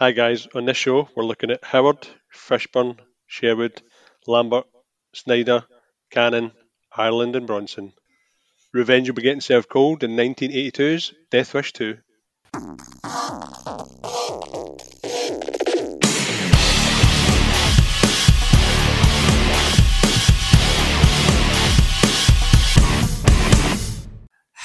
Hi 0.00 0.12
guys, 0.12 0.46
on 0.54 0.64
this 0.64 0.76
show 0.76 1.08
we're 1.16 1.24
looking 1.24 1.50
at 1.50 1.64
Howard, 1.64 2.06
Fishburne, 2.32 3.00
Sherwood, 3.26 3.82
Lambert, 4.28 4.66
Snyder, 5.12 5.64
Cannon, 6.12 6.52
Ireland 6.96 7.34
and 7.34 7.48
Bronson. 7.48 7.92
Revenge 8.72 9.08
will 9.08 9.16
be 9.16 9.22
getting 9.22 9.40
served 9.40 9.68
cold 9.68 10.04
in 10.04 10.12
1982's 10.12 11.14
Death 11.32 11.52
Wish 11.52 11.72
2. 11.72 11.98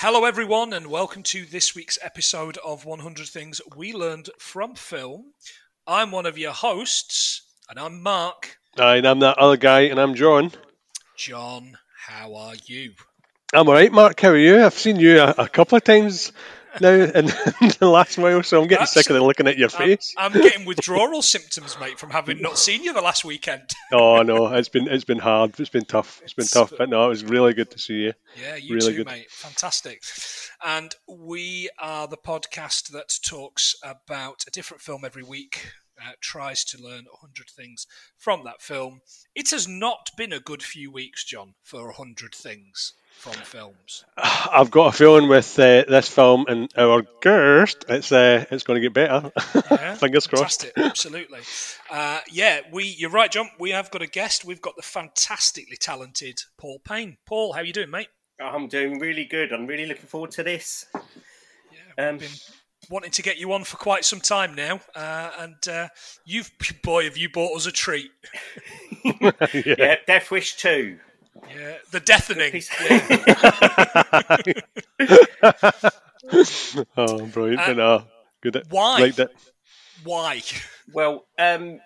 Hello, 0.06 0.26
everyone, 0.26 0.74
and 0.74 0.88
welcome 0.88 1.24
to 1.24 1.46
this 1.46 1.74
week's 1.76 1.98
episode 2.02 2.58
of 2.58 2.84
100 2.84 3.26
Things 3.26 3.62
We 3.74 3.94
Learned 3.94 4.30
from 4.38 4.76
Film. 4.76 5.32
I'm 5.88 6.12
one 6.12 6.26
of 6.26 6.38
your 6.38 6.52
hosts, 6.52 7.44
and 7.70 7.80
I'm 7.80 8.04
Mark. 8.04 8.58
And 8.78 9.08
I'm 9.08 9.20
that 9.20 9.38
other 9.38 9.56
guy, 9.56 9.84
and 9.84 9.98
I'm 9.98 10.14
John. 10.14 10.52
John, 11.16 11.78
how 12.06 12.36
are 12.36 12.56
you? 12.66 12.92
I'm 13.54 13.70
alright, 13.70 13.94
Mark. 13.94 14.20
How 14.20 14.32
are 14.32 14.38
you? 14.38 14.62
I've 14.62 14.74
seen 14.74 14.98
you 14.98 15.22
a, 15.22 15.36
a 15.38 15.48
couple 15.48 15.78
of 15.78 15.86
times 15.86 16.34
now 16.82 16.90
in, 16.94 17.26
the 17.80 17.90
last 17.90 18.18
while, 18.18 18.44
so 18.44 18.62
I'm 18.62 18.68
getting 18.68 18.82
That's- 18.82 18.94
sick 18.94 19.10
of 19.10 19.22
looking 19.22 19.48
at 19.48 19.58
your 19.58 19.70
I'm, 19.74 19.88
face. 19.88 20.14
I'm 20.18 20.32
getting 20.32 20.66
withdrawal 20.66 21.22
symptoms, 21.22 21.78
mate, 21.80 22.00
from 22.00 22.10
having 22.10 22.42
not 22.42 22.58
seen 22.58 22.84
you 22.84 22.94
the 22.94 23.02
last 23.02 23.24
weekend. 23.26 23.70
oh 23.92 24.22
no, 24.24 24.48
it's 24.54 24.70
been 24.70 24.88
it's 24.88 25.04
been 25.04 25.20
hard. 25.20 25.60
It's 25.60 25.70
been 25.70 25.86
tough. 25.86 26.22
It's 26.24 26.34
been 26.34 26.48
tough, 26.48 26.74
but 26.78 26.90
no, 26.90 27.06
it 27.06 27.10
was 27.10 27.24
really 27.24 27.54
good 27.54 27.70
to 27.72 27.80
see 27.80 27.94
you. 27.96 28.14
Yeah, 28.42 28.56
you 28.56 28.76
Really 28.76 28.92
too, 28.92 28.98
good. 28.98 29.06
mate. 29.08 29.30
Fantastic. 29.30 30.02
And 30.66 30.96
we 31.08 31.70
are 31.80 32.08
the 32.08 32.18
podcast 32.18 32.90
that 32.92 33.18
talks 33.24 33.76
about 33.84 34.44
a 34.48 34.52
different 34.52 34.82
film 34.82 35.04
every 35.06 35.24
week, 35.24 35.74
uh, 36.02 36.12
tries 36.22 36.64
to 36.66 36.82
learn 36.82 37.06
100 37.06 37.50
things 37.50 37.86
from 38.18 38.44
that 38.46 38.62
film. 38.62 39.02
It 39.36 39.52
has 39.52 39.68
not 39.68 40.10
been 40.18 40.34
a 40.34 40.40
good 40.40 40.64
few 40.64 40.92
weeks, 40.92 41.24
John, 41.26 41.56
for 41.62 41.86
100 41.88 42.34
things 42.34 42.94
from 43.14 43.34
films. 43.34 44.04
I've 44.18 44.70
got 44.72 44.94
a 44.94 44.98
feeling 44.98 45.30
with 45.30 45.58
uh, 45.58 45.84
this 45.88 46.10
film 46.10 46.46
and 46.48 46.70
our 46.78 47.04
guest, 47.22 47.86
it's 47.88 48.12
uh, 48.12 48.46
it's 48.52 48.64
going 48.64 48.82
to 48.82 48.88
get 48.90 48.94
better. 48.94 49.32
Yeah, 49.72 49.96
Fingers 49.96 50.28
crossed. 50.28 50.64
Fantastic, 50.64 50.78
absolutely. 50.78 51.40
Uh, 51.90 52.20
yeah, 52.32 52.60
we. 52.72 52.84
You're 52.86 53.10
right, 53.10 53.32
John. 53.32 53.50
We 53.60 53.72
have 53.72 53.92
got 53.92 54.02
a 54.02 54.08
guest. 54.08 54.44
We've 54.46 54.62
got 54.62 54.76
the 54.76 54.82
fantastically 54.82 55.78
talented 55.78 56.42
Paul 56.58 56.80
Payne. 56.80 57.18
Paul, 57.26 57.54
how 57.54 57.62
are 57.62 57.66
you 57.66 57.74
doing, 57.74 57.90
mate? 57.92 58.10
I'm 58.42 58.68
doing 58.68 59.00
really 59.00 59.26
good. 59.26 59.54
I'm 59.54 59.68
really 59.68 59.86
looking 59.86 60.08
forward 60.08 60.32
to 60.32 60.44
this. 60.44 60.86
Yeah, 60.94 62.10
Um, 62.10 62.18
we've 62.18 62.22
been 62.30 62.30
wanting 62.90 63.12
to 63.12 63.22
get 63.22 63.38
you 63.38 63.54
on 63.54 63.64
for 63.64 63.78
quite 63.78 64.04
some 64.04 64.20
time 64.20 64.54
now, 64.56 64.82
uh, 64.96 65.32
and 65.40 65.68
uh, 65.70 65.88
you've 66.26 66.52
boy, 66.84 67.06
have 67.06 67.16
you 67.16 67.30
bought 67.30 67.56
us 67.56 67.68
a 67.68 67.72
treat? 67.72 68.12
yeah. 69.06 69.32
Yeah, 69.54 69.96
Death 70.08 70.30
Wish 70.32 70.56
2. 70.58 70.98
Yeah, 71.50 71.76
the 71.92 72.00
deafening. 72.00 72.52
Piece- 72.52 72.70
Oh, 76.98 77.26
brilliant! 77.28 77.60
Uh, 77.60 77.66
but 77.68 77.78
no, 77.78 78.04
good. 78.42 78.64
why? 78.70 79.00
Liked 79.02 79.20
it. 79.20 79.30
Why? 80.04 80.42
well, 80.94 81.26
um, 81.38 81.80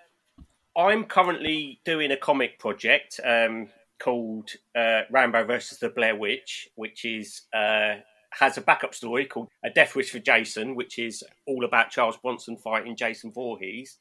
I'm 0.78 1.06
currently 1.06 1.80
doing 1.86 2.12
a 2.12 2.18
comic 2.18 2.60
project 2.60 3.20
um, 3.26 3.70
called 4.00 4.52
uh, 4.76 5.02
Rambo 5.10 5.44
versus 5.46 5.80
the 5.80 5.90
Blair 5.90 6.16
Witch, 6.16 6.70
which 6.76 7.04
is 7.04 7.42
uh, 7.54 7.96
has 8.32 8.58
a 8.58 8.62
backup 8.62 8.94
story 8.94 9.26
called 9.26 9.48
A 9.66 9.70
Death 9.72 9.96
Wish 9.96 10.12
for 10.12 10.20
Jason, 10.20 10.76
which 10.76 11.00
is 11.00 11.24
all 11.48 11.66
about 11.66 11.90
Charles 11.90 12.18
Bronson 12.18 12.58
fighting 12.58 12.96
Jason 12.96 13.32
Voorhees, 13.34 13.98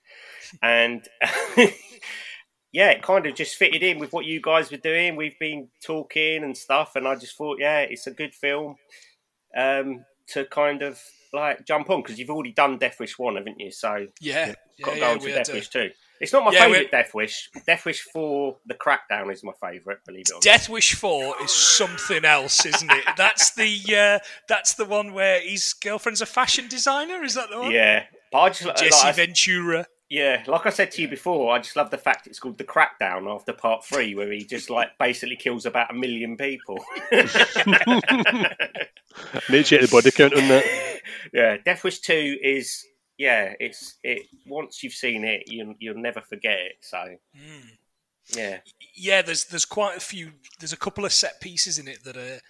and 0.63 1.03
yeah, 2.77 2.91
it 2.91 3.01
kind 3.03 3.25
of 3.27 3.35
just 3.35 3.57
fitted 3.57 3.83
in 3.83 3.99
with 3.99 4.13
what 4.13 4.27
you 4.27 4.39
guys 4.39 4.71
were 4.71 4.77
doing. 4.77 5.17
We've 5.17 5.39
been 5.39 5.69
talking 5.83 6.45
and 6.45 6.55
stuff, 6.55 6.95
and 6.95 7.09
I 7.09 7.15
just 7.15 7.35
thought, 7.35 7.57
yeah, 7.59 7.79
it's 7.81 8.07
a 8.07 8.11
good 8.11 8.35
film 8.35 8.77
um, 9.57 10.05
to 10.29 10.45
kind 10.45 10.83
of 10.83 11.01
like 11.33 11.65
jump 11.67 11.89
on 11.89 12.03
because 12.03 12.19
you've 12.19 12.29
already 12.29 12.53
done 12.53 12.77
Death 12.77 13.01
Wish 13.01 13.19
one, 13.19 13.37
haven't 13.37 13.59
you? 13.59 13.71
So 13.71 14.09
Yeah, 14.21 14.53
got 14.83 14.91
to 14.93 14.99
yeah, 14.99 15.15
go 15.19 15.25
yeah, 15.25 15.29
to 15.31 15.35
Death 15.35 15.47
to- 15.47 15.53
Wish 15.55 15.69
two. 15.71 15.91
It's 16.21 16.33
not 16.35 16.45
my 16.45 16.51
Yeah, 16.53 16.67
we- 16.67 16.75
favourite 16.75 16.91
Death 16.91 17.15
Wish. 17.15 17.51
Death 17.67 17.85
Wish 17.87 18.01
four, 18.03 18.57
the 18.67 18.75
Crackdown 18.75 19.33
is 19.33 19.43
my 19.43 19.53
favourite. 19.61 19.99
Believe 20.07 20.25
it 20.29 20.33
or 20.33 20.35
not. 20.35 20.43
Death 20.43 20.69
Wish 20.69 20.95
Four 20.95 21.35
is 21.43 21.51
something 21.51 22.25
else, 22.27 22.65
isn't 22.67 22.91
it? 22.93 23.05
That's 23.17 23.55
the 23.55 23.79
uh, 23.97 24.19
that's 24.49 24.75
the 24.75 24.85
one 24.85 25.13
where 25.15 25.41
his 25.41 25.73
girlfriend's 25.75 26.21
a 26.23 26.27
fashion 26.27 26.69
designer. 26.69 27.23
Is 27.25 27.35
that 27.35 27.49
the 27.51 27.59
one? 27.59 27.71
Yeah, 27.71 28.05
but 28.33 28.39
I 28.39 28.49
just 28.51 28.65
like, 28.67 28.77
Jesse 28.77 29.09
I- 29.09 29.13
Ventura. 29.13 29.87
Yeah, 30.09 30.45
like 30.47 30.67
I 30.67 30.71
said 30.71 30.91
to 30.93 31.03
you 31.03 31.09
before, 31.09 31.53
I 31.55 31.59
just 31.59 31.75
love 31.77 31.91
the 31.91 31.99
fact 31.99 32.27
it's 32.27 32.39
called 32.39 32.59
the 32.59 32.65
Crackdown 32.65 33.33
after 33.35 33.53
part 33.53 33.85
three, 33.85 34.15
where 34.15 34.31
he 34.31 34.45
just 34.45 34.71
like 34.71 34.97
basically 34.99 35.37
kills 35.37 35.67
about 35.67 35.91
a 35.91 35.95
million 35.95 36.37
people. 36.37 36.85
Need 37.11 37.25
to 39.59 39.63
check 39.65 39.81
the 39.81 39.89
body 39.91 40.11
count 40.11 40.35
on 40.35 40.49
that. 40.49 41.01
yeah, 41.33 41.57
Death 41.65 41.85
Wish 41.85 42.01
two 42.01 42.37
is 42.43 42.85
yeah, 43.19 43.55
it's 43.59 43.97
it. 44.03 44.27
Once 44.47 44.83
you've 44.83 44.93
seen 44.93 45.25
it, 45.25 45.45
you 45.47 45.75
you'll 45.79 46.01
never 46.01 46.21
forget 46.21 46.59
it. 46.59 46.77
So 46.83 46.99
Mm. 47.37 47.71
yeah, 48.37 48.59
Yeah, 48.95 49.23
there's 49.23 49.45
there's 49.47 49.65
quite 49.65 49.97
a 49.97 50.01
few. 50.01 50.33
There's 50.61 50.73
a 50.73 50.77
couple 50.79 51.05
of 51.05 51.13
set 51.13 51.41
pieces 51.41 51.79
in 51.79 51.89
it 51.89 52.05
that 52.05 52.17
are 52.17 52.41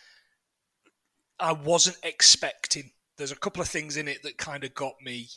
I 1.39 1.53
wasn't 1.53 1.99
expecting. 2.03 2.91
There's 3.17 3.33
a 3.33 3.37
couple 3.37 3.63
of 3.63 3.69
things 3.69 3.97
in 3.97 4.09
it 4.09 4.23
that 4.25 4.39
kind 4.39 4.65
of 4.65 4.75
got 4.75 4.95
me 5.03 5.29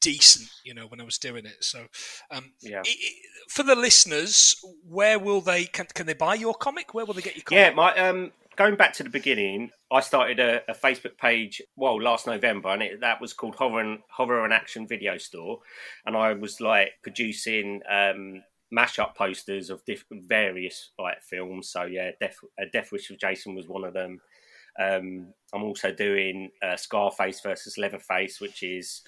decent, 0.00 0.48
you 0.64 0.74
know, 0.74 0.86
when 0.86 1.00
I 1.00 1.04
was 1.04 1.18
doing 1.18 1.44
it. 1.46 1.62
So, 1.64 1.86
um, 2.30 2.52
Yeah. 2.60 2.82
i- 2.84 2.88
i- 2.88 3.22
for 3.48 3.62
the 3.62 3.74
listeners, 3.74 4.54
where 4.84 5.18
will 5.18 5.40
they 5.40 5.64
can, 5.64 5.86
can 5.94 6.06
they 6.06 6.14
buy 6.14 6.34
your 6.34 6.54
comic? 6.54 6.94
Where 6.94 7.04
will 7.04 7.14
they 7.14 7.22
get 7.22 7.36
your 7.36 7.44
comic? 7.44 7.58
Yeah, 7.60 7.70
my 7.70 7.94
um, 7.96 8.32
going 8.56 8.76
back 8.76 8.92
to 8.94 9.02
the 9.02 9.10
beginning, 9.10 9.70
I 9.90 10.00
started 10.00 10.38
a, 10.38 10.62
a 10.70 10.74
Facebook 10.74 11.16
page. 11.18 11.62
Well, 11.76 12.00
last 12.00 12.26
November, 12.26 12.68
and 12.70 12.82
it, 12.82 13.00
that 13.00 13.20
was 13.20 13.32
called 13.32 13.54
Horror 13.56 13.80
and 13.80 14.00
Horror 14.10 14.44
and 14.44 14.52
Action 14.52 14.86
Video 14.86 15.16
Store, 15.18 15.60
and 16.06 16.16
I 16.16 16.32
was 16.34 16.60
like 16.60 16.92
producing 17.02 17.80
um, 17.90 18.42
mashup 18.72 19.14
posters 19.14 19.70
of 19.70 19.82
different 19.86 20.28
various 20.28 20.90
like 20.98 21.22
films. 21.22 21.70
So 21.70 21.84
yeah, 21.84 22.10
Death, 22.20 22.36
uh, 22.60 22.66
Death 22.72 22.92
Wish 22.92 23.10
of 23.10 23.18
Jason 23.18 23.54
was 23.54 23.66
one 23.66 23.84
of 23.84 23.94
them. 23.94 24.20
Um, 24.78 25.32
I'm 25.52 25.64
also 25.64 25.90
doing 25.92 26.50
uh, 26.62 26.76
Scarface 26.76 27.40
versus 27.40 27.78
Leatherface, 27.78 28.40
which 28.40 28.62
is 28.62 29.02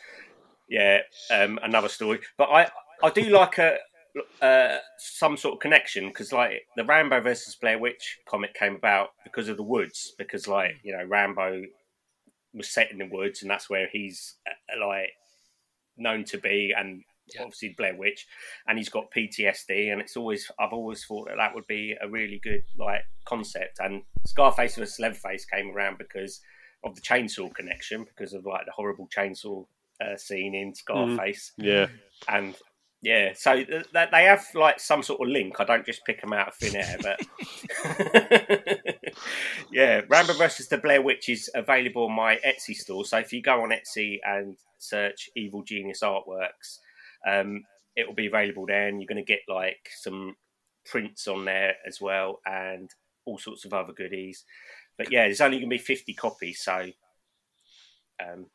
yeah 0.71 1.01
um, 1.31 1.59
another 1.63 1.89
story. 1.89 2.21
But 2.39 2.49
I 2.51 2.71
I 3.03 3.11
do 3.11 3.25
like 3.29 3.59
a 3.59 3.77
uh, 4.43 4.79
some 4.99 5.37
sort 5.37 5.55
of 5.55 5.61
connection 5.61 6.09
because 6.09 6.33
like 6.33 6.63
the 6.77 6.85
Rambo 6.85 7.21
versus 7.21 7.57
Blair 7.61 7.79
Witch 7.79 8.19
comic 8.27 8.55
came 8.55 8.75
about 8.77 9.11
because 9.25 9.49
of 9.49 9.57
the 9.57 9.63
woods 9.63 10.15
because 10.17 10.49
like 10.49 10.77
you 10.83 10.97
know 10.97 11.05
Rambo 11.05 11.63
was 12.55 12.69
set 12.69 12.91
in 12.91 12.99
the 12.99 13.07
woods 13.07 13.43
and 13.43 13.51
that's 13.51 13.71
where 13.71 13.89
he's 13.93 14.37
uh, 14.49 14.85
like 14.87 15.11
known 15.97 16.25
to 16.25 16.39
be 16.39 16.75
and 16.77 17.03
Yeah. 17.33 17.43
obviously 17.43 17.75
Blair 17.79 17.95
Witch 17.97 18.27
and 18.67 18.77
he's 18.79 18.89
got 18.89 19.13
PTSD 19.13 19.93
and 19.93 20.01
it's 20.01 20.17
always 20.17 20.51
I've 20.59 20.73
always 20.73 21.05
thought 21.05 21.29
that 21.29 21.37
that 21.37 21.55
would 21.55 21.69
be 21.69 21.95
a 22.01 22.09
really 22.09 22.41
good 22.43 22.65
like 22.77 23.05
concept 23.25 23.79
and 23.79 24.03
Scarface 24.27 24.75
versus 24.77 24.99
Leatherface 24.99 25.45
came 25.45 25.71
around 25.71 25.99
because 25.99 26.41
of 26.83 26.97
the 26.97 27.01
chainsaw 27.01 27.55
connection 27.55 28.03
because 28.05 28.33
of 28.33 28.45
like 28.47 28.67
the 28.67 28.73
horrible 28.73 29.09
chainsaw 29.17 29.65
uh, 30.01 30.17
scene 30.17 30.55
in 30.55 30.75
Scarface 30.75 31.53
Yeah, 31.57 31.87
and 32.29 32.55
yeah, 33.03 33.33
so 33.35 33.65
th- 33.65 33.87
that 33.95 34.11
they 34.11 34.25
have 34.25 34.45
like 34.55 34.79
some 34.79 35.03
sort 35.03 35.23
of 35.23 35.29
link. 35.29 35.57
I 35.59 35.65
don't 35.65 35.87
just 35.87 36.05
pick 36.05 36.21
them 36.21 36.35
out 36.35 36.49
of 36.49 36.55
thin 36.55 36.77
air, 36.77 36.97
but 37.01 37.21
yeah, 39.73 40.03
Rambo 40.07 40.35
versus 40.35 40.69
the 40.69 40.77
Blair 40.77 41.01
Witch 41.01 41.31
is 41.31 41.51
available 41.55 42.05
on 42.05 42.13
my 42.13 42.37
Etsy 42.47 42.75
store. 42.75 43.07
So 43.07 43.19
if 43.19 43.33
you 43.33 43.41
go 43.41 43.63
on 43.63 43.71
Etsy 43.71 44.19
and 44.23 44.57
search 44.79 45.31
Evil 45.35 45.63
Genius 45.63 46.03
Artworks, 46.03 46.79
um, 47.27 47.65
it 47.97 48.07
will 48.07 48.15
be 48.15 48.27
available 48.27 48.67
there, 48.67 48.89
and 48.89 49.01
you're 49.01 49.09
going 49.09 49.17
to 49.17 49.33
get 49.33 49.41
like 49.49 49.89
some 49.99 50.37
prints 50.85 51.27
on 51.27 51.47
there 51.47 51.77
as 51.87 52.03
well, 52.03 52.41
and 52.45 52.91
all 53.25 53.39
sorts 53.39 53.65
of 53.65 53.73
other 53.73 53.95
goodies. 53.95 54.45
But 54.99 55.11
yeah, 55.11 55.23
there's 55.23 55.41
only 55.41 55.57
going 55.57 55.71
to 55.71 55.75
be 55.75 55.79
50 55.79 56.13
copies, 56.13 56.61
so 56.61 56.91
um, 58.23 58.47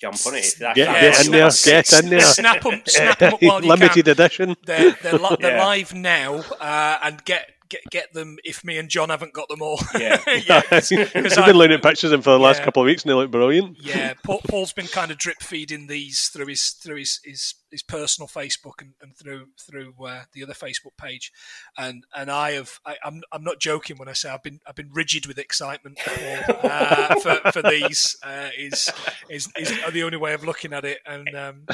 jump 0.00 0.16
on 0.26 0.34
it. 0.34 0.54
That's 0.58 0.76
Get- 0.76 0.76
Yeah, 0.76 1.00
get 1.00 1.24
in 1.26 1.32
there, 1.32 1.50
snap- 1.50 1.84
get 1.86 2.04
in 2.04 2.10
there. 2.10 2.20
Snap 2.20 2.62
them, 2.62 2.82
snap 2.86 3.22
'em 3.22 3.34
up 3.34 3.42
while 3.42 3.62
you 3.62 3.68
Limited 3.68 4.04
can. 4.04 4.12
edition. 4.12 4.56
They're 4.66 4.92
they're, 5.02 5.12
li- 5.18 5.36
they're 5.40 5.50
Yeah. 5.56 5.64
live 5.66 5.94
now, 5.94 6.34
uh, 6.60 6.98
and 7.02 7.24
get 7.24 7.50
get 7.68 7.80
get 7.90 8.12
them 8.12 8.36
if 8.44 8.64
me 8.64 8.78
and 8.78 8.88
John 8.88 9.08
haven't 9.08 9.32
got 9.32 9.48
them 9.48 9.60
all. 9.62 9.80
Yeah. 9.98 10.20
yeah, 10.46 10.62
I've 10.70 10.88
been 10.88 11.28
I- 11.36 11.50
looking 11.50 11.72
at 11.74 11.82
pictures 11.82 12.04
of 12.04 12.10
them 12.12 12.22
for 12.22 12.30
the 12.30 12.38
last 12.38 12.62
couple 12.62 12.82
of 12.82 12.86
weeks 12.86 13.02
and 13.02 13.10
they 13.10 13.14
look 13.14 13.30
brilliant. 13.30 13.76
yeah, 13.80 14.14
Paul, 14.24 14.40
Paul's 14.48 14.72
been 14.72 14.86
kind 14.86 15.10
of 15.10 15.18
drip 15.18 15.42
feeding 15.42 15.86
these 15.88 16.28
through 16.32 16.46
his 16.46 16.70
through 16.70 16.96
his 16.98 17.18
his, 17.24 17.54
his 17.70 17.82
personal 17.82 18.28
Facebook 18.28 18.80
and, 18.80 18.92
and 19.02 19.16
through 19.16 19.48
through 19.58 19.94
uh, 20.04 20.22
the 20.32 20.42
other 20.42 20.54
Facebook 20.54 20.96
page, 20.98 21.32
and 21.76 22.04
and 22.14 22.30
I 22.30 22.52
have 22.52 22.78
I, 22.84 22.96
I'm 23.04 23.22
I'm 23.32 23.42
not 23.44 23.58
joking 23.60 23.96
when 23.98 24.08
I 24.08 24.12
say 24.12 24.30
I've 24.30 24.42
been 24.42 24.60
I've 24.66 24.74
been 24.76 24.90
rigid 24.92 25.26
with 25.26 25.38
excitement 25.38 25.98
uh, 26.06 27.14
for 27.20 27.34
for 27.52 27.62
these 27.62 28.16
uh, 28.22 28.48
is 28.56 28.90
is 29.28 29.48
is 29.58 29.72
the 29.92 30.02
only 30.02 30.16
way 30.18 30.34
of 30.34 30.44
looking 30.44 30.72
at 30.72 30.84
it, 30.84 30.98
and 31.06 31.28
um, 31.34 31.64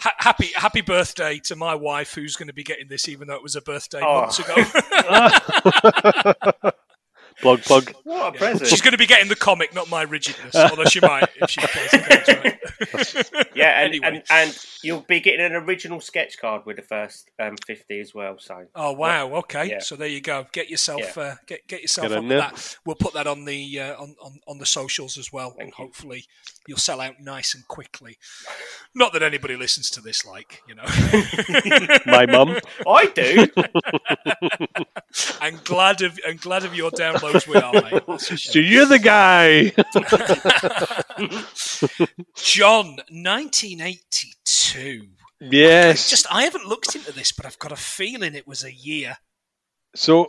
ha- 0.00 0.14
happy 0.18 0.50
happy 0.54 0.80
birthday 0.80 1.38
to 1.44 1.56
my 1.56 1.74
wife 1.74 2.14
who's 2.14 2.36
going 2.36 2.48
to 2.48 2.54
be 2.54 2.64
getting 2.64 2.88
this 2.88 3.08
even 3.08 3.28
though 3.28 3.36
it 3.36 3.42
was 3.42 3.56
a 3.56 3.60
birthday 3.62 4.00
Oh. 4.02 4.20
months 4.22 4.38
ago. 4.38 4.54
Plug, 7.40 7.62
plug. 7.62 7.94
What 8.04 8.34
a 8.34 8.38
present. 8.38 8.68
She's 8.68 8.80
going 8.82 8.92
to 8.92 8.98
be 8.98 9.06
getting 9.06 9.28
the 9.28 9.36
comic, 9.36 9.74
not 9.74 9.88
my 9.88 10.02
rigidness, 10.02 10.54
although 10.54 10.84
she 10.84 11.00
might 11.00 11.28
if 11.40 11.50
she 11.50 11.60
plays 11.60 11.90
the 11.90 12.40
right. 12.44 13.50
yeah, 13.54 13.80
and, 13.82 13.94
Anyway. 13.94 14.06
and 14.06 14.22
and 14.30 14.58
you'll 14.82 15.00
be 15.02 15.20
getting 15.20 15.44
an 15.44 15.52
original 15.52 16.00
sketch 16.00 16.38
card 16.38 16.62
with 16.66 16.76
the 16.76 16.82
first 16.82 17.30
um, 17.38 17.56
fifty 17.66 18.00
as 18.00 18.14
well. 18.14 18.36
So 18.38 18.66
Oh 18.74 18.92
wow! 18.92 19.28
Okay, 19.36 19.70
Yeah. 19.70 19.78
so 19.80 19.96
there 19.96 20.08
you 20.08 20.20
go. 20.20 20.46
Get 20.52 20.68
yourself 20.70 21.16
uh, 21.18 21.34
get 21.46 21.66
get 21.66 21.82
yourself 21.82 22.08
Get 22.08 22.12
up 22.16 22.22
in 22.22 22.28
with 22.28 22.38
there. 22.38 22.40
that. 22.50 22.76
We'll 22.84 22.96
put 22.96 23.14
that 23.14 23.26
on 23.26 23.44
the 23.44 23.80
uh, 23.80 23.94
on, 24.00 24.14
on 24.22 24.40
on 24.46 24.58
the 24.58 24.66
socials 24.66 25.16
as 25.18 25.32
well, 25.32 25.54
and 25.58 25.68
you. 25.68 25.74
hopefully 25.76 26.24
you'll 26.66 26.78
sell 26.78 27.00
out 27.00 27.14
nice 27.20 27.54
and 27.54 27.66
quickly. 27.68 28.18
Not 28.94 29.12
that 29.14 29.22
anybody 29.22 29.56
listens 29.56 29.90
to 29.90 30.00
this, 30.00 30.24
like 30.26 30.62
you 30.68 30.74
know. 30.74 30.84
My 32.06 32.26
mum. 32.26 32.56
I 32.86 33.06
do. 33.06 33.46
I'm 35.40 35.58
glad 35.64 36.02
of 36.02 36.18
I'm 36.26 36.36
glad 36.36 36.64
of 36.64 36.74
your 36.74 36.90
downloads. 37.32 37.46
We 37.46 37.56
are, 37.56 37.72
mate. 37.72 38.02
So 38.20 38.58
you're 38.58 38.86
the 38.86 38.98
guy. 38.98 39.72
John, 42.36 42.96
1982. 43.10 45.08
yes. 45.40 46.10
Just 46.10 46.26
I 46.32 46.42
haven't 46.44 46.66
looked 46.66 46.94
into 46.94 47.12
this, 47.12 47.32
but 47.32 47.46
I've 47.46 47.58
got 47.58 47.72
a 47.72 47.76
feeling 47.76 48.34
it 48.34 48.46
was 48.46 48.64
a 48.64 48.72
year. 48.72 49.16
So 49.94 50.28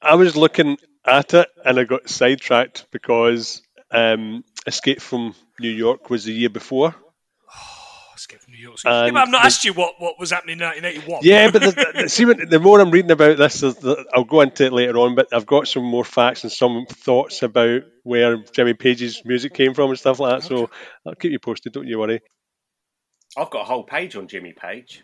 I 0.00 0.14
was 0.14 0.36
looking 0.36 0.78
at 1.06 1.34
it 1.34 1.48
and 1.64 1.78
I 1.78 1.84
got 1.84 2.08
sidetracked 2.08 2.86
because 2.90 3.62
um, 3.90 4.44
Escape 4.66 5.00
from 5.00 5.34
New 5.60 5.70
York 5.70 6.10
was 6.10 6.24
the 6.24 6.32
year 6.32 6.50
before. 6.50 6.94
Escape 8.22 8.40
from 8.40 8.52
New 8.54 8.58
York. 8.60 8.78
yeah, 8.84 9.10
but 9.10 9.16
I've 9.16 9.28
not 9.28 9.40
the- 9.42 9.46
asked 9.46 9.64
you 9.64 9.72
what, 9.72 9.94
what 9.98 10.18
was 10.18 10.30
happening 10.30 10.58
in 10.60 10.64
1981. 10.66 11.20
Yeah, 11.24 11.50
but 11.50 11.62
the, 11.62 12.02
the, 12.02 12.08
see, 12.08 12.24
the 12.24 12.60
more 12.60 12.80
I'm 12.80 12.90
reading 12.90 13.10
about 13.10 13.36
this, 13.36 13.60
the, 13.60 13.70
the, 13.72 14.04
I'll 14.14 14.24
go 14.24 14.40
into 14.42 14.64
it 14.66 14.72
later 14.72 14.96
on. 14.98 15.14
But 15.14 15.28
I've 15.32 15.46
got 15.46 15.66
some 15.68 15.84
more 15.84 16.04
facts 16.04 16.44
and 16.44 16.52
some 16.52 16.86
thoughts 16.88 17.42
about 17.42 17.82
where 18.04 18.36
Jimmy 18.52 18.74
Page's 18.74 19.22
music 19.24 19.54
came 19.54 19.74
from 19.74 19.90
and 19.90 19.98
stuff 19.98 20.20
like 20.20 20.40
that. 20.40 20.46
So 20.48 20.70
I'll 21.06 21.14
keep 21.14 21.32
you 21.32 21.38
posted. 21.38 21.72
Don't 21.72 21.86
you 21.88 21.98
worry. 21.98 22.20
I've 23.36 23.50
got 23.50 23.62
a 23.62 23.64
whole 23.64 23.84
page 23.84 24.14
on 24.16 24.28
Jimmy 24.28 24.52
Page. 24.52 25.02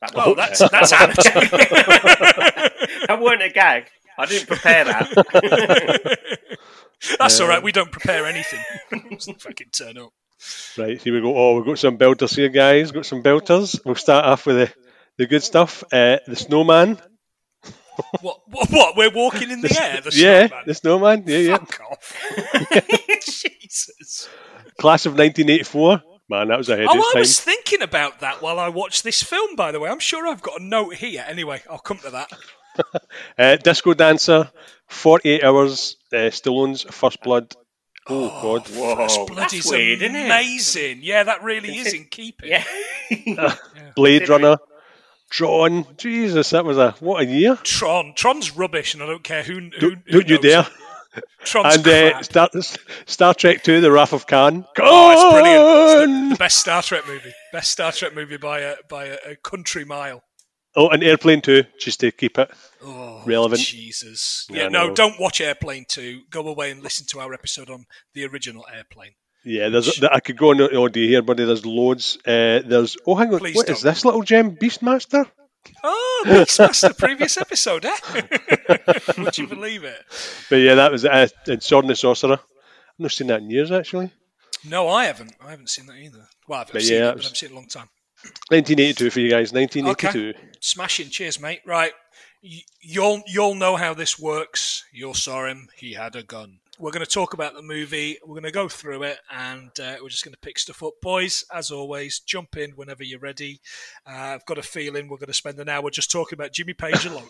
That 0.00 0.12
Oh, 0.14 0.34
wasn't 0.34 0.36
that's 0.38 0.60
a- 0.60 0.68
that's 0.72 0.92
apt. 0.92 1.16
that 3.08 3.18
weren't 3.20 3.42
a 3.42 3.48
gag. 3.50 3.88
I 4.18 4.26
didn't 4.26 4.46
prepare 4.48 4.84
that. 4.84 6.18
That's 7.18 7.40
all 7.40 7.48
right. 7.48 7.62
We 7.62 7.72
don't 7.72 7.90
prepare 7.90 8.24
anything. 8.26 8.60
Fucking 9.40 9.70
turn 9.76 9.98
up. 9.98 10.12
Right, 10.76 11.00
here 11.00 11.14
we 11.14 11.20
go. 11.20 11.36
Oh, 11.36 11.56
we've 11.56 11.64
got 11.64 11.78
some 11.78 11.98
belters 11.98 12.34
here, 12.36 12.48
guys. 12.48 12.92
Got 12.92 13.06
some 13.06 13.22
belters. 13.22 13.80
We'll 13.84 13.94
start 13.94 14.24
off 14.24 14.46
with 14.46 14.56
the, 14.56 14.74
the 15.18 15.26
good 15.26 15.42
stuff. 15.42 15.84
Uh, 15.92 16.18
the 16.26 16.36
snowman. 16.36 16.98
What? 18.20 18.40
What? 18.48 18.70
what? 18.70 18.96
We're 18.96 19.14
walking 19.14 19.52
in 19.52 19.60
the 19.60 19.78
air. 19.80 20.00
The 20.00 20.10
yeah, 20.14 20.48
snowman? 20.48 20.64
the 20.66 20.74
snowman. 20.74 21.24
Yeah, 21.26 21.38
yeah. 21.38 21.56
Fuck 21.58 21.80
off. 21.92 22.16
Jesus. 23.24 24.28
Class 24.80 25.06
of 25.06 25.12
1984. 25.12 26.02
Man, 26.28 26.48
that 26.48 26.58
was 26.58 26.68
ahead 26.70 26.86
Oh, 26.88 27.12
I 27.14 27.18
was 27.20 27.38
thinking 27.38 27.82
about 27.82 28.18
that 28.18 28.42
while 28.42 28.58
I 28.58 28.68
watched 28.68 29.04
this 29.04 29.22
film. 29.22 29.54
By 29.54 29.70
the 29.70 29.78
way, 29.78 29.90
I'm 29.90 30.00
sure 30.00 30.26
I've 30.26 30.42
got 30.42 30.60
a 30.60 30.64
note 30.64 30.94
here. 30.94 31.24
Anyway, 31.28 31.62
I'll 31.70 31.78
come 31.78 31.98
to 31.98 32.10
that. 32.10 32.32
Uh, 33.38 33.54
Disco 33.56 33.94
Dancer, 33.94 34.50
48 34.88 35.44
Hours, 35.44 35.96
uh, 36.12 36.30
Stallone's 36.30 36.82
First 36.82 37.22
Blood. 37.22 37.54
Oh, 38.06 38.28
God. 38.42 38.68
Whoa, 38.68 38.96
First 38.96 39.26
Blood 39.26 39.38
that's 39.38 39.54
is 39.54 39.66
weird, 39.66 40.02
amazing. 40.02 41.00
Yeah, 41.02 41.22
that 41.24 41.42
really 41.42 41.70
is 41.78 41.92
in 41.94 42.04
keeping. 42.04 42.50
Yeah. 42.50 42.64
Blade 43.96 44.28
Runner, 44.28 44.58
Tron. 45.30 45.86
Jesus, 45.96 46.50
that 46.50 46.64
was 46.64 46.76
a 46.76 46.92
what 47.00 47.22
a 47.22 47.26
year. 47.26 47.56
Tron. 47.62 48.12
Tron's 48.14 48.54
rubbish, 48.56 48.94
and 48.94 49.02
I 49.02 49.06
don't 49.06 49.24
care 49.24 49.42
who. 49.42 49.54
who, 49.54 49.70
Don't, 49.70 50.02
who 50.06 50.22
don't 50.22 50.28
you 50.28 50.38
dare. 50.38 50.66
Tron's 51.44 51.76
And 51.76 51.86
uh, 51.88 52.10
crap. 52.10 52.24
Star, 52.24 52.50
Star 53.06 53.34
Trek 53.34 53.62
2, 53.62 53.80
The 53.80 53.90
Wrath 53.90 54.12
of 54.12 54.26
Khan. 54.26 54.64
Oh, 54.80 55.10
it's 55.12 55.32
brilliant. 55.32 56.10
It's 56.12 56.28
the, 56.28 56.34
the 56.34 56.38
best 56.38 56.58
Star 56.58 56.82
Trek 56.82 57.06
movie. 57.06 57.32
Best 57.52 57.70
Star 57.70 57.92
Trek 57.92 58.14
movie 58.14 58.36
by 58.36 58.60
a 58.60 58.76
by 58.88 59.04
a, 59.06 59.16
a 59.30 59.36
country 59.36 59.84
mile. 59.84 60.22
Oh, 60.76 60.88
and 60.88 61.04
Airplane 61.04 61.40
2, 61.40 61.62
just 61.78 62.00
to 62.00 62.10
keep 62.10 62.36
it. 62.38 62.50
Oh, 62.82 63.22
Relevant. 63.26 63.60
Jesus. 63.60 64.46
Yeah, 64.50 64.62
Yeah, 64.64 64.68
no, 64.68 64.92
don't 64.94 65.20
watch 65.20 65.40
Airplane 65.40 65.84
2. 65.88 66.22
Go 66.30 66.46
away 66.48 66.70
and 66.72 66.82
listen 66.82 67.06
to 67.10 67.20
our 67.20 67.32
episode 67.32 67.70
on 67.70 67.84
the 68.14 68.26
original 68.26 68.64
Airplane. 68.74 69.12
Yeah, 69.44 69.68
there's. 69.68 70.02
I 70.02 70.20
could 70.20 70.36
go 70.38 70.50
on 70.50 70.60
all 70.74 70.88
day 70.88 71.06
here, 71.06 71.20
buddy. 71.22 71.44
There's 71.44 71.66
loads. 71.66 72.16
Uh, 72.26 72.60
there's. 72.66 72.96
Oh, 73.06 73.14
hang 73.14 73.32
on. 73.32 73.38
Please 73.40 73.54
What 73.56 73.68
is 73.68 73.82
don't. 73.82 73.92
this 73.92 74.04
little 74.04 74.22
gem? 74.22 74.56
Beastmaster? 74.56 75.30
Oh, 75.82 76.24
Beastmaster, 76.26 76.96
previous 76.96 77.36
episode, 77.36 77.84
eh? 77.84 77.96
Would 79.18 79.36
you 79.36 79.46
believe 79.46 79.84
it? 79.84 79.98
But 80.48 80.56
yeah, 80.56 80.74
that 80.76 80.90
was 80.90 81.04
uh, 81.04 81.28
and 81.46 81.62
Sword 81.62 81.84
and 81.84 81.90
the 81.90 81.96
Sorcerer. 81.96 82.32
I've 82.40 82.98
not 82.98 83.12
seen 83.12 83.26
that 83.28 83.40
in 83.42 83.50
years, 83.50 83.70
actually. 83.70 84.10
No, 84.66 84.88
I 84.88 85.04
haven't. 85.04 85.34
I 85.44 85.50
haven't 85.50 85.68
seen 85.68 85.86
that 85.86 85.96
either. 85.96 86.26
Well, 86.48 86.60
I've 86.62 86.72
But 86.72 86.82
seen 86.82 86.98
yeah, 87.00 87.10
it, 87.10 87.16
was- 87.16 87.26
I've 87.30 87.36
seen 87.36 87.50
it 87.50 87.52
a 87.52 87.56
long 87.56 87.68
time. 87.68 87.88
1982 88.50 89.10
for 89.10 89.20
you 89.20 89.30
guys. 89.30 89.52
1982. 89.52 90.34
Smashing. 90.60 91.10
Cheers, 91.10 91.40
mate. 91.40 91.60
Right. 91.66 91.92
You'll, 92.80 93.22
you'll 93.26 93.54
know 93.54 93.76
how 93.76 93.94
this 93.94 94.18
works. 94.18 94.84
You 94.92 95.14
saw 95.14 95.46
him. 95.46 95.68
He 95.76 95.94
had 95.94 96.14
a 96.14 96.22
gun. 96.22 96.58
We're 96.78 96.90
going 96.90 97.04
to 97.04 97.10
talk 97.10 97.34
about 97.34 97.54
the 97.54 97.62
movie. 97.62 98.18
We're 98.22 98.34
going 98.34 98.42
to 98.42 98.50
go 98.50 98.68
through 98.68 99.04
it, 99.04 99.18
and 99.30 99.70
uh, 99.78 99.96
we're 100.02 100.08
just 100.08 100.24
going 100.24 100.34
to 100.34 100.40
pick 100.40 100.58
stuff 100.58 100.82
up. 100.82 100.94
Boys, 101.00 101.44
as 101.54 101.70
always, 101.70 102.18
jump 102.18 102.56
in 102.56 102.72
whenever 102.72 103.04
you're 103.04 103.20
ready. 103.20 103.60
Uh, 104.04 104.10
I've 104.10 104.44
got 104.44 104.58
a 104.58 104.62
feeling 104.62 105.08
we're 105.08 105.18
going 105.18 105.28
to 105.28 105.34
spend 105.34 105.60
an 105.60 105.68
hour 105.68 105.88
just 105.90 106.10
talking 106.10 106.36
about 106.36 106.52
Jimmy 106.52 106.74
Page 106.74 107.06
alone. 107.06 107.28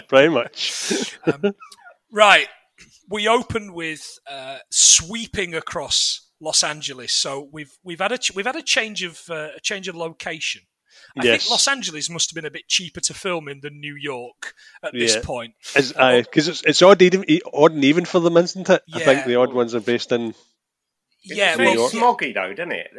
Very 0.10 0.28
much. 0.28 1.16
Right. 2.10 2.48
We 3.08 3.28
open 3.28 3.72
with 3.72 4.18
uh, 4.28 4.58
sweeping 4.70 5.54
across 5.54 6.23
Los 6.44 6.62
Angeles. 6.62 7.12
So 7.12 7.48
we've 7.50 7.72
we've 7.82 7.98
had 8.00 8.12
a 8.12 8.18
ch- 8.18 8.34
we've 8.34 8.46
had 8.46 8.56
a 8.56 8.62
change 8.62 9.02
of 9.02 9.20
uh, 9.30 9.48
a 9.56 9.60
change 9.60 9.88
of 9.88 9.96
location. 9.96 10.62
I 11.18 11.24
Yes. 11.24 11.42
think 11.42 11.50
Los 11.50 11.66
Angeles 11.68 12.08
must 12.10 12.30
have 12.30 12.34
been 12.36 12.44
a 12.44 12.50
bit 12.52 12.68
cheaper 12.68 13.00
to 13.00 13.14
film 13.14 13.48
in 13.48 13.60
than 13.60 13.80
New 13.80 13.96
York 13.96 14.54
at 14.82 14.92
this 14.92 15.14
Yeah. 15.16 15.22
point. 15.22 15.54
Because 15.74 16.48
it's, 16.48 16.62
it's 16.64 16.82
odd, 16.82 17.02
even, 17.02 17.24
odd 17.52 17.72
and 17.72 17.84
even 17.84 18.04
for 18.04 18.20
them, 18.20 18.36
isn't 18.36 18.68
it? 18.70 18.82
I 18.92 19.00
think 19.00 19.26
the 19.26 19.36
odd 19.36 19.52
ones 19.52 19.74
are 19.74 19.80
based 19.80 20.12
in. 20.12 20.34
Yeah, 21.24 21.48
It's 21.50 21.56
very 21.56 21.76
well, 21.76 21.90
smoggy 21.90 22.34
though, 22.34 22.52
doesn't 22.52 22.72
it? 22.72 22.90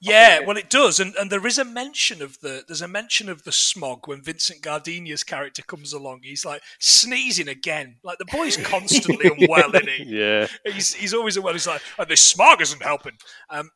yeah, 0.00 0.40
well, 0.40 0.56
it 0.56 0.68
does, 0.68 0.98
and, 0.98 1.14
and 1.16 1.30
there 1.30 1.46
is 1.46 1.58
a 1.58 1.64
mention 1.64 2.20
of 2.22 2.40
the 2.40 2.64
there's 2.66 2.82
a 2.82 2.88
mention 2.88 3.28
of 3.28 3.44
the 3.44 3.52
smog 3.52 4.08
when 4.08 4.20
Vincent 4.22 4.62
Gardenia's 4.62 5.22
character 5.22 5.62
comes 5.62 5.92
along. 5.92 6.20
He's 6.24 6.44
like 6.44 6.62
sneezing 6.78 7.48
again, 7.48 7.96
like 8.02 8.18
the 8.18 8.24
boy's 8.26 8.56
constantly 8.56 9.30
unwell, 9.38 9.74
isn't 9.74 9.88
he? 9.88 10.04
Yeah. 10.06 10.46
He's 10.64 10.94
he's 10.94 11.14
always 11.14 11.36
unwell. 11.36 11.52
He's 11.52 11.66
like, 11.66 11.82
oh, 11.98 12.04
this 12.04 12.20
smog 12.20 12.60
isn't 12.60 12.82
helping. 12.82 13.18
Um, 13.50 13.70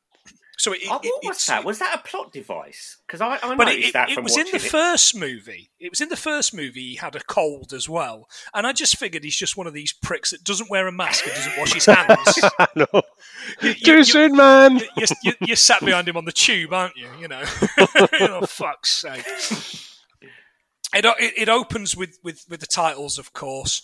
so 0.62 0.73
it, 0.73 0.81
Oh, 0.88 1.00
it- 1.02 1.09
what 1.09 1.25
was 1.35 1.47
that? 1.47 1.64
Was 1.64 1.78
that 1.81 1.95
a 1.99 2.09
plot 2.09 2.33
device? 2.33 2.99
Because 3.07 3.21
I, 3.21 3.35
I 3.42 3.57
But 3.57 3.64
noticed 3.66 3.88
it, 3.88 3.92
that 3.95 4.11
it 4.11 4.14
from 4.14 4.25
was 4.25 4.37
in 4.37 4.47
the 4.52 4.59
first 4.59 5.16
movie. 5.16 5.71
It 5.81 5.90
was 5.90 6.00
in 6.00 6.09
the 6.09 6.16
first 6.16 6.54
movie. 6.54 6.90
He 6.90 6.95
had 6.95 7.16
a 7.16 7.21
cold 7.21 7.73
as 7.73 7.88
well, 7.88 8.28
and 8.54 8.66
I 8.66 8.73
just 8.73 8.97
figured 8.97 9.25
he's 9.25 9.37
just 9.37 9.57
one 9.57 9.66
of 9.66 9.75
these 9.75 9.92
pricks 9.92 10.31
that 10.31 10.45
doesn't 10.45 10.71
wear 10.71 10.87
a 10.87 10.92
mask 10.92 11.25
and 11.26 11.35
doesn't 11.35 11.59
wash 11.59 11.73
his 11.75 11.87
hands. 11.87 12.40
Know. 12.76 13.02
You- 13.61 13.75
Too 13.75 13.97
you- 13.99 14.04
soon, 14.04 14.37
man. 14.37 14.76
you, 14.78 14.87
you, 14.97 15.07
you, 15.25 15.33
you 15.40 15.57
sat 15.57 15.81
behind 15.85 16.09
him 16.09 16.16
on 16.16 16.25
the 16.25 16.33
tube, 16.33 16.73
aren't 16.73 16.97
you? 16.97 17.09
You 17.21 17.28
know, 17.28 17.42
oh 18.21 18.47
fuck's 18.47 18.90
sake. 18.90 19.25
It, 20.95 21.04
it, 21.04 21.35
it 21.37 21.49
opens 21.49 21.97
with, 21.97 22.19
with, 22.23 22.45
with 22.49 22.61
the 22.61 22.66
titles, 22.66 23.19
of 23.19 23.33
course. 23.33 23.83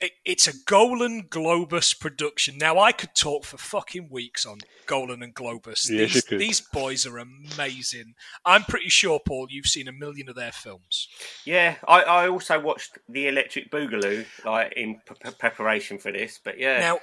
It, 0.00 0.12
it's 0.24 0.46
a 0.46 0.52
Golan 0.66 1.28
Globus 1.30 1.98
production. 1.98 2.58
Now, 2.58 2.78
I 2.78 2.92
could 2.92 3.14
talk 3.14 3.44
for 3.44 3.56
fucking 3.56 4.08
weeks 4.10 4.44
on 4.44 4.58
Golan 4.86 5.22
and 5.22 5.34
Globus. 5.34 5.88
Yes, 5.88 5.90
you 5.90 5.98
these, 6.06 6.24
could. 6.24 6.38
these 6.38 6.60
boys 6.60 7.06
are 7.06 7.18
amazing. 7.18 8.14
I'm 8.44 8.64
pretty 8.64 8.88
sure, 8.88 9.20
Paul, 9.24 9.46
you've 9.50 9.66
seen 9.66 9.88
a 9.88 9.92
million 9.92 10.28
of 10.28 10.34
their 10.36 10.52
films. 10.52 11.08
Yeah, 11.44 11.76
I, 11.86 12.02
I 12.02 12.28
also 12.28 12.60
watched 12.60 12.98
the 13.08 13.28
Electric 13.28 13.70
Boogaloo 13.70 14.26
like 14.44 14.72
in 14.76 15.00
p- 15.08 15.14
p- 15.22 15.30
preparation 15.38 15.98
for 15.98 16.12
this. 16.12 16.38
But 16.42 16.58
yeah, 16.58 16.78
Now, 16.80 16.98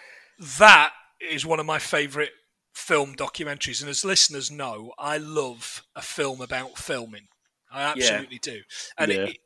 that 0.59 0.93
is 1.19 1.45
one 1.45 1.59
of 1.59 1.65
my 1.65 1.79
favourite 1.79 2.31
film 2.73 3.15
documentaries, 3.15 3.81
and 3.81 3.89
as 3.89 4.03
listeners 4.03 4.49
know, 4.51 4.91
I 4.97 5.17
love 5.17 5.83
a 5.95 6.01
film 6.01 6.41
about 6.41 6.77
filming. 6.77 7.27
I 7.71 7.81
absolutely 7.83 8.39
do. 8.39 8.61
And 8.97 9.11
Yeah. 9.11 9.17
it, 9.25 9.37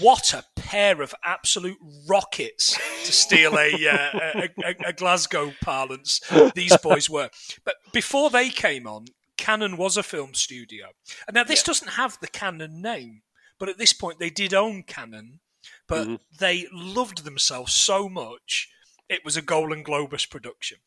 what 0.00 0.34
a 0.34 0.44
pair 0.56 1.02
of 1.02 1.14
absolute 1.24 1.78
rockets 2.08 2.78
to 3.04 3.12
steal 3.12 3.58
a, 3.58 3.72
uh, 3.88 4.18
a, 4.34 4.48
a, 4.64 4.74
a, 4.88 4.92
Glasgow 4.92 5.52
parlance 5.62 6.20
these 6.54 6.76
boys 6.78 7.08
were. 7.08 7.30
But 7.64 7.76
before 7.92 8.30
they 8.30 8.50
came 8.50 8.86
on, 8.86 9.06
Cannon 9.36 9.76
was 9.76 9.96
a 9.96 10.02
film 10.02 10.34
studio. 10.34 10.86
And 11.26 11.34
now 11.34 11.44
this 11.44 11.62
yeah. 11.62 11.66
doesn't 11.66 11.90
have 11.92 12.18
the 12.20 12.28
Cannon 12.28 12.82
name, 12.82 13.22
but 13.58 13.68
at 13.68 13.78
this 13.78 13.92
point 13.92 14.18
they 14.18 14.30
did 14.30 14.52
own 14.52 14.82
Cannon, 14.82 15.40
but 15.86 16.06
mm-hmm. 16.06 16.14
they 16.38 16.66
loved 16.72 17.24
themselves 17.24 17.72
so 17.72 18.08
much 18.08 18.68
it 19.12 19.24
was 19.24 19.36
a 19.36 19.42
Golan 19.42 19.84
Globus 19.84 20.28
production. 20.28 20.78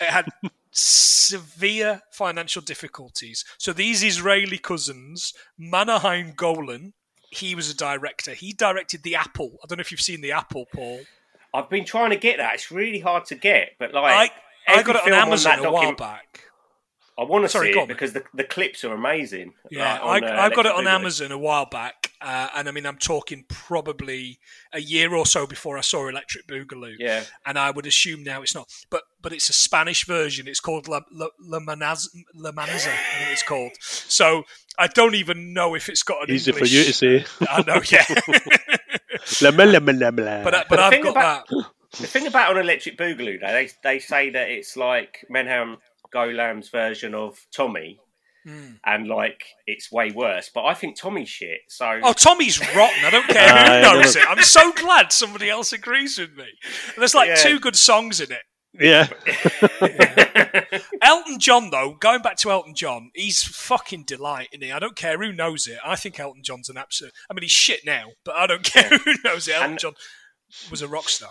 It 0.00 0.10
had 0.10 0.26
severe 0.72 2.02
financial 2.10 2.62
difficulties. 2.62 3.44
So 3.58 3.72
these 3.72 4.02
Israeli 4.02 4.58
cousins, 4.58 5.32
Menahem 5.56 6.32
Golan, 6.32 6.94
he 7.30 7.54
was 7.54 7.70
a 7.70 7.76
director. 7.76 8.34
He 8.34 8.52
directed 8.52 9.02
The 9.02 9.14
Apple. 9.14 9.52
I 9.62 9.66
don't 9.66 9.78
know 9.78 9.82
if 9.82 9.90
you've 9.90 10.00
seen 10.00 10.20
The 10.20 10.32
Apple, 10.32 10.66
Paul. 10.72 11.00
I've 11.54 11.68
been 11.70 11.84
trying 11.84 12.10
to 12.10 12.16
get 12.16 12.36
that. 12.36 12.54
It's 12.54 12.70
really 12.70 13.00
hard 13.00 13.24
to 13.26 13.34
get, 13.34 13.72
but 13.78 13.92
like 13.92 14.32
I, 14.68 14.74
I 14.78 14.82
got 14.82 14.96
it 14.96 15.12
on 15.12 15.18
Amazon 15.18 15.60
on 15.60 15.66
a 15.66 15.72
while 15.72 15.94
back. 15.94 16.44
I 17.20 17.24
want 17.24 17.44
to 17.44 17.50
Sorry, 17.50 17.74
see 17.74 17.78
it 17.78 17.86
because 17.86 18.14
the, 18.14 18.24
the 18.32 18.44
clips 18.44 18.82
are 18.82 18.94
amazing. 18.94 19.52
Yeah, 19.70 20.00
like 20.02 20.22
on, 20.22 20.28
I, 20.30 20.36
uh, 20.36 20.42
I 20.46 20.48
got 20.48 20.64
it 20.64 20.72
on 20.72 20.86
Amazon 20.86 21.32
a 21.32 21.36
while 21.38 21.66
back, 21.66 22.12
uh, 22.22 22.48
and 22.56 22.66
I 22.66 22.72
mean, 22.72 22.86
I'm 22.86 22.96
talking 22.96 23.44
probably 23.46 24.38
a 24.72 24.80
year 24.80 25.14
or 25.14 25.26
so 25.26 25.46
before 25.46 25.76
I 25.76 25.82
saw 25.82 26.08
Electric 26.08 26.46
Boogaloo. 26.46 26.94
Yeah, 26.98 27.24
and 27.44 27.58
I 27.58 27.72
would 27.72 27.84
assume 27.84 28.24
now 28.24 28.40
it's 28.40 28.54
not, 28.54 28.72
but 28.88 29.02
but 29.20 29.34
it's 29.34 29.50
a 29.50 29.52
Spanish 29.52 30.06
version. 30.06 30.48
It's 30.48 30.60
called 30.60 30.88
La, 30.88 31.00
La, 31.12 31.26
La, 31.38 31.58
Manaz, 31.58 32.08
La 32.34 32.52
Manaza, 32.52 32.88
I 32.88 33.18
think 33.18 33.32
it's 33.32 33.42
called. 33.42 33.72
So 33.80 34.44
I 34.78 34.86
don't 34.86 35.14
even 35.14 35.52
know 35.52 35.74
if 35.74 35.90
it's 35.90 36.02
got 36.02 36.26
an 36.26 36.34
easy 36.34 36.52
English. 36.52 36.70
for 36.70 36.74
you 36.74 36.84
to 36.84 36.92
see. 36.94 37.24
I 37.50 37.62
know, 37.66 37.82
yeah. 37.90 38.04
but 40.42 40.54
uh, 40.54 40.64
but 40.70 40.78
I've 40.78 41.02
got 41.02 41.10
about, 41.10 41.48
that. 41.48 41.66
The 41.98 42.06
thing 42.06 42.26
about 42.26 42.52
an 42.52 42.62
Electric 42.62 42.96
Boogaloo, 42.96 43.40
though, 43.40 43.52
they 43.52 43.68
they 43.82 43.98
say 43.98 44.30
that 44.30 44.48
it's 44.48 44.74
like 44.78 45.26
Menahem 45.28 45.76
Golan's 46.12 46.68
version 46.68 47.14
of 47.14 47.38
Tommy. 47.54 48.00
Mm. 48.46 48.78
And 48.86 49.06
like 49.06 49.44
it's 49.66 49.92
way 49.92 50.12
worse, 50.12 50.50
but 50.54 50.64
I 50.64 50.72
think 50.72 50.96
Tommy's 50.98 51.28
shit. 51.28 51.60
So 51.68 52.00
oh, 52.02 52.14
Tommy's 52.14 52.58
rotten. 52.74 53.04
I 53.04 53.10
don't 53.10 53.28
care 53.28 53.82
who 53.82 53.82
knows 54.00 54.16
it. 54.16 54.24
I'm 54.26 54.42
so 54.42 54.72
glad 54.72 55.12
somebody 55.12 55.50
else 55.50 55.74
agrees 55.74 56.18
with 56.18 56.34
me. 56.34 56.46
there's 56.96 57.14
like 57.14 57.28
yeah. 57.28 57.34
two 57.34 57.60
good 57.60 57.76
songs 57.76 58.18
in 58.18 58.32
it. 58.32 58.40
Yeah. 58.72 59.08
yeah. 59.82 60.64
Elton 61.02 61.38
John, 61.38 61.70
though, 61.70 61.96
going 61.98 62.22
back 62.22 62.36
to 62.38 62.50
Elton 62.50 62.74
John, 62.74 63.10
he's 63.14 63.42
fucking 63.42 64.04
delight, 64.06 64.48
isn't 64.52 64.64
he? 64.64 64.72
I 64.72 64.78
don't 64.78 64.96
care 64.96 65.18
who 65.18 65.32
knows 65.32 65.66
it. 65.66 65.78
I 65.84 65.96
think 65.96 66.20
Elton 66.20 66.42
John's 66.42 66.68
an 66.68 66.76
absolute. 66.76 67.12
I 67.28 67.34
mean, 67.34 67.42
he's 67.42 67.50
shit 67.50 67.80
now, 67.84 68.12
but 68.24 68.36
I 68.36 68.46
don't 68.46 68.62
care 68.64 68.88
who 68.88 69.14
knows 69.24 69.48
it. 69.48 69.54
Elton 69.54 69.70
and, 69.72 69.78
John 69.78 69.94
was 70.70 70.82
a 70.82 70.88
rock 70.88 71.08
star. 71.08 71.30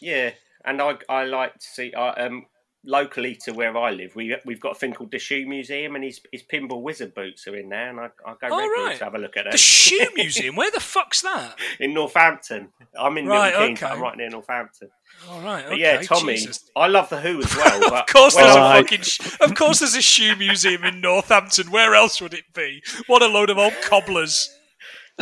Yeah, 0.00 0.32
and 0.64 0.80
I 0.80 0.96
I 1.08 1.24
like 1.24 1.54
to 1.54 1.66
see. 1.66 1.94
I 1.94 2.10
um 2.10 2.46
locally 2.86 3.34
to 3.44 3.52
where 3.52 3.76
I 3.76 3.90
live, 3.90 4.14
we 4.16 4.36
we've 4.46 4.60
got 4.60 4.72
a 4.72 4.74
thing 4.78 4.94
called 4.94 5.10
the 5.10 5.18
Shoe 5.18 5.46
Museum, 5.46 5.94
and 5.96 6.04
his 6.04 6.20
his 6.32 6.42
pinball 6.42 6.82
wizard 6.82 7.14
boots 7.14 7.46
are 7.46 7.56
in 7.56 7.68
there, 7.68 7.90
and 7.90 8.00
I, 8.00 8.04
I 8.24 8.34
go 8.40 8.48
oh, 8.50 8.56
regularly 8.56 8.84
right. 8.84 8.98
to 8.98 9.04
have 9.04 9.14
a 9.14 9.18
look 9.18 9.36
at 9.36 9.46
it. 9.46 9.52
The 9.52 9.58
Shoe 9.58 10.08
Museum, 10.16 10.56
where 10.56 10.70
the 10.70 10.80
fuck's 10.80 11.22
that? 11.22 11.58
In 11.80 11.92
Northampton. 11.92 12.68
I'm 12.98 13.18
in 13.18 13.26
right, 13.26 13.50
Milton 13.50 13.68
Keynes, 13.68 13.82
okay. 13.82 13.92
I'm 13.92 14.00
right 14.00 14.16
near 14.16 14.30
Northampton. 14.30 14.90
All 15.28 15.40
right, 15.40 15.66
okay. 15.66 15.76
Yeah, 15.78 16.00
Tommy. 16.02 16.34
Jesus. 16.34 16.70
I 16.76 16.86
love 16.86 17.08
the 17.10 17.20
Who 17.20 17.42
as 17.42 17.56
well. 17.56 17.94
of 17.94 18.06
course, 18.06 18.36
there's 18.36 18.54
a 18.54 18.58
fucking. 18.58 19.02
Sh- 19.02 19.20
of 19.40 19.54
course, 19.54 19.80
there's 19.80 19.94
a 19.94 20.02
shoe 20.02 20.36
museum 20.36 20.84
in 20.84 21.00
Northampton. 21.00 21.70
Where 21.70 21.94
else 21.94 22.20
would 22.20 22.34
it 22.34 22.52
be? 22.54 22.82
What 23.06 23.22
a 23.22 23.26
load 23.26 23.50
of 23.50 23.58
old 23.58 23.74
cobblers. 23.82 24.50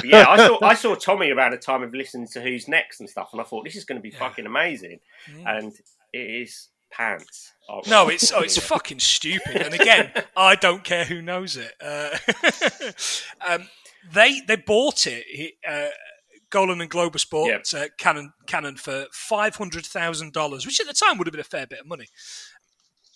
yeah, 0.02 0.26
I 0.28 0.36
saw 0.36 0.58
I 0.62 0.74
saw 0.74 0.94
Tommy 0.94 1.30
around 1.30 1.52
the 1.52 1.56
time 1.56 1.82
of 1.82 1.94
listening 1.94 2.26
to 2.32 2.40
Who's 2.40 2.68
Next 2.68 3.00
and 3.00 3.08
stuff, 3.08 3.28
and 3.32 3.40
I 3.40 3.44
thought 3.44 3.64
this 3.64 3.76
is 3.76 3.84
going 3.84 3.98
to 3.98 4.02
be 4.02 4.10
yeah. 4.10 4.18
fucking 4.18 4.44
amazing, 4.44 4.98
mm. 5.30 5.44
and 5.46 5.72
it 6.12 6.18
is 6.18 6.68
pants. 6.96 7.52
Oh. 7.68 7.80
No, 7.86 8.08
it's 8.08 8.30
oh, 8.32 8.40
it's 8.40 8.58
fucking 8.58 9.00
stupid. 9.00 9.56
And 9.56 9.74
again, 9.74 10.10
I 10.36 10.54
don't 10.54 10.84
care 10.84 11.04
who 11.04 11.22
knows 11.22 11.56
it. 11.56 11.72
Uh, 11.80 12.16
um, 13.48 13.68
they 14.12 14.40
they 14.46 14.56
bought 14.56 15.06
it. 15.06 15.54
Uh, 15.66 15.88
Golan 16.50 16.80
and 16.80 16.90
Globus 16.90 17.28
bought 17.28 17.48
yep. 17.48 17.64
uh, 17.74 17.88
Cannon 17.98 18.32
Cannon 18.46 18.76
for 18.76 19.06
five 19.12 19.56
hundred 19.56 19.86
thousand 19.86 20.32
dollars, 20.32 20.66
which 20.66 20.80
at 20.80 20.86
the 20.86 20.92
time 20.92 21.18
would 21.18 21.26
have 21.26 21.32
been 21.32 21.40
a 21.40 21.44
fair 21.44 21.66
bit 21.66 21.80
of 21.80 21.86
money. 21.86 22.06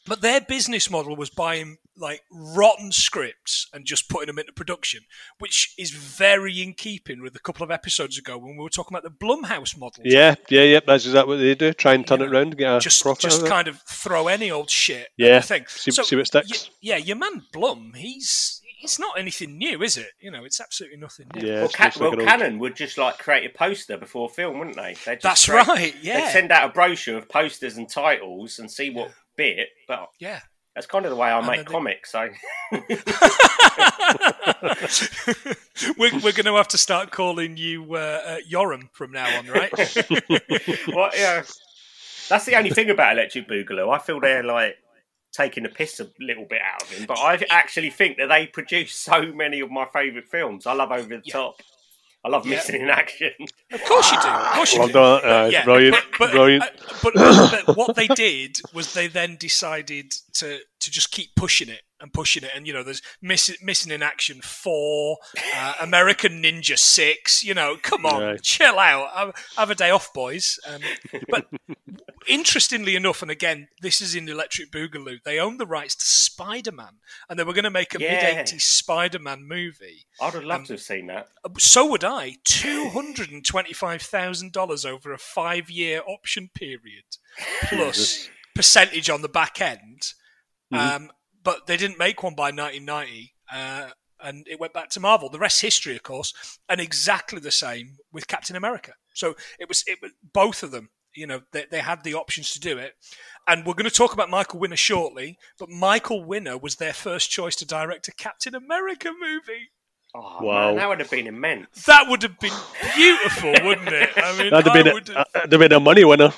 But 0.08 0.22
their 0.22 0.40
business 0.40 0.90
model 0.90 1.16
was 1.16 1.30
buying 1.30 1.78
like 1.96 2.22
rotten 2.30 2.92
scripts 2.92 3.68
and 3.72 3.84
just 3.84 4.08
putting 4.08 4.28
them 4.28 4.38
into 4.38 4.52
production, 4.52 5.00
which 5.38 5.74
is 5.78 5.90
very 5.90 6.62
in 6.62 6.74
keeping 6.74 7.20
with 7.22 7.34
a 7.34 7.40
couple 7.40 7.64
of 7.64 7.70
episodes 7.70 8.18
ago 8.18 8.38
when 8.38 8.56
we 8.56 8.62
were 8.62 8.70
talking 8.70 8.96
about 8.96 9.02
the 9.02 9.26
Blumhouse 9.26 9.76
model. 9.76 10.02
Yeah, 10.04 10.36
yeah, 10.48 10.62
yeah. 10.62 10.80
That's 10.86 11.04
exactly 11.06 11.36
what 11.36 11.40
they 11.40 11.54
do. 11.54 11.72
Try 11.72 11.94
and 11.94 12.06
turn 12.06 12.22
it 12.22 12.30
around, 12.32 12.56
get 12.56 12.76
a 12.76 12.80
just 12.80 13.02
profit 13.02 13.22
just 13.22 13.46
kind 13.46 13.68
of 13.68 13.80
throw 13.82 14.28
any 14.28 14.50
old 14.50 14.70
shit. 14.70 15.08
Yeah, 15.16 15.40
thing. 15.40 15.64
See, 15.68 15.90
so, 15.90 16.02
see 16.02 16.16
what 16.16 16.26
sticks. 16.26 16.66
Y- 16.66 16.74
yeah, 16.80 16.96
your 16.96 17.16
man 17.16 17.42
Blum, 17.52 17.92
he's 17.94 18.62
it's 18.80 18.98
not 18.98 19.18
anything 19.18 19.58
new, 19.58 19.82
is 19.82 19.96
it? 19.96 20.12
You 20.20 20.30
know, 20.30 20.44
it's 20.44 20.60
absolutely 20.60 20.98
nothing 20.98 21.26
new. 21.34 21.46
Yeah, 21.46 21.60
well, 21.60 21.68
Ca- 21.68 21.92
well 21.98 22.16
Cannon 22.16 22.58
would 22.60 22.76
just 22.76 22.96
like 22.96 23.18
create 23.18 23.50
a 23.50 23.56
poster 23.56 23.96
before 23.96 24.28
film, 24.28 24.58
wouldn't 24.58 24.76
they? 24.76 24.94
That's 25.20 25.46
create, 25.46 25.66
right. 25.66 25.94
Yeah, 26.00 26.20
they'd 26.20 26.32
send 26.32 26.52
out 26.52 26.70
a 26.70 26.72
brochure 26.72 27.18
of 27.18 27.28
posters 27.28 27.76
and 27.76 27.88
titles 27.88 28.58
and 28.58 28.70
see 28.70 28.90
what 28.90 29.10
bit. 29.38 29.68
But 29.86 30.10
yeah, 30.20 30.40
that's 30.74 30.86
kind 30.86 31.06
of 31.06 31.10
the 31.10 31.16
way 31.16 31.30
I 31.30 31.40
make 31.46 31.64
comics. 31.64 32.12
So 32.12 32.28
we're, 35.96 36.14
we're 36.20 36.32
going 36.32 36.44
to 36.44 36.56
have 36.56 36.68
to 36.68 36.78
start 36.78 37.10
calling 37.10 37.56
you 37.56 37.94
uh, 37.94 38.20
uh, 38.26 38.36
Yoram 38.48 38.90
from 38.92 39.12
now 39.12 39.38
on, 39.38 39.46
right? 39.46 39.72
well, 40.94 41.10
yeah. 41.16 41.42
That's 42.28 42.44
the 42.44 42.56
only 42.56 42.70
thing 42.70 42.90
about 42.90 43.14
Electric 43.14 43.48
Boogaloo. 43.48 43.92
I 43.92 43.98
feel 43.98 44.20
they're 44.20 44.44
like 44.44 44.76
taking 45.32 45.64
a 45.64 45.68
piss 45.68 45.98
a 46.00 46.08
little 46.20 46.44
bit 46.44 46.60
out 46.60 46.82
of 46.82 46.90
him, 46.90 47.06
but 47.06 47.18
I 47.18 47.42
actually 47.48 47.90
think 47.90 48.18
that 48.18 48.28
they 48.28 48.46
produce 48.46 48.92
so 48.92 49.32
many 49.32 49.60
of 49.60 49.70
my 49.70 49.86
favourite 49.86 50.28
films. 50.28 50.66
I 50.66 50.74
love 50.74 50.92
Over 50.92 51.08
the 51.08 51.22
yeah. 51.24 51.32
Top. 51.32 51.62
I 52.28 52.30
love 52.30 52.46
yeah. 52.46 52.56
missing 52.56 52.82
in 52.82 52.90
action. 52.90 53.30
Of 53.72 53.84
course 53.84 54.12
you 54.12 54.20
do. 54.20 54.28
Of 54.28 54.52
course 54.52 54.72
you 54.74 54.80
well 54.80 54.88
do. 54.88 54.92
Done. 54.92 55.24
Uh, 55.24 55.48
yeah. 55.50 55.64
Brilliant. 55.64 55.96
But, 56.18 56.30
brilliant. 56.30 56.62
Uh, 56.62 56.68
but, 57.02 57.14
but, 57.66 57.76
what 57.76 57.96
they 57.96 58.06
did 58.08 58.58
was 58.74 58.92
they 58.92 59.06
then 59.06 59.36
decided 59.36 60.12
to 60.34 60.58
to 60.80 60.90
just 60.90 61.10
keep 61.10 61.34
pushing 61.34 61.70
it 61.70 61.82
and 62.00 62.12
pushing 62.12 62.44
it. 62.44 62.50
And 62.54 62.66
you 62.66 62.74
know, 62.74 62.82
there's 62.82 63.00
miss, 63.22 63.56
missing 63.62 63.92
in 63.92 64.02
action 64.02 64.40
four, 64.42 65.16
uh, 65.56 65.74
American 65.80 66.42
Ninja 66.42 66.78
six. 66.78 67.42
You 67.42 67.54
know, 67.54 67.76
come 67.82 68.04
on, 68.04 68.22
right. 68.22 68.42
chill 68.42 68.78
out. 68.78 69.08
Have, 69.14 69.34
have, 69.56 69.70
a 69.70 69.74
day 69.74 69.90
off, 69.90 70.12
boys. 70.12 70.58
Um, 70.68 70.80
but 71.30 71.46
interestingly 72.28 72.96
enough, 72.96 73.22
and 73.22 73.30
again, 73.30 73.68
this 73.80 74.00
is 74.00 74.14
in 74.14 74.28
Electric 74.28 74.70
Boogaloo. 74.70 75.22
They 75.24 75.38
own 75.38 75.58
the 75.58 75.66
rights 75.66 75.94
to 75.96 76.04
Spider 76.04 76.72
Man, 76.72 76.98
and 77.28 77.38
they 77.38 77.44
were 77.44 77.52
going 77.52 77.64
to 77.64 77.70
make 77.70 77.94
a 77.94 78.00
yeah. 78.00 78.34
mid 78.36 78.46
'80s 78.46 78.60
Spider 78.60 79.18
Man 79.18 79.46
movie. 79.46 80.06
I'd 80.20 80.34
have 80.34 80.44
loved 80.44 80.60
um, 80.60 80.66
to 80.66 80.72
have 80.74 80.82
seen 80.82 81.06
that. 81.08 81.28
So 81.58 81.90
would 81.90 82.04
I. 82.04 82.36
Two 82.44 82.88
hundred 82.90 83.30
and 83.30 83.44
twenty-five 83.44 84.02
thousand 84.02 84.52
dollars 84.52 84.84
over 84.84 85.12
a 85.12 85.18
five-year 85.18 86.02
option 86.06 86.50
period, 86.54 87.04
plus 87.64 88.28
percentage 88.54 89.08
on 89.08 89.22
the 89.22 89.28
back 89.28 89.60
end. 89.60 90.02
Mm-hmm. 90.72 91.04
Um, 91.04 91.10
but 91.42 91.66
they 91.66 91.76
didn't 91.76 91.98
make 91.98 92.22
one 92.22 92.34
by 92.34 92.50
1990. 92.50 93.34
Uh, 93.50 93.90
and 94.20 94.46
it 94.48 94.58
went 94.58 94.72
back 94.72 94.90
to 94.90 95.00
Marvel. 95.00 95.28
The 95.28 95.38
rest 95.38 95.62
history, 95.62 95.94
of 95.94 96.02
course, 96.02 96.58
and 96.68 96.80
exactly 96.80 97.38
the 97.40 97.50
same 97.50 97.96
with 98.12 98.26
Captain 98.26 98.56
America. 98.56 98.92
So 99.14 99.34
it 99.58 99.68
was 99.68 99.84
it 99.86 99.98
was 100.02 100.12
both 100.32 100.62
of 100.62 100.70
them. 100.70 100.90
You 101.18 101.26
know, 101.26 101.40
they, 101.52 101.66
they 101.70 101.80
had 101.80 102.04
the 102.04 102.14
options 102.14 102.52
to 102.52 102.60
do 102.60 102.78
it, 102.78 102.94
and 103.46 103.66
we're 103.66 103.74
going 103.74 103.90
to 103.90 103.90
talk 103.90 104.12
about 104.12 104.30
Michael 104.30 104.60
Winner 104.60 104.76
shortly. 104.76 105.38
But 105.58 105.68
Michael 105.68 106.24
Winner 106.24 106.56
was 106.56 106.76
their 106.76 106.92
first 106.92 107.30
choice 107.30 107.56
to 107.56 107.66
direct 107.66 108.08
a 108.08 108.12
Captain 108.12 108.54
America 108.54 109.10
movie. 109.12 109.70
Oh, 110.14 110.38
wow. 110.42 110.68
Man, 110.68 110.76
that 110.76 110.88
would 110.88 111.00
have 111.00 111.10
been 111.10 111.26
immense. 111.26 111.84
That 111.84 112.08
would 112.08 112.22
have 112.22 112.38
been 112.38 112.52
beautiful, 112.94 113.52
wouldn't 113.62 113.88
it? 113.88 114.10
I 114.16 114.38
mean, 114.38 114.50
that'd 114.50 114.66
have 114.66 114.84
been, 114.84 114.94
would... 114.94 115.08
a, 115.10 115.26
uh, 115.34 115.46
been 115.46 115.72
a 115.72 115.80
money 115.80 116.04
winner. 116.04 116.32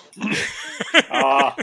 oh. 1.12 1.54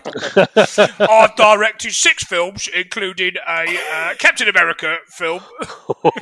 I've 1.00 1.36
directed 1.36 1.92
six 1.92 2.24
films, 2.24 2.70
including 2.74 3.34
a 3.48 3.78
uh, 3.92 4.14
Captain 4.20 4.48
America 4.48 4.98
film. 5.08 5.42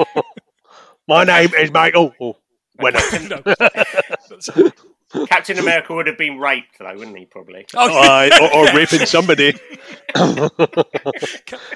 My 1.07 1.23
name 1.23 1.53
is 1.53 1.71
Michael 1.71 2.15
oh, 2.19 2.37
Winner. 2.79 2.99
Captain 5.27 5.59
America 5.59 5.93
would 5.93 6.07
have 6.07 6.17
been 6.17 6.39
raped, 6.39 6.79
though, 6.79 6.93
wouldn't 6.95 7.17
he? 7.17 7.25
Probably. 7.25 7.65
Oh, 7.75 8.03
uh, 8.03 8.29
or, 8.41 8.55
or, 8.55 8.73
raping 8.75 9.05
somebody. 9.05 9.53
Captain, 10.13 10.49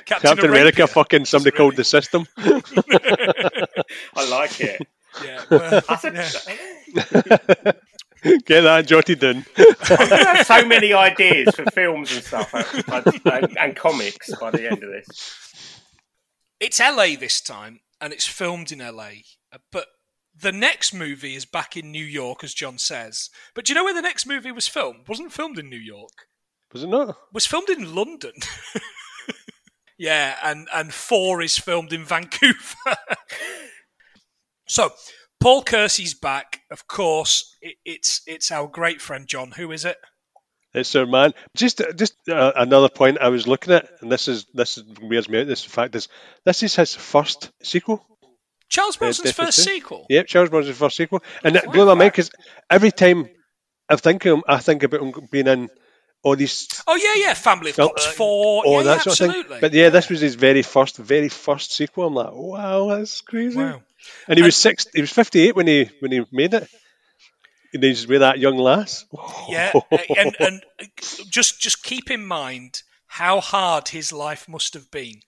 Captain 0.06 0.50
America, 0.50 0.88
fucking 0.88 1.26
somebody 1.26 1.52
really... 1.52 1.58
called 1.58 1.76
the 1.76 1.84
system. 1.84 2.26
I 2.38 4.30
like 4.30 4.60
it. 4.60 4.82
Yeah, 5.24 5.42
well, 5.50 5.82
yeah. 5.84 7.72
Get 8.46 8.62
that 8.62 8.86
jotted 8.86 9.20
down. 9.20 9.46
so 10.44 10.66
many 10.66 10.92
ideas 10.92 11.56
for 11.56 11.64
films 11.72 12.14
and 12.14 12.24
stuff 12.24 12.54
and, 12.54 13.58
and 13.58 13.76
comics 13.76 14.36
by 14.40 14.52
the 14.52 14.70
end 14.70 14.84
of 14.84 14.90
this. 14.90 15.82
It's 16.60 16.80
LA 16.80 17.16
this 17.18 17.40
time, 17.40 17.80
and 18.02 18.12
it's 18.12 18.28
filmed 18.28 18.74
in 18.74 18.80
LA, 18.80 19.12
but 19.72 19.88
The 20.42 20.52
next 20.52 20.94
movie 20.94 21.36
is 21.36 21.46
back 21.46 21.76
in 21.76 21.92
New 21.92 22.04
York, 22.04 22.44
as 22.44 22.54
John 22.54 22.78
says. 22.78 23.30
But 23.54 23.66
do 23.66 23.72
you 23.72 23.76
know 23.76 23.84
where 23.84 23.94
the 23.94 24.02
next 24.02 24.26
movie 24.26 24.52
was 24.52 24.68
filmed? 24.68 25.08
wasn't 25.08 25.34
filmed 25.34 25.60
in 25.60 25.70
New 25.70 25.78
York. 25.78 26.28
Was 26.72 26.84
it 26.84 26.88
not? 26.88 27.18
was 27.34 27.46
filmed 27.46 27.70
in 27.70 27.94
London. 27.96 28.34
yeah, 29.98 30.38
and 30.44 30.68
and 30.74 30.94
four 30.94 31.42
is 31.42 31.58
filmed 31.58 31.92
in 31.92 32.06
Vancouver. 32.06 32.96
so 34.68 34.92
Paul 35.40 35.64
Kersey's 35.64 36.14
back. 36.14 36.62
Of 36.72 36.88
course, 36.88 37.56
it, 37.62 37.76
it's 37.84 38.22
it's 38.28 38.52
our 38.52 38.68
great 38.68 39.02
friend 39.02 39.28
John. 39.28 39.52
Who 39.52 39.72
is 39.72 39.84
it? 39.84 39.98
It's 40.74 40.96
our 40.96 41.08
man. 41.08 41.34
Just, 41.58 41.82
just 41.96 42.14
uh, 42.30 42.52
another 42.56 42.90
point 42.90 43.18
I 43.20 43.30
was 43.30 43.48
looking 43.48 43.74
at, 43.74 43.90
and 44.02 44.12
this 44.12 44.28
is 44.28 44.46
this 44.54 44.78
is 44.78 44.84
weirds 45.02 45.28
me 45.28 45.42
out. 45.42 45.48
This 45.48 45.64
fact 45.64 45.96
is, 45.96 46.08
this 46.46 46.62
is 46.62 46.76
his 46.76 46.94
first 46.94 47.52
sequel. 47.64 48.06
Charles 48.70 48.98
Bronson's 48.98 49.32
first 49.32 49.64
sequel. 49.64 50.06
Yep, 50.10 50.28
Charles 50.28 50.50
Bronson's 50.50 50.78
first 50.78 50.96
sequel, 50.96 51.24
and 51.44 51.56
it 51.56 51.72
blew 51.72 51.86
my 51.86 51.96
mind 51.96 52.12
because 52.12 52.32
every 52.70 52.92
time 52.92 53.30
I 53.90 53.96
think 53.96 54.26
of 54.26 54.38
him, 54.38 54.44
I 54.48 54.60
think 54.60 54.84
about 54.84 55.02
him 55.02 55.28
being 55.32 55.48
in 55.48 55.70
all 56.24 56.36
these 56.36 56.68
Oh 56.88 56.96
yeah, 56.96 57.28
yeah. 57.28 57.34
Family 57.34 57.72
of 57.72 57.78
Cops 57.78 58.06
Four. 58.06 58.64
all 58.66 58.78
yeah, 58.78 58.84
that 58.84 58.98
yeah, 58.98 59.02
sort 59.02 59.14
absolutely. 59.14 59.42
of 59.42 59.48
thing. 59.48 59.60
But 59.62 59.74
yeah, 59.74 59.90
this 59.90 60.10
was 60.10 60.22
his 60.22 60.36
very 60.36 60.62
first, 60.62 60.98
very 60.98 61.30
first 61.30 61.74
sequel. 61.74 62.08
I'm 62.08 62.14
like, 62.14 62.32
wow, 62.32 62.88
that's 62.90 63.22
crazy. 63.22 63.58
Wow. 63.58 63.82
And 64.28 64.38
he 64.38 64.44
was 64.44 64.56
six. 64.56 64.88
He 64.94 65.02
was 65.02 65.12
58 65.12 65.56
when 65.56 65.68
he 65.68 65.90
when 66.00 66.12
he 66.12 66.26
made 66.32 66.54
it. 66.54 66.68
And 67.74 67.84
he's 67.84 68.08
with 68.08 68.22
that 68.22 68.40
young 68.40 68.58
lass. 68.58 69.06
Yeah, 69.48 69.74
and 70.18 70.36
and 70.40 70.64
just 71.30 71.62
just 71.62 71.84
keep 71.84 72.10
in 72.10 72.26
mind 72.26 72.82
how 73.06 73.40
hard 73.40 73.90
his 73.90 74.12
life 74.12 74.48
must 74.48 74.74
have 74.74 74.90
been, 74.90 75.22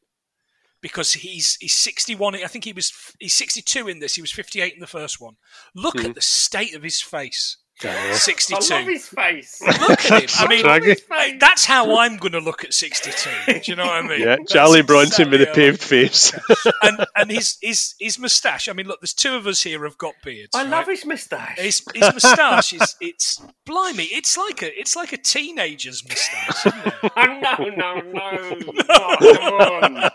because 0.81 1.13
he's 1.13 1.55
he's 1.59 1.73
sixty 1.75 2.15
one. 2.15 2.35
I 2.35 2.47
think 2.47 2.63
he 2.65 2.73
was 2.73 2.91
he's 3.19 3.33
sixty 3.33 3.61
two 3.61 3.87
in 3.87 3.99
this. 3.99 4.15
He 4.15 4.21
was 4.21 4.31
fifty 4.31 4.61
eight 4.61 4.73
in 4.73 4.79
the 4.79 4.87
first 4.87 5.19
one. 5.21 5.35
Look 5.75 5.99
Hmm. 5.99 6.07
at 6.07 6.15
the 6.15 6.21
state 6.21 6.75
of 6.75 6.83
his 6.83 7.01
face. 7.01 7.57
Yeah. 7.83 8.13
Sixty 8.13 8.53
I 8.53 8.59
love 8.59 8.85
his 8.87 9.07
face. 9.07 9.59
Look 9.59 10.05
at 10.11 10.21
him. 10.23 10.29
I 10.37 10.47
mean, 10.47 10.61
Draggy. 10.63 10.85
his 10.89 10.99
face. 11.01 11.37
that's 11.39 11.65
how 11.65 11.97
I'm 11.97 12.17
going 12.17 12.33
to 12.33 12.39
look 12.39 12.63
at 12.63 12.75
sixty 12.75 13.09
two. 13.09 13.53
Do 13.59 13.71
you 13.71 13.75
know 13.75 13.85
what 13.87 14.05
I 14.05 14.07
mean? 14.07 14.19
Yeah, 14.21 14.35
That's 14.35 14.51
Charlie 14.53 14.83
Bronson 14.83 15.31
with 15.31 15.41
a 15.41 15.45
exactly 15.49 15.63
how 15.63 15.69
I- 15.69 15.71
paved 15.71 15.81
face. 15.83 16.33
and 16.83 17.05
and 17.15 17.31
his 17.37 17.57
his 17.59 17.95
his 17.99 18.19
moustache. 18.19 18.69
I 18.69 18.73
mean, 18.73 18.85
look, 18.85 19.01
there's 19.01 19.15
two 19.15 19.33
of 19.33 19.47
us 19.47 19.63
here 19.63 19.83
have 19.85 19.97
got 19.97 20.13
beards. 20.23 20.49
I 20.53 20.61
right? 20.61 20.69
love 20.69 20.87
his 20.89 21.03
moustache. 21.07 21.57
His, 21.57 21.83
his 21.95 22.03
moustache 22.03 22.73
is 22.73 22.95
it's 23.01 23.41
blimey. 23.65 24.03
It's 24.11 24.37
like 24.37 24.61
a 24.61 24.79
it's 24.79 24.95
like 24.95 25.11
a 25.13 25.17
teenager's 25.17 26.07
moustache. 26.07 26.67
Isn't? 26.67 26.93
Oh, 27.17 27.69
no, 27.75 27.99
no, 28.01 28.01
no. 28.11 28.73
Oh, 28.89 29.15
come 29.19 29.95
on. 29.95 30.09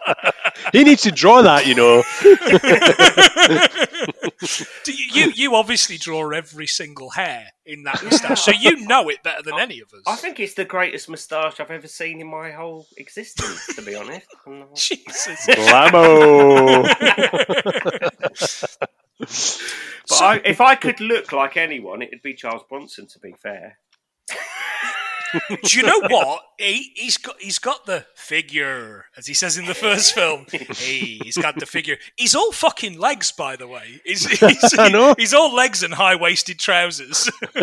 He 0.72 0.84
needs 0.84 1.02
to 1.02 1.12
draw 1.12 1.42
that, 1.42 1.66
you 1.66 1.74
know. 1.74 2.02
Do 4.84 4.92
you, 4.92 5.06
you 5.12 5.32
you 5.32 5.54
obviously 5.54 5.96
draw 5.96 6.30
every 6.30 6.66
single 6.66 7.10
hair 7.10 7.48
in 7.64 7.82
that 7.84 8.02
moustache, 8.02 8.42
so 8.42 8.52
you 8.52 8.86
know 8.86 9.08
it 9.08 9.22
better 9.22 9.42
than 9.42 9.58
any 9.58 9.80
of 9.80 9.92
us. 9.92 10.02
I 10.06 10.16
think 10.16 10.40
it's 10.40 10.54
the 10.54 10.64
greatest 10.64 11.08
moustache 11.08 11.60
I've 11.60 11.70
ever 11.70 11.88
seen 11.88 12.20
in 12.20 12.28
my 12.28 12.52
whole 12.52 12.86
existence, 12.96 13.66
to 13.74 13.82
be 13.82 13.94
honest. 13.94 14.26
Jesus. 14.74 15.46
Blammo. 15.46 16.82
But 20.08 20.22
I, 20.22 20.40
if 20.44 20.60
I 20.60 20.76
could 20.76 21.00
look 21.00 21.32
like 21.32 21.56
anyone, 21.56 22.02
it'd 22.02 22.22
be 22.22 22.34
Charles 22.34 22.62
Bronson, 22.68 23.06
to 23.08 23.18
be 23.18 23.32
fair. 23.32 23.78
Do 25.48 25.78
you 25.78 25.84
know 25.84 26.00
what? 26.08 26.42
He, 26.58 26.92
he's 26.94 27.16
got 27.16 27.40
he's 27.40 27.58
got 27.58 27.86
the 27.86 28.06
figure, 28.14 29.06
as 29.16 29.26
he 29.26 29.34
says 29.34 29.58
in 29.58 29.66
the 29.66 29.74
first 29.74 30.14
film. 30.14 30.46
Hey, 30.50 31.18
he's 31.22 31.36
got 31.36 31.58
the 31.58 31.66
figure. 31.66 31.96
He's 32.16 32.34
all 32.34 32.52
fucking 32.52 32.98
legs, 32.98 33.32
by 33.32 33.56
the 33.56 33.66
way. 33.68 34.00
He's, 34.04 34.26
he's, 34.40 34.78
I 34.78 34.88
know. 34.88 35.14
he's 35.18 35.34
all 35.34 35.54
legs 35.54 35.82
and 35.82 35.94
high 35.94 36.16
waisted 36.16 36.58
trousers. 36.58 37.30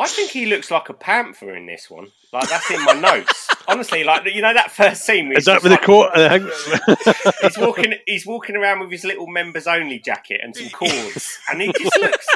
I 0.00 0.06
think 0.08 0.30
he 0.30 0.46
looks 0.46 0.70
like 0.70 0.88
a 0.88 0.94
panther 0.94 1.54
in 1.54 1.66
this 1.66 1.90
one. 1.90 2.08
Like 2.32 2.48
that's 2.48 2.70
in 2.70 2.82
my 2.84 2.92
notes. 2.94 3.48
Honestly, 3.68 4.02
like 4.04 4.24
you 4.34 4.40
know 4.40 4.54
that 4.54 4.70
first 4.70 5.04
scene. 5.04 5.28
where 5.28 5.36
Is 5.38 5.46
he's 5.46 5.46
that 5.46 5.62
with 5.62 5.70
the 5.72 5.76
like- 5.76 5.82
coat? 5.82 6.10
I 6.14 7.42
He's 7.48 7.58
walking. 7.58 7.94
He's 8.06 8.26
walking 8.26 8.56
around 8.56 8.80
with 8.80 8.90
his 8.90 9.04
little 9.04 9.26
members 9.26 9.66
only 9.66 9.98
jacket 9.98 10.40
and 10.42 10.56
some 10.56 10.70
cords, 10.70 11.38
and 11.50 11.60
he 11.60 11.72
just 11.72 11.98
looks. 12.00 12.26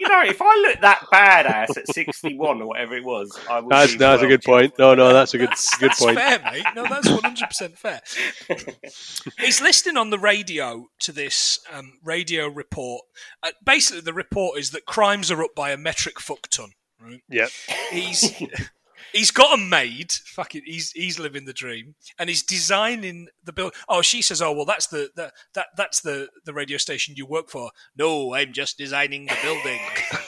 You 0.00 0.08
know, 0.08 0.22
if 0.24 0.40
I 0.42 0.56
look 0.66 0.80
that 0.80 1.06
badass 1.12 1.76
at 1.76 1.86
sixty-one 1.88 2.60
or 2.62 2.66
whatever 2.68 2.96
it 2.96 3.04
was, 3.04 3.38
I 3.48 3.60
would. 3.60 3.70
that's 3.70 3.92
be 3.92 3.98
that's 3.98 4.22
a 4.22 4.26
good 4.26 4.42
point. 4.42 4.74
No, 4.78 4.94
no, 4.94 5.12
that's 5.12 5.34
a 5.34 5.38
good 5.38 5.50
good 5.78 5.90
That's 5.90 6.00
point. 6.00 6.18
fair, 6.18 6.40
mate. 6.40 6.64
No, 6.74 6.84
that's 6.88 7.08
one 7.08 7.22
hundred 7.22 7.46
percent 7.48 7.78
fair. 7.78 8.00
He's 9.38 9.60
listening 9.60 9.96
on 9.96 10.10
the 10.10 10.18
radio 10.18 10.86
to 11.00 11.12
this 11.12 11.60
um, 11.72 11.98
radio 12.02 12.48
report. 12.48 13.04
Uh, 13.42 13.50
basically, 13.64 14.00
the 14.02 14.12
report 14.12 14.58
is 14.58 14.70
that 14.70 14.86
crimes 14.86 15.30
are 15.30 15.42
up 15.42 15.54
by 15.54 15.70
a 15.70 15.76
metric 15.76 16.18
fuck 16.20 16.48
ton. 16.48 16.72
Right? 17.02 17.22
Yep. 17.28 17.48
He's 17.90 18.32
he's 19.12 19.30
got 19.30 19.58
a 19.58 19.62
maid. 19.62 20.12
Fucking, 20.12 20.62
he's 20.64 20.92
he's 20.92 21.18
living 21.18 21.44
the 21.44 21.52
dream, 21.52 21.94
and 22.18 22.28
he's 22.28 22.42
designing 22.42 23.28
the 23.44 23.52
build. 23.52 23.74
Oh, 23.88 24.02
she 24.02 24.22
says, 24.22 24.40
"Oh, 24.40 24.52
well, 24.52 24.64
that's 24.64 24.86
the, 24.86 25.10
the 25.16 25.32
that 25.54 25.66
that's 25.76 26.00
the 26.00 26.28
the 26.44 26.52
radio 26.52 26.78
station 26.78 27.14
you 27.16 27.26
work 27.26 27.48
for." 27.48 27.70
No, 27.96 28.34
I'm 28.34 28.52
just 28.52 28.78
designing 28.78 29.26
the 29.26 29.36
building. 29.42 29.80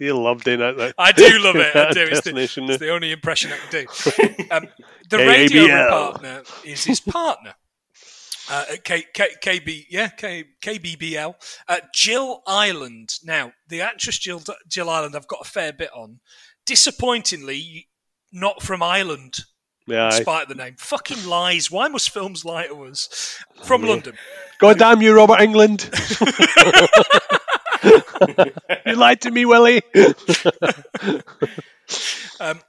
You 0.00 0.16
love 0.16 0.44
doing 0.44 0.60
that. 0.60 0.76
that 0.76 0.94
I 0.98 1.12
do 1.12 1.38
love 1.38 1.56
it. 1.56 1.74
I 1.74 1.90
do. 1.92 2.02
It's 2.02 2.22
the, 2.22 2.36
it's 2.36 2.78
the 2.78 2.90
only 2.90 3.12
impression 3.12 3.52
I 3.52 3.56
can 3.56 3.84
do. 3.84 4.46
Um, 4.50 4.68
the 5.10 5.18
radio 5.18 5.66
partner 5.88 6.42
is 6.64 6.84
his 6.84 7.00
partner. 7.00 7.54
Uh, 8.50 8.64
K, 8.82 9.04
K, 9.12 9.28
KB, 9.42 9.86
yeah, 9.90 10.08
K, 10.08 10.44
KBBL. 10.62 11.34
Uh, 11.68 11.80
Jill 11.94 12.42
Ireland. 12.46 13.10
Now, 13.22 13.52
the 13.68 13.80
actress 13.82 14.18
Jill, 14.18 14.42
Jill 14.68 14.88
Ireland, 14.88 15.14
I've 15.16 15.28
got 15.28 15.40
a 15.42 15.48
fair 15.48 15.72
bit 15.72 15.90
on. 15.94 16.20
Disappointingly, 16.66 17.88
not 18.32 18.62
from 18.62 18.82
Ireland, 18.82 19.38
Yeah, 19.86 20.10
despite 20.10 20.48
the 20.48 20.54
name. 20.54 20.76
Fucking 20.78 21.26
lies. 21.26 21.70
Why 21.70 21.88
must 21.88 22.10
films 22.10 22.44
lie 22.44 22.66
to 22.66 22.84
us? 22.84 23.38
From 23.64 23.82
London. 23.82 24.14
God 24.58 24.78
damn 24.78 25.02
you, 25.02 25.14
Robert 25.14 25.38
Englund! 25.38 25.88
you 28.86 28.94
lied 28.96 29.20
to 29.22 29.30
me, 29.30 29.44
Willie. 29.44 29.82
Um, 32.40 32.60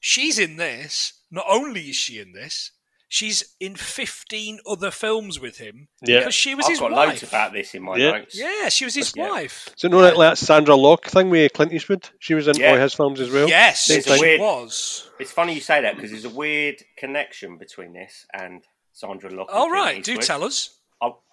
she's 0.00 0.38
in 0.38 0.56
this. 0.56 1.12
Not 1.30 1.46
only 1.48 1.90
is 1.90 1.96
she 1.96 2.18
in 2.18 2.32
this, 2.32 2.72
she's 3.12 3.56
in 3.58 3.74
15 3.74 4.60
other 4.66 4.90
films 4.92 5.40
with 5.40 5.58
him 5.58 5.88
Yeah. 6.06 6.20
because 6.20 6.34
she 6.34 6.54
was 6.54 6.64
I've 6.66 6.70
his 6.70 6.78
got 6.80 6.92
wife. 6.92 7.08
loads 7.08 7.22
about 7.24 7.52
this 7.52 7.74
in 7.74 7.82
my 7.82 7.96
Yeah. 7.96 8.12
notes. 8.12 8.38
Yeah, 8.38 8.68
she 8.68 8.84
was 8.84 8.94
his 8.94 9.12
Yeah. 9.16 9.28
wife. 9.28 9.68
So 9.74 9.88
no, 9.88 9.98
like 9.98 10.16
that 10.16 10.38
Sandra 10.38 10.76
Locke 10.76 11.06
thing 11.06 11.28
with 11.28 11.52
Clint 11.52 11.72
Eastwood. 11.72 12.08
She 12.20 12.34
was 12.34 12.46
in 12.46 12.54
Yeah. 12.56 12.70
all 12.70 12.76
his 12.78 12.94
films 12.94 13.20
as 13.20 13.28
well. 13.28 13.48
Yes, 13.48 13.84
Same 13.86 13.98
a 13.98 14.02
she 14.16 14.20
weird- 14.20 14.40
was. 14.40 15.10
It's 15.18 15.32
funny 15.32 15.54
you 15.54 15.60
say 15.60 15.82
that 15.82 15.96
because 15.96 16.12
there's 16.12 16.24
a 16.24 16.30
weird 16.30 16.84
connection 16.96 17.58
between 17.58 17.92
this 17.94 18.26
and 18.32 18.64
Sandra 18.92 19.28
Locke. 19.30 19.48
and 19.50 19.58
All 19.58 19.68
Clint 19.70 20.04
do 20.04 20.16
tell 20.18 20.44
us. 20.44 20.78
I'll- 21.02 21.24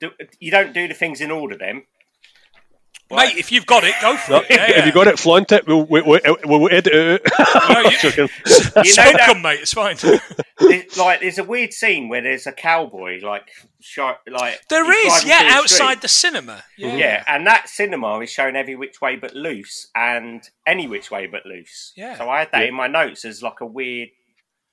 do, 0.00 0.10
you 0.40 0.50
don't 0.50 0.72
do 0.72 0.88
the 0.88 0.94
things 0.94 1.20
in 1.20 1.30
order, 1.30 1.56
then. 1.56 1.86
Mate, 3.10 3.36
if 3.38 3.50
you've 3.50 3.64
got 3.66 3.84
it, 3.84 3.94
go 4.02 4.16
for 4.18 4.32
No, 4.32 4.36
it. 4.40 4.46
Yeah, 4.50 4.64
If 4.70 4.76
yeah. 4.76 4.86
you 4.86 4.92
got 4.92 5.06
it, 5.08 5.18
flaunt 5.18 5.50
it. 5.52 5.66
We'll, 5.66 5.84
we'll, 5.86 6.04
we'll, 6.04 6.20
we'll 6.44 6.68
edit 6.72 6.92
it 6.94 7.22
out. 7.38 7.68
No, 7.70 7.80
you- 7.90 7.98
Joking. 7.98 8.28
You 8.46 8.54
know 8.74 8.82
Smoke 8.84 9.12
that- 9.14 9.32
'em, 9.34 9.42
mate. 9.42 9.60
It's 9.60 9.72
fine. 9.72 9.96
There's, 10.58 10.96
like, 10.98 11.20
there's 11.20 11.38
a 11.38 11.44
weird 11.44 11.72
scene 11.72 12.08
where 12.08 12.20
there's 12.20 12.46
a 12.46 12.52
cowboy, 12.52 13.20
like, 13.22 13.48
sharp, 13.80 14.18
like 14.28 14.60
There 14.68 14.84
he's 14.84 15.06
is, 15.06 15.22
driving 15.22 15.28
yeah, 15.28 15.38
through 15.38 15.48
the 15.48 15.54
outside 15.54 15.86
street. 15.92 16.02
the 16.02 16.08
cinema. 16.08 16.52
Mm-hmm. 16.78 16.84
Yeah. 16.90 16.96
Yeah, 16.96 17.24
and 17.28 17.46
that 17.46 17.68
cinema 17.68 18.18
is 18.20 18.30
showing 18.30 18.56
every 18.56 18.74
which 18.76 19.00
way 19.00 19.16
but 19.16 19.34
loose 19.34 19.88
and 19.94 20.42
any 20.66 20.86
which 20.88 21.10
way 21.10 21.26
but 21.26 21.46
loose. 21.46 21.92
Yeah. 21.96 22.18
So 22.18 22.28
I 22.28 22.40
had 22.40 22.48
that 22.52 22.62
Yeah. 22.62 22.68
in 22.68 22.74
my 22.74 22.88
notes 22.88 23.24
as 23.24 23.42
like 23.42 23.60
a 23.60 23.66
weird 23.66 24.08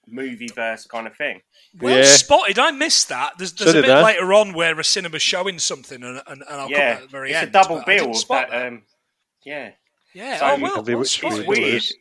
movie 0.08 0.50
verse 0.54 0.86
kind 0.86 1.08
of 1.08 1.16
thing. 1.16 1.42
Well 1.80 1.98
Yeah. 1.98 2.04
spotted. 2.06 2.58
I 2.60 2.72
missed 2.72 3.10
that. 3.10 3.34
There's, 3.38 3.54
there's 3.54 3.72
So 3.74 3.80
a 3.80 3.82
bit 3.82 3.90
I. 3.92 4.04
later 4.04 4.34
on 4.34 4.54
where 4.54 4.80
a 4.80 4.84
cinema's 4.84 5.22
showing 5.22 5.60
something, 5.60 6.02
and, 6.04 6.22
and, 6.28 6.42
and 6.42 6.44
I'll 6.50 6.70
yeah, 6.70 6.94
come 6.96 7.04
at 7.04 7.10
the 7.10 7.18
very 7.18 7.32
it's 7.32 7.40
end. 7.40 7.50
a 7.50 7.52
double 7.52 7.78
but 7.78 7.86
bill. 7.86 8.14
spot 8.14 8.50
That, 8.52 8.68
um, 8.68 8.84
yeah, 9.44 9.72
yeah. 10.14 10.38
so 10.40 10.46
oh 10.46 10.62
well. 10.62 10.84
well 10.84 10.98
which 11.00 11.18
spotted. 11.18 11.48
way 11.48 11.58
it's 11.58 11.94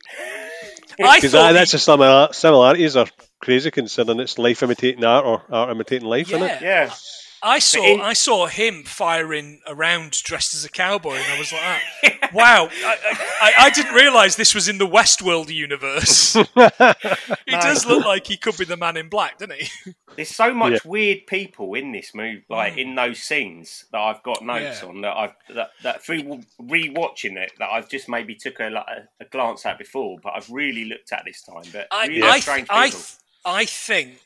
but 0.97 0.99
weird. 0.99 1.09
I 1.09 1.17
Because 1.17 1.31
thought 1.33 1.51
that's 1.53 1.71
he- 1.71 1.75
the 1.75 1.79
similar, 1.79 2.29
similarities 2.31 2.95
are 2.95 3.07
crazy 3.41 3.69
considering 3.71 4.19
it's 4.21 4.37
life 4.37 4.63
imitating 4.63 5.03
art 5.03 5.25
or 5.25 5.43
art 5.49 5.69
imitating 5.69 6.07
life, 6.07 6.27
isn't 6.31 6.41
it? 6.43 6.61
Yeah. 6.61 6.93
Yeah, 7.43 7.49
I 7.49 7.59
saw 7.59 7.83
in- 7.93 8.01
I 8.01 8.13
saw 8.13 8.47
him 8.47 8.83
firing 8.83 9.61
around 9.67 10.11
dressed 10.23 10.53
as 10.53 10.65
a 10.65 10.69
cowboy, 10.69 11.15
and 11.15 11.33
I 11.33 11.37
was 11.39 11.51
like, 11.53 12.19
ah, 12.23 12.29
"Wow!" 12.33 12.69
I, 12.71 12.97
I, 13.41 13.53
I 13.65 13.69
didn't 13.69 13.93
realise 13.93 14.35
this 14.35 14.55
was 14.55 14.67
in 14.67 14.77
the 14.77 14.87
Westworld 14.87 15.49
universe. 15.53 16.33
he 17.45 17.51
does 17.51 17.85
look 17.85 18.05
like 18.05 18.27
he 18.27 18.37
could 18.37 18.57
be 18.57 18.65
the 18.65 18.77
Man 18.77 18.97
in 18.97 19.09
Black, 19.09 19.37
doesn't 19.37 19.55
he? 19.55 19.93
there's 20.15 20.29
so 20.29 20.53
much 20.53 20.73
Yeah. 20.73 20.79
weird 20.85 21.27
people 21.27 21.73
in 21.75 21.91
this 21.91 22.13
movie, 22.15 22.43
like 22.49 22.77
in 22.77 22.95
those 22.95 23.19
scenes 23.19 23.85
that 23.91 23.99
I've 23.99 24.23
got 24.23 24.43
notes 24.43 24.81
Yeah. 24.81 24.89
on 24.89 25.01
that 25.01 25.17
I've 25.17 25.33
that, 25.53 25.69
that 25.83 26.03
through 26.03 26.41
re-watching 26.59 27.37
it 27.37 27.51
that 27.59 27.69
I've 27.69 27.89
just 27.89 28.09
maybe 28.09 28.35
took 28.35 28.59
a, 28.59 28.69
like, 28.69 28.85
a, 28.87 29.23
a 29.23 29.25
glance 29.27 29.65
at 29.65 29.77
before, 29.77 30.17
but 30.23 30.33
I've 30.35 30.49
really 30.49 30.85
looked 30.85 31.11
at 31.11 31.23
this 31.25 31.41
time. 31.43 31.63
But 31.71 31.87
I, 31.91 32.07
really 32.07 32.21
I, 32.23 32.39
strange 32.39 32.67
I, 32.69 32.85
people. 32.87 33.01
I 33.45 33.65
think 33.65 34.17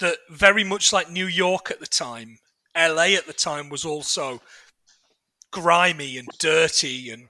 that 0.00 0.18
very 0.30 0.64
much 0.64 0.92
like 0.92 1.10
New 1.10 1.26
York 1.26 1.70
at 1.70 1.80
the 1.80 1.86
time, 1.86 2.38
LA 2.76 3.14
at 3.16 3.26
the 3.26 3.32
time 3.32 3.68
was 3.68 3.84
also 3.84 4.40
grimy 5.52 6.18
and 6.18 6.28
dirty 6.38 7.10
and 7.10 7.28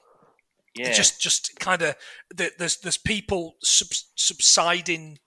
Yeah. 0.74 0.92
just 0.92 1.20
just 1.20 1.58
kind 1.60 1.82
of 1.82 1.94
there's 2.34 2.78
there's 2.78 2.96
people 2.96 3.54
sub, 3.62 3.88
subsiding 4.16 5.18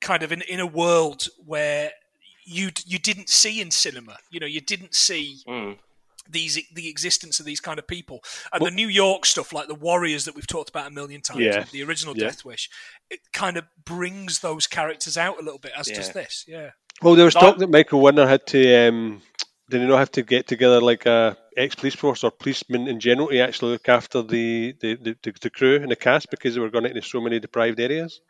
kind 0.00 0.22
of 0.22 0.32
in 0.32 0.42
in 0.42 0.58
a 0.60 0.66
world 0.66 1.28
where 1.44 1.92
you 2.44 2.70
you 2.84 2.98
didn't 2.98 3.28
see 3.28 3.60
in 3.60 3.70
cinema. 3.70 4.16
You 4.30 4.40
know, 4.40 4.46
you 4.46 4.60
didn't 4.60 4.94
see 4.94 5.42
Mm. 5.46 5.78
These 6.28 6.58
the 6.74 6.88
existence 6.88 7.40
of 7.40 7.46
these 7.46 7.60
kind 7.60 7.78
of 7.78 7.86
people 7.86 8.20
and 8.52 8.64
the 8.64 8.70
New 8.70 8.88
York 8.88 9.26
stuff, 9.26 9.52
like 9.52 9.68
the 9.68 9.74
Warriors 9.74 10.24
that 10.24 10.34
we've 10.34 10.46
talked 10.46 10.70
about 10.70 10.86
a 10.86 10.90
million 10.90 11.20
times, 11.20 11.40
Yeah. 11.40 11.64
the 11.72 11.82
original 11.82 12.16
Yeah. 12.16 12.26
Death 12.26 12.44
Wish. 12.44 12.68
It 13.10 13.20
kind 13.32 13.56
of 13.56 13.64
brings 13.84 14.40
those 14.40 14.66
characters 14.66 15.16
out 15.16 15.40
a 15.40 15.42
little 15.42 15.58
bit, 15.58 15.72
as 15.76 15.86
does 15.88 16.12
this. 16.12 16.44
Yeah. 16.48 16.70
Well, 17.00 17.14
there 17.14 17.24
was 17.24 17.34
That- 17.34 17.40
talk 17.40 17.58
that 17.58 17.70
Michael 17.70 18.00
Winner 18.00 18.26
had 18.26 18.46
to. 18.48 18.88
Um, 18.88 19.22
did 19.70 19.80
he 19.80 19.86
not 19.86 19.98
have 19.98 20.12
to 20.12 20.22
get 20.22 20.46
together 20.46 20.80
like 20.80 21.06
a 21.06 21.36
ex 21.56 21.74
police 21.74 21.94
force 21.94 22.22
or 22.24 22.30
policemen 22.30 22.88
in 22.88 23.00
general 23.00 23.28
to 23.28 23.38
actually 23.38 23.72
look 23.72 23.88
after 23.88 24.20
the, 24.22 24.74
the, 24.80 24.96
the, 24.96 25.16
the, 25.22 25.32
the 25.40 25.50
crew 25.50 25.76
and 25.76 25.90
the 25.90 25.96
cast 25.96 26.30
because 26.30 26.54
they 26.54 26.60
were 26.60 26.68
going 26.70 26.84
into 26.84 27.00
so 27.02 27.20
many 27.20 27.40
deprived 27.40 27.80
areas? 27.80 28.20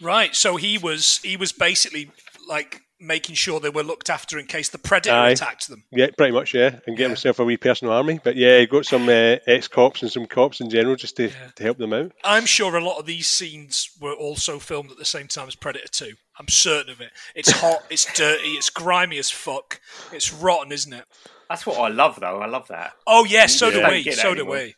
Right. 0.00 0.34
So 0.34 0.56
he 0.56 0.78
was 0.78 1.18
he 1.22 1.36
was 1.36 1.52
basically 1.52 2.10
like 2.48 2.82
making 3.00 3.34
sure 3.34 3.58
they 3.60 3.70
were 3.70 3.82
looked 3.82 4.10
after 4.10 4.38
in 4.38 4.46
case 4.46 4.68
the 4.68 4.78
predator 4.78 5.14
Aye. 5.16 5.30
attacked 5.30 5.68
them. 5.68 5.84
Yeah, 5.90 6.08
pretty 6.16 6.32
much, 6.32 6.52
yeah, 6.54 6.78
and 6.86 6.96
get 6.96 7.04
Yeah. 7.04 7.08
himself 7.08 7.38
a 7.38 7.44
wee 7.44 7.56
personal 7.56 7.94
army. 7.94 8.20
But 8.22 8.36
yeah, 8.36 8.58
he 8.58 8.66
got 8.66 8.84
some 8.84 9.08
uh, 9.08 9.36
ex 9.46 9.68
cops 9.68 10.02
and 10.02 10.10
some 10.12 10.26
cops 10.26 10.60
in 10.60 10.68
general 10.70 10.96
just 10.96 11.16
to, 11.16 11.30
to 11.56 11.62
help 11.62 11.78
them 11.78 11.92
out. 11.92 12.12
I'm 12.22 12.46
sure 12.46 12.76
a 12.76 12.84
lot 12.84 12.98
of 12.98 13.06
these 13.06 13.26
scenes 13.28 13.90
were 14.00 14.12
also 14.12 14.58
filmed 14.58 14.90
at 14.90 14.98
the 14.98 15.04
same 15.04 15.28
time 15.28 15.48
as 15.48 15.54
Predator 15.54 15.88
2. 15.88 16.12
I'm 16.38 16.48
certain 16.48 16.90
of 16.92 17.00
it. 17.00 17.10
It's 17.34 17.50
hot, 17.50 17.84
it's 17.90 18.12
dirty, 18.16 18.50
it's 18.50 18.70
grimy 18.70 19.18
as 19.18 19.30
fuck. 19.30 19.80
It's 20.12 20.32
rotten, 20.32 20.72
isn't 20.72 20.92
it? 20.92 21.04
That's 21.48 21.66
what 21.66 21.78
I 21.78 21.88
love, 21.88 22.18
though. 22.20 22.38
I 22.40 22.46
love 22.46 22.68
that. 22.68 22.92
Oh 23.06 23.24
yeah, 23.24 23.46
so 23.46 23.70
do 23.70 23.78
Yeah. 23.78 23.88
we. 23.88 23.94
Don't 23.96 24.04
get 24.04 24.16
that 24.16 24.22
So 24.22 24.34
do 24.34 24.44
we. 24.46 24.74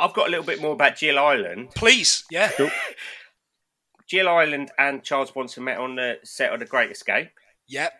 I've 0.00 0.12
got 0.14 0.28
a 0.28 0.30
little 0.30 0.44
bit 0.44 0.60
more 0.60 0.72
about 0.72 0.96
Jill 0.96 1.18
Ireland. 1.18 1.70
Please, 1.74 2.24
yeah. 2.30 2.50
Jill 4.08 4.28
Ireland 4.28 4.70
and 4.78 5.02
Charles 5.04 5.30
Bronson 5.30 5.64
met 5.64 5.78
on 5.78 5.96
the 5.96 6.18
set 6.24 6.52
of 6.52 6.60
The 6.60 6.66
Great 6.66 6.90
Escape. 6.90 7.28
Yep. 7.68 7.92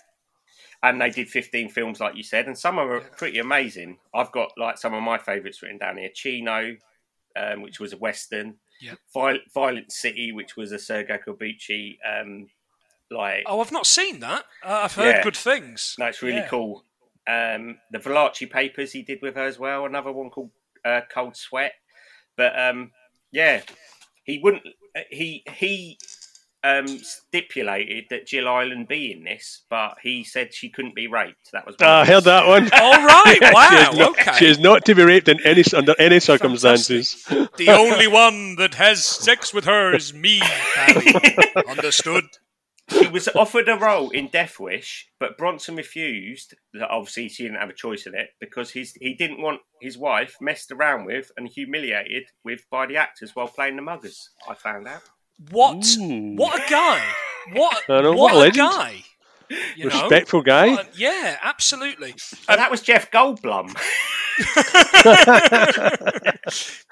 and 0.82 1.00
they 1.00 1.10
did 1.10 1.28
15 1.28 1.68
films 1.70 2.00
like 2.00 2.16
you 2.16 2.22
said 2.22 2.46
and 2.46 2.56
some 2.56 2.78
are 2.78 3.00
pretty 3.00 3.38
amazing 3.38 3.98
i've 4.14 4.32
got 4.32 4.50
like 4.56 4.78
some 4.78 4.94
of 4.94 5.02
my 5.02 5.18
favorites 5.18 5.60
written 5.60 5.76
down 5.76 5.98
here 5.98 6.08
chino 6.14 6.76
um, 7.36 7.60
which 7.62 7.78
was 7.80 7.92
a 7.92 7.96
western 7.98 8.54
Yeah. 8.80 8.94
Viol- 9.12 9.40
violent 9.52 9.92
city 9.92 10.32
which 10.32 10.56
was 10.56 10.72
a 10.72 10.76
Sergio 10.76 11.18
Corbucci, 11.22 11.98
um, 12.08 12.46
like 13.10 13.42
Oh, 13.46 13.60
I've 13.60 13.72
not 13.72 13.86
seen 13.86 14.20
that. 14.20 14.44
Uh, 14.64 14.80
I've 14.84 14.94
heard 14.94 15.16
Yeah. 15.16 15.22
good 15.22 15.36
things. 15.36 15.94
no 15.98 16.06
it's 16.06 16.22
really 16.22 16.36
Yeah. 16.38 16.48
cool 16.48 16.84
um, 17.26 17.78
the 17.90 17.98
Valachi 17.98 18.50
papers 18.50 18.92
he 18.92 19.02
did 19.02 19.18
with 19.20 19.34
her 19.34 19.44
as 19.44 19.58
well 19.58 19.84
another 19.84 20.12
one 20.12 20.30
called 20.30 20.50
uh, 20.84 21.02
cold 21.12 21.36
sweat 21.36 21.72
but 22.36 22.58
um, 22.58 22.92
yeah 23.32 23.60
he 24.24 24.38
wouldn't 24.42 24.62
he 25.10 25.42
he 25.54 25.98
um, 26.64 26.86
stipulated 26.88 28.06
that 28.10 28.26
Jill 28.26 28.48
Ireland 28.48 28.88
be 28.88 29.12
in 29.12 29.22
this, 29.24 29.62
but 29.70 29.94
he 30.02 30.24
said 30.24 30.52
she 30.52 30.70
couldn't 30.70 30.94
be 30.94 31.06
raped. 31.06 31.50
That 31.52 31.66
was 31.66 31.76
one 31.78 31.88
Ah, 31.88 31.98
I 31.98 32.02
of 32.02 32.08
heard 32.08 32.24
that 32.24 32.46
one. 32.46 32.64
All 32.72 33.06
right. 33.06 33.38
she, 33.42 33.54
Wow. 33.54 33.90
is 33.92 33.98
not, 33.98 34.10
okay. 34.10 34.32
she 34.38 34.46
is 34.46 34.58
not 34.58 34.84
to 34.86 34.94
be 34.94 35.04
raped 35.04 35.28
in 35.28 35.40
any 35.44 35.62
under 35.74 35.94
any 35.98 36.18
circumstances. 36.20 37.24
the 37.56 37.68
only 37.70 38.08
one 38.08 38.56
that 38.56 38.74
has 38.74 39.04
sex 39.04 39.54
with 39.54 39.64
her 39.66 39.94
is 39.94 40.12
me, 40.12 40.40
Understood. 41.68 42.24
He 42.90 43.06
was 43.08 43.28
offered 43.28 43.68
a 43.68 43.76
role 43.76 44.10
in 44.10 44.28
Death 44.28 44.58
Wish, 44.58 45.10
but 45.20 45.36
Bronson 45.36 45.76
refused. 45.76 46.54
That 46.72 46.88
obviously, 46.90 47.28
she 47.28 47.42
didn't 47.42 47.58
have 47.58 47.68
a 47.68 47.74
choice 47.74 48.06
in 48.06 48.14
it 48.14 48.30
because 48.40 48.70
he's, 48.70 48.92
he 48.94 49.14
didn't 49.14 49.42
want 49.42 49.60
his 49.80 49.98
wife 49.98 50.36
messed 50.40 50.70
around 50.70 51.04
with 51.04 51.30
and 51.36 51.48
humiliated 51.48 52.24
with 52.44 52.62
by 52.70 52.86
the 52.86 52.96
actors 52.96 53.34
while 53.34 53.48
playing 53.48 53.76
the 53.76 53.82
muggers. 53.82 54.30
I 54.48 54.54
found 54.54 54.88
out. 54.88 55.02
What? 55.50 55.86
Ooh. 55.98 56.34
What 56.34 56.66
a 56.66 56.70
guy! 56.70 57.02
What? 57.52 57.82
Know, 57.88 58.12
what, 58.12 58.34
what 58.34 58.46
a 58.46 58.48
a 58.48 58.52
guy! 58.52 59.04
You 59.76 59.88
know? 59.88 60.00
Respectful 60.00 60.42
guy. 60.42 60.68
What 60.68 60.98
yeah, 60.98 61.38
absolutely. 61.42 62.14
And 62.48 62.58
that 62.58 62.70
was 62.70 62.82
Jeff 62.82 63.10
Goldblum. 63.10 63.74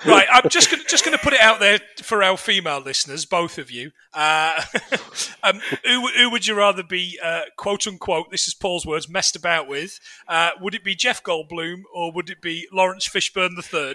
right, 0.06 0.26
I'm 0.32 0.48
just 0.48 0.70
gonna, 0.70 0.82
just 0.84 1.04
going 1.04 1.16
to 1.16 1.22
put 1.22 1.32
it 1.32 1.40
out 1.40 1.60
there 1.60 1.78
for 2.02 2.22
our 2.22 2.36
female 2.36 2.80
listeners, 2.80 3.24
both 3.24 3.58
of 3.58 3.70
you. 3.70 3.90
Uh, 4.14 4.60
um, 5.42 5.60
who, 5.84 6.08
who 6.08 6.30
would 6.30 6.46
you 6.46 6.54
rather 6.54 6.82
be, 6.82 7.18
uh, 7.22 7.42
quote 7.56 7.86
unquote, 7.86 8.30
this 8.30 8.48
is 8.48 8.54
Paul's 8.54 8.86
words, 8.86 9.08
messed 9.08 9.36
about 9.36 9.68
with? 9.68 9.98
Uh, 10.28 10.50
would 10.60 10.74
it 10.74 10.84
be 10.84 10.94
Jeff 10.94 11.22
Goldblum 11.22 11.82
or 11.94 12.12
would 12.12 12.30
it 12.30 12.40
be 12.40 12.66
Laurence 12.72 13.08
Fishburne 13.08 13.56
the 13.56 13.62
III? 13.72 13.94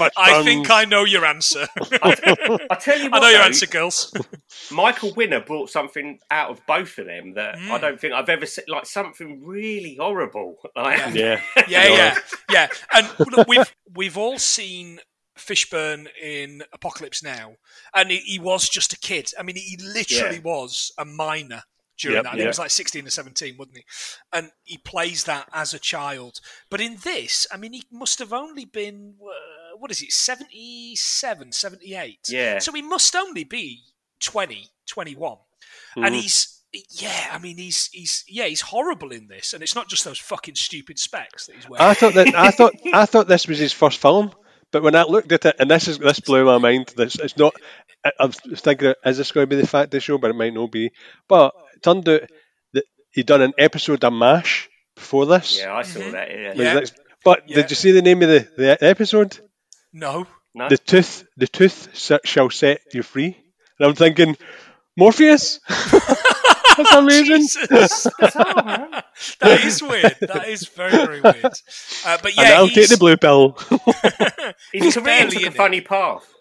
I 0.16 0.42
think 0.42 0.70
I 0.70 0.84
know 0.84 1.04
your 1.04 1.24
answer. 1.24 1.66
I 2.02 2.76
tell 2.80 2.98
you 2.98 3.10
I 3.12 3.20
know 3.20 3.28
your 3.28 3.38
though, 3.38 3.44
answer, 3.44 3.66
girls. 3.66 4.12
Michael 4.70 5.12
Winner 5.14 5.40
brought 5.40 5.70
something 5.70 6.18
out 6.30 6.50
of 6.50 6.64
both 6.66 6.98
of 6.98 7.06
them 7.06 7.34
that 7.34 7.56
Mm. 7.58 7.70
I 7.70 7.78
don't 7.78 8.00
think 8.00 8.12
I've 8.12 8.28
ever 8.28 8.46
seen. 8.46 8.64
Like 8.68 8.86
something 8.86 9.44
really 9.44 9.96
horrible. 9.98 10.56
Like, 10.76 11.14
Yeah. 11.14 11.40
yeah, 11.54 11.64
yeah, 11.68 11.77
yeah. 11.84 12.18
Yeah, 12.50 12.68
and 12.94 13.08
look, 13.30 13.46
we've 13.48 13.74
we've 13.94 14.16
all 14.16 14.38
seen 14.38 15.00
Fishburne 15.36 16.08
in 16.20 16.62
Apocalypse 16.72 17.22
Now, 17.22 17.54
and 17.94 18.10
he, 18.10 18.18
he 18.18 18.38
was 18.38 18.68
just 18.68 18.92
a 18.92 18.98
kid. 18.98 19.30
I 19.38 19.42
mean, 19.42 19.56
he 19.56 19.76
literally 19.82 20.36
Yeah. 20.36 20.42
was 20.42 20.92
a 20.98 21.04
minor 21.04 21.62
during 21.98 22.16
Yep, 22.16 22.24
that. 22.24 22.34
I 22.34 22.36
he 22.38 22.46
was 22.46 22.58
like 22.58 22.70
sixteen 22.70 23.06
or 23.06 23.10
seventeen, 23.10 23.56
wasn't 23.58 23.78
he? 23.78 23.84
And 24.32 24.50
he 24.64 24.78
plays 24.78 25.24
that 25.24 25.48
as 25.52 25.74
a 25.74 25.78
child. 25.78 26.40
But 26.70 26.80
in 26.80 26.96
this, 27.04 27.46
I 27.52 27.56
mean, 27.56 27.72
he 27.72 27.84
must 27.92 28.18
have 28.18 28.32
only 28.32 28.64
been 28.64 29.14
uh, 29.22 29.76
what 29.78 29.90
is 29.92 30.02
it, 30.02 30.10
77, 30.10 31.52
78? 31.52 32.18
Yeah. 32.28 32.58
So 32.58 32.72
he 32.72 32.82
must 32.82 33.14
only 33.14 33.44
be 33.44 33.82
20, 34.20 34.70
21. 34.88 35.38
and 35.96 36.14
Mhm. 36.14 36.20
he's 36.20 36.57
yeah, 36.90 37.30
I 37.32 37.38
mean 37.38 37.56
he's 37.56 37.88
he's 37.92 38.24
yeah 38.28 38.44
he's 38.46 38.60
horrible 38.60 39.10
in 39.12 39.28
this, 39.28 39.52
and 39.54 39.62
it's 39.62 39.74
not 39.74 39.88
just 39.88 40.04
those 40.04 40.18
fucking 40.18 40.54
stupid 40.56 40.98
specs 40.98 41.46
that 41.46 41.56
he's 41.56 41.68
wearing. 41.68 41.84
I 41.86 41.94
thought 41.94 42.14
that 42.14 42.34
I 42.34 42.50
thought 42.50 42.74
I 42.92 43.06
thought 43.06 43.28
this 43.28 43.46
was 43.48 43.58
his 43.58 43.72
first 43.72 43.98
film, 44.00 44.32
but 44.72 44.82
when 44.82 44.94
I 44.94 45.02
looked 45.04 45.32
at 45.32 45.46
it, 45.46 45.56
and 45.58 45.70
this 45.70 45.88
is 45.88 45.98
this 45.98 46.20
blew 46.20 46.44
my 46.44 46.58
mind. 46.58 46.92
This 46.96 47.16
it's 47.18 47.36
not. 47.36 47.54
I, 48.04 48.12
I 48.20 48.24
was 48.26 48.36
thinking, 48.60 48.94
is 49.04 49.16
this 49.18 49.32
going 49.32 49.48
to 49.48 49.56
be 49.56 49.60
the 49.60 49.66
fact 49.66 49.86
of 49.86 49.90
the 49.92 50.00
show? 50.00 50.18
But 50.18 50.30
it 50.30 50.36
might 50.36 50.54
not 50.54 50.70
be. 50.70 50.90
But 51.28 51.52
it 51.74 51.82
turned 51.82 52.08
out 52.08 52.22
that 52.74 52.84
he'd 53.12 53.26
done 53.26 53.42
an 53.42 53.54
episode 53.58 54.04
of 54.04 54.12
Mash 54.12 54.68
before 54.94 55.26
this. 55.26 55.58
yeah, 55.58 55.74
I 55.74 55.82
saw 55.82 56.00
Mhm. 56.00 56.12
that. 56.12 56.30
Yeah. 56.30 56.52
Yeah. 56.54 56.74
next- 56.74 56.94
But 57.24 57.44
Yeah. 57.48 57.56
did 57.56 57.70
you 57.70 57.76
see 57.76 57.90
the 57.92 58.02
name 58.02 58.22
of 58.22 58.28
the, 58.28 58.48
the 58.56 58.78
episode? 58.84 59.38
no, 59.92 60.26
No? 60.54 60.68
The 60.68 60.78
tooth, 60.78 61.24
the 61.36 61.48
tooth 61.48 61.88
shall 62.24 62.50
set 62.50 62.80
you 62.94 63.02
free. 63.02 63.36
And 63.78 63.88
I'm 63.88 63.94
thinking, 63.94 64.36
Morpheus. 64.96 65.60
That's 66.90 66.92
amazing. 66.94 67.36
Jesus. 67.42 68.02
that 69.40 69.60
is 69.64 69.82
weird. 69.82 70.16
That 70.20 70.48
is 70.48 70.66
very 70.68 70.90
very 70.92 71.20
weird. 71.20 71.44
Uh, 71.44 72.18
but 72.22 72.26
and 72.26 72.34
yeah, 72.36 72.54
I'll 72.56 72.66
he's, 72.66 72.74
take 72.74 72.88
the 72.90 72.96
blue 72.98 73.16
pill. 73.16 73.52
His 74.72 74.84
He's 74.84 74.94
career 74.96 75.28
took 75.28 75.42
a 75.42 75.46
it. 75.46 75.54
funny 75.54 75.80
path. 75.80 76.32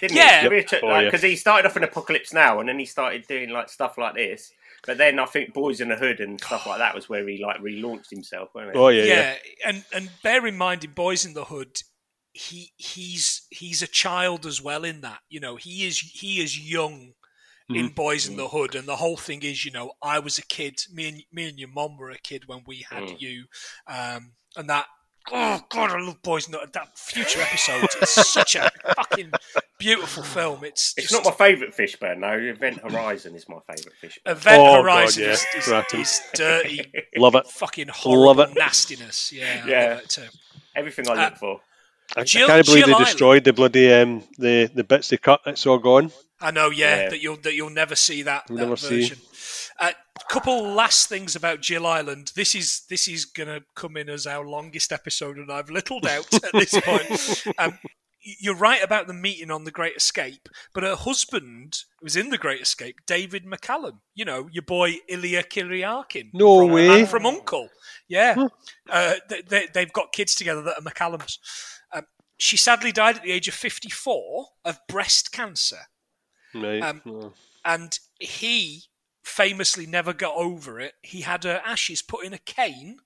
Didn't 0.00 0.16
Yeah. 0.16 0.42
he? 0.42 0.48
Because 0.48 0.80
Oh, 0.82 0.98
yeah. 0.98 1.16
he 1.16 1.36
started 1.36 1.66
off 1.68 1.76
in 1.76 1.84
Apocalypse 1.84 2.32
Now, 2.32 2.60
and 2.60 2.68
then 2.68 2.78
he 2.78 2.84
started 2.86 3.26
doing 3.26 3.50
like 3.50 3.68
stuff 3.68 3.96
like 3.98 4.14
this. 4.14 4.50
But 4.86 4.98
then 4.98 5.18
I 5.18 5.24
think 5.26 5.54
Boys 5.54 5.80
in 5.80 5.88
the 5.88 5.96
Hood 5.96 6.20
and 6.20 6.40
stuff 6.40 6.66
like 6.66 6.78
that 6.78 6.94
was 6.94 7.08
where 7.08 7.26
he 7.26 7.42
like 7.42 7.60
relaunched 7.60 8.10
himself. 8.10 8.50
Wasn't 8.54 8.74
it? 8.74 8.78
oh 8.78 8.88
yeah, 8.88 9.04
yeah, 9.04 9.14
yeah. 9.14 9.68
and 9.68 9.84
and 9.94 10.10
bear 10.22 10.46
in 10.46 10.56
mind 10.56 10.84
in 10.84 10.90
Boys 10.90 11.24
in 11.24 11.32
the 11.34 11.44
Hood, 11.44 11.78
he 12.32 12.72
he's 12.76 13.46
he's 13.50 13.80
a 13.82 13.86
child 13.86 14.44
as 14.44 14.60
well 14.60 14.84
in 14.84 15.00
that. 15.02 15.20
You 15.30 15.40
know, 15.40 15.56
he 15.56 15.86
is 15.86 15.98
he 15.98 16.42
is 16.42 16.58
young 16.58 17.12
in 17.70 17.76
Mm-hmm. 17.86 17.94
Boys 17.94 18.26
in 18.28 18.36
the 18.36 18.48
Hood, 18.48 18.74
and 18.74 18.86
the 18.86 18.96
whole 18.96 19.16
thing 19.16 19.42
is, 19.42 19.64
you 19.64 19.70
know, 19.70 19.92
I 20.02 20.18
was 20.18 20.36
a 20.38 20.42
kid. 20.46 20.80
Me 20.92 21.08
and 21.08 21.22
me 21.32 21.48
and 21.48 21.58
your 21.58 21.70
mom 21.70 21.96
were 21.96 22.10
a 22.10 22.18
kid 22.18 22.46
when 22.46 22.62
we 22.66 22.84
had 22.90 23.04
Mm. 23.04 23.20
you, 23.20 23.44
um, 23.86 24.32
and 24.56 24.68
that. 24.68 24.86
Oh 25.32 25.58
God, 25.70 25.90
I 25.90 25.98
love 26.02 26.20
Boys 26.22 26.44
in 26.46 26.52
the 26.52 26.58
Hood. 26.58 26.74
That 26.74 26.98
future 26.98 27.40
episode. 27.40 27.88
It's 28.02 28.28
such 28.30 28.56
a 28.56 28.70
fucking 28.94 29.32
beautiful 29.78 30.22
film. 30.22 30.64
It's 30.64 30.92
It's 30.98 31.08
just, 31.08 31.24
not 31.24 31.32
my 31.32 31.46
favourite 31.46 31.74
Fishburne 31.74 32.18
No, 32.18 32.32
Event 32.38 32.80
Horizon 32.82 33.34
is 33.34 33.48
my 33.48 33.56
favourite 33.66 33.96
Fishburne. 34.02 34.30
Event 34.32 34.60
Oh, 34.60 34.64
God, 34.64 34.82
Horizon 34.84 35.22
yeah. 35.24 35.30
is, 35.30 35.46
is, 35.56 35.68
Right. 35.68 35.94
is 35.94 36.20
dirty, 36.34 36.92
Love 37.16 37.36
it. 37.36 37.46
fucking 37.46 37.88
horrible 37.88 38.26
Love 38.26 38.50
it. 38.50 38.54
nastiness. 38.58 39.32
Yeah, 39.32 39.62
I 39.64 39.68
Yeah. 39.68 39.88
love 39.94 39.98
it 40.00 40.08
too. 40.10 40.28
Everything 40.76 41.08
I 41.08 41.12
Uh, 41.12 41.24
look 41.30 41.36
for. 41.38 41.60
I, 42.16 42.24
Jill- 42.24 42.44
I 42.44 42.48
can't 42.48 42.66
believe 42.66 42.78
Jill 42.80 42.86
they 42.88 42.92
Island. 42.92 43.06
destroyed 43.06 43.44
the 43.44 43.52
bloody 43.54 43.92
um, 43.94 44.24
the 44.36 44.70
the 44.74 44.84
bits 44.84 45.08
they 45.08 45.16
cut. 45.16 45.40
It's 45.46 45.64
all 45.66 45.78
gone. 45.78 46.12
I 46.40 46.50
know, 46.50 46.70
yeah, 46.70 47.02
Yeah. 47.02 47.08
that 47.10 47.20
you'll 47.22 47.36
that 47.38 47.54
you'll 47.54 47.70
never 47.70 47.94
see 47.94 48.22
that, 48.22 48.46
that 48.48 48.54
never 48.54 48.76
version. 48.76 49.18
A 49.80 49.94
couple 50.28 50.62
last 50.62 51.08
things 51.08 51.34
about 51.34 51.60
Jill 51.60 51.86
Ireland. 51.86 52.32
This 52.34 52.54
is 52.54 52.82
this 52.88 53.08
is 53.08 53.24
going 53.24 53.48
to 53.48 53.64
come 53.74 53.96
in 53.96 54.08
as 54.08 54.26
our 54.26 54.46
longest 54.46 54.92
episode, 54.92 55.36
and 55.36 55.50
I've 55.50 55.70
little 55.70 56.00
doubt 56.00 56.32
at 56.44 56.52
this 56.52 56.78
point. 56.80 57.44
Um, 57.58 57.78
you're 58.24 58.56
right 58.56 58.82
about 58.82 59.06
the 59.06 59.14
meeting 59.14 59.50
on 59.50 59.64
the 59.64 59.70
Great 59.70 59.96
Escape, 59.96 60.48
but 60.72 60.82
her 60.82 60.96
husband 60.96 61.80
was 62.00 62.16
in 62.16 62.30
the 62.30 62.38
Great 62.38 62.62
Escape, 62.62 63.00
David 63.06 63.44
McCallum. 63.44 63.98
You 64.14 64.24
know, 64.24 64.48
your 64.50 64.62
boy 64.62 64.96
Ilya 65.08 65.44
Kuryakin. 65.44 66.30
No 66.32 66.60
from, 66.60 66.70
way. 66.70 66.88
Man 66.88 67.06
from 67.06 67.26
Uncle. 67.26 67.68
Yeah, 68.08 68.48
uh, 68.90 69.14
they, 69.28 69.66
they, 69.72 69.80
have 69.80 69.92
got 69.92 70.12
kids 70.12 70.34
together 70.34 70.62
that 70.62 70.78
are 70.78 70.82
McCallums. 70.82 71.38
Um, 71.92 72.04
she 72.38 72.56
sadly 72.56 72.92
died 72.92 73.16
at 73.16 73.22
the 73.22 73.32
age 73.32 73.48
of 73.48 73.54
54 73.54 74.46
of 74.64 74.78
breast 74.88 75.32
cancer, 75.32 75.80
Right. 76.54 76.82
Um, 76.82 77.02
Oh. 77.06 77.32
and 77.64 77.98
he 78.20 78.84
famously 79.22 79.86
never 79.86 80.12
got 80.12 80.34
over 80.36 80.78
it. 80.80 80.94
He 81.02 81.22
had 81.22 81.44
her 81.44 81.60
ashes 81.64 82.02
put 82.02 82.24
in 82.24 82.32
a 82.32 82.38
cane, 82.38 82.98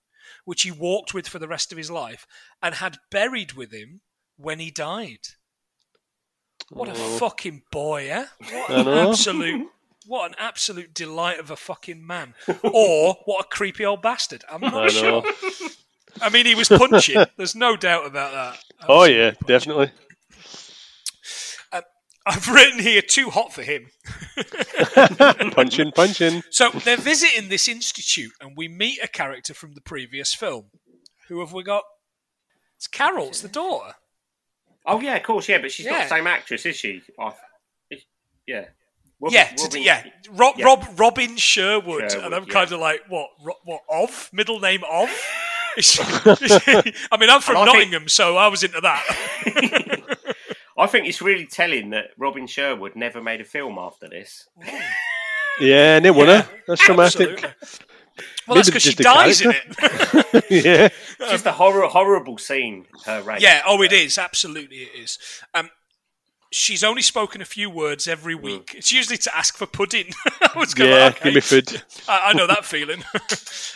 which 0.44 0.62
he 0.62 0.70
walked 0.70 1.14
with 1.14 1.28
for 1.28 1.38
the 1.38 1.48
rest 1.48 1.72
of 1.72 1.78
his 1.78 1.90
life, 1.90 2.26
and 2.62 2.76
had 2.76 2.98
buried 3.10 3.52
with 3.52 3.72
him 3.72 4.00
when 4.36 4.58
he 4.58 4.70
died. 4.70 5.28
What 6.70 6.88
a 6.88 6.92
Oh. 6.92 7.18
fucking 7.18 7.62
boy, 7.70 8.10
eh? 8.10 8.26
What 8.50 8.70
an 8.70 8.88
absolute, 8.88 9.68
what 10.06 10.28
an 10.30 10.36
absolute 10.38 10.92
delight 10.92 11.38
of 11.38 11.50
a 11.50 11.56
fucking 11.56 12.04
man, 12.06 12.34
or 12.62 13.14
what 13.24 13.44
a 13.46 13.48
creepy 13.48 13.84
old 13.86 14.02
bastard. 14.02 14.44
I'm 14.50 14.60
not 14.60 14.74
I 14.74 14.88
sure. 14.88 15.24
I 16.20 16.28
mean, 16.30 16.46
he 16.46 16.54
was 16.54 16.68
punching. 16.68 17.24
There's 17.36 17.54
no 17.54 17.76
doubt 17.76 18.06
about 18.06 18.32
that. 18.32 18.64
Oh 18.88 19.04
yeah, 19.04 19.30
punching. 19.30 19.46
definitely. 19.46 19.92
I've 22.28 22.48
written 22.48 22.78
here 22.80 23.00
too 23.02 23.30
hot 23.30 23.52
for 23.52 23.62
him. 23.62 23.86
punching, 25.52 25.92
punching. 25.92 26.42
So 26.50 26.70
they're 26.70 26.96
visiting 26.96 27.48
this 27.48 27.68
institute, 27.68 28.32
and 28.40 28.56
we 28.56 28.68
meet 28.68 28.98
a 29.02 29.08
character 29.08 29.54
from 29.54 29.72
the 29.74 29.80
previous 29.80 30.34
film. 30.34 30.66
Who 31.28 31.40
have 31.40 31.52
we 31.52 31.62
got? 31.62 31.82
It's 32.76 32.86
Carol. 32.86 33.28
It's 33.28 33.40
the 33.40 33.48
daughter. 33.48 33.94
Oh 34.86 35.00
yeah, 35.00 35.16
of 35.16 35.22
course, 35.22 35.48
yeah, 35.48 35.58
but 35.58 35.70
she's 35.72 35.86
not 35.86 36.02
the 36.02 36.08
same 36.08 36.26
actress, 36.26 36.64
is 36.66 36.76
she? 36.76 37.02
I, 37.18 37.32
is- 37.90 38.04
yeah. 38.46 38.66
Robin- 39.20 39.34
yeah, 39.34 39.44
t- 39.48 39.64
Robin- 39.64 39.82
yeah. 39.82 40.04
Rob, 40.30 40.54
yeah. 40.58 40.64
Rob, 40.64 40.86
Robin 40.96 41.36
Sherwood, 41.36 42.10
Sherwood, 42.12 42.24
and 42.26 42.34
I'm 42.34 42.44
yeah. 42.44 42.52
kind 42.52 42.72
of 42.72 42.78
like, 42.80 43.00
what? 43.08 43.28
What? 43.64 43.80
Of 43.90 44.30
middle 44.32 44.60
name 44.60 44.82
of? 44.90 45.10
Is 45.76 45.84
she- 45.86 46.02
is 46.02 46.62
she- 46.62 46.94
I 47.12 47.16
mean, 47.18 47.30
I'm 47.30 47.40
from 47.40 47.56
And 47.56 47.68
I 47.68 47.72
think- 47.72 47.90
Nottingham, 47.90 48.08
so 48.08 48.36
I 48.36 48.48
was 48.48 48.62
into 48.62 48.80
that. 48.80 50.17
I 50.78 50.86
think 50.86 51.06
it's 51.06 51.20
really 51.20 51.46
telling 51.46 51.90
that 51.90 52.06
Robin 52.16 52.46
Sherwood 52.46 52.94
never 52.96 53.20
made 53.20 53.40
a 53.40 53.44
film 53.44 53.78
after 53.78 54.08
this. 54.08 54.48
Yeah, 55.60 55.96
and 55.96 56.04
they 56.04 56.10
won 56.12 56.28
Yeah, 56.28 56.40
it. 56.42 56.46
That's 56.68 56.86
dramatic. 56.86 57.30
Absolutely. 57.30 57.50
Well, 58.46 58.54
that's 58.54 58.68
because 58.68 58.82
she 58.82 58.90
just 58.94 59.00
a 59.00 59.02
dies 59.02 59.40
in 59.40 59.50
it. 59.50 60.44
yeah. 60.64 60.88
It's 61.20 61.30
just 61.32 61.46
a 61.46 61.52
horror, 61.52 61.86
horrible 61.88 62.38
scene. 62.38 62.86
Her 63.04 63.22
rape. 63.22 63.40
Yeah, 63.40 63.62
oh, 63.66 63.82
it 63.82 63.92
is. 63.92 64.18
Absolutely, 64.18 64.78
it 64.78 64.90
is. 64.96 65.18
Um, 65.54 65.70
she's 66.52 66.82
only 66.84 67.02
spoken 67.02 67.42
a 67.42 67.44
few 67.44 67.70
words 67.70 68.06
every 68.08 68.34
week. 68.36 68.72
It's 68.76 68.92
usually 68.92 69.18
to 69.18 69.36
ask 69.36 69.56
for 69.56 69.66
pudding. 69.66 70.12
I 70.42 70.56
was 70.56 70.74
going, 70.74 70.90
Yeah, 70.90 71.06
okay. 71.08 71.24
give 71.24 71.34
me 71.34 71.40
food. 71.40 71.82
I, 72.08 72.30
I 72.30 72.32
know 72.34 72.46
that 72.46 72.64
feeling. 72.64 73.02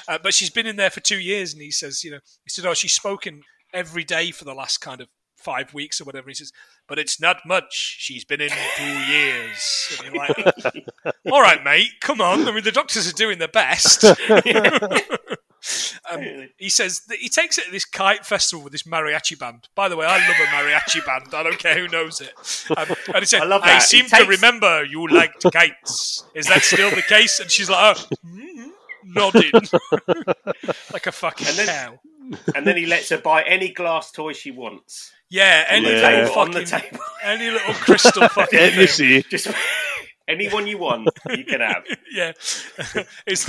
uh, 0.08 0.18
but 0.22 0.34
she's 0.34 0.50
been 0.50 0.66
in 0.66 0.76
there 0.76 0.90
for 0.90 1.00
two 1.00 1.18
years, 1.18 1.52
and 1.52 1.62
he 1.62 1.70
says, 1.70 2.04
you 2.04 2.12
know, 2.12 2.20
he 2.44 2.48
said, 2.50 2.64
oh, 2.64 2.74
she's 2.74 2.92
spoken 2.94 3.42
every 3.74 4.04
day 4.04 4.30
for 4.30 4.44
the 4.44 4.54
last 4.54 4.78
kind 4.78 5.00
of 5.00 5.08
five 5.42 5.74
weeks 5.74 6.00
or 6.00 6.04
whatever. 6.04 6.28
He 6.28 6.34
says, 6.34 6.52
but 6.86 6.98
it's 6.98 7.20
not 7.20 7.38
much. 7.46 7.96
She's 7.98 8.24
been 8.24 8.40
in 8.40 8.50
two 8.76 8.84
years. 8.84 9.98
And 10.04 10.14
you're 10.14 10.26
like, 10.26 10.84
all 11.32 11.42
right, 11.42 11.62
mate, 11.62 11.92
come 12.00 12.20
on. 12.20 12.48
I 12.48 12.52
mean, 12.52 12.64
the 12.64 12.72
doctors 12.72 13.08
are 13.08 13.14
doing 13.14 13.38
their 13.38 13.48
best. 13.48 14.04
Um, 16.10 16.48
he 16.58 16.68
says 16.68 17.02
that 17.06 17.18
he 17.18 17.28
takes 17.28 17.56
it 17.56 17.66
to 17.66 17.70
this 17.70 17.84
kite 17.84 18.26
festival 18.26 18.64
with 18.64 18.72
this 18.72 18.82
mariachi 18.82 19.38
band. 19.38 19.68
By 19.76 19.88
the 19.88 19.96
way, 19.96 20.04
I 20.04 20.18
love 20.18 20.36
a 20.40 20.46
mariachi 20.46 21.06
band. 21.06 21.32
I 21.32 21.44
don't 21.44 21.58
care 21.58 21.78
who 21.78 21.86
knows 21.86 22.20
it. 22.20 22.32
Um, 22.76 22.96
and 23.06 23.18
he 23.18 23.26
said, 23.26 23.42
I 23.42 23.44
love 23.44 23.62
I 23.62 23.78
seem 23.78 24.06
He 24.06 24.10
to 24.10 24.24
remember 24.24 24.84
you 24.84 25.06
liked 25.06 25.44
kites. 25.52 26.24
Is 26.34 26.48
that 26.48 26.62
still 26.62 26.90
the 26.90 27.02
case? 27.02 27.38
And 27.38 27.50
she's 27.50 27.70
like, 27.70 27.96
oh, 27.96 28.06
mm, 28.26 28.71
nodding. 29.04 29.50
like 30.92 31.06
a 31.06 31.12
fucking 31.12 31.46
And 31.48 31.56
then- 31.56 31.66
cow. 31.66 31.98
And 32.54 32.64
then 32.66 32.76
he 32.76 32.86
lets 32.86 33.08
her 33.10 33.18
buy 33.18 33.42
any 33.42 33.72
glass 33.72 34.12
toy 34.12 34.32
she 34.32 34.50
wants. 34.52 35.12
Yeah, 35.28 35.64
any 35.68 35.88
Yeah. 35.90 35.94
little 36.08 36.26
Table, 36.28 36.40
on 36.40 36.50
the 36.52 36.64
table. 36.64 36.98
any 37.22 37.50
little 37.50 37.74
crystal 37.74 38.28
fucking 38.28 38.58
Let 38.58 38.74
thing. 38.74 38.86
see. 38.86 39.22
Just 39.28 39.48
anyone 40.28 40.66
you 40.68 40.78
want, 40.78 41.08
you 41.30 41.44
can 41.44 41.60
have. 41.60 41.82
yeah. 42.12 42.32
it's, 43.26 43.46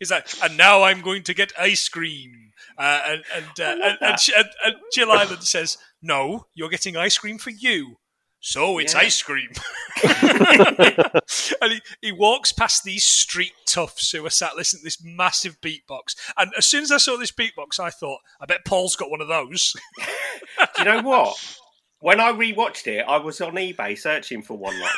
it's 0.00 0.10
like, 0.10 0.26
and 0.42 0.56
now 0.56 0.82
I'm 0.84 1.02
going 1.02 1.22
to 1.24 1.34
get 1.34 1.52
ice 1.58 1.88
cream. 1.88 2.52
Uh, 2.78 3.00
and 3.06 3.22
and, 3.34 3.60
uh, 3.60 3.64
and, 3.84 3.98
and, 4.00 4.18
and, 4.36 4.48
and 4.64 4.74
Jill 4.92 5.10
Ireland 5.12 5.44
says, 5.44 5.76
No, 6.02 6.46
you're 6.54 6.68
getting 6.70 6.96
ice 6.96 7.18
cream 7.18 7.38
for 7.38 7.50
you. 7.50 7.96
So 8.48 8.78
it's 8.78 8.94
Yeah. 8.94 9.00
ice 9.00 9.20
cream. 9.24 9.50
and 11.60 11.72
he, 11.72 11.80
he 12.00 12.12
walks 12.12 12.52
past 12.52 12.84
these 12.84 13.02
street 13.02 13.50
toughs 13.66 14.12
who 14.12 14.24
are 14.24 14.30
sat 14.30 14.54
listening 14.54 14.82
to 14.82 14.84
this 14.84 15.02
massive 15.02 15.60
beatbox. 15.60 16.14
And 16.36 16.52
as 16.56 16.64
soon 16.64 16.84
as 16.84 16.92
I 16.92 16.98
saw 16.98 17.16
this 17.16 17.32
beatbox, 17.32 17.80
I 17.80 17.90
thought, 17.90 18.20
I 18.40 18.46
bet 18.46 18.64
Paul's 18.64 18.94
got 18.94 19.10
one 19.10 19.20
of 19.20 19.26
those. 19.26 19.74
Do 19.98 20.66
you 20.78 20.84
know 20.84 21.02
what? 21.02 21.36
When 21.98 22.20
I 22.20 22.30
rewatched 22.30 22.86
it, 22.86 23.04
I 23.08 23.16
was 23.16 23.40
on 23.40 23.54
eBay 23.56 23.98
searching 23.98 24.42
for 24.42 24.56
one 24.56 24.78
like 24.78 24.92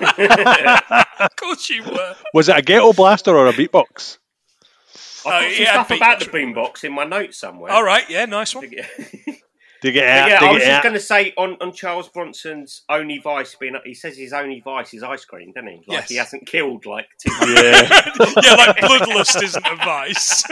that. 0.00 1.06
of 1.20 1.36
course 1.36 1.70
you 1.70 1.84
were. 1.84 2.16
Was 2.32 2.48
it 2.48 2.58
a 2.58 2.62
ghetto 2.62 2.92
blaster 2.92 3.36
or 3.36 3.46
a 3.46 3.52
beatbox? 3.52 4.18
I've 5.26 5.30
got 5.30 5.44
Oh, 5.44 5.48
some 5.52 5.62
yeah, 5.62 5.72
stuff 5.72 5.90
about 5.92 6.18
the 6.18 6.24
beatbox. 6.26 6.54
boombox 6.54 6.84
in 6.84 6.92
my 6.92 7.04
notes 7.04 7.38
somewhere. 7.38 7.70
All 7.70 7.84
right, 7.84 8.10
yeah, 8.10 8.24
nice 8.24 8.52
one. 8.52 8.68
Yeah, 9.84 9.92
Dig 9.92 9.96
it 9.96 10.04
out. 10.04 10.30
I 10.30 10.38
dig 10.40 10.54
was 10.54 10.62
just 10.64 10.82
going 10.82 10.94
to 10.94 11.00
say 11.00 11.32
on, 11.36 11.56
on 11.60 11.72
Charles 11.72 12.08
Bronson's 12.08 12.82
only 12.88 13.18
vice 13.18 13.54
being 13.54 13.76
he 13.84 13.94
says 13.94 14.16
his 14.16 14.32
only 14.32 14.60
vice 14.64 14.94
is 14.94 15.02
ice 15.02 15.24
cream, 15.24 15.52
doesn't 15.52 15.68
he? 15.68 15.76
Like 15.86 16.00
Yes. 16.00 16.08
he 16.08 16.16
hasn't 16.16 16.46
killed 16.46 16.86
like 16.86 17.06
two. 17.18 17.32
Yeah. 17.32 17.82
yeah, 18.42 18.54
like 18.54 18.76
bloodlust 18.78 19.42
isn't 19.42 19.66
a 19.66 19.76
vice. 19.76 20.44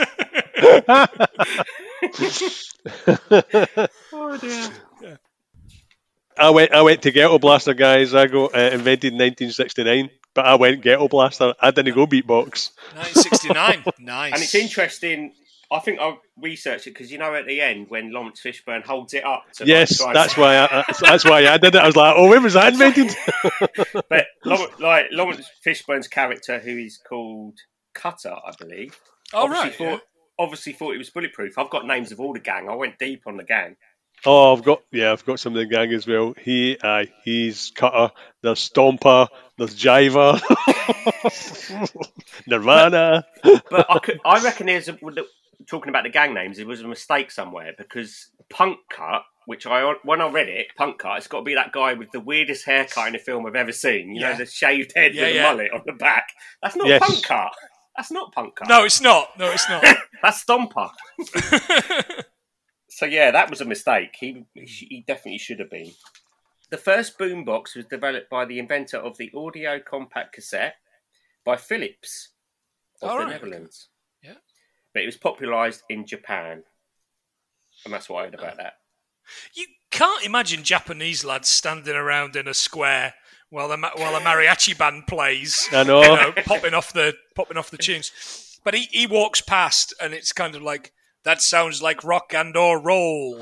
oh 4.13 4.37
dear. 4.37 5.19
I 6.37 6.49
went. 6.49 6.73
I 6.73 6.81
went 6.81 7.01
to 7.03 7.11
ghetto 7.11 7.37
blaster, 7.39 7.73
guys. 7.73 8.13
I 8.15 8.27
go 8.27 8.47
uh, 8.47 8.69
invented 8.73 9.13
in 9.13 9.19
1969, 9.19 10.09
but 10.33 10.45
I 10.45 10.55
went 10.55 10.81
ghetto 10.81 11.07
blaster. 11.07 11.53
I 11.59 11.71
didn't 11.71 11.93
go 11.93 12.07
beatbox. 12.07 12.71
1969. 12.95 13.83
Nice. 13.99 14.33
And 14.33 14.41
it's 14.41 14.55
interesting. 14.55 15.33
I 15.73 15.79
think 15.79 15.99
I 15.99 16.15
researched 16.39 16.85
it 16.87 16.91
because 16.91 17.11
you 17.11 17.17
know 17.17 17.33
at 17.33 17.47
the 17.47 17.59
end 17.59 17.87
when 17.89 18.11
Laurence 18.13 18.39
Fishburne 18.41 18.85
holds 18.85 19.13
it 19.15 19.25
up. 19.25 19.43
To, 19.55 19.63
like, 19.63 19.67
Yes, 19.67 19.97
try 19.97 20.13
that's 20.13 20.37
why. 20.37 20.55
I, 20.57 20.67
that's- 20.67 21.01
that's 21.01 21.25
why 21.25 21.47
I 21.47 21.57
did 21.57 21.73
it. 21.75 21.81
I 21.81 21.87
was 21.87 21.95
like, 21.95 22.13
oh, 22.15 22.29
when 22.29 22.43
was 22.43 22.53
that 22.53 22.73
invented? 22.73 23.13
But 24.09 24.27
Laurence, 24.45 24.79
like 24.79 25.05
Laurence 25.11 25.49
Fishburne's 25.65 26.07
character, 26.07 26.59
who 26.59 26.77
is 26.77 26.99
called 27.09 27.57
Cutter, 27.95 28.31
I 28.33 28.51
believe. 28.59 28.97
Oh, 29.33 29.43
obviously 29.45 29.85
right. 29.85 29.91
Thought, 29.99 30.01
Obviously 30.39 30.73
thought 30.73 30.95
it 30.95 30.97
was 30.97 31.09
bulletproof. 31.11 31.57
I've 31.59 31.69
got 31.69 31.85
names 31.85 32.11
of 32.11 32.19
all 32.19 32.33
the 32.33 32.39
gang. 32.39 32.67
I 32.69 32.73
went 32.75 32.97
deep 32.99 33.21
on 33.27 33.37
the 33.37 33.43
gang. 33.43 33.75
Oh, 34.25 34.55
I've 34.55 34.63
got 34.63 34.81
yeah, 34.91 35.11
I've 35.11 35.25
got 35.25 35.39
some 35.39 35.53
of 35.53 35.59
the 35.59 35.65
gang 35.65 35.91
as 35.93 36.07
well. 36.07 36.33
He, 36.41 36.77
aye, 36.83 37.11
he's 37.23 37.71
cutter. 37.75 38.11
There's 38.41 38.67
stomper. 38.69 39.27
There's 39.57 39.75
jiver. 39.75 40.39
Nirvana. 42.47 43.25
But 43.43 43.85
I, 43.89 43.99
could, 43.99 44.19
I 44.25 44.43
reckon 44.43 44.67
there's 44.67 44.87
a, 44.87 44.97
with 45.01 45.15
the, 45.15 45.25
talking 45.67 45.89
about 45.89 46.03
the 46.03 46.09
gang 46.09 46.33
names. 46.33 46.59
It 46.59 46.67
was 46.67 46.81
a 46.81 46.87
mistake 46.87 47.31
somewhere 47.31 47.73
because 47.77 48.29
Punk 48.49 48.77
Cut, 48.91 49.23
which 49.45 49.65
I 49.65 49.93
when 50.03 50.21
I 50.21 50.29
read 50.29 50.49
it, 50.49 50.67
Punk 50.77 50.99
Cut, 50.99 51.17
it's 51.17 51.27
got 51.27 51.39
to 51.39 51.43
be 51.43 51.55
that 51.55 51.71
guy 51.71 51.93
with 51.93 52.11
the 52.11 52.19
weirdest 52.19 52.65
haircut 52.65 53.07
in 53.09 53.15
a 53.15 53.19
film 53.19 53.45
I've 53.45 53.55
ever 53.55 53.71
seen. 53.71 54.13
You 54.15 54.21
Yeah. 54.21 54.31
know, 54.31 54.37
the 54.39 54.45
shaved 54.45 54.93
head 54.95 55.13
Yeah, 55.15 55.23
with 55.27 55.35
yeah. 55.35 55.41
a 55.41 55.51
mullet 55.55 55.71
on 55.73 55.81
the 55.85 55.93
back. 55.93 56.29
That's 56.61 56.75
not 56.75 56.87
Yes. 56.87 57.01
Punk 57.05 57.23
Cut. 57.25 57.51
That's 57.97 58.11
not 58.11 58.31
Punk 58.33 58.55
Cut. 58.55 58.67
No, 58.69 58.83
it's 58.85 59.01
not. 59.01 59.37
No, 59.37 59.51
it's 59.51 59.69
not. 59.69 59.83
That's 60.21 60.43
Stomper. 60.43 60.89
So 62.89 63.07
yeah, 63.07 63.31
that 63.31 63.49
was 63.49 63.59
a 63.59 63.65
mistake. 63.65 64.15
He 64.19 64.45
he 64.53 65.03
definitely 65.07 65.39
should 65.39 65.59
have 65.59 65.71
been. 65.71 65.91
The 66.69 66.77
first 66.77 67.17
boombox 67.17 67.75
was 67.75 67.85
developed 67.85 68.29
by 68.29 68.45
the 68.45 68.59
inventor 68.59 68.97
of 68.97 69.17
the 69.17 69.31
audio 69.35 69.79
compact 69.79 70.33
cassette 70.33 70.75
by 71.43 71.55
Philips 71.57 72.29
of 73.01 73.09
All 73.09 73.17
the 73.17 73.23
right. 73.25 73.31
Netherlands. 73.31 73.89
Yeah. 74.93 74.99
But 74.99 75.03
it 75.03 75.05
was 75.07 75.17
popularized 75.17 75.83
in 75.89 76.05
Japan. 76.05 76.63
And 77.85 77.93
that's 77.93 78.09
what 78.09 78.21
I 78.21 78.25
heard 78.25 78.35
about 78.35 78.57
that. 78.57 78.73
you 79.55 79.65
can't 79.91 80.25
imagine 80.25 80.63
Japanese 80.63 81.23
lads 81.23 81.49
standing 81.49 81.95
around 81.95 82.35
in 82.35 82.47
a 82.47 82.53
square 82.53 83.13
while 83.49 83.67
the 83.67 83.77
ma- 83.77 83.91
while 83.95 84.15
a 84.15 84.19
mariachi 84.19 84.77
band 84.77 85.07
plays. 85.07 85.67
I 85.71 85.83
know. 85.83 86.01
You 86.01 86.07
know, 86.07 86.31
popping 86.45 86.73
off 86.73 86.93
the 86.93 87.13
popping 87.35 87.57
off 87.57 87.69
the 87.71 87.77
tunes. 87.77 88.59
But 88.63 88.73
he, 88.73 88.87
he 88.91 89.07
walks 89.07 89.41
past, 89.41 89.93
and 90.01 90.13
it's 90.13 90.31
kind 90.31 90.55
of 90.55 90.61
like 90.61 90.93
that 91.23 91.41
sounds 91.41 91.81
like 91.81 92.03
rock 92.03 92.33
and 92.35 92.55
or 92.55 92.79
roll. 92.79 93.41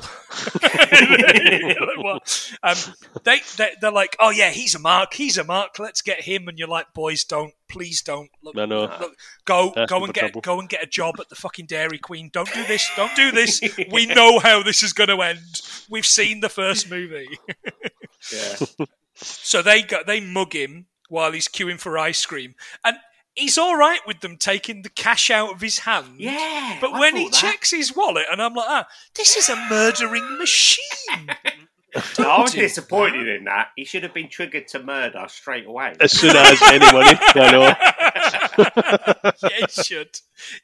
um, 2.62 2.76
they, 3.24 3.40
they 3.56 3.70
they're 3.80 3.90
like, 3.90 4.16
oh 4.20 4.30
yeah, 4.30 4.50
he's 4.50 4.74
a 4.74 4.78
mark, 4.78 5.14
he's 5.14 5.36
a 5.36 5.44
mark. 5.44 5.78
Let's 5.78 6.00
get 6.00 6.22
him. 6.22 6.48
And 6.48 6.58
you're 6.58 6.68
like, 6.68 6.92
boys, 6.94 7.24
don't, 7.24 7.52
please 7.68 8.02
don't. 8.02 8.30
Look, 8.42 8.56
I 8.56 8.66
know. 8.66 8.82
look, 8.82 9.16
go 9.44 9.72
Asking 9.76 9.86
go 9.86 10.04
and 10.04 10.14
get 10.14 10.20
trouble. 10.20 10.40
go 10.42 10.60
and 10.60 10.68
get 10.68 10.82
a 10.82 10.86
job 10.86 11.16
at 11.18 11.28
the 11.28 11.34
fucking 11.34 11.66
Dairy 11.66 11.98
Queen. 11.98 12.30
Don't 12.32 12.52
do 12.52 12.64
this. 12.64 12.88
Don't 12.96 13.14
do 13.16 13.30
this. 13.32 13.60
We 13.92 14.06
know 14.06 14.38
how 14.38 14.62
this 14.62 14.82
is 14.82 14.92
going 14.92 15.08
to 15.08 15.20
end. 15.20 15.40
We've 15.90 16.06
seen 16.06 16.40
the 16.40 16.48
first 16.48 16.90
movie. 16.90 17.38
Yeah. 18.32 18.56
So 19.14 19.62
they 19.62 19.82
go, 19.82 19.98
they 20.04 20.18
mug 20.20 20.52
him 20.52 20.86
while 21.08 21.30
he's 21.30 21.46
queuing 21.46 21.78
for 21.78 21.96
ice 21.96 22.26
cream, 22.26 22.56
and 22.84 22.96
he's 23.34 23.56
all 23.58 23.76
right 23.76 24.00
with 24.06 24.20
them 24.20 24.36
taking 24.36 24.82
the 24.82 24.88
cash 24.90 25.30
out 25.30 25.52
of 25.54 25.60
his 25.60 25.80
hand. 25.80 26.14
Yeah. 26.18 26.78
But 26.80 26.92
I 26.94 27.00
when 27.00 27.16
he 27.16 27.24
that. 27.28 27.32
checks 27.34 27.70
his 27.70 27.94
wallet, 27.96 28.26
and 28.30 28.40
I'm 28.42 28.54
like, 28.54 28.66
ah, 28.68 28.86
this 29.14 29.36
is 29.36 29.48
a 29.48 29.56
murdering 29.70 30.38
machine. 30.38 31.26
No, 32.18 32.30
I 32.30 32.40
was 32.40 32.52
do 32.52 32.60
disappointed 32.60 33.28
in 33.28 33.44
that. 33.44 33.68
He 33.76 33.84
should 33.84 34.02
have 34.02 34.14
been 34.14 34.28
triggered 34.30 34.66
to 34.68 34.82
murder 34.82 35.24
straight 35.28 35.66
away. 35.66 35.94
As 36.00 36.12
soon 36.12 36.34
as 36.34 36.60
any 36.62 36.78
money, 36.92 37.18
I 37.34 37.50
know. 37.52 37.74
yeah, 39.48 39.66
he 39.66 39.82
should. 39.82 40.18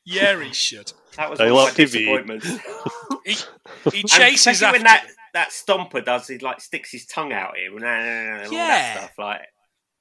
Yeah, 0.04 0.42
he 0.42 0.52
should. 0.54 0.92
That 1.16 1.30
was 1.30 1.40
I 1.40 1.44
one 1.44 1.52
my 1.52 1.58
love 1.60 1.70
TV. 1.74 1.76
disappointments. 1.92 2.46
He, 3.26 3.36
he 3.98 4.02
chases 4.04 4.46
especially 4.62 4.66
after. 4.66 4.72
when 4.78 4.82
that, 4.84 5.06
that 5.34 5.50
stomper 5.50 6.04
does, 6.04 6.28
he 6.28 6.38
like 6.38 6.60
sticks 6.60 6.90
his 6.92 7.06
tongue 7.06 7.32
out 7.32 7.54
at 7.58 7.62
him 7.62 7.76
and 7.82 8.46
all 8.46 8.52
Yeah. 8.52 8.66
that 8.68 8.96
stuff. 8.98 9.12
Like, 9.18 9.40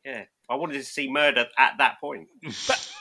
yeah, 0.05 0.23
I 0.49 0.55
wanted 0.55 0.73
to 0.75 0.83
see 0.83 1.09
murder 1.11 1.45
at 1.57 1.73
that 1.79 1.99
point. 1.99 2.27
But 2.67 2.91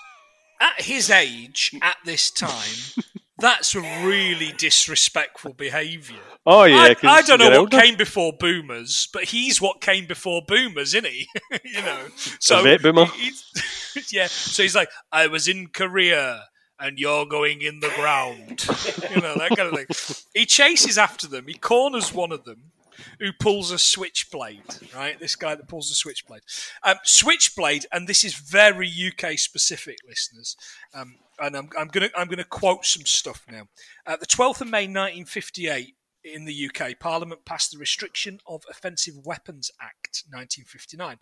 at 0.60 0.80
his 0.82 1.10
age, 1.10 1.70
at 1.82 1.96
this 2.04 2.30
time, 2.30 3.04
that's 3.38 3.74
a 3.74 3.80
really 3.80 4.52
disrespectful 4.56 5.52
behaviour. 5.54 6.16
Oh 6.46 6.64
yeah, 6.64 6.76
I, 6.76 6.94
'cause 6.94 7.10
I 7.10 7.22
don't 7.22 7.38
know 7.40 7.50
what 7.50 7.58
older. 7.58 7.80
came 7.80 7.96
before 7.96 8.32
boomers, 8.32 9.08
but 9.12 9.24
he's 9.24 9.60
what 9.60 9.80
came 9.80 10.06
before 10.06 10.42
boomers, 10.46 10.94
isn't 10.94 11.06
he? 11.10 11.28
you 11.64 11.82
know, 11.82 12.06
so 12.38 12.62
vet 12.62 12.82
boomer. 12.82 13.06
he's- 13.06 14.12
yeah. 14.12 14.26
So 14.28 14.62
he's 14.62 14.74
like, 14.76 14.88
I 15.12 15.26
was 15.26 15.48
in 15.48 15.68
Korea, 15.68 16.44
and 16.80 16.98
you're 16.98 17.26
going 17.26 17.62
in 17.62 17.80
the 17.80 17.90
ground. 17.96 18.64
you 19.14 19.20
know 19.20 19.34
that 19.36 19.52
kind 19.56 19.68
of 19.72 19.74
thing. 19.74 20.16
He 20.34 20.46
chases 20.46 20.96
after 20.98 21.26
them. 21.26 21.46
He 21.48 21.54
corners 21.54 22.12
one 22.14 22.32
of 22.32 22.44
them. 22.44 22.72
Who 23.20 23.32
pulls 23.32 23.70
a 23.70 23.78
switchblade? 23.78 24.62
Right, 24.94 25.18
this 25.18 25.36
guy 25.36 25.54
that 25.54 25.68
pulls 25.68 25.90
a 25.90 25.94
switchblade. 25.94 26.42
Um, 26.82 26.96
switchblade, 27.04 27.86
and 27.92 28.08
this 28.08 28.24
is 28.24 28.34
very 28.34 28.90
UK 28.90 29.38
specific, 29.38 29.98
listeners. 30.06 30.56
Um, 30.94 31.16
and 31.38 31.56
I'm, 31.56 31.68
I'm 31.78 31.88
gonna 31.88 32.10
I'm 32.16 32.28
gonna 32.28 32.44
quote 32.44 32.84
some 32.84 33.04
stuff 33.04 33.44
now. 33.50 33.68
Uh, 34.06 34.16
the 34.16 34.26
12th 34.26 34.62
of 34.62 34.68
May 34.68 34.86
1958 34.86 35.94
in 36.24 36.44
the 36.44 36.70
UK, 36.70 36.98
Parliament 36.98 37.44
passed 37.44 37.70
the 37.70 37.78
Restriction 37.78 38.40
of 38.46 38.64
Offensive 38.70 39.14
Weapons 39.24 39.70
Act 39.80 40.24
1959, 40.30 41.18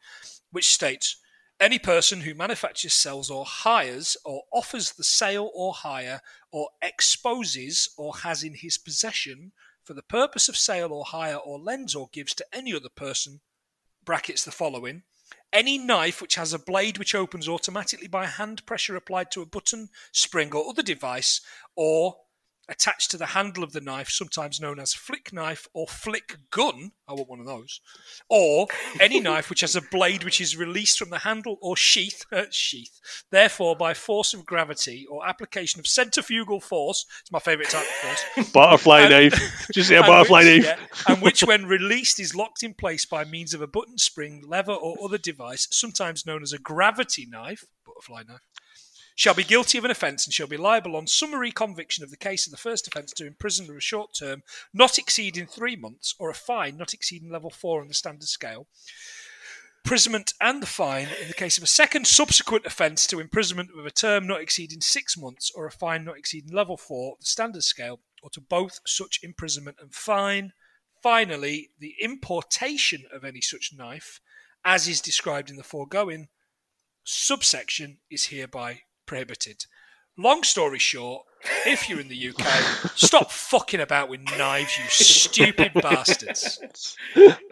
which 0.50 0.72
states 0.72 1.18
any 1.60 1.78
person 1.78 2.22
who 2.22 2.34
manufactures, 2.34 2.94
sells, 2.94 3.30
or 3.30 3.44
hires, 3.44 4.16
or 4.24 4.42
offers 4.52 4.92
the 4.92 5.04
sale 5.04 5.50
or 5.54 5.72
hire, 5.72 6.20
or 6.50 6.68
exposes, 6.82 7.88
or 7.96 8.16
has 8.16 8.42
in 8.42 8.54
his 8.54 8.76
possession 8.78 9.52
for 9.84 9.94
the 9.94 10.02
purpose 10.02 10.48
of 10.48 10.56
sale 10.56 10.92
or 10.92 11.04
hire, 11.04 11.36
or 11.36 11.58
lends 11.58 11.94
or 11.94 12.08
gives 12.12 12.34
to 12.34 12.46
any 12.52 12.74
other 12.74 12.88
person, 12.88 13.40
brackets 14.04 14.44
the 14.44 14.50
following. 14.50 15.02
Any 15.52 15.78
knife 15.78 16.20
which 16.20 16.34
has 16.34 16.52
a 16.52 16.58
blade 16.58 16.98
which 16.98 17.14
opens 17.14 17.48
automatically 17.48 18.08
by 18.08 18.26
hand 18.26 18.66
pressure 18.66 18.96
applied 18.96 19.30
to 19.32 19.42
a 19.42 19.46
button, 19.46 19.88
spring, 20.10 20.54
or 20.54 20.68
other 20.68 20.82
device, 20.82 21.40
or 21.76 22.16
attached 22.68 23.10
to 23.10 23.16
the 23.18 23.26
handle 23.26 23.62
of 23.62 23.72
the 23.72 23.80
knife, 23.80 24.08
sometimes 24.08 24.60
known 24.60 24.78
as 24.78 24.94
flick 24.94 25.32
knife 25.32 25.68
or 25.74 25.86
flick 25.86 26.38
gun. 26.50 26.92
I 27.08 27.12
want 27.12 27.28
one 27.28 27.40
of 27.40 27.46
those. 27.46 27.80
Or 28.28 28.66
any 29.00 29.20
knife 29.28 29.50
which 29.50 29.60
has 29.60 29.76
a 29.76 29.82
blade 29.82 30.24
which 30.24 30.40
is 30.40 30.56
released 30.56 30.98
from 30.98 31.10
the 31.10 31.18
handle 31.18 31.58
or 31.60 31.76
sheath, 31.76 32.24
uh, 32.32 32.44
sheath. 32.50 33.00
Therefore, 33.30 33.76
by 33.76 33.92
force 33.94 34.32
of 34.34 34.46
gravity 34.46 35.06
or 35.10 35.26
application 35.26 35.78
of 35.80 35.86
centrifugal 35.86 36.60
force, 36.60 37.04
it's 37.20 37.30
my 37.32 37.38
favourite 37.38 37.68
type 37.70 37.82
of 37.82 37.86
force. 38.34 38.50
Butterfly 38.52 39.00
And- 39.02 39.10
knife. 39.10 39.66
Just 39.74 39.88
say 39.88 39.96
a 39.96 40.00
butterfly 40.02 40.44
which- 40.44 40.64
knife. 40.64 40.78
yeah, 41.06 41.12
and 41.14 41.22
which, 41.22 41.42
when 41.42 41.66
released, 41.66 42.18
is 42.20 42.34
locked 42.34 42.62
in 42.62 42.74
place 42.74 43.04
by 43.04 43.24
means 43.24 43.52
of 43.54 43.60
a 43.60 43.66
button, 43.66 43.98
spring, 43.98 44.42
lever, 44.46 44.72
or 44.72 44.96
other 45.04 45.18
device, 45.18 45.68
sometimes 45.70 46.24
known 46.26 46.42
as 46.42 46.52
a 46.52 46.58
gravity 46.58 47.26
knife, 47.28 47.64
butterfly 47.84 48.22
knife, 48.26 48.40
shall 49.14 49.34
be 49.34 49.44
guilty 49.44 49.78
of 49.78 49.84
an 49.84 49.90
offence 49.90 50.26
and 50.26 50.34
shall 50.34 50.46
be 50.46 50.56
liable 50.56 50.96
on 50.96 51.06
summary 51.06 51.52
conviction 51.52 52.02
of 52.02 52.10
the 52.10 52.16
case 52.16 52.46
of 52.46 52.50
the 52.50 52.56
first 52.56 52.88
offence 52.88 53.12
to 53.12 53.26
imprisonment 53.26 53.70
of 53.70 53.76
a 53.76 53.80
short 53.80 54.12
term 54.12 54.42
not 54.72 54.98
exceeding 54.98 55.46
three 55.46 55.76
months 55.76 56.14
or 56.18 56.30
a 56.30 56.34
fine 56.34 56.76
not 56.76 56.92
exceeding 56.92 57.30
level 57.30 57.50
four 57.50 57.80
on 57.80 57.88
the 57.88 57.94
standard 57.94 58.28
scale. 58.28 58.66
Imprisonment 59.84 60.32
and 60.40 60.62
the 60.62 60.66
fine 60.66 61.08
in 61.20 61.28
the 61.28 61.34
case 61.34 61.58
of 61.58 61.64
a 61.64 61.68
second 61.68 62.06
subsequent 62.06 62.64
offence 62.66 63.06
to 63.06 63.20
imprisonment 63.20 63.70
with 63.76 63.86
a 63.86 63.90
term 63.90 64.26
not 64.26 64.40
exceeding 64.40 64.80
six 64.80 65.16
months 65.16 65.52
or 65.54 65.66
a 65.66 65.70
fine 65.70 66.04
not 66.04 66.16
exceeding 66.16 66.54
level 66.54 66.76
four, 66.76 67.16
the 67.20 67.26
standard 67.26 67.62
scale, 67.62 68.00
or 68.22 68.30
to 68.30 68.40
both 68.40 68.80
such 68.86 69.20
imprisonment 69.22 69.76
and 69.80 69.94
fine. 69.94 70.52
Finally, 71.02 71.68
the 71.78 71.94
importation 72.00 73.04
of 73.12 73.24
any 73.24 73.42
such 73.42 73.72
knife, 73.76 74.20
as 74.64 74.88
is 74.88 75.02
described 75.02 75.50
in 75.50 75.56
the 75.56 75.62
foregoing 75.62 76.28
subsection, 77.04 77.98
is 78.10 78.28
hereby 78.28 78.80
prohibited. 79.06 79.64
Long 80.16 80.42
story 80.44 80.78
short, 80.78 81.24
if 81.66 81.88
you're 81.88 82.00
in 82.00 82.08
the 82.08 82.28
UK, 82.28 82.46
stop 82.94 83.30
fucking 83.32 83.80
about 83.80 84.08
with 84.08 84.20
knives, 84.38 84.78
you 84.78 84.84
stupid 84.88 85.72
bastards. 85.82 86.96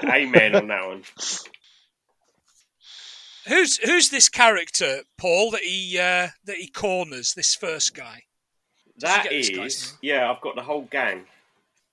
Amen 0.05 0.55
on 0.55 0.69
that 0.69 0.87
one. 0.87 1.03
Who's 3.49 3.79
who's 3.79 4.11
this 4.11 4.29
character, 4.29 5.01
Paul, 5.19 5.51
that 5.51 5.63
he 5.63 5.99
uh, 5.99 6.29
that 6.45 6.57
he 6.57 6.69
corners? 6.69 7.35
This 7.35 7.55
first 7.57 7.95
guy. 7.95 8.23
That 8.99 9.25
get 9.25 9.31
this 9.31 9.49
is, 9.49 9.57
guy's 9.57 9.95
yeah, 10.01 10.31
I've 10.31 10.41
got 10.41 10.55
the 10.55 10.63
whole 10.63 10.83
gang. 10.83 11.25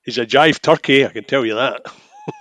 He's 0.04 0.20
a 0.20 0.26
jive 0.26 0.62
turkey, 0.62 1.06
I 1.06 1.10
can 1.10 1.24
tell 1.24 1.46
you 1.46 1.56
that. 1.56 1.82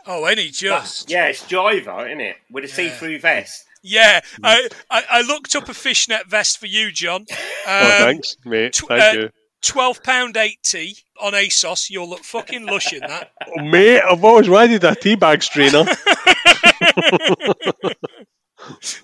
Oh, 0.07 0.27
any 0.27 0.51
just 0.51 1.09
Yeah, 1.09 1.29
it's 1.29 1.43
Jiver, 1.47 2.07
isn't 2.09 2.21
it? 2.21 2.37
With 2.51 2.65
a 2.65 2.67
Yeah. 2.67 2.75
see-through 2.75 3.21
vest. 3.21 3.65
Yeah. 3.83 4.21
I, 4.43 4.69
I 4.91 5.05
I 5.11 5.21
looked 5.23 5.55
up 5.57 5.69
a 5.69 5.75
fishnet 5.75 6.27
vest 6.27 6.59
for 6.59 6.67
you, 6.67 6.91
John. 6.93 7.25
oh, 7.67 7.85
Um, 7.85 7.91
thanks, 8.05 8.37
mate. 8.45 8.75
tw- 8.75 8.89
Thank 8.89 9.17
uh, 9.17 9.21
you. 9.21 9.31
Twelve 9.61 10.03
pound 10.03 10.37
eighty 10.37 10.97
on 11.21 11.33
ASOS. 11.33 11.91
You'll 11.91 12.09
look 12.09 12.25
fucking 12.25 12.67
lush 12.67 12.93
in 12.93 13.01
that. 13.01 13.33
Oh, 13.59 13.63
mate, 13.65 14.01
I've 14.03 14.25
always 14.25 14.49
wanted 14.49 14.85
a 14.85 14.93
teabag 14.93 15.43
strainer. 15.43 15.85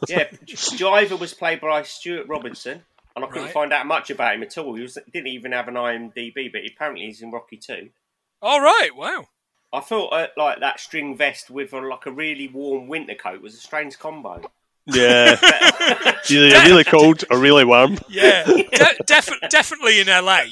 Yeah, 0.09 0.25
Jiver 0.47 1.17
was 1.17 1.33
played 1.33 1.61
by 1.61 1.83
Stuart 1.85 2.27
Robinson, 2.29 2.83
and 3.15 3.25
I 3.25 3.29
couldn't 3.29 3.45
Right. 3.45 3.53
find 3.53 3.73
out 3.73 3.87
much 3.87 4.11
about 4.11 4.35
him 4.35 4.43
at 4.43 4.59
all. 4.59 4.75
He 4.75 4.83
was, 4.83 4.99
didn't 5.13 5.29
even 5.29 5.53
have 5.53 5.69
an 5.69 5.75
IMDb, 5.75 6.51
but 6.53 6.63
apparently 6.69 7.07
he's 7.07 7.23
in 7.23 7.31
Rocky 7.31 7.57
too. 7.57 7.91
All 8.43 8.61
right. 8.61 8.91
Wow. 8.95 9.27
I 9.73 9.81
thought 9.81 10.13
uh, 10.13 10.27
like 10.37 10.61
that 10.61 10.81
string 10.81 11.17
vest 11.17 11.51
with 11.51 11.73
a, 11.73 11.81
like 11.81 12.07
a 12.07 12.11
really 12.11 12.49
warm 12.49 12.89
winter 12.89 13.15
coat 13.15 13.41
was 13.41 13.55
a 13.55 13.59
strange 13.59 13.99
combo. 13.99 14.43
Yeah. 14.87 15.37
Either 16.31 16.69
really 16.69 16.85
cold 16.85 17.25
or 17.31 17.39
really 17.39 17.65
warm. 17.65 17.99
Yeah. 18.09 18.45
De- 18.45 18.97
defi- 19.07 19.35
definitely 19.51 20.01
in 20.01 20.07
LA. 20.09 20.45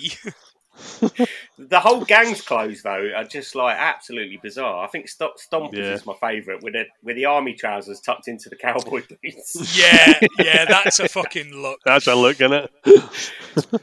The 1.58 1.78
whole 1.80 2.04
gang's 2.04 2.40
clothes 2.40 2.82
though 2.82 3.10
are 3.14 3.24
just 3.24 3.54
like 3.54 3.76
absolutely 3.78 4.38
bizarre. 4.42 4.84
I 4.84 4.88
think 4.88 5.08
St- 5.08 5.30
Stompers 5.38 5.74
Yeah. 5.74 5.92
is 5.94 6.06
my 6.06 6.14
favourite 6.20 6.62
with 6.62 6.72
the 6.72 6.84
with 7.02 7.16
the 7.16 7.24
army 7.26 7.54
trousers 7.54 8.00
tucked 8.00 8.26
into 8.28 8.48
the 8.48 8.56
cowboy 8.56 9.02
boots. 9.22 9.78
Yeah. 9.78 10.18
Yeah. 10.38 10.64
That's 10.64 10.98
a 10.98 11.08
fucking 11.08 11.52
look. 11.52 11.78
That's 11.84 12.06
a 12.06 12.14
look 12.14 12.40
isn't 12.40 12.68
it. 12.84 13.82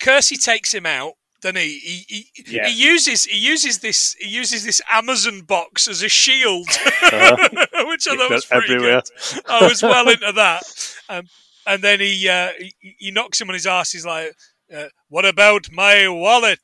Kersey 0.00 0.36
takes 0.36 0.72
him 0.74 0.86
out. 0.86 1.12
Then 1.42 1.56
he 1.56 1.78
he, 1.78 2.26
he, 2.34 2.56
Yeah. 2.56 2.68
he 2.68 2.74
uses 2.74 3.24
he 3.24 3.38
uses 3.38 3.78
this 3.78 4.14
he 4.20 4.28
uses 4.28 4.64
this 4.64 4.82
Amazon 4.92 5.40
box 5.42 5.88
as 5.88 6.02
a 6.02 6.08
shield, 6.08 6.68
Uh-huh. 7.02 7.48
which 7.88 8.06
I 8.08 8.16
thought 8.16 8.30
was 8.30 8.44
pretty 8.44 8.74
everywhere. 8.74 9.02
good. 9.34 9.42
I 9.48 9.66
was 9.66 9.82
well 9.82 10.08
into 10.08 10.32
that. 10.32 10.62
Um, 11.08 11.28
and 11.66 11.82
then 11.82 12.00
he, 12.00 12.28
uh, 12.28 12.50
he 12.58 12.72
he 12.98 13.10
knocks 13.10 13.40
him 13.40 13.48
on 13.48 13.54
his 13.54 13.66
ass. 13.66 13.92
He's 13.92 14.06
like, 14.06 14.34
uh, 14.74 14.86
"What 15.08 15.24
about 15.24 15.70
my 15.72 16.08
wallet? 16.08 16.60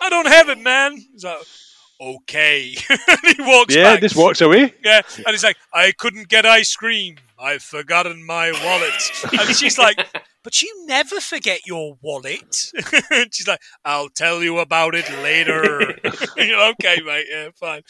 I 0.00 0.08
don't 0.08 0.26
have 0.26 0.48
it, 0.48 0.58
man." 0.58 0.96
He's 1.12 1.24
like, 1.24 1.38
"Okay." 2.02 2.74
and 2.90 3.36
he 3.36 3.42
walks 3.42 3.74
Yeah, 3.74 3.92
back. 3.94 4.00
just 4.00 4.16
walks 4.16 4.40
away. 4.40 4.74
Yeah, 4.84 5.02
and 5.16 5.28
he's 5.28 5.44
like, 5.44 5.56
I 5.72 5.92
couldn't 5.92 6.28
get 6.28 6.44
ice 6.44 6.74
cream. 6.74 7.16
I've 7.38 7.62
forgotten 7.62 8.24
my 8.24 8.52
wallet. 8.64 9.40
And 9.40 9.56
she's 9.56 9.78
like, 9.78 9.98
But 10.44 10.60
you 10.60 10.86
never 10.86 11.20
forget 11.20 11.60
your 11.66 11.96
wallet. 12.02 12.72
She's 13.30 13.46
like, 13.46 13.60
I'll 13.84 14.08
tell 14.08 14.42
you 14.42 14.58
about 14.58 14.96
it 14.96 15.08
later. 15.22 15.96
Okay, 16.36 16.96
mate. 17.04 17.26
Yeah, 17.30 17.48
fine. 17.54 17.82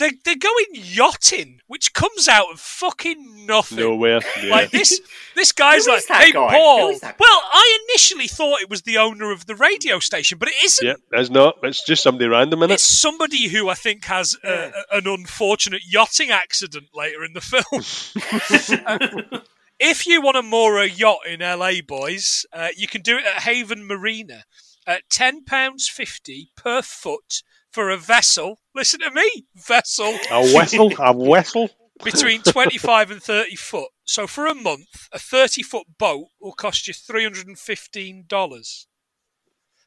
Um, 0.00 0.08
They 0.08 0.12
they're 0.24 0.36
going 0.36 0.66
yachting, 0.72 1.60
which 1.66 1.92
comes 1.94 2.26
out 2.28 2.46
of 2.52 2.60
fucking 2.60 3.46
nothing. 3.46 3.78
Nowhere. 3.78 4.20
Yeah. 4.42 4.50
Like 4.50 4.70
this, 4.70 5.00
this 5.34 5.52
guy's 5.52 5.86
like, 5.86 6.04
"Hey, 6.06 6.32
guy? 6.32 6.50
Paul." 6.50 6.86
Who 6.86 6.88
is 6.90 7.00
that 7.00 7.16
Well, 7.18 7.42
I 7.52 7.78
initially 7.88 8.26
thought 8.28 8.60
it 8.60 8.68
was 8.70 8.82
the 8.82 8.98
owner 8.98 9.30
of 9.30 9.46
the 9.46 9.54
radio 9.54 9.98
station, 10.00 10.38
but 10.38 10.48
it 10.48 10.54
isn't. 10.64 10.86
yeah, 10.86 10.94
it's 11.12 11.30
not. 11.30 11.56
It's 11.62 11.84
just 11.84 12.02
somebody 12.02 12.28
random 12.28 12.62
in 12.62 12.70
It's 12.70 12.82
it. 12.82 12.96
somebody 12.96 13.48
who 13.48 13.68
I 13.68 13.74
think 13.74 14.04
has 14.06 14.36
a, 14.44 14.48
Yeah. 14.48 14.70
a- 14.92 14.96
an 14.98 15.06
unfortunate 15.06 15.82
yachting 15.88 16.30
accident 16.30 16.88
later 16.94 17.24
in 17.24 17.32
the 17.32 17.40
film. 17.40 18.84
Uh, 18.86 19.38
if 19.80 20.06
you 20.06 20.20
want 20.20 20.36
to 20.36 20.42
moor 20.42 20.78
a 20.78 20.86
yacht 20.88 21.26
in 21.26 21.40
LA, 21.40 21.80
boys, 21.86 22.46
uh, 22.52 22.68
you 22.76 22.86
can 22.86 23.02
do 23.02 23.16
it 23.18 23.24
at 23.24 23.42
Haven 23.42 23.86
Marina 23.86 24.44
at 24.86 25.08
ten 25.10 25.44
pounds 25.44 25.88
fifty 25.88 26.50
per 26.56 26.82
foot 26.82 27.42
for 27.74 27.90
a 27.90 27.96
vessel. 27.96 28.60
Listen 28.74 29.00
to 29.00 29.10
me, 29.10 29.46
vessel 29.56 30.16
A 30.30 30.52
vessel, 30.52 30.92
A 30.98 31.12
vessel. 31.30 31.70
between 32.04 32.40
twenty 32.42 32.78
five 32.78 33.10
and 33.10 33.22
thirty 33.22 33.56
foot. 33.56 33.88
So 34.04 34.26
for 34.26 34.46
a 34.46 34.54
month, 34.54 35.08
a 35.12 35.18
thirty 35.18 35.62
foot 35.62 35.86
boat 35.98 36.28
will 36.40 36.52
cost 36.52 36.86
you 36.88 36.94
three 36.94 37.22
hundred 37.24 37.46
and 37.48 37.58
fifteen 37.58 38.24
dollars. 38.28 38.86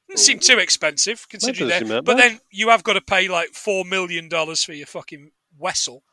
Doesn't 0.10 0.24
seem 0.26 0.40
too 0.40 0.58
expensive 0.58 1.28
considering 1.30 1.70
that. 1.70 1.86
that 1.88 2.06
But 2.06 2.18
bad. 2.18 2.32
then 2.32 2.40
you 2.52 2.70
have 2.70 2.84
got 2.84 2.94
to 2.94 3.02
pay 3.02 3.28
like 3.28 3.50
four 3.54 3.84
million 3.86 4.30
dollars 4.30 4.64
for 4.64 4.74
your 4.74 4.88
fucking 4.88 5.32
vessel 5.62 6.04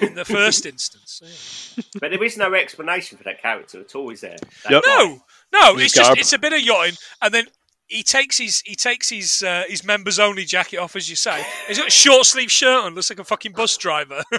in 0.00 0.14
the 0.14 0.24
first 0.24 0.66
instance. 0.72 1.74
Yeah. 1.76 1.84
But 2.00 2.10
there 2.10 2.24
is 2.24 2.36
no 2.36 2.54
explanation 2.54 3.18
for 3.18 3.24
that 3.24 3.40
character 3.40 3.80
at 3.80 3.94
all, 3.94 4.10
is 4.10 4.20
there? 4.22 4.36
That 4.64 4.72
Yep. 4.72 4.82
guy. 4.84 4.90
No, 5.04 5.22
no, 5.52 5.74
He's 5.76 5.84
it's 5.86 5.94
just 5.94 6.18
it's 6.18 6.32
a 6.32 6.38
bit 6.38 6.54
of 6.54 6.60
yachting, 6.60 6.96
and 7.22 7.32
then 7.34 7.46
he 7.88 8.02
takes 8.02 8.38
his 8.38 8.62
he 8.64 8.74
takes 8.74 9.08
his 9.10 9.42
uh, 9.42 9.64
his 9.68 9.84
members 9.84 10.18
only 10.18 10.44
jacket 10.44 10.78
off, 10.78 10.96
as 10.96 11.08
you 11.08 11.16
say. 11.16 11.44
He's 11.68 11.78
got 11.78 11.88
a 11.88 11.90
short 11.90 12.26
sleeve 12.26 12.50
shirt 12.50 12.84
on, 12.84 12.94
looks 12.94 13.10
like 13.10 13.18
a 13.18 13.24
fucking 13.24 13.52
bus 13.52 13.76
driver. 13.76 14.22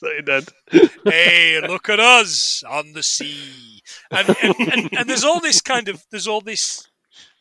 That 0.00 0.14
he 0.16 0.22
did. 0.22 0.92
hey, 1.04 1.60
look 1.66 1.88
at 1.88 1.98
us 1.98 2.62
on 2.68 2.92
the 2.92 3.02
sea, 3.02 3.80
and 4.12 4.28
and, 4.42 4.54
and 4.72 4.88
and 4.98 5.10
there's 5.10 5.24
all 5.24 5.40
this 5.40 5.60
kind 5.60 5.88
of 5.88 6.04
there's 6.12 6.28
all 6.28 6.40
this 6.40 6.86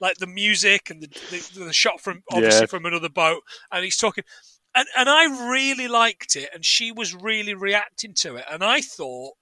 like 0.02 0.18
the 0.18 0.26
music 0.28 0.90
and 0.90 1.02
the 1.02 1.08
the, 1.08 1.66
the 1.66 1.74
shot 1.74 2.02
from 2.02 2.24
obviously 2.32 2.62
Yeah. 2.62 2.66
from 2.68 2.86
another 2.86 3.10
boat, 3.10 3.44
and 3.72 3.84
he's 3.84 3.98
talking. 3.98 4.24
And, 4.76 4.88
and 4.98 5.10
I 5.10 5.50
really 5.52 5.88
liked 5.88 6.36
it, 6.36 6.50
and 6.54 6.64
she 6.64 6.92
was 6.92 7.14
really 7.16 7.54
reacting 7.56 8.14
to 8.16 8.36
it. 8.36 8.46
And 8.52 8.64
I 8.64 8.82
thought, 8.82 9.34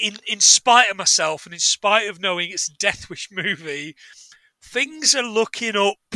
in 0.00 0.16
in 0.26 0.40
spite 0.40 0.90
of 0.90 0.96
myself, 0.96 1.46
and 1.46 1.52
in 1.52 1.60
spite 1.60 2.08
of 2.08 2.20
knowing 2.20 2.50
it's 2.50 2.68
a 2.68 2.74
Death 2.74 3.08
Wish 3.10 3.28
movie, 3.30 3.96
things 4.62 5.14
are 5.14 5.22
looking 5.22 5.76
up. 5.76 5.96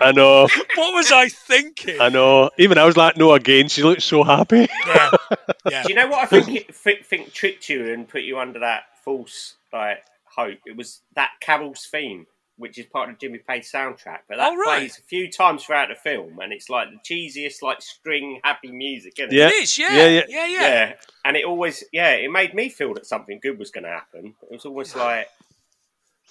I 0.00 0.12
know. 0.12 0.42
what 0.74 0.94
was 0.94 1.12
I 1.12 1.28
thinking? 1.28 2.00
I 2.00 2.08
know. 2.08 2.50
Even 2.58 2.78
I 2.78 2.84
was 2.84 2.96
like, 2.96 3.16
no, 3.16 3.32
again. 3.32 3.68
She 3.68 3.82
looked 3.82 4.02
so 4.02 4.22
happy. 4.22 4.68
Yeah, 4.86 5.10
yeah. 5.70 5.82
Do 5.82 5.88
you 5.90 5.94
know 5.94 6.08
what 6.08 6.20
I 6.20 6.26
think 6.26 6.48
it 6.48 6.74
think, 6.74 7.04
think 7.04 7.32
tricked 7.32 7.68
you 7.68 7.92
and 7.92 8.08
put 8.08 8.22
you 8.22 8.38
under 8.38 8.60
that 8.60 8.84
false 9.04 9.54
like 9.72 10.04
hope? 10.24 10.58
It 10.66 10.76
was 10.76 11.00
that 11.14 11.30
Carol's 11.40 11.86
theme, 11.86 12.26
which 12.62 12.78
is 12.78 12.86
part 12.86 13.10
of 13.10 13.18
Jimmy 13.18 13.38
Page 13.38 13.64
soundtrack, 13.70 14.20
but 14.28 14.36
that 14.38 14.52
Oh, 14.52 14.56
right. 14.56 14.78
plays 14.78 14.98
a 14.98 15.02
few 15.02 15.30
times 15.30 15.64
throughout 15.64 15.88
the 15.88 15.94
film, 15.94 16.38
and 16.40 16.52
it's 16.52 16.70
like 16.70 16.88
the 16.90 16.98
cheesiest 16.98 17.60
like 17.60 17.82
string 17.82 18.40
happy 18.44 18.70
music, 18.72 19.14
isn't 19.18 19.32
it? 19.32 19.36
Yeah. 19.36 19.48
It 19.48 19.54
is, 19.64 19.76
yeah, 19.78 19.92
Yeah, 19.94 20.06
yeah, 20.06 20.22
yeah. 20.28 20.46
yeah, 20.46 20.60
Yeah, 20.62 20.92
and 21.24 21.36
it 21.36 21.44
always, 21.44 21.84
yeah, 21.92 22.10
it 22.12 22.30
made 22.30 22.54
me 22.54 22.68
feel 22.70 22.94
that 22.94 23.06
something 23.06 23.38
good 23.42 23.58
was 23.58 23.70
going 23.70 23.84
to 23.84 23.90
happen. 23.90 24.34
It 24.42 24.50
was 24.52 24.64
almost 24.64 24.96
like, 24.96 25.28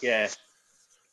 yeah, 0.02 0.30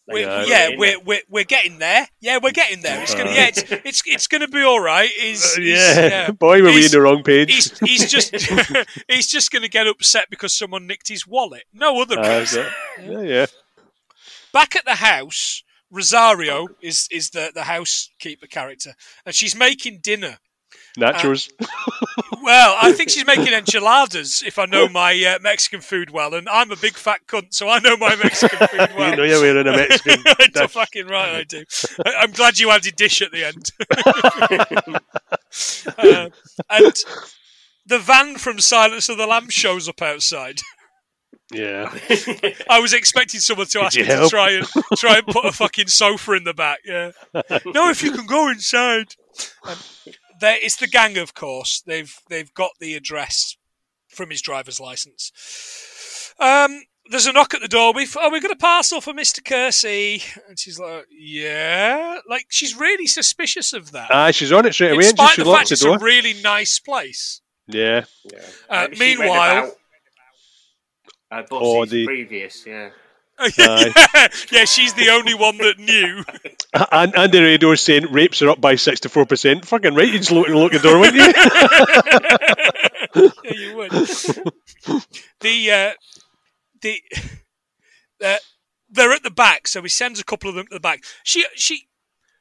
We're, 0.06 0.20
Yeah. 0.20 0.44
yeah, 0.46 0.68
in 0.68 0.78
we're, 0.78 0.98
we're 1.00 1.20
we're 1.28 1.44
getting 1.44 1.78
there. 1.78 2.08
Yeah, 2.20 2.38
we're 2.42 2.52
getting 2.52 2.80
there. 2.80 3.02
It's 3.02 3.14
gonna, 3.14 3.30
yeah, 3.30 3.48
it's 3.48 3.62
it's, 3.70 4.02
it's 4.06 4.26
gonna 4.26 4.48
be 4.48 4.62
all 4.62 4.80
right. 4.80 5.10
He's, 5.10 5.58
Uh, 5.58 5.60
yeah. 5.60 6.00
yeah. 6.08 6.30
Boy, 6.46 6.62
were 6.62 6.68
we 6.72 6.86
in 6.86 6.90
the 6.90 7.02
wrong 7.02 7.22
page. 7.22 7.52
He's 7.52 7.78
he's 7.80 8.10
just 8.10 8.34
he's 9.08 9.26
just 9.26 9.50
gonna 9.52 9.68
get 9.68 9.86
upset 9.86 10.24
because 10.30 10.54
someone 10.54 10.86
nicked 10.86 11.08
his 11.08 11.26
wallet. 11.26 11.64
No 11.74 12.00
other 12.00 12.18
Uh, 12.18 12.38
reason. 12.38 12.66
yeah, 13.02 13.20
yeah. 13.20 13.46
Back 14.52 14.76
at 14.76 14.84
the 14.84 14.96
house, 14.96 15.62
Rosario 15.90 16.68
is 16.82 17.08
is 17.10 17.30
the 17.30 17.50
the 17.54 17.64
housekeeper 17.64 18.46
character, 18.46 18.94
and 19.24 19.34
she's 19.34 19.54
making 19.56 20.00
dinner. 20.02 20.38
Nachos. 20.98 21.48
Well, 22.42 22.76
I 22.80 22.92
think 22.92 23.10
she's 23.10 23.26
making 23.26 23.52
enchiladas. 23.52 24.42
If 24.44 24.58
I 24.58 24.66
know 24.66 24.88
my 24.92 25.12
uh, 25.24 25.38
Mexican 25.40 25.80
food 25.80 26.10
well, 26.10 26.34
and 26.34 26.48
I'm 26.48 26.70
a 26.72 26.76
big 26.76 26.94
fat 26.94 27.20
cunt, 27.26 27.54
so 27.54 27.68
I 27.68 27.78
know 27.78 27.96
my 27.96 28.16
Mexican 28.16 28.66
food 28.68 28.90
well. 28.96 29.10
you 29.10 29.16
know 29.16 29.22
you're 29.24 29.40
wearing 29.40 29.66
a 29.66 29.72
Mexican. 29.72 30.22
You're 30.38 30.48
dish. 30.48 30.70
fucking 30.70 31.06
right, 31.06 31.36
I 31.36 31.44
do. 31.44 31.64
I- 32.04 32.14
I'm 32.20 32.32
glad 32.32 32.58
you 32.58 32.70
added 32.70 32.96
dish 32.96 33.22
at 33.22 33.30
the 33.32 33.44
end. 33.44 33.70
Uh, 35.98 36.30
and 36.70 36.94
the 37.86 37.98
van 37.98 38.36
from 38.36 38.58
Silence 38.60 39.08
of 39.08 39.16
the 39.18 39.26
Lambs 39.26 39.54
shows 39.54 39.88
up 39.88 40.02
outside. 40.02 40.60
Yeah. 41.52 41.90
I 42.70 42.78
was 42.80 42.92
expecting 42.92 43.40
someone 43.40 43.66
to 43.68 43.80
ask 43.80 43.96
me 43.96 44.04
to 44.04 44.14
help? 44.14 44.30
try 44.30 44.50
and 44.52 44.66
try 44.96 45.16
and 45.18 45.26
put 45.26 45.44
a 45.46 45.52
fucking 45.52 45.86
sofa 45.88 46.32
in 46.32 46.44
the 46.44 46.54
back. 46.54 46.80
Yeah. 46.84 47.12
No, 47.66 47.88
if 47.88 48.02
you 48.02 48.12
can 48.12 48.26
go 48.26 48.48
inside. 48.50 49.14
Um, 49.64 49.76
there, 50.40 50.58
it's 50.60 50.76
the 50.76 50.86
gang, 50.86 51.16
of 51.18 51.34
course. 51.34 51.82
They've 51.86 52.14
they've 52.28 52.52
got 52.54 52.72
the 52.80 52.94
address 52.94 53.56
from 54.08 54.30
his 54.30 54.42
driver's 54.42 54.78
license. 54.80 55.32
Um, 56.38 56.82
there's 57.10 57.26
a 57.26 57.32
knock 57.32 57.54
at 57.54 57.60
the 57.62 57.68
door. 57.68 57.92
We've 57.94 58.14
oh, 58.20 58.30
we've 58.30 58.42
got 58.42 58.50
a 58.50 58.56
parcel 58.56 59.00
for 59.00 59.14
Mister 59.14 59.40
Kersey, 59.40 60.22
and 60.48 60.58
she's 60.58 60.78
like, 60.78 61.06
yeah, 61.10 62.18
like 62.28 62.46
she's 62.50 62.78
really 62.78 63.06
suspicious 63.06 63.72
of 63.72 63.92
that. 63.92 64.10
Ah, 64.12 64.30
she's 64.30 64.52
on 64.52 64.66
it 64.66 64.74
straight 64.74 64.92
away, 64.92 65.06
and 65.08 65.16
spite 65.18 65.34
she 65.34 65.42
the 65.42 65.50
fact 65.52 65.68
the 65.68 65.72
it's 65.74 65.82
door. 65.82 65.96
a 65.96 65.98
really 65.98 66.34
nice 66.42 66.78
place. 66.78 67.40
Yeah. 67.66 68.04
yeah. 68.24 68.38
Uh, 68.68 68.86
Maybe 68.90 68.96
she 68.96 69.02
read 69.16 69.18
meanwhile- 69.20 69.58
about, 69.64 69.72
uh, 71.30 71.42
Or 71.50 71.86
the- 71.86 72.06
previous, 72.06 72.66
yeah. 72.66 72.90
yeah, 73.56 73.92
yeah, 74.50 74.64
she's 74.64 74.94
the 74.94 75.10
only 75.10 75.32
one 75.32 75.58
that 75.58 75.78
knew. 75.78 76.24
And, 76.90 77.14
and 77.16 77.32
the 77.32 77.40
radio 77.40 77.70
is 77.70 77.80
saying 77.80 78.10
rapes 78.10 78.42
are 78.42 78.48
up 78.48 78.60
by 78.60 78.74
64%. 78.74 79.64
Fucking 79.64 79.94
right, 79.94 80.08
you'd 80.08 80.22
just 80.22 80.32
look, 80.32 80.48
look 80.48 80.72
the 80.72 80.80
door, 80.80 80.98
wouldn't 80.98 81.14
you? 81.14 81.22
yeah, 83.44 83.54
you 83.54 83.76
would. 83.76 83.92
the 85.40 85.70
uh, 85.70 85.92
the 86.82 87.00
uh, 88.24 88.36
they're 88.90 89.12
at 89.12 89.22
the 89.22 89.30
back, 89.30 89.68
so 89.68 89.82
he 89.82 89.88
sends 89.88 90.18
a 90.18 90.24
couple 90.24 90.50
of 90.50 90.56
them 90.56 90.66
to 90.66 90.74
the 90.74 90.80
back. 90.80 91.04
She 91.22 91.44
she 91.54 91.86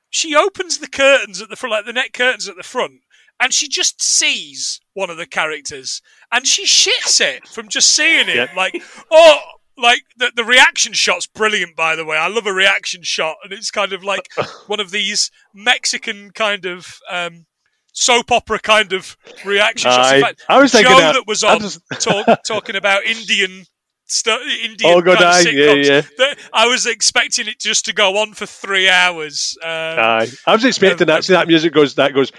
she 0.09 0.35
opens 0.35 0.79
the 0.79 0.87
curtains 0.87 1.39
at 1.41 1.49
the 1.49 1.55
front, 1.55 1.71
like 1.73 1.85
the 1.85 1.93
net 1.93 2.11
curtains 2.13 2.49
at 2.49 2.55
the 2.55 2.63
front, 2.63 3.01
and 3.39 3.53
she 3.53 3.67
just 3.67 4.01
sees 4.01 4.79
one 4.93 5.09
of 5.09 5.17
the 5.17 5.25
characters, 5.27 6.01
and 6.31 6.45
she 6.47 6.65
shits 6.65 7.21
it 7.21 7.47
from 7.47 7.67
just 7.69 7.93
seeing 7.93 8.27
it. 8.29 8.35
Yep. 8.35 8.55
Like 8.55 8.81
oh. 9.11 9.39
Like 9.79 10.01
the 10.17 10.31
the 10.35 10.43
reaction 10.43 10.93
shot's 10.93 11.27
brilliant, 11.27 11.75
by 11.75 11.95
the 11.95 12.03
way. 12.03 12.17
I 12.17 12.29
love 12.29 12.47
a 12.47 12.51
reaction 12.51 13.03
shot, 13.03 13.35
and 13.43 13.53
it's 13.53 13.69
kind 13.69 13.93
of 13.93 14.03
like 14.03 14.27
one 14.65 14.79
of 14.79 14.89
these 14.89 15.29
Mexican 15.53 16.31
kind 16.31 16.65
of 16.65 16.97
um, 17.11 17.45
soap 17.93 18.31
opera 18.31 18.57
kind 18.57 18.91
of 18.91 19.15
reaction 19.45 19.91
shots. 19.91 20.13
In 20.13 20.21
fact, 20.21 20.43
I 20.49 20.59
was 20.59 20.71
thinking 20.71 20.91
Joe 20.93 20.97
that- 20.97 21.13
that 21.13 21.27
was 21.27 21.43
on 21.43 21.59
just- 21.59 21.79
talk, 21.99 22.25
talking 22.47 22.75
about 22.75 23.03
Indian 23.03 23.65
stuff, 24.07 24.41
Indian 24.63 24.91
Oh, 24.93 25.01
God, 25.01 25.21
aye, 25.21 25.41
yeah, 25.51 25.73
yeah. 25.73 26.01
that- 26.17 26.37
I 26.53 26.67
was 26.67 26.85
expecting 26.85 27.47
it 27.47 27.59
just 27.59 27.85
to 27.85 27.93
go 27.93 28.17
on 28.17 28.33
for 28.33 28.45
three 28.45 28.89
hours. 28.89 29.57
Um, 29.61 29.69
Aye. 29.69 30.27
I 30.45 30.53
was 30.53 30.65
expecting 30.65 31.07
that. 31.07 31.23
See, 31.23 31.33
that 31.33 31.47
music 31.47 31.73
goes, 31.73 31.95
that 31.95 32.13
goes, 32.13 32.31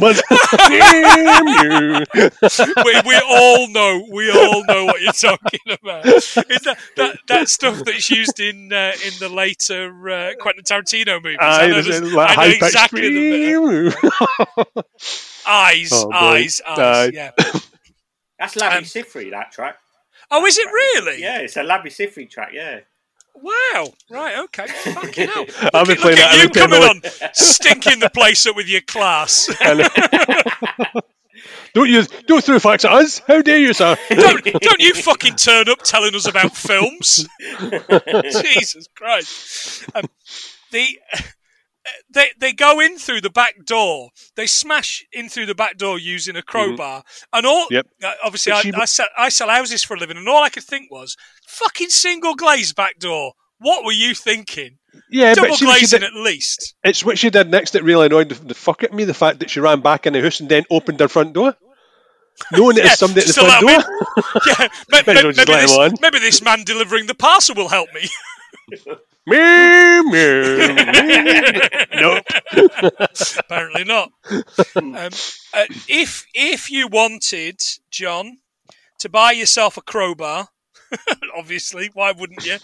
one's 0.00 0.22
mew, 0.70 1.44
mew. 1.44 2.04
we, 2.84 3.00
we 3.06 3.20
all 3.28 3.68
know, 3.68 4.06
we 4.10 4.30
all 4.30 4.64
know 4.66 4.84
what 4.86 5.00
you're 5.00 5.12
talking 5.12 5.60
about. 5.70 6.04
Is 6.06 6.34
that, 6.34 6.78
that 6.96 7.18
that 7.28 7.48
stuff 7.48 7.82
that's 7.84 8.10
used 8.10 8.40
in 8.40 8.72
uh, 8.72 8.92
in 9.06 9.12
the 9.20 9.28
later 9.28 10.08
uh, 10.08 10.32
Quentin 10.40 10.64
Tarantino 10.64 11.22
movies? 11.22 11.38
Aye, 11.40 11.66
know, 11.68 11.72
there's 11.82 11.86
there's- 12.00 12.12
like, 12.12 12.36
I 12.38 12.46
know 12.48 12.52
exactly 12.54 13.00
the 13.02 13.08
bit. 13.10 13.62
mew, 13.62 13.70
mew. 13.84 14.82
eyes, 15.46 15.90
Oh, 15.92 16.06
boy. 16.10 16.14
eyes, 16.16 16.60
eyes. 16.66 17.10
Yeah. 17.14 17.30
That's 18.38 18.56
Labby 18.56 18.78
Um, 18.78 18.84
Sifri, 18.84 19.30
that 19.30 19.52
track. 19.52 19.76
Oh, 20.30 20.44
is 20.46 20.58
it 20.58 20.66
really? 20.66 21.20
Yeah, 21.20 21.40
it's 21.40 21.56
a 21.56 21.62
Lalo 21.62 21.84
Schifrin 21.84 22.30
track, 22.30 22.50
yeah. 22.52 22.80
Wow. 23.34 23.92
Right. 24.10 24.38
Okay. 24.44 24.66
Fucking 24.66 25.28
hell. 25.28 25.46
I've 25.74 25.86
been 25.86 25.96
Look 25.96 25.98
playing 25.98 26.18
at 26.18 26.30
that 26.30 26.42
you 26.42 26.48
coming 26.50 26.82
on, 26.82 27.02
stinking 27.32 27.98
the 27.98 28.10
place 28.10 28.46
up 28.46 28.54
with 28.56 28.68
your 28.68 28.80
class. 28.80 29.48
Don't 31.74 31.90
you, 31.90 32.04
don't 32.28 32.44
throw 32.44 32.60
facts 32.60 32.84
at 32.84 32.92
us. 32.92 33.18
How 33.26 33.42
dare 33.42 33.58
you, 33.58 33.72
sir? 33.72 33.96
don't, 34.08 34.44
don't 34.44 34.80
you 34.80 34.94
fucking 34.94 35.34
turn 35.34 35.68
up 35.68 35.80
telling 35.82 36.14
us 36.14 36.28
about 36.28 36.56
films. 36.56 37.26
Jesus 38.30 38.86
Christ. 38.94 39.84
Um, 39.92 40.04
the 40.70 41.00
they 42.10 42.30
they 42.38 42.52
go 42.52 42.80
in 42.80 42.98
through 42.98 43.20
the 43.20 43.30
back 43.30 43.64
door. 43.64 44.10
They 44.36 44.46
smash 44.46 45.04
in 45.12 45.28
through 45.28 45.46
the 45.46 45.54
back 45.54 45.76
door 45.76 45.98
using 45.98 46.36
a 46.36 46.42
crowbar, 46.42 47.02
and 47.32 47.44
all. 47.46 47.66
Yep. 47.70 47.86
uh, 48.02 48.12
Obviously, 48.24 48.52
I, 48.52 48.60
she- 48.62 48.72
I 48.74 48.84
sell 48.84 49.06
I 49.18 49.28
sell 49.28 49.48
houses 49.48 49.82
for 49.84 49.94
a 49.94 49.98
living, 49.98 50.16
and 50.16 50.28
all 50.28 50.42
I 50.42 50.48
could 50.48 50.64
think 50.64 50.90
was 50.90 51.16
fucking 51.46 51.90
single 51.90 52.34
glazed 52.34 52.74
back 52.76 52.98
door. 52.98 53.32
What 53.58 53.84
were 53.84 53.92
you 53.92 54.14
thinking? 54.14 54.78
Yeah, 55.10 55.34
Double 55.34 55.48
but 55.50 55.58
see 55.58 55.66
what 55.66 55.74
she 55.76 55.80
glazing 55.80 56.00
did, 56.00 56.06
at 56.08 56.14
least. 56.14 56.74
it's 56.84 57.04
what 57.04 57.18
she 57.18 57.30
did 57.30 57.50
next 57.50 57.72
that 57.72 57.82
really 57.82 58.06
annoyed 58.06 58.28
the, 58.28 58.34
the 58.46 58.54
fuck 58.54 58.82
at 58.82 58.92
me. 58.92 59.04
The 59.04 59.14
fact 59.14 59.40
that 59.40 59.50
she 59.50 59.60
ran 59.60 59.80
back 59.80 60.06
in 60.06 60.12
the 60.12 60.20
house 60.22 60.40
and 60.40 60.48
then 60.48 60.64
opened 60.70 61.00
her 61.00 61.08
front 61.08 61.32
door, 61.32 61.54
knowing 62.52 62.76
Yeah, 62.78 62.84
it's 62.86 62.98
somebody 62.98 63.20
at 63.22 63.26
the 63.28 63.32
front 63.34 63.60
door. 63.60 64.32
Yeah, 64.46 64.68
may- 64.90 65.02
Might 65.06 65.08
as 65.08 65.14
may- 65.16 65.22
well 65.22 65.32
just 65.32 65.48
maybe, 65.48 65.60
this, 65.92 66.00
maybe 66.00 66.18
this 66.20 66.42
man 66.42 66.64
delivering 66.64 67.06
the 67.06 67.14
parcel 67.14 67.54
will 67.56 67.68
help 67.68 67.88
me. 67.94 68.08
Meow, 69.26 70.02
meow, 70.02 70.74
meow. 70.74 71.84
nope. 71.94 72.24
Apparently 73.38 73.84
not. 73.84 74.10
Um, 74.76 74.94
uh, 74.94 75.08
if 75.88 76.26
if 76.34 76.70
you 76.70 76.88
wanted 76.88 77.60
John 77.90 78.38
to 78.98 79.08
buy 79.08 79.32
yourself 79.32 79.76
a 79.76 79.82
crowbar, 79.82 80.48
obviously, 81.36 81.90
why 81.94 82.12
wouldn't 82.12 82.44
you? 82.44 82.58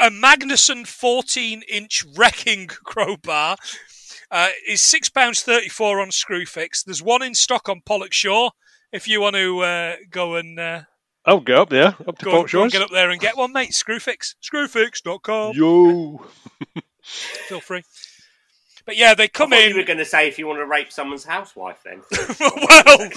A 0.00 0.10
Magnuson 0.10 0.84
14-inch 0.84 2.04
wrecking 2.16 2.68
crowbar 2.68 3.56
uh, 4.30 4.48
is 4.66 4.80
six 4.80 5.08
pounds 5.08 5.42
thirty-four 5.42 6.00
on 6.00 6.08
Screwfix. 6.08 6.84
There's 6.84 7.02
one 7.02 7.22
in 7.22 7.34
stock 7.34 7.68
on 7.68 7.82
Pollokshaws. 7.84 8.50
If 8.92 9.08
you 9.08 9.20
want 9.20 9.36
to 9.36 9.60
uh, 9.60 9.96
go 10.10 10.36
and 10.36 10.58
uh, 10.58 10.82
I'll 11.24 11.40
get 11.40 11.56
up 11.56 11.70
there, 11.70 11.96
up 12.06 12.18
to 12.18 12.24
go, 12.24 12.30
Port 12.32 12.52
and, 12.52 12.62
go 12.62 12.68
get 12.68 12.82
up 12.82 12.90
there 12.90 13.10
and 13.10 13.20
get 13.20 13.36
one, 13.36 13.52
mate, 13.52 13.70
Screwfix, 13.70 14.34
Screwfix.com. 14.42 15.54
Yo. 15.54 16.24
Feel 17.02 17.60
free. 17.60 17.84
But 18.84 18.96
yeah, 18.96 19.14
they 19.14 19.24
I 19.24 19.28
come 19.28 19.50
thought 19.50 19.60
in. 19.60 19.70
you 19.70 19.76
were 19.76 19.84
going 19.84 19.98
to 19.98 20.04
say 20.04 20.26
if 20.26 20.38
you 20.38 20.48
want 20.48 20.58
to 20.58 20.66
rape 20.66 20.90
someone's 20.90 21.24
housewife, 21.24 21.84
then. 21.84 22.02
well, 22.40 23.10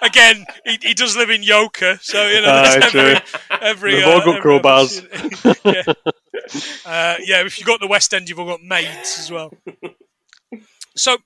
again, 0.00 0.46
he, 0.64 0.78
he 0.80 0.94
does 0.94 1.16
live 1.16 1.30
in 1.30 1.42
Yoker, 1.42 2.00
so 2.00 2.28
you 2.28 2.40
know. 2.40 2.52
Aye, 2.52 2.78
there's 2.78 2.94
every, 2.94 3.20
true. 3.20 3.58
every, 3.60 3.94
They've 3.96 4.06
all 4.06 4.20
uh, 4.20 4.24
got 4.24 4.36
every 4.36 4.42
crowbars. 4.42 5.64
yeah. 5.64 5.92
Uh, 6.86 7.16
yeah, 7.24 7.44
if 7.44 7.58
you've 7.58 7.66
got 7.66 7.80
the 7.80 7.88
West 7.88 8.14
End, 8.14 8.28
you've 8.28 8.38
all 8.38 8.46
got 8.46 8.62
maids 8.62 9.18
as 9.18 9.30
well. 9.30 9.52
So 10.94 11.16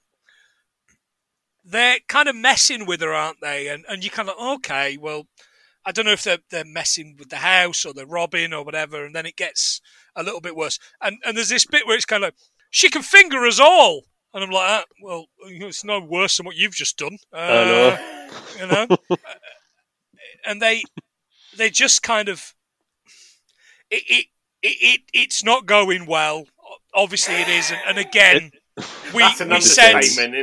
they're 1.64 1.98
kind 2.08 2.28
of 2.28 2.36
messing 2.36 2.86
with 2.86 3.00
her, 3.02 3.12
aren't 3.12 3.40
they? 3.42 3.68
And 3.68 3.84
and 3.88 4.02
you 4.02 4.10
kind 4.10 4.30
of 4.30 4.38
okay, 4.56 4.96
well, 4.96 5.26
I 5.86 5.92
don't 5.92 6.04
know 6.04 6.12
if 6.12 6.24
they're 6.24 6.38
they're 6.50 6.64
messing 6.64 7.16
with 7.18 7.30
the 7.30 7.36
house 7.36 7.86
or 7.86 7.94
they're 7.94 8.06
robbing 8.06 8.52
or 8.52 8.64
whatever, 8.64 9.04
and 9.04 9.14
then 9.14 9.24
it 9.24 9.36
gets 9.36 9.80
a 10.14 10.22
little 10.22 10.40
bit 10.40 10.56
worse. 10.56 10.78
And 11.00 11.18
and 11.24 11.36
there's 11.36 11.48
this 11.48 11.64
bit 11.64 11.86
where 11.86 11.96
it's 11.96 12.04
kind 12.04 12.24
of 12.24 12.28
like, 12.28 12.34
she 12.70 12.90
can 12.90 13.02
finger 13.02 13.46
us 13.46 13.60
all. 13.60 14.02
And 14.34 14.44
I'm 14.44 14.50
like, 14.50 14.68
ah, 14.68 14.84
well, 15.02 15.26
it's 15.46 15.84
no 15.84 15.98
worse 15.98 16.36
than 16.36 16.44
what 16.44 16.56
you've 16.56 16.74
just 16.74 16.98
done. 16.98 17.16
Uh, 17.32 17.38
I 17.38 17.64
know. 17.64 17.98
you 18.58 18.66
know 18.66 18.96
and 20.46 20.62
they 20.62 20.82
they 21.56 21.70
just 21.70 22.02
kind 22.02 22.28
of 22.28 22.54
it 23.90 24.02
it, 24.08 24.26
it, 24.62 24.76
it 24.80 25.00
it's 25.12 25.44
not 25.44 25.66
going 25.66 26.06
well 26.06 26.44
obviously 26.94 27.34
it 27.34 27.48
is 27.48 27.70
and, 27.70 27.80
and 27.88 27.98
again 27.98 28.50
we, 29.14 29.22
we 29.22 29.60
said 29.60 29.94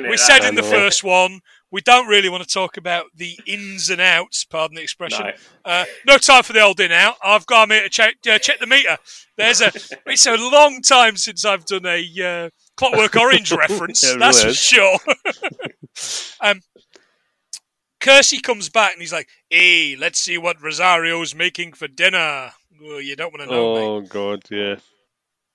we 0.10 0.18
said 0.18 0.48
in 0.48 0.56
the 0.56 0.64
first 0.64 1.04
one 1.04 1.40
we 1.74 1.82
don't 1.82 2.08
really 2.08 2.30
want 2.30 2.42
to 2.44 2.48
talk 2.48 2.78
about 2.78 3.08
the 3.16 3.38
ins 3.46 3.90
and 3.90 4.00
outs 4.00 4.46
pardon 4.46 4.76
the 4.76 4.82
expression 4.82 5.26
No. 5.26 5.32
uh, 5.72 5.86
no 6.08 6.18
time 6.18 6.44
for 6.44 6.54
the 6.54 6.62
old 6.62 6.80
in 6.80 6.94
out 6.94 7.16
I've 7.22 7.46
got 7.46 7.68
me 7.68 7.82
to 7.82 7.90
check 7.90 8.16
uh, 8.32 8.38
check 8.38 8.60
the 8.60 8.68
meter 8.68 8.98
there's 9.36 9.60
a 9.60 9.72
it's 10.06 10.26
a 10.26 10.38
long 10.38 10.82
time 10.82 11.18
since 11.18 11.44
I've 11.44 11.66
done 11.66 11.86
a 11.86 12.00
uh, 12.24 12.50
Clockwork 12.78 13.16
Orange 13.18 13.52
reference 13.58 14.04
It 14.04 14.20
that's 14.20 14.44
for 14.44 14.54
sure 14.54 14.98
um 16.42 16.62
Kersey 18.00 18.40
comes 18.42 18.68
back 18.68 18.92
and 18.92 19.02
he's 19.02 19.14
like, 19.14 19.30
"Hey, 19.50 19.96
let's 19.98 20.20
see 20.20 20.38
what 20.38 20.62
Rosario's 20.62 21.34
making 21.34 21.72
for 21.72 21.88
dinner." 21.88 22.52
Oh, 22.84 22.98
you 22.98 23.16
don't 23.16 23.34
want 23.34 23.50
to 23.50 23.56
know, 23.56 23.76
mate. 23.76 23.82
Oh 23.82 24.02
god, 24.02 24.42
yeah. 24.52 24.76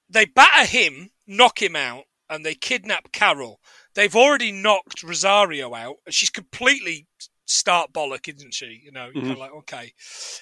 They 0.08 0.24
batter 0.24 0.64
him, 0.64 1.10
knock 1.26 1.60
him 1.60 1.76
out, 1.76 2.04
and 2.30 2.46
they 2.46 2.54
kidnap 2.54 3.12
Carol. 3.12 3.60
They've 3.98 4.14
already 4.14 4.52
knocked 4.52 5.02
Rosario 5.02 5.74
out. 5.74 5.96
She's 6.08 6.30
completely 6.30 7.08
start 7.46 7.92
bollock, 7.92 8.32
isn't 8.32 8.54
she? 8.54 8.80
You 8.84 8.92
know, 8.92 9.10
you're 9.12 9.34
like, 9.34 9.50
okay. 9.52 9.92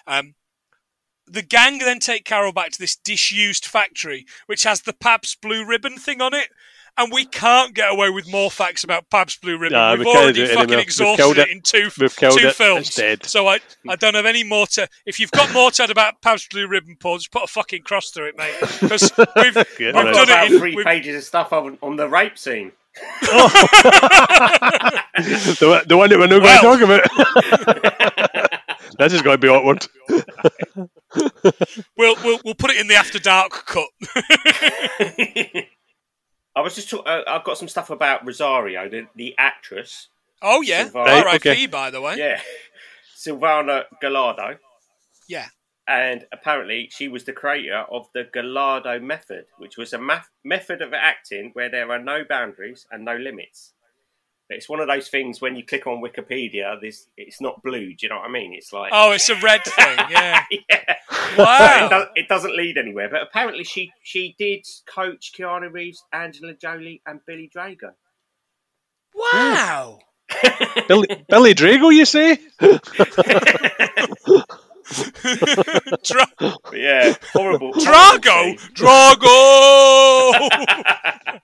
Um, 0.07 0.35
the 1.27 1.41
gang 1.41 1.79
then 1.79 1.99
take 1.99 2.27
Carol 2.27 2.53
back 2.53 2.73
to 2.73 2.79
this 2.79 2.97
disused 2.97 3.65
factory, 3.65 4.27
which 4.45 4.65
has 4.65 4.83
the 4.83 4.93
Pabst 4.93 5.41
Blue 5.41 5.65
Ribbon 5.65 5.97
thing 5.97 6.21
on 6.21 6.35
it. 6.35 6.49
And 6.99 7.11
we 7.11 7.25
can't 7.25 7.75
get 7.75 7.91
away 7.91 8.11
with 8.11 8.31
more 8.31 8.51
facts 8.51 8.85
about 8.85 9.09
Pabst 9.09 9.41
Blue 9.41 9.57
Ribbon. 9.57 9.73
Nah, 9.79 9.93
We've 9.93 10.01
we 10.01 10.05
can't 10.05 10.17
already 10.19 10.43
it 10.43 10.49
fucking 10.49 10.61
anymore. 10.61 10.77
We've 10.77 10.85
exhausted 10.85 11.17
killed 11.23 11.39
it 11.39 11.49
it. 11.49 11.51
in 11.53 11.63
two, 11.63 11.89
We've 11.99 12.15
two 12.15 12.49
it. 12.49 12.55
films. 12.55 12.89
It's 12.89 12.97
dead. 12.97 13.25
So 13.25 13.47
I, 13.47 13.61
I 13.89 13.97
don't 13.97 14.17
have 14.17 14.27
any 14.27 14.45
more 14.45 14.67
to. 14.67 14.87
If 15.07 15.19
you've 15.19 15.31
got 15.31 15.51
more 15.55 15.71
to 15.71 15.83
add 15.83 15.91
about 15.91 16.21
Pabst 16.21 16.51
Blue 16.51 16.69
Ribbon, 16.69 16.97
Paul, 17.01 17.17
just 17.17 17.33
put 17.33 17.45
a 17.45 17.47
fucking 17.47 17.85
cross 17.85 18.11
through 18.11 18.29
it, 18.29 18.37
mate. 18.37 18.55
Because 18.83 19.13
we've, 19.37 19.57
Yeah, 19.57 19.65
we've 19.79 19.95
right. 19.95 20.07
I've 20.09 20.15
got 20.15 20.15
done 20.15 20.29
about 20.29 20.47
it. 20.47 20.53
In, 20.53 20.59
three 20.59 20.77
we've, 20.77 20.85
pages 20.85 21.17
of 21.17 21.25
stuff 21.25 21.55
on, 21.55 21.79
on 21.83 21.97
the 21.97 22.07
rape 22.07 22.37
scene. 22.37 22.73
the, 25.57 25.67
one- 25.69 25.89
the 25.89 25.97
one 25.97 26.11
that 26.11 26.19
we're 26.19 26.27
not 26.27 26.43
Well. 26.43 26.63
going 26.79 26.89
to 26.89 26.99
talk 26.99 28.41
about. 28.41 28.51
this 28.99 29.13
is 29.13 29.23
going 29.23 29.39
to 29.39 29.41
be 29.41 29.49
awkward. 29.49 29.87
we'll, 31.97 32.17
we'll 32.25 32.41
we'll 32.45 32.55
put 32.55 32.71
it 32.71 32.79
in 32.81 32.89
the 32.89 32.95
after 32.95 33.19
dark 33.19 33.51
cut. 33.67 33.89
I 36.55 36.61
was 36.61 36.75
just. 36.75 36.91
Talk- 36.91 37.07
uh, 37.07 37.23
I've 37.27 37.45
got 37.45 37.59
some 37.59 37.69
stuff 37.69 37.91
about 37.91 38.25
Rosario, 38.27 38.89
the, 38.89 39.07
the 39.15 39.35
actress. 39.39 40.09
oh 40.43 40.63
yeah, 40.63 40.89
Right, 40.95 41.23
R.I.P. 41.25 41.37
okay. 41.51 41.67
By 41.67 41.91
the 41.91 42.01
way, 42.01 42.17
Yeah, 42.17 42.41
Silvana 43.17 43.85
Gallardo, 44.01 44.57
yeah. 45.29 45.47
And 45.89 46.25
apparently 46.33 46.89
she 46.91 47.09
was 47.09 47.25
the 47.25 47.33
creator 47.33 47.85
of 47.91 48.09
the 48.15 48.25
Gallardo 48.33 48.99
method, 49.01 49.47
which 49.59 49.77
was 49.77 49.93
a 49.93 49.99
math- 49.99 50.31
method 50.45 50.83
of 50.83 50.93
acting 50.93 51.51
where 51.55 51.69
there 51.71 51.91
are 51.93 51.99
no 52.03 52.25
boundaries 52.29 52.87
and 52.91 53.05
no 53.05 53.17
limits. 53.17 53.73
But 54.49 54.59
it's 54.59 54.69
one 54.69 54.79
of 54.81 54.87
those 54.87 55.09
things 55.09 55.41
when 55.41 55.57
you 55.57 55.65
click 55.65 55.87
on 55.89 56.01
Wikipedia, 56.03 56.81
this 56.81 57.09
it's 57.17 57.41
not 57.41 57.63
blue. 57.65 57.89
Do 57.95 57.97
you 58.01 58.09
know 58.09 58.17
what 58.19 58.29
I 58.29 58.33
mean? 58.33 58.55
It's 58.55 58.73
like 58.73 58.93
Oh, 58.95 59.11
it's 59.13 59.29
a 59.29 59.35
red 59.37 59.63
thing. 59.65 59.99
Yeah. 60.11 60.45
yeah. 60.51 60.61
it, 60.69 61.39
Wow. 61.39 61.89
does, 61.91 62.07
it 62.15 62.29
doesn't 62.29 62.57
lead 62.57 62.79
anywhere. 62.79 63.09
But 63.11 63.23
apparently, 63.23 63.65
she 63.65 63.93
she 64.03 64.37
did 64.39 64.65
coach 64.87 65.33
Keanu 65.37 65.73
Reeves, 65.73 66.05
Angela 66.13 66.55
Jolie, 66.55 67.03
and 67.07 67.21
Billy 67.27 67.51
Drago. 67.55 67.91
Wow. 69.15 69.99
Billy, 70.89 71.09
Billy 71.29 71.55
Drago, 71.55 71.93
you 71.93 72.05
say? 72.05 72.39
Dra- 76.05 76.57
yeah, 76.73 77.15
horrible. 77.33 77.73
Drago. 77.73 78.57
Drago. 78.75 80.49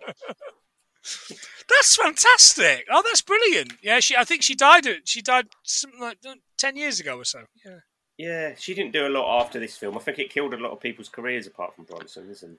that's 1.68 1.96
fantastic. 1.96 2.86
Oh, 2.90 3.02
that's 3.04 3.22
brilliant. 3.22 3.72
Yeah, 3.82 4.00
she. 4.00 4.16
I 4.16 4.24
think 4.24 4.42
she 4.42 4.54
died. 4.54 4.86
At, 4.86 5.08
she 5.08 5.22
died 5.22 5.46
something 5.64 6.00
like 6.00 6.18
uh, 6.26 6.34
ten 6.56 6.76
years 6.76 7.00
ago 7.00 7.18
or 7.18 7.24
so. 7.24 7.44
Yeah. 7.64 7.78
Yeah, 8.18 8.54
she 8.56 8.74
didn't 8.74 8.92
do 8.92 9.06
a 9.06 9.08
lot 9.08 9.40
after 9.40 9.58
this 9.58 9.76
film. 9.76 9.96
I 9.96 10.00
think 10.00 10.18
it 10.18 10.30
killed 10.30 10.54
a 10.54 10.58
lot 10.58 10.70
of 10.70 10.80
people's 10.80 11.08
careers 11.08 11.46
apart 11.46 11.74
from 11.74 11.86
Bronson's 11.86 12.42
and 12.42 12.58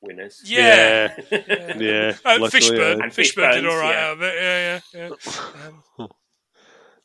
Winner's. 0.00 0.42
Yeah. 0.44 1.14
Yeah. 1.30 1.76
yeah. 1.78 2.12
Uh, 2.24 2.36
literally, 2.38 2.50
Fishburne. 2.50 2.98
yeah. 2.98 3.02
And 3.02 3.12
Fishburne 3.12 3.52
did 3.54 3.66
all 3.66 3.78
right 3.78 3.94
yeah. 3.94 4.06
out 4.06 4.12
of 4.12 4.22
it. 4.22 4.34
Yeah, 4.40 4.80
yeah, 4.94 5.08
yeah. 5.08 5.68
Um, 5.98 6.08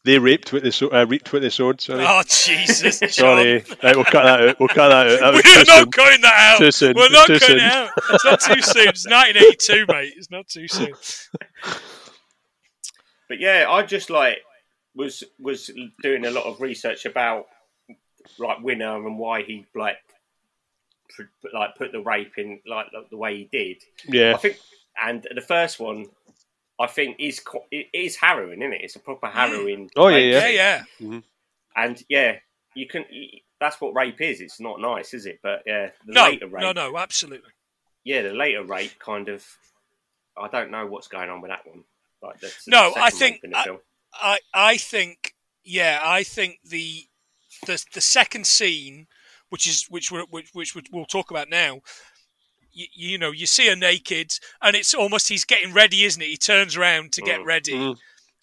They 0.08 0.18
raped 0.20 0.54
with 0.54 0.64
the 0.64 0.72
sword. 0.72 0.94
Uh, 0.94 1.06
reaped 1.06 1.34
with 1.34 1.42
the 1.44 1.52
sword. 1.52 1.82
Sorry. 1.82 2.02
oh 2.08 2.24
Jesus! 2.26 3.00
Sorry. 3.14 3.64
Right, 3.84 3.94
we'll 3.96 4.06
cut 4.06 4.24
that 4.24 4.42
out. 4.42 4.60
We'll 4.60 4.70
cut 4.70 4.88
that 4.88 5.08
out. 5.08 5.20
That 5.20 5.34
We're 5.46 5.66
not 5.66 5.68
soon. 5.68 5.92
cutting 5.92 6.22
that 6.22 6.34
out. 6.54 6.58
Too 6.60 6.72
soon. 6.72 6.94
We're 6.96 7.04
It's 7.06 7.14
not 7.14 7.28
too 7.28 7.40
cutting 7.40 7.58
soon. 7.58 7.58
it 7.58 7.74
out. 7.74 7.90
It's 8.12 8.24
not 8.26 8.40
too 8.40 8.62
soon. 8.62 8.88
It's 8.88 9.06
1982, 9.06 9.86
mate. 9.90 10.14
It's 10.16 10.32
not 10.32 10.48
too 10.48 10.68
soon. 10.70 10.94
But 13.28 13.40
yeah, 13.42 13.66
I 13.70 13.84
just 13.84 14.10
like 14.10 14.38
was 14.96 15.24
was 15.40 15.70
doing 16.02 16.26
a 16.26 16.32
lot 16.32 16.46
of 16.46 16.62
research 16.62 17.06
about 17.06 17.48
like 18.40 18.62
Winner 18.62 18.96
and 19.06 19.20
why 19.20 19.44
he 19.44 19.66
like 19.76 19.98
pr- 21.10 21.24
like 21.54 21.76
put 21.76 21.92
the 21.92 22.00
rape 22.02 22.38
in 22.38 22.62
like 22.66 22.88
the, 22.94 23.06
the 23.12 23.18
way 23.18 23.38
he 23.38 23.50
did. 23.52 23.84
Yeah. 24.08 24.36
I 24.36 24.38
think, 24.38 24.58
and 25.04 25.28
the 25.36 25.42
first 25.42 25.80
one, 25.80 26.06
I 26.80 26.88
think 26.88 27.18
is 27.20 27.40
qu- 27.40 27.66
it 27.72 27.88
is 27.94 28.16
harrowing, 28.16 28.62
isn't 28.62 28.74
it? 28.74 28.82
It's 28.84 28.96
a 28.96 29.00
proper 29.00 29.28
harrowing. 29.28 29.90
Oh, 29.96 30.08
yeah, 30.10 30.16
rape 30.18 30.34
Yeah, 30.34 30.42
scene. 30.42 30.56
yeah. 30.56 30.84
Mm-hmm. 31.02 31.20
And 31.76 32.04
yeah, 32.10 32.36
you 32.76 32.88
can. 32.88 33.06
That's 33.60 33.82
what 33.82 33.96
rape 33.96 34.22
is. 34.22 34.40
It's 34.42 34.60
not 34.60 34.80
nice, 34.80 35.14
is 35.14 35.26
it? 35.26 35.40
But 35.42 35.64
yeah, 35.66 35.90
the 36.06 36.14
No, 36.14 36.24
later 36.26 36.48
rape. 36.48 36.62
no, 36.62 36.72
no, 36.74 36.98
absolutely. 36.98 37.50
Yeah, 38.04 38.22
the 38.22 38.34
later 38.34 38.64
rape 38.64 38.98
kind 39.00 39.30
of. 39.30 39.44
I 40.40 40.48
don't 40.50 40.70
know 40.72 40.86
what's 40.86 41.08
going 41.08 41.30
on 41.32 41.42
with 41.42 41.50
that 41.50 41.66
one. 41.66 41.84
Like 42.22 42.40
the, 42.40 42.54
No, 42.68 42.92
the 42.94 43.02
I 43.02 43.10
think- 43.10 43.36
rape 43.38 43.44
in 43.46 43.50
the 43.52 43.58
I- 43.58 43.78
I, 44.14 44.40
I 44.54 44.78
think, 44.78 45.36
yeah, 45.64 46.00
I 46.04 46.24
think 46.24 46.60
the 46.64 47.06
the 47.66 47.84
the 47.94 48.02
second 48.02 48.46
scene, 48.48 49.08
which 49.50 49.68
is 49.68 49.86
which 49.90 50.12
we're, 50.12 50.26
which 50.26 50.50
which 50.54 50.76
we'll 50.92 51.06
talk 51.06 51.30
about 51.32 51.50
now. 51.50 51.82
You, 52.78 52.86
you 52.94 53.18
know, 53.18 53.32
you 53.32 53.46
see 53.46 53.68
her 53.68 53.76
naked, 53.76 54.34
and 54.62 54.76
it's 54.76 54.94
almost 54.94 55.30
he's 55.30 55.46
getting 55.46 55.74
ready, 55.74 56.04
isn't 56.04 56.22
it? 56.22 56.28
He 56.28 56.38
turns 56.38 56.78
around 56.78 57.12
to 57.14 57.22
get 57.22 57.40
Mm. 57.40 57.46
ready, 57.46 57.74
Mm. 57.74 57.98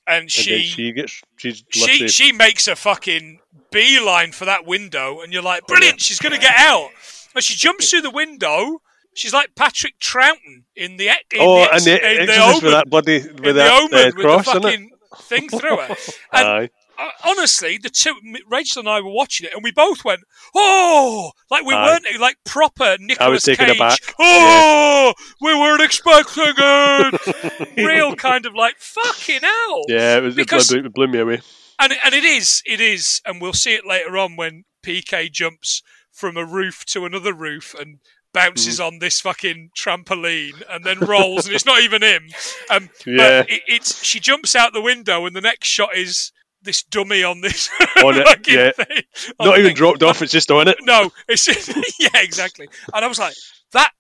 and 0.06 0.30
she 0.30 0.62
she 0.64 0.92
gets. 0.92 1.22
She's 1.36 1.62
she 1.70 2.08
she 2.08 2.32
makes 2.32 2.66
a 2.66 2.74
fucking 2.74 3.40
beeline 3.70 4.32
for 4.32 4.44
that 4.44 4.66
window, 4.66 5.20
and 5.20 5.32
you're 5.32 5.42
like, 5.42 5.66
brilliant, 5.66 6.00
she's 6.00 6.18
going 6.18 6.34
to 6.34 6.40
get 6.40 6.56
out. 6.56 6.90
And 7.34 7.42
she 7.42 7.54
jumps 7.54 7.90
through 7.90 8.02
the 8.02 8.10
window, 8.10 8.80
She's 9.14 9.32
like 9.32 9.54
Patrick 9.54 9.98
Troughton 10.00 10.64
in 10.74 10.96
the 10.96 11.06
in 11.08 11.14
oh, 11.38 11.60
the, 11.60 11.72
and 11.72 11.82
the 11.82 12.20
in 12.20 12.26
the 12.26 12.32
Exorcist 12.32 12.62
with 12.64 12.72
that 12.72 12.90
bloody 12.90 13.18
with 13.20 13.38
in 13.38 13.42
the 13.44 13.52
that 13.52 13.82
Omen 13.82 13.94
uh, 13.94 14.04
with 14.06 14.14
cross, 14.16 14.44
the 14.46 14.60
fucking 14.60 14.90
thing 15.22 15.48
through 15.48 15.76
her. 15.76 15.96
And 16.32 16.48
Aye. 16.48 16.70
Uh, 16.98 17.10
honestly, 17.24 17.78
the 17.78 17.90
two 17.90 18.14
Rachel 18.48 18.80
and 18.80 18.88
I 18.88 19.00
were 19.00 19.10
watching 19.10 19.46
it, 19.46 19.52
and 19.54 19.62
we 19.62 19.72
both 19.72 20.04
went, 20.04 20.20
"Oh!" 20.54 21.32
Like 21.50 21.64
we 21.64 21.74
weren't 21.74 22.04
like 22.20 22.36
proper 22.44 22.96
Nicolas 23.00 23.42
taken 23.44 23.66
Cage. 23.66 23.76
aback. 23.76 23.98
Oh, 24.18 25.14
we 25.40 25.54
weren't 25.54 25.82
expecting 25.82 26.54
it. 26.56 27.76
Real 27.76 28.14
kind 28.16 28.46
of 28.46 28.54
like 28.54 28.76
fucking 28.78 29.40
hell. 29.42 29.82
Yeah, 29.88 30.18
it 30.18 30.22
was 30.22 30.34
Because- 30.34 30.70
it 30.72 30.76
blew, 30.76 30.86
it 30.86 30.94
blew 30.94 31.06
me 31.08 31.18
away. 31.20 31.40
And 31.78 31.92
and 32.04 32.14
it 32.14 32.24
is, 32.24 32.62
it 32.64 32.80
is, 32.80 33.20
and 33.26 33.40
we'll 33.40 33.52
see 33.52 33.74
it 33.74 33.84
later 33.86 34.16
on 34.16 34.36
when 34.36 34.64
PK 34.86 35.30
jumps 35.32 35.82
from 36.12 36.36
a 36.36 36.44
roof 36.44 36.84
to 36.86 37.04
another 37.04 37.32
roof 37.34 37.74
and 37.78 37.98
bounces 38.32 38.78
Mm. 38.78 38.86
on 38.86 38.98
this 39.00 39.20
fucking 39.20 39.70
trampoline 39.76 40.62
and 40.70 40.84
then 40.84 40.98
rolls, 41.00 41.46
and 41.46 41.54
it's 41.54 41.66
not 41.66 41.80
even 41.82 42.02
him. 42.02 42.28
Um, 42.70 42.90
Yeah. 43.06 43.42
but 43.42 43.50
it, 43.50 43.62
it's 43.66 44.04
she 44.04 44.20
jumps 44.20 44.54
out 44.54 44.72
the 44.72 44.80
window, 44.80 45.26
and 45.26 45.34
the 45.34 45.40
next 45.40 45.66
shot 45.68 45.96
is 45.96 46.30
this 46.64 46.82
dummy 46.82 47.22
on 47.22 47.40
this 47.40 47.70
On 48.04 48.16
it, 48.16 48.26
fucking 48.26 48.54
yeah. 48.54 48.70
thing. 48.72 49.02
on 49.38 49.46
Not 49.48 49.58
even 49.58 49.70
thing. 49.70 49.76
dropped 49.76 50.02
off; 50.02 50.22
it's 50.22 50.32
just 50.32 50.50
on 50.50 50.68
it. 50.68 50.76
No, 50.82 51.10
it's 51.28 51.44
just, 51.44 51.68
yeah, 52.00 52.20
exactly. 52.20 52.68
And 52.92 53.04
I 53.04 53.08
was 53.08 53.18
like, 53.18 53.34
that 53.72 53.92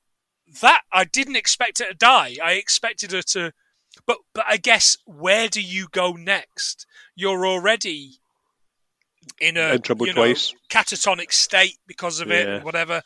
that 0.60 0.82
I 0.92 1.04
didn't 1.04 1.36
expect 1.36 1.78
her 1.80 1.86
to 1.86 1.94
die. 1.94 2.36
I 2.42 2.52
expected 2.54 3.12
her 3.12 3.22
to, 3.22 3.52
but 4.06 4.18
but 4.34 4.44
I 4.48 4.56
guess 4.56 4.96
where 5.06 5.48
do 5.48 5.60
you 5.60 5.86
go 5.92 6.12
next? 6.12 6.86
You're 7.16 7.46
already 7.46 8.18
in 9.40 9.56
a 9.56 9.74
In 9.74 9.82
trouble 9.82 10.06
you 10.06 10.12
know, 10.14 10.24
twice. 10.24 10.52
catatonic 10.70 11.32
state 11.32 11.78
because 11.86 12.20
of 12.20 12.30
it, 12.30 12.46
Yeah. 12.46 12.54
and 12.56 12.64
whatever. 12.64 13.02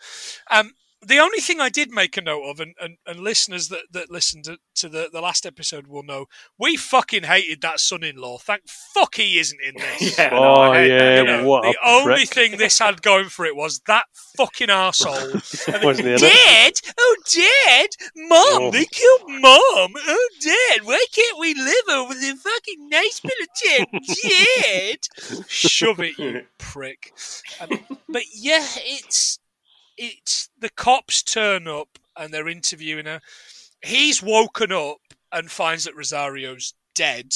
Um, 0.51 0.73
the 1.01 1.19
only 1.19 1.39
thing 1.39 1.61
I 1.61 1.69
did 1.69 1.91
make 1.91 2.17
a 2.17 2.21
note 2.21 2.43
of, 2.45 2.61
and, 2.61 2.75
and, 2.81 2.97
and 3.07 3.21
listeners 3.21 3.69
that, 3.69 3.83
that 3.93 4.11
listened 4.11 4.45
to, 4.45 4.59
to 4.77 4.89
the, 4.89 5.09
the 5.13 5.21
last 5.21 5.47
episode 5.47 5.87
will 5.87 6.03
know, 6.03 6.27
we 6.59 6.77
fucking 6.77 7.23
hated 7.25 7.61
that 7.63 7.79
son-in-law. 7.81 8.39
Thank 8.39 8.63
fuck 8.67 9.15
he 9.15 9.39
isn't 9.39 9.61
in 9.61 9.75
this. 9.77 10.19
Yeah, 10.19 10.31
Oh 10.33 10.55
I 10.73 10.79
hate 10.79 10.89
yeah, 10.91 11.19
You 11.21 11.25
know, 11.27 11.45
what 11.49 11.63
the 11.63 11.69
a 11.83 11.89
only 11.89 12.15
prick. 12.27 12.29
thing 12.29 12.57
this 12.59 12.79
had 12.81 13.01
going 13.03 13.29
for 13.29 13.45
it 13.47 13.55
was 13.55 13.81
that 13.87 14.07
fucking 14.37 14.69
arsehole. 14.69 15.85
Wasn't 15.85 16.09
he? 16.09 16.17
Dad, 16.17 16.73
oh 16.99 17.17
Dad, 17.33 17.89
Mom, 18.17 18.63
Oh. 18.63 18.71
they 18.73 18.85
killed 18.87 19.23
Mom. 19.29 19.93
Oh 19.97 20.29
Dad, 20.41 20.85
why 20.85 21.05
can't 21.15 21.39
we 21.39 21.55
live 21.55 21.89
over 21.91 22.15
the 22.15 22.35
fucking 22.37 22.89
nice 22.89 23.21
bit 23.21 23.33
of 23.41 23.93
military? 23.93 24.93
Dad, 24.93 25.45
shove 25.49 26.01
it, 26.01 26.19
you 26.19 26.43
prick. 26.59 27.13
Um, 27.61 27.79
but 28.09 28.23
yeah, 28.35 28.65
it's 28.77 29.39
it's 29.99 30.49
the 30.59 30.71
cops 30.71 31.23
turn 31.23 31.69
up 31.69 31.99
and 32.17 32.33
they're 32.33 32.49
interviewing 32.49 33.07
her. 33.07 33.21
He's 33.83 34.23
woken 34.23 34.73
up 34.73 34.99
and 35.33 35.51
finds 35.51 35.85
that 35.85 35.97
Rosario's 35.97 36.75
dead. 36.95 37.35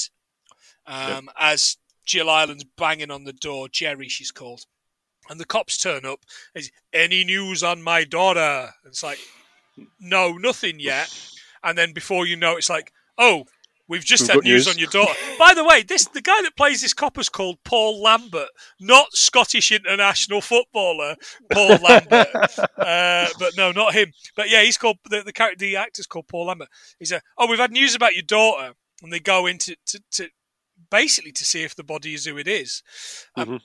Um, 0.87 1.29
As 1.39 1.77
Jill 2.05 2.31
Ireland's 2.31 2.65
banging 2.65 3.11
on 3.11 3.25
the 3.25 3.33
door, 3.33 3.69
Geri, 3.69 4.09
she's 4.09 4.31
called. 4.31 4.65
And 5.29 5.39
the 5.39 5.45
cops 5.45 5.77
turn 5.77 6.05
up. 6.05 6.21
Is 6.55 6.73
any 6.93 7.25
news 7.25 7.63
on 7.63 7.83
my 7.83 8.05
daughter? 8.05 8.71
It's 8.85 9.03
like, 9.03 9.19
no, 10.01 10.33
nothing 10.33 10.81
yet. 10.81 11.15
And 11.63 11.79
then 11.79 11.93
before 11.93 12.27
you 12.27 12.37
know, 12.37 12.57
it's 12.57 12.71
like, 12.71 12.93
oh, 13.19 13.47
we've 13.93 14.05
just 14.05 14.23
We've 14.23 14.31
had 14.37 14.45
news 14.45 14.67
news. 14.67 14.75
on 14.75 14.79
your 14.79 14.89
daughter. 14.91 15.13
By 15.39 15.53
the 15.55 15.63
way, 15.65 15.83
this 15.83 16.07
the 16.07 16.21
guy 16.23 16.41
that 16.43 16.57
plays 16.57 16.81
this 16.81 16.95
cop 16.95 17.19
is 17.19 17.29
called 17.29 17.59
Paul 17.65 18.03
Lambert, 18.03 18.49
not 18.81 19.13
Scottish 19.13 19.71
international 19.71 20.41
footballer 20.41 21.15
Paul 21.53 21.77
Lambert. 21.83 22.29
uh, 22.79 23.29
but 23.39 23.57
no, 23.57 23.71
not 23.73 23.95
him. 23.95 24.13
But 24.35 24.51
yeah, 24.51 24.63
he's 24.63 24.77
called 24.79 24.97
the 25.09 25.23
the 25.23 25.33
character, 25.33 25.59
the 25.65 25.77
actor's 25.77 26.07
called 26.07 26.27
Paul 26.29 26.47
Lambert. 26.47 26.69
He's 26.99 27.13
a 27.13 27.21
oh, 27.39 27.47
we've 27.47 27.59
had 27.59 27.71
news 27.73 27.95
about 27.95 28.15
your 28.15 28.25
daughter, 28.25 28.73
and 29.03 29.13
they 29.13 29.21
go 29.21 29.47
into 29.47 29.77
to, 29.87 30.01
to 30.13 30.29
basically 30.91 31.33
to 31.33 31.45
see 31.45 31.63
if 31.63 31.75
the 31.77 31.85
body 31.85 32.15
is 32.15 32.25
who 32.27 32.37
it 32.39 32.49
is. 32.49 32.83
Um, 33.37 33.47
Mhm. 33.47 33.61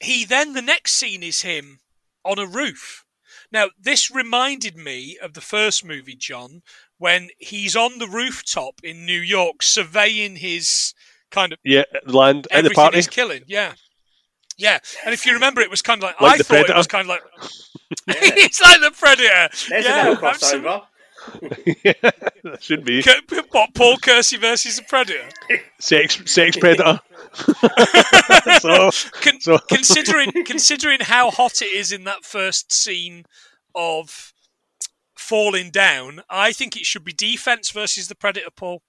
He 0.00 0.24
then 0.24 0.52
the 0.54 0.62
next 0.62 0.94
scene 0.94 1.22
is 1.22 1.42
him 1.42 1.80
on 2.24 2.38
a 2.38 2.46
roof. 2.46 3.04
Now 3.52 3.66
this 3.78 4.10
reminded 4.10 4.76
me 4.76 5.18
of 5.22 5.34
the 5.34 5.40
first 5.40 5.84
movie, 5.84 6.16
John, 6.16 6.62
when 7.02 7.28
he's 7.38 7.74
on 7.74 7.98
the 7.98 8.06
rooftop 8.06 8.76
in 8.84 9.04
New 9.04 9.18
York 9.20 9.60
surveying 9.62 10.36
his 10.36 10.94
kind 11.32 11.52
of 11.52 11.58
Yeah, 11.64 11.82
land 12.06 12.46
at 12.46 12.50
the 12.50 12.56
everything 12.58 12.74
party. 12.76 12.96
he's 12.98 13.08
killing. 13.08 13.42
Yeah. 13.48 13.72
Yeah, 14.56 14.78
and 15.04 15.12
if 15.12 15.26
you 15.26 15.32
remember, 15.32 15.60
it 15.62 15.70
was 15.70 15.82
kind 15.82 15.98
of 15.98 16.04
like, 16.04 16.20
Like 16.20 16.34
I 16.34 16.38
the 16.38 16.44
thought 16.44 16.70
it 16.70 16.76
was 16.76 16.86
kind 16.86 17.02
of 17.02 17.08
like 17.08 17.22
it's 18.06 18.60
like 18.66 18.80
the 18.80 18.92
Predator. 18.92 19.48
There's 19.68 19.84
yeah, 19.84 20.00
another 20.06 20.20
crossover. 20.20 20.82
yeah, 21.84 22.10
that 22.44 22.62
should 22.62 22.84
be 22.84 23.02
What, 23.50 23.74
Paul 23.74 23.96
Kersey 23.96 24.36
versus 24.36 24.76
the 24.76 24.82
Predator? 24.82 25.28
sex, 25.80 26.20
sex 26.30 26.56
predator. 26.56 27.00
so, 28.60 28.90
Con- 29.20 29.40
so 29.40 29.58
considering 29.68 30.32
considering 30.44 30.98
how 31.00 31.30
hot 31.30 31.62
it 31.62 31.72
is 31.72 31.90
in 31.92 32.04
that 32.04 32.24
first 32.24 32.72
scene 32.72 33.24
of 33.74 34.31
falling 35.22 35.70
down, 35.70 36.22
I 36.28 36.52
think 36.52 36.76
it 36.76 36.84
should 36.86 37.04
be 37.04 37.12
D-Fens 37.12 37.70
versus 37.70 38.08
the 38.08 38.14
Predator. 38.14 38.50
Paul, 38.54 38.82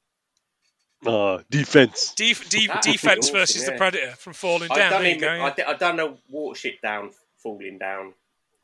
oh, 1.06 1.42
D-Fens. 1.50 2.14
Def- 2.16 2.50
de- 2.50 2.68
D-Fens 2.82 3.26
awesome, 3.26 3.34
versus 3.34 3.66
the. 3.66 3.74
Predator 3.74 4.12
from 4.18 4.34
falling 4.34 4.72
I 4.72 4.76
down. 4.76 4.92
done 4.92 5.02
There 5.04 5.10
you 5.12 5.16
him. 5.16 5.22
go, 5.22 5.28
I, 5.30 5.36
yeah. 5.48 5.54
di- 5.56 5.64
I 5.64 5.74
done 5.76 6.00
a 6.00 6.14
watership 6.34 6.82
down, 6.82 7.12
falling 7.38 7.78
down 7.78 8.14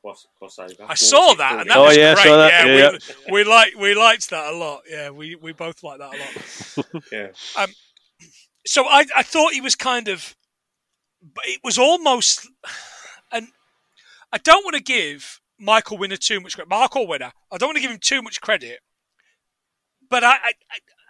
cross, 0.02 0.28
crossover. 0.42 0.86
I 0.88 0.94
saw 0.96 1.34
that, 1.36 1.62
and 1.62 1.70
that 1.70 1.78
Oh, 1.78 1.84
was 1.86 1.98
yeah, 1.98 2.14
great. 2.16 2.24
saw 2.26 2.38
that, 2.38 2.68
Yeah, 2.68 2.76
yeah, 2.76 2.98
we, 3.28 3.34
we 3.34 3.44
like 3.44 3.76
we 3.76 3.94
liked 3.96 4.30
that 4.32 4.54
a 4.54 4.56
lot. 4.58 4.82
Yeah, 4.90 5.10
we, 5.12 5.36
we 5.36 5.52
both 5.54 5.84
liked 5.84 6.00
that 6.00 6.14
a 6.14 6.18
lot. 6.18 7.04
Yeah. 7.12 7.28
Um, 7.58 7.70
so 8.66 8.86
I, 8.86 9.06
I 9.16 9.24
thought 9.24 9.54
he 9.54 9.62
was 9.62 9.76
kind 9.76 10.08
of, 10.10 10.36
but 11.22 11.44
it 11.48 11.60
was 11.64 11.78
almost, 11.78 12.48
and 13.32 13.48
I 14.32 14.38
don't 14.38 14.64
want 14.64 14.76
to 14.76 14.84
give 14.84 15.40
Michael 15.60 15.98
Winner 15.98 16.18
too 16.18 16.40
much 16.40 16.56
credit. 16.56 16.70
Michael 16.70 17.08
Winner, 17.08 17.32
I 17.52 17.58
don't 17.58 17.70
want 17.70 17.78
to 17.78 17.82
give 17.82 17.92
him 17.92 18.00
too 18.00 18.22
much 18.22 18.42
credit, 18.42 18.80
but 20.10 20.24
I, 20.24 20.32
I, 20.36 20.52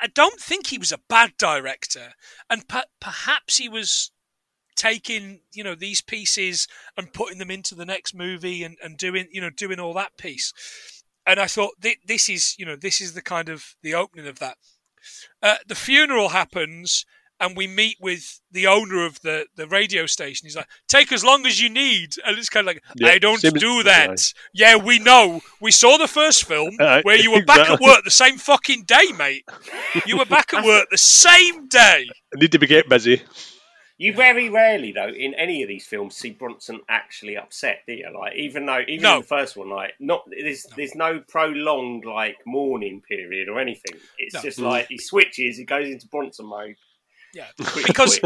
I- 0.02 0.08
don't 0.14 0.40
think 0.40 0.68
he 0.68 0.78
was 0.78 0.92
a 0.92 0.98
bad 1.10 1.34
director, 1.38 2.14
and 2.50 2.68
per, 2.68 2.84
perhaps 3.00 3.58
he 3.58 3.68
was 3.70 4.12
taking 4.76 5.42
you 5.54 5.64
know 5.64 5.76
these 5.76 6.02
pieces 6.02 6.68
and 6.98 7.12
putting 7.14 7.38
them 7.38 7.52
into 7.52 7.76
the 7.76 7.86
next 7.86 8.14
movie 8.16 8.64
and, 8.64 8.78
and 8.82 8.98
doing 8.98 9.28
you 9.32 9.42
know 9.42 9.50
doing 9.50 9.80
all 9.80 9.94
that 9.94 10.18
piece. 10.18 10.54
And 11.28 11.38
i 11.40 11.48
thought 11.48 11.74
thi- 11.82 11.98
this 12.06 12.30
is 12.30 12.56
you 12.58 12.66
know 12.66 12.76
this 12.78 13.02
is 13.02 13.14
the 13.14 13.22
kind 13.22 13.50
of 13.50 13.76
the 13.84 13.94
opening 13.94 14.28
of 14.28 14.40
that. 14.40 14.58
Uh, 15.44 15.58
the 15.68 15.76
funeral 15.76 16.30
happens 16.30 17.06
and 17.40 17.56
we 17.56 17.68
meet 17.68 17.98
with 18.00 18.40
the 18.52 18.68
owner 18.68 19.06
of 19.06 19.22
the, 19.22 19.46
the 19.56 19.68
radio 19.68 20.06
station. 20.06 20.46
He's 20.46 20.56
like, 20.56 20.68
"Take 20.88 21.12
as 21.12 21.24
long 21.24 21.46
as 21.46 21.62
you 21.62 21.70
need," 21.70 22.16
and 22.26 22.38
it's 22.38 22.50
kind 22.50 22.68
of 22.68 22.76
like, 22.76 22.84
Yeah, 22.96 23.10
"I 23.10 23.20
don't 23.20 23.40
same 23.40 23.56
as- 23.56 23.62
do 23.62 23.84
that." 23.84 24.34
Yeah, 24.54 24.76
we 24.76 25.00
know. 25.00 25.42
We 25.62 25.72
saw 25.72 25.98
the 25.98 26.08
first 26.08 26.46
film 26.46 26.76
Aye, 26.80 27.02
where 27.04 27.18
you 27.18 27.32
were 27.32 27.44
back 27.44 27.70
at 27.70 27.80
work 27.80 28.04
the 28.04 28.12
same 28.12 28.38
fucking 28.38 28.84
day, 28.84 29.12
mate. 29.18 29.46
You 30.06 30.18
were 30.18 30.26
back 30.26 30.54
at 30.54 30.64
work 30.64 30.88
the 30.90 30.98
same 30.98 31.68
day. 31.68 32.08
I 32.36 32.36
need 32.40 32.52
to 32.52 32.60
be 32.60 32.68
getting 32.68 32.90
busy. 32.90 33.22
You 34.02 34.14
very 34.14 34.50
rarely, 34.50 34.94
though, 34.94 35.10
in 35.10 35.34
any 35.34 35.62
of 35.62 35.68
these 35.68 35.86
films, 35.86 36.16
see 36.16 36.30
Bronson 36.32 36.80
actually 36.88 37.36
upset, 37.36 37.80
do 37.86 37.92
you? 37.92 38.08
Like, 38.18 38.34
even 38.38 38.66
though, 38.66 38.80
even 38.88 39.02
No. 39.04 39.16
in 39.16 39.22
the 39.24 39.28
first 39.28 39.58
one, 39.58 39.70
like, 39.70 39.94
not 40.00 40.24
there's 40.30 40.66
there's 40.78 40.96
no 40.96 41.20
prolonged 41.28 42.06
like 42.06 42.38
mourning 42.46 43.02
period 43.02 43.50
or 43.50 43.60
anything. 43.60 44.00
It's 44.18 44.36
No. 44.36 44.42
just 44.42 44.58
mm. 44.58 44.64
like 44.64 44.88
he 44.88 44.98
switches, 44.98 45.58
he 45.58 45.66
goes 45.66 45.90
into 45.90 46.08
Bronson 46.08 46.46
mode. 46.46 46.78
Yeah, 47.34 47.48
because 47.88 48.20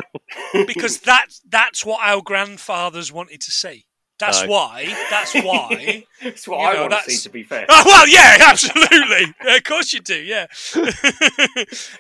because 0.68 1.00
that's 1.00 1.42
that's 1.50 1.86
what 1.86 2.00
our 2.04 2.22
grandfathers 2.22 3.12
wanted 3.12 3.42
to 3.42 3.52
see. 3.52 3.86
That's 4.20 4.44
Aye. 4.44 4.48
why. 4.48 5.08
That's 5.10 5.34
why. 5.44 6.06
That's 6.22 6.48
what 6.48 6.60
I 6.60 6.74
know, 6.74 6.82
want 6.88 6.94
to 7.04 7.12
see. 7.12 7.24
To 7.24 7.30
be 7.30 7.44
fair, 7.44 7.66
oh, 7.68 7.84
well, 7.86 8.08
yeah, 8.08 8.38
absolutely. 8.42 9.34
Yeah, 9.44 9.56
of 9.58 9.64
course 9.64 9.92
you 9.92 10.00
do. 10.02 10.16
Yeah. 10.22 10.46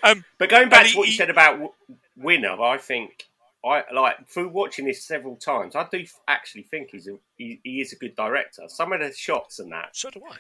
um, 0.03 0.23
But 0.37 0.49
going 0.49 0.69
back 0.69 0.81
And 0.85 0.89
to 0.91 0.97
what 0.97 1.07
he- 1.07 1.11
you 1.11 1.17
said 1.17 1.29
about 1.29 1.53
w- 1.53 1.73
Winner, 2.15 2.61
I 2.61 2.77
think 2.77 3.25
I 3.65 3.83
like 3.93 4.27
through 4.29 4.49
watching 4.49 4.85
this 4.85 5.03
several 5.03 5.35
times. 5.35 5.75
I 5.75 5.87
do 5.91 6.05
actually 6.27 6.63
think 6.63 6.89
he's 6.91 7.07
a 7.07 7.17
he, 7.37 7.59
he 7.63 7.81
is 7.81 7.93
a 7.93 7.95
good 7.95 8.15
director. 8.15 8.63
Some 8.67 8.93
of 8.93 8.99
the 9.01 9.11
shots 9.13 9.59
and 9.59 9.71
that, 9.71 9.89
so 9.95 10.09
do 10.09 10.21
I. 10.29 10.37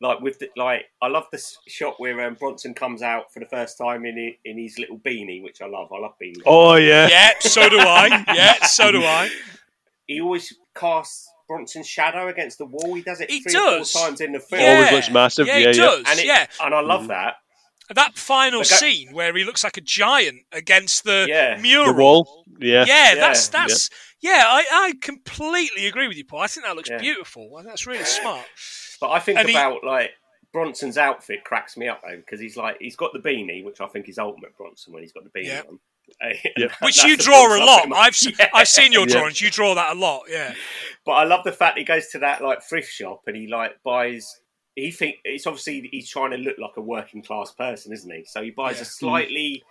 like 0.00 0.20
with 0.20 0.38
the, 0.38 0.48
like, 0.56 0.84
I 1.02 1.08
love 1.08 1.26
the 1.32 1.42
shot 1.66 1.94
where 1.98 2.20
um, 2.26 2.34
Bronson 2.34 2.72
comes 2.74 3.02
out 3.02 3.32
for 3.32 3.40
the 3.40 3.46
first 3.46 3.76
time 3.78 4.04
in 4.04 4.16
hi- 4.16 4.38
in 4.44 4.58
his 4.58 4.78
little 4.78 4.98
beanie, 4.98 5.42
which 5.42 5.60
I 5.60 5.66
love. 5.66 5.92
I 5.92 5.98
love 5.98 6.14
beanie. 6.22 6.42
Oh 6.46 6.76
yeah, 6.76 7.08
Yeah, 7.08 7.30
so 7.40 7.68
do 7.68 7.78
I. 7.80 8.24
Yeah, 8.34 8.64
so 8.66 8.92
do 8.92 9.02
I. 9.02 9.28
He 10.06 10.20
always 10.20 10.54
casts 10.74 11.28
Bronson's 11.48 11.86
shadow 11.88 12.28
against 12.28 12.58
the 12.58 12.66
wall. 12.66 12.94
He 12.94 13.02
does 13.02 13.20
it 13.20 13.30
He 13.30 13.40
three 13.40 13.52
does. 13.52 13.94
or 13.94 13.98
four 13.98 14.08
times 14.08 14.20
in 14.20 14.32
the 14.32 14.40
film. 14.40 14.62
Yeah. 14.62 14.74
always 14.76 14.92
looks 14.92 15.10
massive. 15.10 15.46
Yeah, 15.46 15.56
Yeah, 15.58 15.70
he 15.72 15.78
yeah. 15.78 15.84
does. 15.84 16.04
And 16.08 16.18
it, 16.20 16.26
yeah, 16.26 16.46
and 16.62 16.74
I 16.74 16.80
love 16.80 17.02
Mhm. 17.02 17.08
that. 17.08 17.34
That 17.94 18.16
final 18.18 18.60
Okay. 18.60 18.74
scene 18.74 19.12
where 19.12 19.34
he 19.36 19.44
looks 19.44 19.64
like 19.64 19.76
a 19.76 19.80
giant 19.80 20.40
against 20.52 21.04
the 21.04 21.26
Yeah. 21.28 21.56
mural. 21.60 21.86
The 21.86 21.92
wall. 22.02 22.44
Yeah. 22.60 22.84
Yeah, 22.86 23.08
Yeah. 23.12 23.14
that's 23.16 23.48
that's 23.48 23.88
yeah. 24.20 24.42
I, 24.46 24.64
I 24.70 24.92
completely 25.00 25.86
agree 25.86 26.08
with 26.08 26.16
you, 26.16 26.24
Paul. 26.24 26.40
I 26.40 26.46
think 26.48 26.66
that 26.66 26.76
looks 26.76 26.90
Yeah. 26.90 26.98
beautiful. 26.98 27.56
and 27.58 27.66
That's 27.68 27.86
really 27.86 28.04
smart. 28.04 28.46
But 29.00 29.10
I 29.10 29.20
think 29.20 29.38
And 29.38 29.48
he- 29.48 29.54
about 29.54 29.84
like 29.84 30.10
Bronson's 30.52 30.96
outfit 30.98 31.44
cracks 31.44 31.76
me 31.76 31.88
up 31.88 32.02
though 32.02 32.16
because 32.16 32.40
he's 32.40 32.56
like 32.56 32.76
he's 32.80 32.96
got 32.96 33.12
the 33.12 33.18
beanie, 33.20 33.64
which 33.64 33.80
I 33.80 33.86
think 33.86 34.08
is 34.08 34.18
ultimate 34.18 34.56
Bronson 34.56 34.92
when 34.92 35.02
he's 35.02 35.12
got 35.12 35.24
the 35.24 35.30
beanie 35.30 35.46
Yeah. 35.46 35.62
on. 35.68 35.78
Yeah. 36.56 36.68
Which 36.80 37.04
you 37.04 37.16
draw 37.18 37.54
a 37.54 37.60
lot. 37.62 37.80
put 37.80 37.84
him 37.86 37.92
on. 37.92 37.98
I've 38.06 38.16
Yeah. 38.22 38.48
I've 38.54 38.66
seen 38.68 38.92
your 38.92 39.06
Yeah. 39.06 39.14
drawings. 39.16 39.40
You 39.42 39.50
draw 39.50 39.74
that 39.74 39.94
a 39.94 39.98
lot. 39.98 40.22
Yeah. 40.28 40.54
But 41.04 41.12
I 41.12 41.24
love 41.24 41.44
the 41.44 41.52
fact 41.52 41.76
he 41.78 41.84
goes 41.84 42.08
to 42.08 42.18
that 42.20 42.42
like 42.42 42.62
thrift 42.62 42.90
shop 42.90 43.22
and 43.26 43.36
he 43.36 43.46
like 43.46 43.82
buys. 43.84 44.40
He 44.78 44.90
think 44.90 45.16
it's 45.24 45.46
obviously 45.46 45.88
he's 45.92 46.08
trying 46.08 46.30
to 46.32 46.36
look 46.36 46.56
like 46.58 46.76
a 46.76 46.80
working 46.80 47.22
class 47.22 47.52
person, 47.52 47.92
isn't 47.92 48.10
he? 48.10 48.24
So 48.24 48.42
he 48.42 48.50
buys 48.50 48.76
Yeah. 48.76 48.82
a 48.82 48.84
slightly 48.86 49.62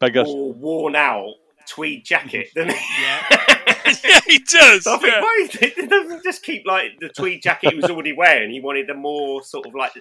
Bigger. 0.00 0.24
more 0.24 0.52
worn 0.52 0.96
out 0.96 1.34
tweed 1.68 2.04
jacket, 2.04 2.48
doesn't 2.54 2.72
he? 2.72 3.02
Yeah. 3.02 3.54
yeah, 4.04 4.20
he 4.26 4.38
does. 4.38 4.82
So 4.84 4.94
I 4.94 4.98
think, 4.98 5.12
yeah. 5.12 5.20
why 5.20 5.48
he 5.76 5.86
doesn't 5.86 6.22
just 6.24 6.42
keep 6.42 6.66
like 6.66 6.98
the 7.00 7.08
tweed 7.08 7.42
jacket 7.42 7.70
he 7.72 7.76
was 7.76 7.90
already 7.90 8.12
wearing. 8.12 8.50
He 8.50 8.60
wanted 8.60 8.90
a 8.90 8.94
more 8.94 9.42
sort 9.44 9.66
of 9.66 9.74
like 9.74 9.92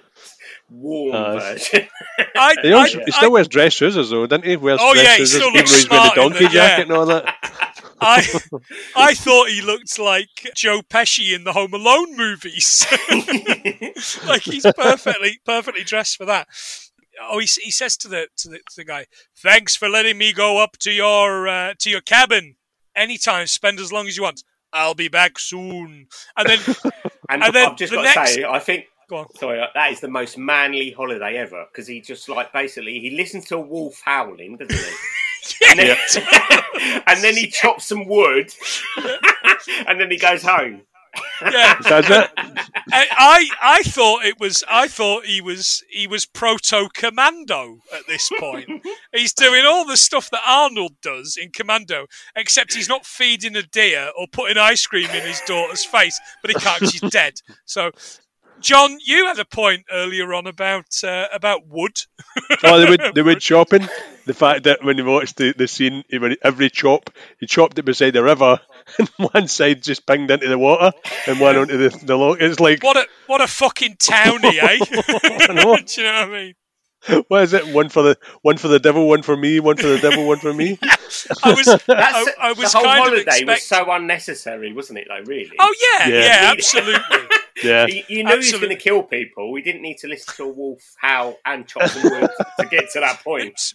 warm 0.70 1.16
Uh, 1.16 1.34
version. 1.38 1.88
I, 2.36 2.56
He, 2.64 2.74
also, 2.74 3.00
I- 3.00 3.04
he 3.06 3.12
still 3.12 3.32
wears 3.32 3.48
dress 3.48 3.76
trousers 3.76 4.10
though, 4.10 4.26
doesn't 4.26 4.46
he? 4.46 4.56
Wears 4.58 4.80
Oh, 4.82 4.94
dress 4.94 5.06
yeah, 5.06 5.12
he 5.12 5.18
trousers, 5.18 5.32
still 5.36 5.48
even 5.50 5.58
looks 5.60 5.72
though 5.72 5.78
he's 5.78 5.90
wearing 5.90 6.04
smart 6.04 6.16
the 6.16 6.22
donkey 6.22 6.38
the- 6.38 6.44
yeah. 6.56 6.68
jacket 6.68 6.82
and 6.84 6.92
all 6.94 7.06
that. 7.08 7.81
I 8.02 8.28
I 8.96 9.14
thought 9.14 9.50
he 9.50 9.62
looked 9.62 9.98
like 10.00 10.30
Joe 10.56 10.82
Pesci 10.82 11.34
in 11.36 11.44
the 11.44 11.54
Home 11.54 11.74
Alone 11.74 12.18
movies. 12.18 12.86
like 14.28 14.42
he's 14.42 14.66
perfectly 14.76 15.40
perfectly 15.46 15.84
dressed 15.84 16.18
for 16.18 16.26
that. 16.26 16.48
Oh, 17.22 17.40
he, 17.40 17.46
he 17.62 17.72
says 17.72 17.96
to 17.98 18.08
the, 18.08 18.28
to 18.38 18.50
the 18.50 18.58
to 18.58 18.76
the 18.78 18.84
guy, 18.86 19.06
"Thanks 19.38 19.76
for 19.76 19.88
letting 19.88 20.18
me 20.18 20.34
go 20.34 20.62
up 20.62 20.78
to 20.80 20.92
your 20.92 21.48
uh, 21.48 21.74
to 21.80 21.90
your 21.90 22.02
cabin 22.02 22.56
anytime. 22.96 23.46
Spend 23.48 23.80
as 23.80 23.92
long 23.94 24.08
as 24.08 24.18
you 24.18 24.24
want. 24.24 24.44
I'll 24.74 24.96
be 24.96 25.08
back 25.08 25.38
soon." 25.38 26.08
And 26.36 26.50
then 26.50 26.60
and, 27.30 27.44
And 27.44 27.54
then 27.54 27.70
I've 27.70 27.78
just 27.78 27.92
the 27.92 27.98
got 27.98 28.16
next- 28.16 28.36
to 28.36 28.42
say, 28.42 28.44
I 28.44 28.60
think 28.60 28.86
sorry, 29.36 29.60
uh, 29.62 29.68
that 29.76 29.92
is 29.92 30.00
the 30.00 30.08
most 30.08 30.38
manly 30.38 30.92
holiday 30.92 31.38
ever 31.38 31.66
because 31.72 31.86
he 31.88 32.02
just 32.02 32.28
like 32.30 32.52
basically 32.54 33.00
he 33.00 33.12
listens 33.12 33.46
to 33.50 33.58
a 33.58 33.62
wolf 33.62 34.02
howling, 34.04 34.58
doesn't 34.58 34.74
he? 34.74 34.92
And, 35.70 35.80
then, 35.80 35.98
and 37.08 37.24
then 37.24 37.36
he 37.36 37.48
chops 37.48 37.86
some 37.86 38.08
wood, 38.08 38.54
and 39.88 40.00
then 40.00 40.12
he 40.12 40.18
goes 40.18 40.44
home. 40.44 40.82
Yeah, 41.42 41.76
That's 41.82 42.10
it. 42.10 42.30
I, 42.38 43.08
I 43.18 43.50
I 43.62 43.82
thought 43.84 44.24
it 44.24 44.40
was 44.40 44.64
I 44.70 44.88
thought 44.88 45.26
he 45.26 45.42
was 45.42 45.84
he 45.90 46.08
was 46.08 46.26
proto 46.26 46.88
commando 46.94 47.80
at 47.94 48.08
this 48.08 48.30
point. 48.40 48.70
he's 49.14 49.34
doing 49.34 49.66
all 49.66 49.86
the 49.86 49.98
stuff 49.98 50.30
that 50.30 50.42
Arnold 50.48 50.94
does 51.02 51.38
in 51.42 51.52
Commando, 51.52 52.06
except 52.36 52.74
he's 52.74 52.88
not 52.88 53.06
feeding 53.06 53.56
a 53.56 53.64
deer 53.64 54.12
or 54.18 54.28
putting 54.32 54.58
ice 54.58 54.86
cream 54.86 55.10
in 55.10 55.24
his 55.28 55.42
daughter's 55.46 55.84
face, 55.84 56.20
but 56.42 56.52
he 56.52 56.56
can't. 56.56 56.90
she's 56.90 57.12
dead. 57.12 57.34
So 57.66 57.92
John, 58.62 58.98
you 59.06 59.28
had 59.28 59.40
a 59.40 59.46
point 59.46 59.86
earlier 59.92 60.34
on 60.34 60.48
about 60.48 61.04
uh, 61.04 61.28
about 61.34 61.68
wood. 61.68 61.98
Oh, 62.64 62.80
they 62.80 62.90
would 62.90 63.16
they 63.16 63.22
would 63.22 63.40
chopping. 63.52 63.88
The 64.26 64.36
fact 64.36 64.64
that 64.64 64.84
when 64.84 64.98
you 64.98 65.06
watched 65.06 65.38
the, 65.38 65.54
the 65.58 65.68
scene, 65.68 66.04
when 66.12 66.36
every 66.44 66.70
chop, 66.70 67.10
he 67.40 67.48
chopped 67.48 67.80
it 67.80 67.86
beside 67.86 68.12
the 68.12 68.24
river, 68.24 68.60
and 69.00 69.10
one 69.18 69.48
side 69.48 69.82
just 69.82 70.06
pinged 70.06 70.30
into 70.30 70.48
the 70.48 70.60
water, 70.60 70.92
and 71.28 71.40
one 71.40 71.58
onto 71.58 71.78
the 71.78 71.90
the 72.06 72.16
log. 72.16 72.38
It's 72.40 72.60
like 72.60 72.84
What 72.84 72.98
a 72.98 73.08
what 73.28 73.42
a 73.42 73.48
fucking 73.48 73.96
townie, 73.96 74.62
eh? 74.62 74.78
Do 74.78 75.46
you 75.48 75.54
know 75.56 75.66
what 75.66 76.00
I 76.08 76.26
mean? 76.28 76.54
what 77.28 77.44
is 77.44 77.54
it? 77.54 77.74
One 77.74 77.90
for 77.90 78.04
the 78.04 78.18
one 78.42 78.58
for 78.58 78.68
the 78.68 78.80
devil, 78.80 79.08
one 79.08 79.22
for 79.24 79.36
me, 79.36 79.60
one 79.60 79.78
for 79.78 79.88
the 79.88 80.00
devil, 80.00 80.28
one 80.28 80.40
for 80.40 80.54
me. 80.54 80.78
I 81.44 81.54
was 81.54 81.66
That's, 81.88 81.88
I, 81.88 82.26
I 82.40 82.54
was 82.54 82.72
the 82.72 82.78
whole 82.78 82.86
kind 82.86 83.00
of 83.00 83.26
holiday 83.26 83.44
was 83.46 83.64
so 83.64 83.92
unnecessary, 83.92 84.74
wasn't 84.74 85.00
it? 85.00 85.08
Though, 85.10 85.24
really. 85.26 85.52
oh 85.60 85.76
yeah, 86.00 86.08
Yeah. 86.08 86.20
yeah, 86.20 86.52
absolutely. 86.52 87.18
Yeah, 87.64 87.86
You, 87.88 88.04
you 88.08 88.24
knew 88.24 88.32
he 88.32 88.38
was 88.38 88.52
going 88.54 88.70
to 88.70 88.76
kill 88.76 89.04
people. 89.04 89.52
We 89.52 89.62
didn't 89.62 89.82
need 89.82 89.98
to 90.00 90.08
listen 90.08 90.34
to 90.36 90.44
a 90.46 90.48
wolf 90.48 90.96
howl 90.98 91.38
and 91.46 91.68
chop 91.68 91.90
some 91.90 92.04
wood 92.04 92.30
to 92.60 92.66
get 92.66 92.90
to 92.92 93.02
that 93.02 93.22
point. 93.24 93.74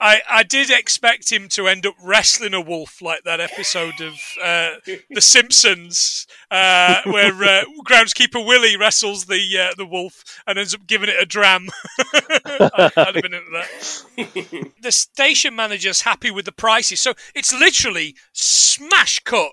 I, 0.00 0.22
I 0.30 0.42
did 0.44 0.70
expect 0.70 1.30
him 1.30 1.48
to 1.50 1.66
end 1.68 1.84
up 1.84 1.94
wrestling 2.02 2.54
a 2.54 2.60
wolf 2.60 3.02
like 3.02 3.24
that 3.24 3.40
episode 3.40 4.00
of 4.00 4.14
uh, 4.42 4.76
The 5.10 5.20
Simpsons, 5.20 6.26
uh, 6.50 7.02
where 7.04 7.34
uh, 7.34 7.64
groundskeeper 7.84 8.46
Willie 8.46 8.76
wrestles 8.76 9.26
the 9.26 9.58
uh, 9.58 9.74
the 9.76 9.86
wolf 9.86 10.24
and 10.46 10.58
ends 10.58 10.74
up 10.74 10.86
giving 10.86 11.08
it 11.08 11.16
a 11.20 11.26
dram. 11.26 11.68
I, 12.60 12.90
I'd 12.96 13.14
have 13.14 13.22
been 13.22 13.34
into 13.34 13.50
that. 13.52 14.72
The 14.82 14.92
station 14.92 15.54
manager's 15.56 16.02
happy 16.02 16.30
with 16.30 16.44
the 16.44 16.52
prices, 16.52 17.00
so 17.00 17.14
it's 17.34 17.52
literally 17.52 18.14
smash 18.32 19.20
cut 19.20 19.52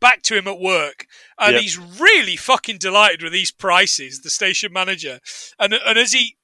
back 0.00 0.22
to 0.22 0.36
him 0.36 0.46
at 0.48 0.58
work, 0.60 1.06
and 1.38 1.54
Yep. 1.54 1.62
he's 1.62 1.78
really 1.78 2.36
fucking 2.36 2.78
delighted 2.78 3.22
with 3.22 3.32
these 3.32 3.50
prices. 3.50 4.20
The 4.20 4.30
station 4.30 4.72
manager, 4.72 5.20
and 5.58 5.72
and 5.74 5.98
as 5.98 6.12
he 6.12 6.36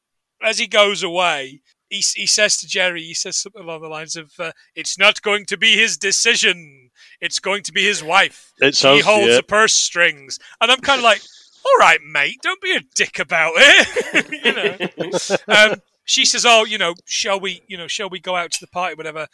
as 0.42 0.58
he 0.58 0.66
goes 0.66 1.02
away, 1.02 1.60
he, 1.88 1.98
he 2.14 2.26
says 2.26 2.56
to 2.58 2.66
Geri, 2.66 3.02
he 3.02 3.14
says 3.14 3.36
something 3.36 3.62
along 3.62 3.82
the 3.82 3.88
lines 3.88 4.16
of, 4.16 4.32
uh, 4.38 4.52
"It's 4.74 4.98
not 4.98 5.22
going 5.22 5.44
to 5.46 5.56
be 5.56 5.76
his 5.76 5.96
decision. 5.98 6.90
It's 7.20 7.38
going 7.38 7.62
to 7.64 7.72
be 7.72 7.84
his 7.84 8.02
wife. 8.02 8.52
it 8.60 8.74
sounds. 8.74 9.04
holds 9.04 9.28
Yeah. 9.28 9.36
the 9.36 9.42
purse 9.42 9.74
strings." 9.74 10.38
And 10.60 10.70
I'm 10.70 10.80
kind 10.80 10.98
of 10.98 11.04
like, 11.04 11.20
"All 11.64 11.78
right, 11.78 12.00
mate, 12.02 12.38
don't 12.42 12.60
be 12.60 12.74
a 12.74 12.80
dick 12.94 13.18
about 13.18 13.52
it." 13.56 14.30
you 14.44 14.52
know. 14.52 15.36
Um, 15.72 15.80
she 16.04 16.24
says, 16.24 16.44
"Oh, 16.46 16.64
you 16.64 16.78
know, 16.78 16.94
shall 17.06 17.40
we, 17.40 17.62
you 17.66 17.76
know, 17.76 17.86
shall 17.86 18.10
we 18.10 18.20
go 18.20 18.36
out 18.36 18.52
to 18.52 18.60
the 18.60 18.68
party, 18.68 18.94
whatever." 18.94 19.28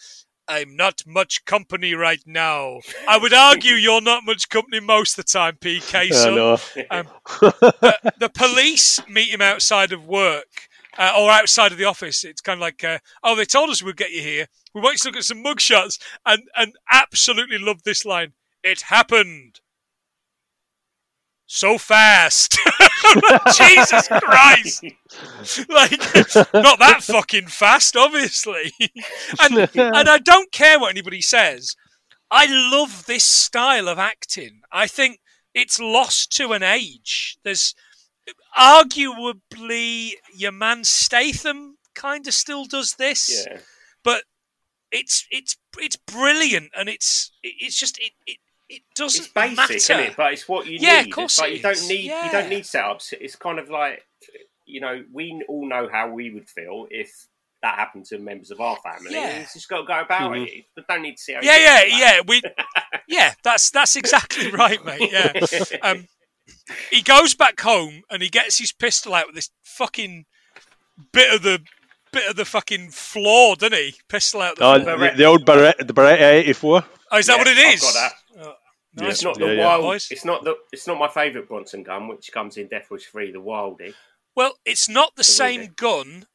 I'm 0.50 0.76
not 0.76 1.02
much 1.06 1.44
company 1.44 1.92
right 1.92 2.22
now. 2.24 2.78
I 3.06 3.18
would 3.18 3.34
argue 3.34 3.74
you're 3.74 4.00
not 4.00 4.24
much 4.24 4.48
company 4.48 4.80
most 4.80 5.18
of 5.18 5.26
the 5.26 5.30
time, 5.30 5.58
PK. 5.60 5.94
I 5.94 6.08
son 6.08 6.34
know. 6.34 6.56
the 8.18 8.30
police 8.32 8.98
meet 9.08 9.28
him 9.28 9.42
outside 9.42 9.92
of 9.92 10.06
work 10.06 10.68
uh, 10.96 11.12
or 11.18 11.30
outside 11.30 11.70
of 11.70 11.76
the 11.78 11.84
office. 11.84 12.24
It's 12.24 12.40
kind 12.40 12.58
of 12.58 12.62
like, 12.62 12.82
uh, 12.82 12.98
oh, 13.22 13.36
they 13.36 13.44
told 13.44 13.68
us 13.68 13.82
we'd 13.82 13.96
get 13.96 14.10
you 14.10 14.22
here. 14.22 14.46
We 14.74 14.80
want 14.80 14.94
you 14.94 14.98
to 14.98 15.08
look 15.08 15.16
at 15.18 15.24
some 15.24 15.44
mugshots 15.44 15.98
and 16.24 16.42
and 16.56 16.72
absolutely 16.90 17.58
love 17.58 17.82
this 17.82 18.06
line. 18.06 18.32
It 18.62 18.82
happened 18.82 19.60
so 21.46 21.78
fast. 21.78 22.58
Jesus 23.55 24.09
Christ! 24.09 24.84
like, 25.68 25.92
not 26.55 26.78
that 26.78 27.01
fucking 27.03 27.46
fast, 27.46 27.96
obviously. 27.96 28.72
and 29.42 29.70
and 29.74 30.09
I 30.09 30.18
don't 30.18 30.53
care 30.53 30.78
what 30.78 30.90
anybody 30.90 31.20
says. 31.20 31.76
I 32.30 32.46
love 32.49 33.07
this 33.07 33.24
style 33.24 33.88
of 33.88 33.99
acting. 33.99 34.61
I 34.70 34.86
think 34.86 35.20
it's 35.55 35.80
lost 35.80 36.30
to 36.36 36.53
an 36.53 36.62
age. 36.62 37.38
There's 37.42 37.74
arguably 38.59 40.12
your 40.34 40.53
man 40.53 40.84
Statham 40.84 41.78
kind 41.94 42.26
of 42.26 42.34
still 42.34 42.64
does 42.64 42.94
this, 42.94 43.46
yeah. 43.46 43.59
but 44.03 44.24
it's 44.90 45.26
it's 45.30 45.57
it's 45.78 45.96
brilliant 45.96 46.70
and 46.76 46.88
it's 46.88 47.32
it's 47.42 47.78
just 47.78 47.99
it 47.99 48.12
it, 48.26 48.38
it 48.68 48.82
doesn't 48.94 49.24
It's 49.24 49.32
basic, 49.32 49.56
matter. 49.56 49.72
isn't 49.74 50.00
it? 50.00 50.16
But 50.16 50.32
it's 50.34 50.48
what 50.48 50.66
you 50.66 50.78
Yeah, 50.80 51.00
of 51.00 51.10
course 51.10 51.32
it's 51.34 51.40
like 51.40 51.52
it 51.52 51.56
you 51.56 51.62
don't 51.62 51.72
is. 51.72 51.88
need 51.88 52.04
you 52.04 52.30
don't 52.30 52.48
need 52.48 52.64
setups. 52.64 53.12
It's 53.20 53.36
kind 53.36 53.58
of 53.58 53.70
like 53.70 54.02
you 54.66 54.80
know 54.80 55.02
we 55.12 55.42
all 55.48 55.66
know 55.68 55.88
how 55.90 56.10
we 56.10 56.30
would 56.32 56.48
feel 56.48 56.86
if 56.90 57.10
that 57.62 57.74
happened 57.76 58.04
to 58.06 58.18
members 58.18 58.50
of 58.52 58.60
our 58.60 58.76
family. 58.76 59.12
Yeah. 59.14 59.38
You 59.40 59.46
just 59.52 59.68
got 59.68 59.78
to 59.80 59.84
go 59.84 59.98
about 60.00 60.30
Mhm. 60.32 60.46
it. 60.46 60.52
You 60.76 60.84
don't 60.88 61.02
need 61.02 61.16
to 61.16 61.22
see 61.22 61.32
how. 61.32 61.40
yeah, 61.42 61.56
yeah, 61.58 61.84
yeah. 61.98 62.20
We 62.26 62.40
yeah, 63.08 63.34
that's 63.42 63.70
that's 63.70 63.96
exactly 63.96 64.50
right, 64.52 64.84
mate. 64.84 65.10
Yeah. 65.12 65.32
Um, 65.82 66.06
he 66.90 67.02
goes 67.02 67.34
back 67.34 67.60
home 67.60 68.02
and 68.10 68.22
he 68.22 68.28
gets 68.28 68.58
his 68.58 68.72
pistol 68.72 69.14
out 69.14 69.26
with 69.26 69.34
this 69.34 69.50
fucking 69.64 70.26
bit 71.12 71.32
of 71.34 71.42
the 71.42 71.60
bit 72.12 72.28
of 72.28 72.36
the 72.36 72.44
fucking 72.44 72.90
floor, 72.90 73.56
doesn't 73.56 73.76
he? 73.76 73.94
Pistol 74.08 74.42
out 74.42 74.56
the 74.56 74.64
Oh, 74.64 74.80
floor. 74.82 74.96
the, 74.98 75.10
the 75.16 75.24
old 75.24 75.44
Beretta, 75.44 75.86
the 75.86 75.92
Beretta 75.92 76.32
84. 76.32 76.84
Oh, 77.10 77.18
is 77.18 77.26
that 77.26 77.32
Yeah, 77.34 77.38
what 77.38 77.46
it 77.48 77.58
is? 77.58 77.82
I've 77.84 78.06
is? 78.06 78.12
Got 78.97 79.01
that. 79.01 79.05
Yeah. 79.05 79.11
It's 79.11 79.22
not 79.24 79.39
the 79.39 79.47
Yeah, 79.47 79.53
yeah. 79.53 79.66
wild. 79.66 79.82
Boys. 79.82 80.09
It's 80.11 80.24
not 80.24 80.45
the. 80.45 80.57
It's 80.72 80.86
not 80.86 80.99
my 80.99 81.09
favourite 81.09 81.47
Bronson 81.49 81.82
gun, 81.82 82.09
which 82.09 82.30
comes 82.32 82.57
in 82.57 82.68
Death 82.68 82.91
Wish 82.91 83.07
Three, 83.07 83.30
the 83.32 83.39
Wildey. 83.41 83.95
Well, 84.34 84.55
it's 84.64 84.89
not 84.89 85.14
the 85.16 85.20
The 85.20 85.24
same 85.24 85.61
movie. 85.61 85.72
gun 85.76 86.26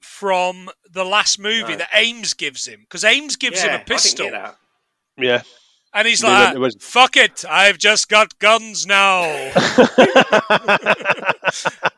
from 0.00 0.68
the 0.90 1.04
last 1.04 1.38
movie 1.38 1.72
No. 1.72 1.76
that 1.76 1.90
Ames 1.94 2.34
gives 2.34 2.66
him 2.66 2.80
because 2.80 3.04
Ames 3.04 3.36
gives 3.36 3.62
yeah, 3.62 3.76
him 3.76 3.80
a 3.82 3.84
pistol, 3.84 4.26
I 4.26 4.30
didn't 4.30 4.42
get 4.42 4.56
Yeah. 5.24 5.42
and 5.94 6.08
he's 6.08 6.22
No, 6.22 6.28
no, 6.28 6.34
like, 6.44 6.54
it 6.56 6.58
was- 6.58 6.76
"Fuck 6.80 7.16
it, 7.16 7.44
I've 7.48 7.78
just 7.78 8.08
got 8.08 8.36
guns 8.40 8.84
now. 8.84 9.22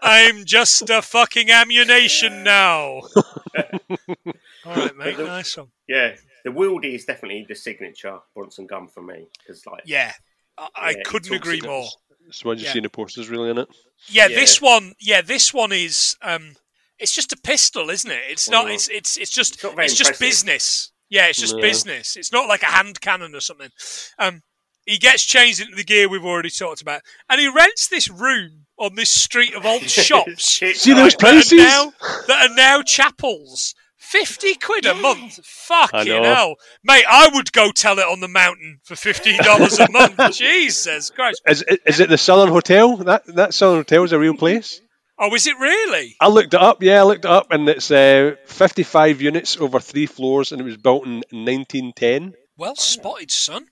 I'm 0.02 0.44
just 0.44 0.88
a 0.90 1.00
fucking 1.02 1.50
ammunition 1.50 2.42
now." 2.42 3.00
All 3.56 4.76
right, 4.76 4.96
mate. 4.96 5.16
the- 5.16 5.24
Nice 5.24 5.56
one. 5.56 5.68
Yeah, 5.88 6.14
the 6.44 6.50
Wildey 6.50 6.94
is 6.94 7.04
definitely 7.04 7.44
the 7.48 7.54
signature 7.54 8.18
Bronson 8.34 8.66
gun 8.66 8.86
for 8.86 9.02
me 9.02 9.26
because 9.38 9.64
like 9.66 9.82
Yeah, 9.84 10.12
I, 10.58 10.68
I 10.76 10.90
Yeah, 10.90 11.02
couldn't 11.04 11.32
agree 11.34 11.60
more. 11.60 11.88
It's 12.28 12.40
the 12.42 12.48
one 12.48 12.58
you 12.58 12.64
Yeah. 12.64 12.72
see 12.72 12.78
in 12.78 12.84
the 12.84 12.90
posters, 12.90 13.28
really, 13.28 13.50
in 13.50 13.58
it. 13.58 13.68
Yeah, 14.08 14.28
Yeah. 14.28 14.36
this 14.36 14.60
one. 14.60 14.94
Yeah, 15.00 15.20
this 15.20 15.52
one 15.52 15.72
is. 15.72 16.16
Um, 16.22 16.56
it's 16.98 17.14
just 17.14 17.32
a 17.32 17.36
pistol, 17.36 17.90
isn't 17.90 18.10
it? 18.10 18.22
It's 18.28 18.48
not. 18.48 18.66
Mm. 18.66 18.74
It's 18.74 18.88
it's 18.88 19.16
it's 19.16 19.30
just 19.30 19.62
It's 19.64 19.74
it's 19.78 19.94
just 19.94 20.20
business. 20.20 20.92
Yeah, 21.10 21.26
it's 21.26 21.38
just 21.40 21.56
No. 21.56 21.60
business. 21.60 22.16
It's 22.16 22.32
not 22.32 22.48
like 22.48 22.62
a 22.62 22.66
hand 22.66 23.00
cannon 23.00 23.34
or 23.34 23.40
something. 23.40 23.70
Um, 24.18 24.42
he 24.86 24.98
gets 24.98 25.24
changed 25.24 25.60
into 25.60 25.74
the 25.76 25.84
gear 25.84 26.08
we've 26.08 26.24
already 26.24 26.50
talked 26.50 26.82
about, 26.82 27.02
and 27.28 27.40
he 27.40 27.48
rents 27.48 27.88
this 27.88 28.08
room 28.08 28.66
on 28.78 28.94
this 28.94 29.10
street 29.10 29.54
of 29.54 29.64
old 29.64 29.82
shops 29.88 30.44
See 30.74 30.92
those 30.94 31.14
places 31.14 31.50
that 31.50 31.60
are 31.60 31.84
now 31.84 31.92
that 32.26 32.50
are 32.50 32.54
now 32.54 32.82
chapels. 32.82 33.74
Fifty 34.04 34.54
quid 34.54 34.86
a 34.86 34.94
month, 34.94 35.40
fucking 35.44 36.06
know. 36.06 36.22
hell, 36.22 36.54
mate! 36.84 37.04
I 37.08 37.30
would 37.34 37.52
go 37.52 37.72
tell 37.72 37.98
it 37.98 38.04
on 38.06 38.20
the 38.20 38.28
mountain 38.28 38.78
for 38.84 38.94
fifteen 38.96 39.42
dollars 39.42 39.78
a 39.78 39.90
month. 39.90 40.18
Jesus 40.36 41.10
Christ! 41.10 41.42
Is, 41.46 41.62
is 41.86 42.00
it 42.00 42.08
the 42.08 42.18
Southern 42.18 42.50
Hotel? 42.50 42.96
That 42.98 43.24
that 43.34 43.54
Southern 43.54 43.78
Hotel 43.80 44.04
is 44.04 44.12
a 44.12 44.18
real 44.18 44.34
place. 44.34 44.80
Oh, 45.18 45.34
is 45.34 45.46
it 45.46 45.56
really? 45.58 46.16
I 46.20 46.28
looked 46.28 46.54
it 46.54 46.60
up. 46.60 46.82
Yeah, 46.82 47.00
I 47.00 47.04
looked 47.04 47.24
it 47.24 47.30
up, 47.30 47.50
and 47.50 47.68
it's 47.68 47.90
uh, 47.90 48.34
55 48.46 49.20
units 49.22 49.56
over 49.56 49.80
three 49.80 50.06
floors, 50.06 50.52
and 50.52 50.60
it 50.60 50.64
was 50.64 50.76
built 50.76 51.06
in 51.06 51.22
1910. 51.30 52.34
Well 52.56 52.76
spotted, 52.76 53.30
son. 53.30 53.66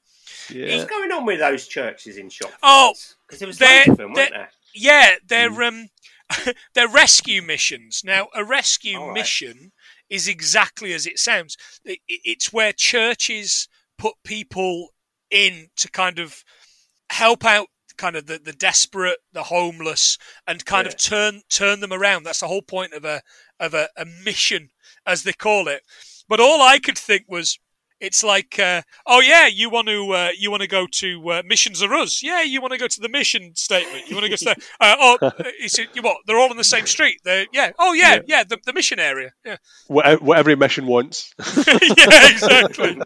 Yeah. 0.50 0.76
What's 0.76 0.90
going 0.90 1.12
on 1.12 1.24
with 1.24 1.38
those 1.40 1.66
churches 1.68 2.16
in 2.16 2.30
shop? 2.30 2.50
Oh, 2.62 2.94
because 3.26 3.38
there 3.40 3.46
was 3.48 3.58
they're- 3.58 3.78
loads 3.86 3.88
of 3.90 3.96
them, 3.98 4.06
weren't 4.12 4.16
they're- 4.16 4.30
there? 4.30 4.50
Yeah, 4.74 5.10
they're 5.26 5.62
um, 5.64 5.88
they're 6.74 6.88
rescue 6.88 7.42
missions. 7.42 8.02
Now, 8.04 8.28
a 8.34 8.44
rescue 8.44 8.98
All 8.98 9.08
right. 9.08 9.14
mission 9.14 9.72
is 10.12 10.28
exactly 10.28 10.92
as 10.92 11.06
it 11.06 11.18
sounds. 11.18 11.56
It's 11.86 12.52
where 12.52 12.74
churches 12.74 13.66
put 13.96 14.12
people 14.24 14.90
in 15.30 15.68
to 15.76 15.90
kind 15.90 16.18
of 16.18 16.44
help 17.08 17.46
out 17.46 17.68
kind 17.96 18.14
of 18.14 18.26
the, 18.26 18.38
the 18.38 18.52
desperate, 18.52 19.18
the 19.32 19.44
homeless, 19.44 20.18
and 20.46 20.64
kind 20.66 20.86
of 20.86 20.98
turn 20.98 21.40
turn 21.48 21.80
them 21.80 21.94
around. 21.94 22.24
That's 22.24 22.40
the 22.40 22.46
whole 22.46 22.62
point 22.62 22.92
of 22.92 23.06
a 23.06 23.22
of 23.58 23.72
a, 23.72 23.88
a 23.96 24.04
mission, 24.04 24.68
as 25.06 25.22
they 25.22 25.32
call 25.32 25.66
it. 25.66 25.82
But 26.28 26.40
all 26.40 26.60
I 26.60 26.78
could 26.78 26.98
think 26.98 27.24
was, 27.26 27.58
it's 28.02 28.22
like, 28.24 28.58
uh, 28.58 28.82
oh 29.06 29.20
yeah, 29.20 29.46
you 29.46 29.70
want 29.70 29.88
to 29.88 30.10
uh, 30.12 30.30
you 30.36 30.50
want 30.50 30.60
to 30.62 30.68
go 30.68 30.86
to 30.86 31.30
uh, 31.30 31.42
missions 31.46 31.82
are 31.82 31.94
us? 31.94 32.22
Yeah, 32.22 32.42
you 32.42 32.60
want 32.60 32.72
to 32.72 32.78
go 32.78 32.88
to 32.88 33.00
the 33.00 33.08
mission 33.08 33.54
statement. 33.54 34.08
You 34.08 34.16
want 34.16 34.24
to 34.24 34.30
go 34.30 34.36
to 34.36 34.44
the, 34.44 34.56
uh, 34.80 34.96
oh, 34.98 35.18
uh, 35.22 35.30
you 35.94 36.02
what? 36.02 36.18
They're 36.26 36.38
all 36.38 36.50
on 36.50 36.56
the 36.56 36.64
same 36.64 36.86
street. 36.86 37.20
They're, 37.24 37.46
yeah. 37.52 37.70
Oh 37.78 37.92
yeah, 37.94 38.14
Yeah. 38.16 38.20
yeah, 38.26 38.44
the, 38.44 38.58
the 38.66 38.72
mission 38.72 38.98
area. 38.98 39.30
Yeah, 39.46 39.56
What, 39.86 40.20
what 40.20 40.36
every 40.38 40.56
mission 40.56 40.86
wants. 40.86 41.32
yeah, 41.66 42.28
exactly. 42.30 43.00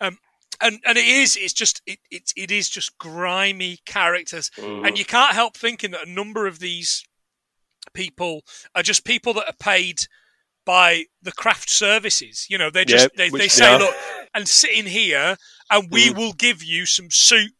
um, 0.00 0.16
and 0.62 0.78
and 0.86 0.96
it 0.96 1.04
is. 1.04 1.36
It's 1.36 1.52
just 1.52 1.82
it, 1.86 1.98
it 2.10 2.32
it 2.36 2.50
is 2.50 2.70
just 2.70 2.96
grimy 2.98 3.78
characters, 3.84 4.50
Mm. 4.56 4.86
and 4.86 4.98
you 4.98 5.04
can't 5.04 5.34
help 5.34 5.56
thinking 5.56 5.90
that 5.90 6.06
a 6.06 6.10
number 6.10 6.46
of 6.46 6.60
these 6.60 7.04
people 7.94 8.42
are 8.74 8.82
just 8.82 9.04
people 9.04 9.34
that 9.34 9.48
are 9.48 9.56
paid 9.58 10.06
by 10.66 11.04
the 11.22 11.32
craft 11.32 11.70
services. 11.70 12.46
You 12.50 12.58
know, 12.58 12.68
they 12.68 12.84
just 12.84 13.08
Yeah, 13.16 13.30
they, 13.30 13.38
they 13.38 13.48
say, 13.48 13.78
look, 13.78 13.94
and 14.34 14.46
sit 14.46 14.72
in 14.72 14.84
here, 14.86 15.36
and 15.70 15.88
we 15.90 16.10
Mm. 16.10 16.16
will 16.16 16.32
give 16.34 16.62
you 16.62 16.84
some 16.84 17.10
soup 17.10 17.54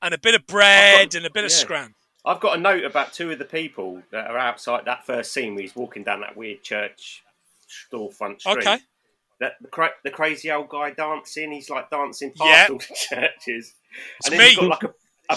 and 0.00 0.14
a 0.14 0.18
bit 0.18 0.34
of 0.34 0.46
bread 0.46 1.14
and 1.14 1.26
a 1.26 1.30
bit 1.30 1.44
of 1.44 1.50
yeah. 1.50 1.56
scran. 1.56 1.94
I've 2.24 2.40
got 2.40 2.56
a 2.56 2.60
note 2.60 2.84
about 2.84 3.12
two 3.12 3.30
of 3.32 3.38
the 3.38 3.44
people 3.44 4.00
that 4.12 4.30
are 4.30 4.38
outside 4.38 4.84
that 4.86 5.04
first 5.04 5.32
scene 5.32 5.54
where 5.54 5.62
he's 5.62 5.74
walking 5.76 6.04
down 6.04 6.20
that 6.20 6.36
weird 6.36 6.62
church 6.62 7.22
storefront 7.92 8.40
street. 8.40 8.58
Okay. 8.58 8.78
That 9.40 9.54
the, 9.60 9.68
cra- 9.68 9.90
the 10.04 10.10
crazy 10.10 10.50
old 10.52 10.68
guy 10.68 10.92
dancing, 10.92 11.50
he's 11.50 11.68
like 11.68 11.90
dancing 11.90 12.32
past 12.38 12.48
Yeah. 12.48 12.66
all 12.72 12.78
the 12.78 12.94
churches. 13.16 13.74
It's 14.20 14.28
and 14.30 14.38
then 14.38 14.38
me. 14.38 14.50
you've 14.52 14.70
got 14.70 14.82
like 14.82 14.84
a, 14.84 15.34
a 15.34 15.36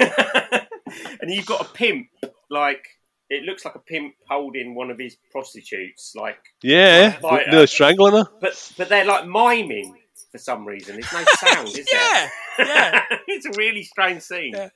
pimp. 0.00 0.66
and 1.20 1.30
you've 1.30 1.46
got 1.46 1.60
a 1.60 1.72
pimp, 1.72 2.06
like, 2.50 2.86
it 3.30 3.42
looks 3.44 3.64
like 3.64 3.74
a 3.74 3.80
pimp 3.80 4.14
holding 4.28 4.74
one 4.74 4.90
of 4.90 4.98
his 4.98 5.16
prostitutes, 5.32 6.12
like, 6.16 6.38
Yeah, 6.62 7.18
no 7.50 7.66
strangling 7.66 8.12
her. 8.14 8.24
but 8.40 8.72
but 8.78 8.88
they're 8.88 9.04
like 9.04 9.26
miming 9.26 9.96
for 10.32 10.38
some 10.38 10.66
reason. 10.66 10.98
It's 10.98 11.12
no 11.12 11.24
sound, 11.38 11.68
is 11.68 11.88
Yeah, 11.92 12.28
there? 12.58 12.66
yeah. 12.66 13.04
it's 13.28 13.46
a 13.46 13.52
really 13.58 13.82
strange 13.82 14.22
scene. 14.22 14.52
Yeah. 14.54 14.68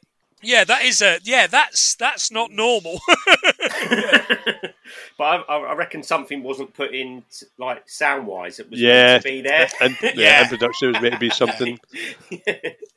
Yeah, 0.43 0.65
that 0.65 0.83
is 0.85 1.03
a 1.03 1.19
yeah. 1.23 1.47
That's 1.47 1.95
that's 1.97 2.31
not 2.31 2.51
normal. 2.51 3.01
but 5.19 5.45
I, 5.49 5.57
I 5.57 5.75
reckon 5.75 6.03
something 6.03 6.43
wasn't 6.43 6.73
put 6.75 6.95
in 6.95 7.23
like 7.59 7.89
sound 7.89 8.27
wise. 8.27 8.59
It 8.59 8.71
was 8.71 8.81
Yeah. 8.81 9.05
meant 9.13 9.23
to 9.23 9.29
be 9.29 9.41
there. 9.43 9.69
And 9.81 9.97
yeah, 10.03 10.11
Yeah. 10.15 10.43
in 10.43 10.49
production 10.49 10.93
was 10.93 11.01
meant 11.03 11.15
to 11.15 11.21
be 11.21 11.31
something. 11.31 11.79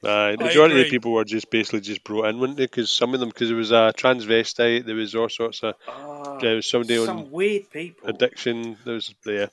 Uh, 0.04 0.32
the 0.36 0.44
majority 0.44 0.78
of 0.78 0.84
the 0.86 0.90
people 0.90 1.14
were 1.14 1.24
just 1.24 1.50
basically 1.50 1.80
just 1.80 2.04
brought 2.04 2.26
in, 2.26 2.38
weren't 2.38 2.58
they? 2.58 2.66
Because 2.66 2.92
some 2.92 3.14
of 3.14 3.22
them, 3.22 3.30
because 3.30 3.48
there 3.48 3.56
was 3.58 3.72
a 3.72 3.94
transvestite, 3.96 4.86
there 4.86 4.96
was 4.96 5.16
all 5.16 5.30
sorts 5.30 5.64
of 5.64 5.76
Ah, 5.88 6.38
there 6.40 6.56
was 6.56 6.68
somebody 6.70 6.98
some 7.06 7.20
on 7.20 7.32
weird 7.32 7.70
people. 7.70 8.10
addiction. 8.10 8.76
There 8.84 8.96
was 8.96 9.16
yeah. 9.26 9.46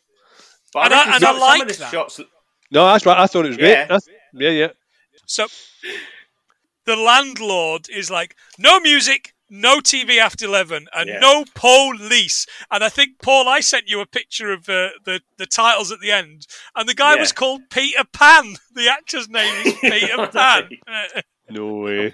But 0.74 0.86
And 0.86 0.94
I- 0.94 0.98
reckon 0.98 1.14
and 1.14 1.24
I 1.24 1.26
some, 1.28 1.34
some 1.36 1.40
like 1.40 1.62
of 1.62 1.68
the 1.68 1.74
that. 1.74 1.90
shots. 1.92 2.20
No, 2.72 2.84
that's 2.86 3.06
right. 3.06 3.18
I 3.18 3.26
thought 3.28 3.44
it 3.44 3.50
was 3.50 3.58
Yeah. 3.58 3.86
great. 3.86 3.96
I- 3.96 4.12
yeah, 4.34 4.50
yeah. 4.50 4.68
so 5.24 5.46
the 6.86 6.96
landlord 6.96 7.88
is 7.90 8.10
like, 8.10 8.34
no 8.58 8.80
music, 8.80 9.34
no 9.48 9.80
TV 9.80 10.18
after 10.18 10.44
eleven, 10.46 10.86
and 10.94 11.08
Yeah. 11.08 11.18
no 11.18 11.44
police. 11.54 12.46
And 12.70 12.84
I 12.84 12.88
think 12.88 13.20
Paul, 13.22 13.48
I 13.48 13.60
sent 13.60 13.88
you 13.88 14.00
a 14.00 14.06
picture 14.06 14.52
of 14.52 14.68
uh, 14.68 14.90
the 15.04 15.20
the 15.38 15.46
titles 15.46 15.90
at 15.92 16.00
the 16.00 16.12
end, 16.12 16.46
and 16.76 16.88
the 16.88 16.94
guy 16.94 17.14
Yeah. 17.14 17.20
was 17.20 17.32
called 17.32 17.62
Peter 17.70 18.04
Pan. 18.12 18.56
The 18.74 18.88
actor's 18.88 19.28
name 19.28 19.66
is 19.66 19.74
Peter 19.80 20.26
Pan. 20.28 20.70
No 21.52 21.74
way. 21.74 22.12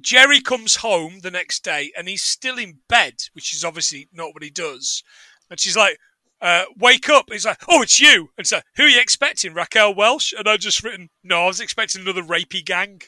Geri 0.00 0.40
comes 0.40 0.76
home 0.76 1.20
the 1.20 1.30
next 1.30 1.64
day 1.64 1.92
and 1.96 2.08
he's 2.08 2.22
still 2.22 2.58
in 2.58 2.78
bed, 2.88 3.14
which 3.32 3.54
is 3.54 3.64
obviously 3.64 4.08
not 4.12 4.34
what 4.34 4.42
he 4.42 4.50
does. 4.50 5.02
And 5.50 5.58
she's 5.58 5.76
like, 5.76 5.98
uh, 6.40 6.64
"Wake 6.76 7.08
up!" 7.08 7.26
He's 7.30 7.46
like, 7.46 7.62
"Oh, 7.68 7.82
it's 7.82 8.00
you." 8.00 8.30
And 8.36 8.46
so, 8.46 8.60
who 8.76 8.84
are 8.84 8.88
you 8.88 9.00
expecting? 9.00 9.54
Raquel 9.54 9.94
Welch? 9.94 10.32
And 10.36 10.48
I 10.48 10.56
just 10.56 10.82
written, 10.82 11.10
"No, 11.22 11.44
I 11.44 11.46
was 11.46 11.60
expecting 11.60 12.02
another 12.02 12.22
rapey 12.22 12.64
gang." 12.64 13.02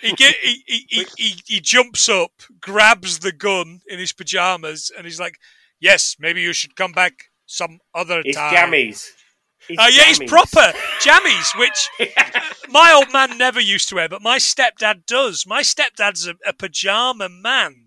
He, 0.00 0.12
get, 0.12 0.36
he, 0.42 0.62
he, 0.66 1.06
he, 1.16 1.34
he, 1.46 1.60
jumps 1.60 2.08
up, 2.08 2.30
grabs 2.60 3.20
the 3.20 3.32
gun 3.32 3.80
in 3.88 3.98
his 3.98 4.12
pajamas, 4.12 4.92
and 4.96 5.06
he's 5.06 5.18
like, 5.18 5.38
"Yes, 5.80 6.16
maybe 6.18 6.42
you 6.42 6.52
should 6.52 6.76
come 6.76 6.92
back 6.92 7.30
some 7.46 7.78
other 7.94 8.22
it's 8.24 8.36
time." 8.36 8.54
jammies. 8.54 9.10
It's 9.68 9.78
Oh 9.80 9.88
yeah, 9.88 10.04
he's 10.04 10.18
proper 10.18 10.72
jammies, 11.00 11.58
which 11.58 11.88
my 12.68 12.92
old 12.92 13.12
man 13.12 13.38
never 13.38 13.60
used 13.60 13.88
to 13.88 13.94
wear, 13.94 14.08
but 14.08 14.22
my 14.22 14.38
stepdad 14.38 15.06
does. 15.06 15.46
My 15.46 15.62
stepdad's 15.62 16.26
a, 16.26 16.34
a 16.46 16.52
pajama 16.52 17.28
man. 17.28 17.83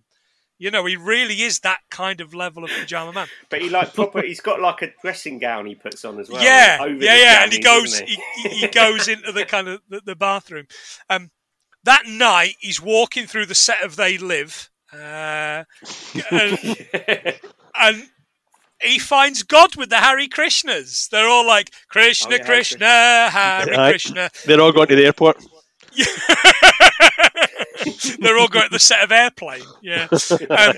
You 0.59 0.71
know, 0.71 0.85
he 0.85 0.95
really 0.95 1.43
is 1.43 1.59
that 1.59 1.79
kind 1.91 2.19
of 2.19 2.33
level 2.33 2.63
of 2.63 2.71
pajama 2.71 3.13
man. 3.13 3.27
But 3.49 3.61
he 3.61 3.69
like 3.69 3.93
proper. 3.93 4.21
He's 4.21 4.41
got 4.41 4.59
like 4.59 4.81
a 4.81 4.91
dressing 5.01 5.37
gown 5.39 5.65
he 5.67 5.75
puts 5.75 6.03
on 6.03 6.19
as 6.19 6.29
well. 6.29 6.43
yeah, 6.43 6.79
over 6.81 6.93
yeah, 6.93 6.97
the 6.97 7.05
yeah, 7.05 7.43
and 7.43 7.53
he 7.53 7.59
goes, 7.59 7.99
he, 7.99 8.17
he, 8.41 8.49
he 8.49 8.67
goes 8.67 9.07
into 9.13 9.31
the 9.31 9.45
kind 9.45 9.67
of 9.67 9.81
the, 9.87 10.01
the 10.03 10.15
bathroom. 10.15 10.65
Um, 11.09 11.29
that 11.83 12.07
night, 12.07 12.55
he's 12.59 12.81
walking 12.81 13.27
through 13.27 13.45
the 13.45 13.55
set 13.55 13.83
of 13.83 13.95
They 13.95 14.17
Live, 14.17 14.69
uh, 14.91 15.63
and, 16.31 16.57
he? 16.59 16.75
and 17.79 18.09
he 18.81 18.99
finds 18.99 19.43
God 19.43 19.75
with 19.75 19.89
the 19.89 19.97
Harry 19.97 20.27
Krishnas. 20.27 21.09
They're 21.09 21.27
all 21.27 21.45
like 21.45 21.71
Krishna, 21.87 22.29
Oh, 22.29 22.31
yeah, 22.31 22.37
Hare 22.37 22.45
Krishna, 22.45 23.29
Hare 23.29 23.79
Aye. 23.79 23.89
Krishna. 23.91 24.29
They're 24.45 24.61
all 24.61 24.71
going 24.71 24.87
to 24.87 24.95
the 24.95 25.05
airport. 25.05 25.37
They're 28.19 28.37
all 28.37 28.47
going 28.47 28.69
the 28.71 28.79
set 28.79 29.03
of 29.03 29.11
Airplane. 29.11 29.63
Yeah. 29.81 30.07
Um, 30.49 30.75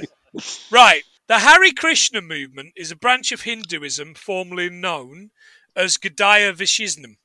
right. 0.71 1.03
The 1.27 1.39
Hare 1.39 1.71
Krishna 1.77 2.21
movement 2.21 2.73
is 2.75 2.91
a 2.91 2.95
branch 2.95 3.31
of 3.31 3.41
Hinduism 3.41 4.15
formerly 4.15 4.69
known 4.69 5.31
as 5.75 5.97
Gaudiya 5.97 6.55
Vaishnavism. 6.55 7.17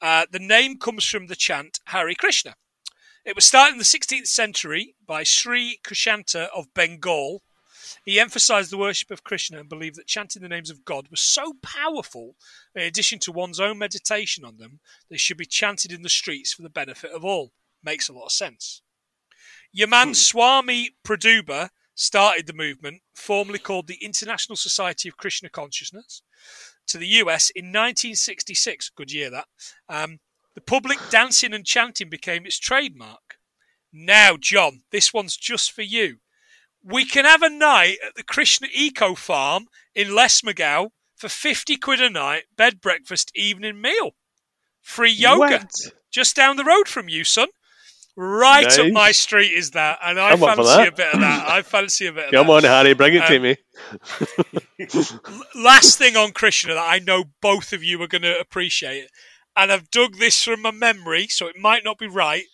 Uh, 0.00 0.26
the 0.30 0.38
name 0.38 0.78
comes 0.78 1.04
from 1.04 1.26
the 1.26 1.36
chant 1.36 1.80
Hare 1.86 2.14
Krishna. 2.14 2.54
It 3.24 3.36
was 3.36 3.44
started 3.44 3.72
in 3.72 3.78
the 3.78 3.84
16th 3.84 4.26
century 4.26 4.96
by 5.06 5.22
Sri 5.22 5.78
Kushanta 5.84 6.48
of 6.54 6.72
Bengal. 6.74 7.42
He 8.04 8.20
emphasized 8.20 8.70
the 8.70 8.78
worship 8.78 9.10
of 9.10 9.24
Krishna 9.24 9.60
and 9.60 9.68
believed 9.68 9.96
that 9.96 10.06
chanting 10.06 10.42
the 10.42 10.48
names 10.48 10.70
of 10.70 10.84
God 10.84 11.08
was 11.10 11.20
so 11.20 11.54
powerful, 11.62 12.36
in 12.74 12.82
addition 12.82 13.18
to 13.20 13.32
one's 13.32 13.60
own 13.60 13.78
meditation 13.78 14.44
on 14.44 14.58
them, 14.58 14.80
they 15.10 15.16
should 15.16 15.36
be 15.36 15.46
chanted 15.46 15.92
in 15.92 16.02
the 16.02 16.08
streets 16.08 16.52
for 16.52 16.62
the 16.62 16.70
benefit 16.70 17.12
of 17.12 17.24
all. 17.24 17.52
Makes 17.82 18.08
a 18.08 18.12
lot 18.12 18.26
of 18.26 18.32
sense. 18.32 18.82
Yaman 19.72 20.14
Swami 20.14 20.90
Praduba 21.04 21.70
started 21.94 22.46
the 22.46 22.52
movement, 22.52 23.02
formerly 23.14 23.58
called 23.58 23.86
the 23.86 24.02
International 24.02 24.56
Society 24.56 25.08
of 25.08 25.16
Krishna 25.16 25.48
Consciousness, 25.48 26.22
to 26.86 26.98
the 26.98 27.06
US 27.06 27.50
in 27.50 27.66
1966. 27.66 28.90
Good 28.90 29.12
year 29.12 29.30
that. 29.30 29.46
Um, 29.88 30.20
the 30.54 30.60
public 30.60 30.98
dancing 31.10 31.54
and 31.54 31.64
chanting 31.64 32.10
became 32.10 32.44
its 32.44 32.58
trademark. 32.58 33.38
Now, 33.92 34.36
John, 34.38 34.82
this 34.90 35.12
one's 35.12 35.36
just 35.36 35.72
for 35.72 35.82
you. 35.82 36.18
We 36.84 37.04
can 37.04 37.24
have 37.24 37.42
a 37.42 37.50
night 37.50 37.98
at 38.06 38.14
the 38.16 38.22
Krishna 38.24 38.68
Eco 38.72 39.14
Farm 39.14 39.66
in 39.94 40.08
Lesmahagow 40.08 40.88
for 41.16 41.28
50 41.28 41.76
quid 41.76 42.00
a 42.00 42.10
night, 42.10 42.44
bed, 42.56 42.80
breakfast, 42.80 43.30
evening 43.36 43.80
meal. 43.80 44.12
Free 44.80 45.12
yoga 45.12 45.38
What? 45.58 45.74
just 46.10 46.34
down 46.34 46.56
the 46.56 46.64
road 46.64 46.88
from 46.88 47.08
you, 47.08 47.22
son. 47.24 47.48
Right 48.14 48.78
up 48.78 48.92
my 48.92 49.10
street 49.12 49.52
is 49.52 49.70
that, 49.70 49.98
and 50.04 50.20
I 50.20 50.32
I'm 50.32 50.38
fancy 50.38 50.82
a 50.88 50.92
bit 50.92 51.14
of 51.14 51.20
that. 51.20 51.48
I 51.48 51.62
fancy 51.62 52.06
a 52.08 52.12
bit 52.12 52.26
of 52.26 52.30
that. 52.32 52.36
Come 52.36 52.48
that. 52.48 52.52
on, 52.52 52.62
Harry, 52.64 52.92
bring 52.92 53.14
it 53.14 53.26
to 53.26 53.36
Um, 53.36 53.42
me. 53.42 53.56
Last 55.54 55.96
thing 55.98 56.16
on 56.16 56.32
Krishna 56.32 56.74
that 56.74 56.80
I 56.86 56.98
know 56.98 57.24
both 57.40 57.72
of 57.72 57.82
you 57.82 58.02
are 58.02 58.06
going 58.06 58.22
to 58.22 58.38
appreciate, 58.38 59.06
and 59.56 59.72
I've 59.72 59.90
dug 59.90 60.16
this 60.16 60.42
from 60.42 60.60
my 60.60 60.72
memory, 60.72 61.28
so 61.28 61.46
it 61.46 61.56
might 61.58 61.84
not 61.84 61.98
be 61.98 62.06
right. 62.06 62.44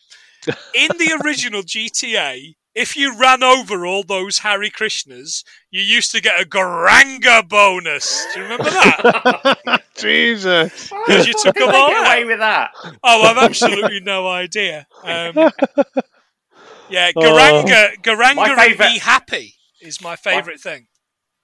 in 0.75 0.89
the 0.97 1.21
original 1.25 1.63
GTA, 1.63 2.55
if 2.79 2.97
you 2.97 3.19
ran 3.19 3.43
over 3.43 3.85
all 3.85 4.05
those 4.05 4.39
Harry 4.39 4.71
Krishnas, 4.71 5.43
you 5.71 5.83
used 5.83 6.13
to 6.13 6.21
get 6.21 6.41
a 6.41 6.45
Gouranga 6.45 7.47
bonus. 7.49 8.25
Do 8.33 8.41
you 8.41 8.45
remember 8.45 8.71
that? 8.71 9.83
Jesus. 9.97 10.93
Because 11.09 11.27
you 11.27 11.35
took 11.43 11.55
them 11.57 11.71
all 11.75 11.91
away 11.91 12.25
with 12.25 12.39
that? 12.39 12.71
Oh, 13.03 13.23
I've 13.23 13.39
absolutely 13.39 14.01
no 14.01 14.29
idea. 14.29 14.87
Um, 15.03 15.33
yeah, 16.91 17.11
Oh. 17.17 17.21
Gouranga, 17.21 17.97
Gouranga 18.03 18.35
My 18.37 18.67
and 18.67 18.79
Be 18.79 18.99
Happy 18.99 19.55
is 19.81 20.01
my 20.03 20.17
favourite 20.17 20.61
thing. 20.61 20.87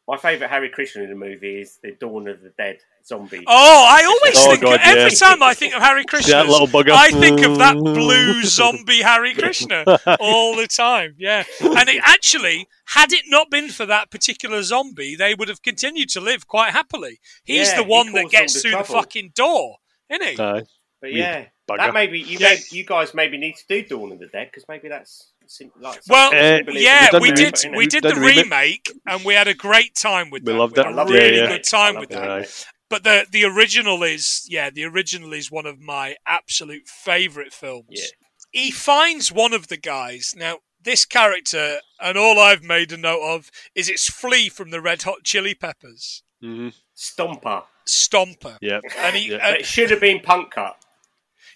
My 0.07 0.19
favourite 0.19 0.51
Harry 0.51 0.69
Krishna 0.69 1.03
in 1.03 1.09
the 1.09 1.17
movie 1.17 1.61
is 1.63 1.79
the 1.83 1.93
Dawn 1.93 2.29
of 2.29 2.43
the 2.43 2.51
Dead 2.59 2.79
zombie. 3.07 3.43
Oh, 3.47 3.87
I 3.89 4.05
always 4.05 4.37
Oh, 4.39 4.51
think 4.51 4.63
God, 4.63 4.81
every 4.83 5.03
yeah. 5.05 5.09
time 5.09 5.43
I 5.43 5.55
think 5.55 5.75
of 5.75 5.81
Harry 5.83 6.05
Krishna, 6.05 6.33
that 6.35 6.47
little 6.47 6.67
bugger. 6.67 6.91
I 6.91 7.09
think 7.11 7.41
of 7.43 7.57
that 7.57 7.77
blue 7.77 8.43
zombie 8.43 9.01
Harry 9.01 9.33
Krishna 9.35 9.85
all 10.21 10.57
the 10.57 10.67
time. 10.67 11.15
Yeah, 11.19 11.45
and 11.61 11.89
it 11.89 12.03
actually, 12.05 12.69
had 12.87 13.13
it 13.15 13.25
not 13.29 13.51
been 13.51 13.69
for 13.71 13.87
that 13.87 14.11
particular 14.11 14.63
zombie, 14.63 15.17
they 15.17 15.35
would 15.35 15.49
have 15.49 15.63
continued 15.63 16.11
to 16.11 16.21
live 16.21 16.47
quite 16.47 16.73
happily. 16.73 17.19
He's 17.43 17.69
Yeah, 17.71 17.79
the 17.79 17.85
he 17.85 17.91
one 17.91 18.13
that 18.13 18.31
gets 18.31 18.57
all 18.57 18.63
the 18.63 18.69
through 18.77 18.79
the 18.79 18.85
fucking 18.85 19.33
door, 19.35 19.77
isn't 20.11 20.27
he? 20.37 20.43
Aye. 20.43 20.63
but 21.01 21.13
yeah, 21.15 21.47
bugger. 21.67 21.79
that 21.79 21.95
maybe 21.95 22.19
you 22.21 22.37
Yeah. 22.39 22.51
may, 22.51 22.59
you 22.71 22.85
guys 22.85 23.15
maybe 23.15 23.39
need 23.39 23.57
to 23.57 23.65
do 23.69 23.83
Dawn 23.83 24.13
of 24.13 24.19
the 24.19 24.27
Dead 24.27 24.49
because 24.51 24.65
maybe 24.69 24.89
that's 24.89 25.31
sim- 25.47 25.71
like 25.81 26.01
Well, 26.09 26.29
Uh, 26.31 26.61
yeah, 26.73 27.05
is 27.05 27.11
done 27.11 27.23
we 27.23 27.31
the 27.31 27.37
did. 27.37 27.55
it. 27.65 27.77
We 27.77 27.87
did 27.87 28.03
the 28.03 28.15
remake. 28.15 28.45
remake, 28.45 28.93
and 29.07 29.25
we 29.25 29.35
had 29.35 29.49
a 29.49 29.55
great 29.55 29.95
time 29.95 30.31
with 30.31 30.43
it. 30.43 30.47
We 30.47 30.53
that. 30.53 30.59
loved 30.59 30.77
We 30.77 30.83
it. 30.83 30.87
had 30.87 30.93
I 30.93 30.97
a 30.97 30.97
Yeah, 31.15 31.23
really 31.25 31.37
yeah. 31.39 31.47
good 31.49 31.65
time 31.65 31.97
with 31.99 32.11
love 32.13 32.23
that. 32.23 32.31
Aye. 32.31 32.47
But 32.91 33.03
the 33.05 33.27
the 33.31 33.45
original 33.45 34.03
is 34.03 34.45
yeah, 34.49 34.71
the 34.71 34.85
original 34.85 35.33
is 35.33 35.51
one 35.51 35.67
of 35.67 35.81
my 35.81 36.17
absolute 36.27 36.87
favourite 36.89 37.53
films. 37.53 37.87
Yeah. 37.91 38.07
He 38.53 38.71
finds 38.71 39.33
one 39.33 39.53
of 39.53 39.67
the 39.69 39.77
guys. 39.77 40.35
Now, 40.37 40.59
this 40.81 41.05
character, 41.05 41.79
and 42.01 42.17
all 42.17 42.39
I've 42.39 42.63
made 42.63 42.93
a 42.93 42.97
note 42.97 43.23
of 43.23 43.51
is 43.75 43.89
it's 43.89 44.09
Flea 44.09 44.49
from 44.49 44.71
the 44.71 44.81
Red 44.81 45.03
Hot 45.03 45.25
Chili 45.25 45.55
Peppers, 45.55 46.23
hmm 46.41 46.69
Stomper. 46.97 47.65
Stomper. 47.89 48.59
Yeah. 48.61 48.81
And 48.99 49.17
he, 49.17 49.33
Yeah. 49.33 49.39
uh, 49.49 49.51
it 49.55 49.67
should 49.67 49.91
have 49.91 50.01
been 50.01 50.21
Punk 50.21 50.53
Cut. 50.53 50.77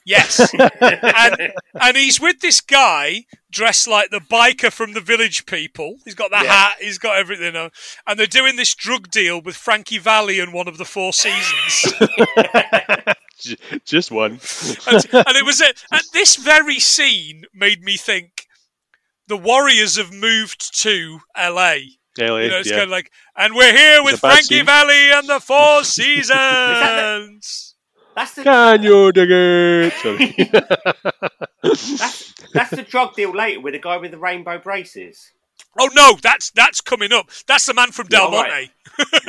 Yes, 0.04 0.52
and 0.80 1.52
and 1.80 1.96
he's 1.96 2.20
with 2.20 2.40
this 2.40 2.60
guy 2.60 3.24
dressed 3.50 3.86
like 3.88 4.10
the 4.10 4.20
biker 4.20 4.70
from 4.72 4.92
the 4.94 5.00
Village 5.00 5.44
People. 5.46 5.96
He's 6.04 6.14
got 6.14 6.30
the 6.30 6.40
Yeah. 6.42 6.52
hat. 6.52 6.76
He's 6.80 6.98
got 6.98 7.16
everything. 7.18 7.56
on. 7.56 7.70
And 8.06 8.18
they're 8.18 8.26
doing 8.26 8.56
this 8.56 8.74
drug 8.74 9.10
deal 9.10 9.40
with 9.40 9.56
Frankie 9.56 9.98
Valli 9.98 10.40
and 10.40 10.52
one 10.52 10.68
of 10.68 10.78
the 10.78 10.84
Four 10.84 11.12
Seasons. 11.12 11.92
Just 13.84 14.10
one. 14.10 14.32
and, 14.86 15.06
and 15.12 15.36
it 15.36 15.44
was 15.44 15.60
it. 15.60 15.82
at 15.92 16.02
this 16.12 16.36
very 16.36 16.78
scene 16.80 17.44
made 17.54 17.82
me 17.82 17.96
think 17.96 18.46
the 19.28 19.36
Warriors 19.36 19.96
have 19.96 20.12
moved 20.12 20.76
to 20.82 21.20
LA. 21.36 21.76
LA, 22.18 22.38
You 22.38 22.48
know, 22.48 22.58
it's 22.58 22.68
yeah. 22.68 22.76
kind 22.78 22.84
of 22.84 22.90
like, 22.90 23.12
and 23.36 23.54
we're 23.54 23.76
here 23.76 24.02
with 24.02 24.18
Frankie 24.20 24.56
scene. 24.56 24.66
Valley 24.66 25.10
and 25.12 25.28
the 25.28 25.38
Four 25.40 25.84
Seasons. 25.84 27.67
That's 28.18 28.32
the 28.34 28.42
Can 28.42 28.82
you 28.82 29.12
dig 29.12 29.28
it? 29.30 29.92
Sorry. 30.02 30.34
that's, 31.62 32.34
that's 32.52 32.70
the 32.70 32.82
drug 32.82 33.14
deal 33.14 33.30
later 33.30 33.60
with 33.60 33.74
the 33.74 33.78
guy 33.78 33.96
with 33.98 34.10
the 34.10 34.18
rainbow 34.18 34.58
braces. 34.58 35.30
oh 35.78 35.88
no, 35.94 36.16
that's 36.20 36.50
that's 36.50 36.80
coming 36.80 37.12
up. 37.12 37.30
That's 37.46 37.66
the 37.66 37.74
man 37.74 37.92
from 37.92 38.08
Del 38.08 38.22
All 38.24 38.32
right. 38.42 38.70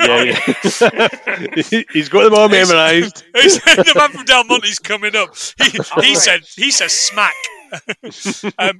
yeah, 0.00 0.22
yeah. 0.24 1.62
He- 1.70 1.86
He's 1.92 2.08
got 2.08 2.24
them 2.24 2.34
all 2.34 2.48
memorised. 2.48 3.22
He's- 3.36 3.60
the 3.62 3.92
man 3.96 4.10
from 4.10 4.24
Del 4.24 4.42
Monte's 4.42 4.80
coming 4.80 5.14
up. 5.14 5.36
He, 5.62 5.70
he 5.70 5.78
right. 5.96 6.16
said 6.16 6.40
he 6.56 6.72
says 6.72 6.90
smack, 6.92 7.34
um, 8.58 8.78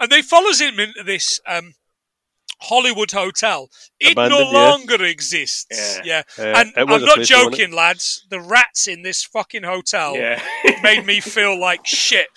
and 0.00 0.10
they 0.10 0.22
follows 0.22 0.58
him 0.58 0.80
into 0.80 1.02
this 1.04 1.38
um, 1.46 1.74
Hollywood 2.62 3.10
hotel. 3.10 3.70
It 3.98 4.16
no 4.16 4.24
Abandoned, 4.26 4.52
yeah. 4.52 4.58
longer 4.70 5.04
exists. 5.04 5.98
Yeah, 6.04 6.22
Yeah. 6.38 6.60
And 6.60 6.72
I'm 6.76 6.86
not 6.88 7.14
place, 7.16 7.28
joking, 7.28 7.72
lads. 7.72 8.26
The 8.30 8.40
rats 8.40 8.86
in 8.86 9.02
this 9.02 9.24
fucking 9.24 9.62
hotel 9.64 10.16
Yeah. 10.16 10.42
made 10.82 11.06
me 11.06 11.20
feel 11.20 11.58
like 11.58 11.86
shit. 11.86 12.28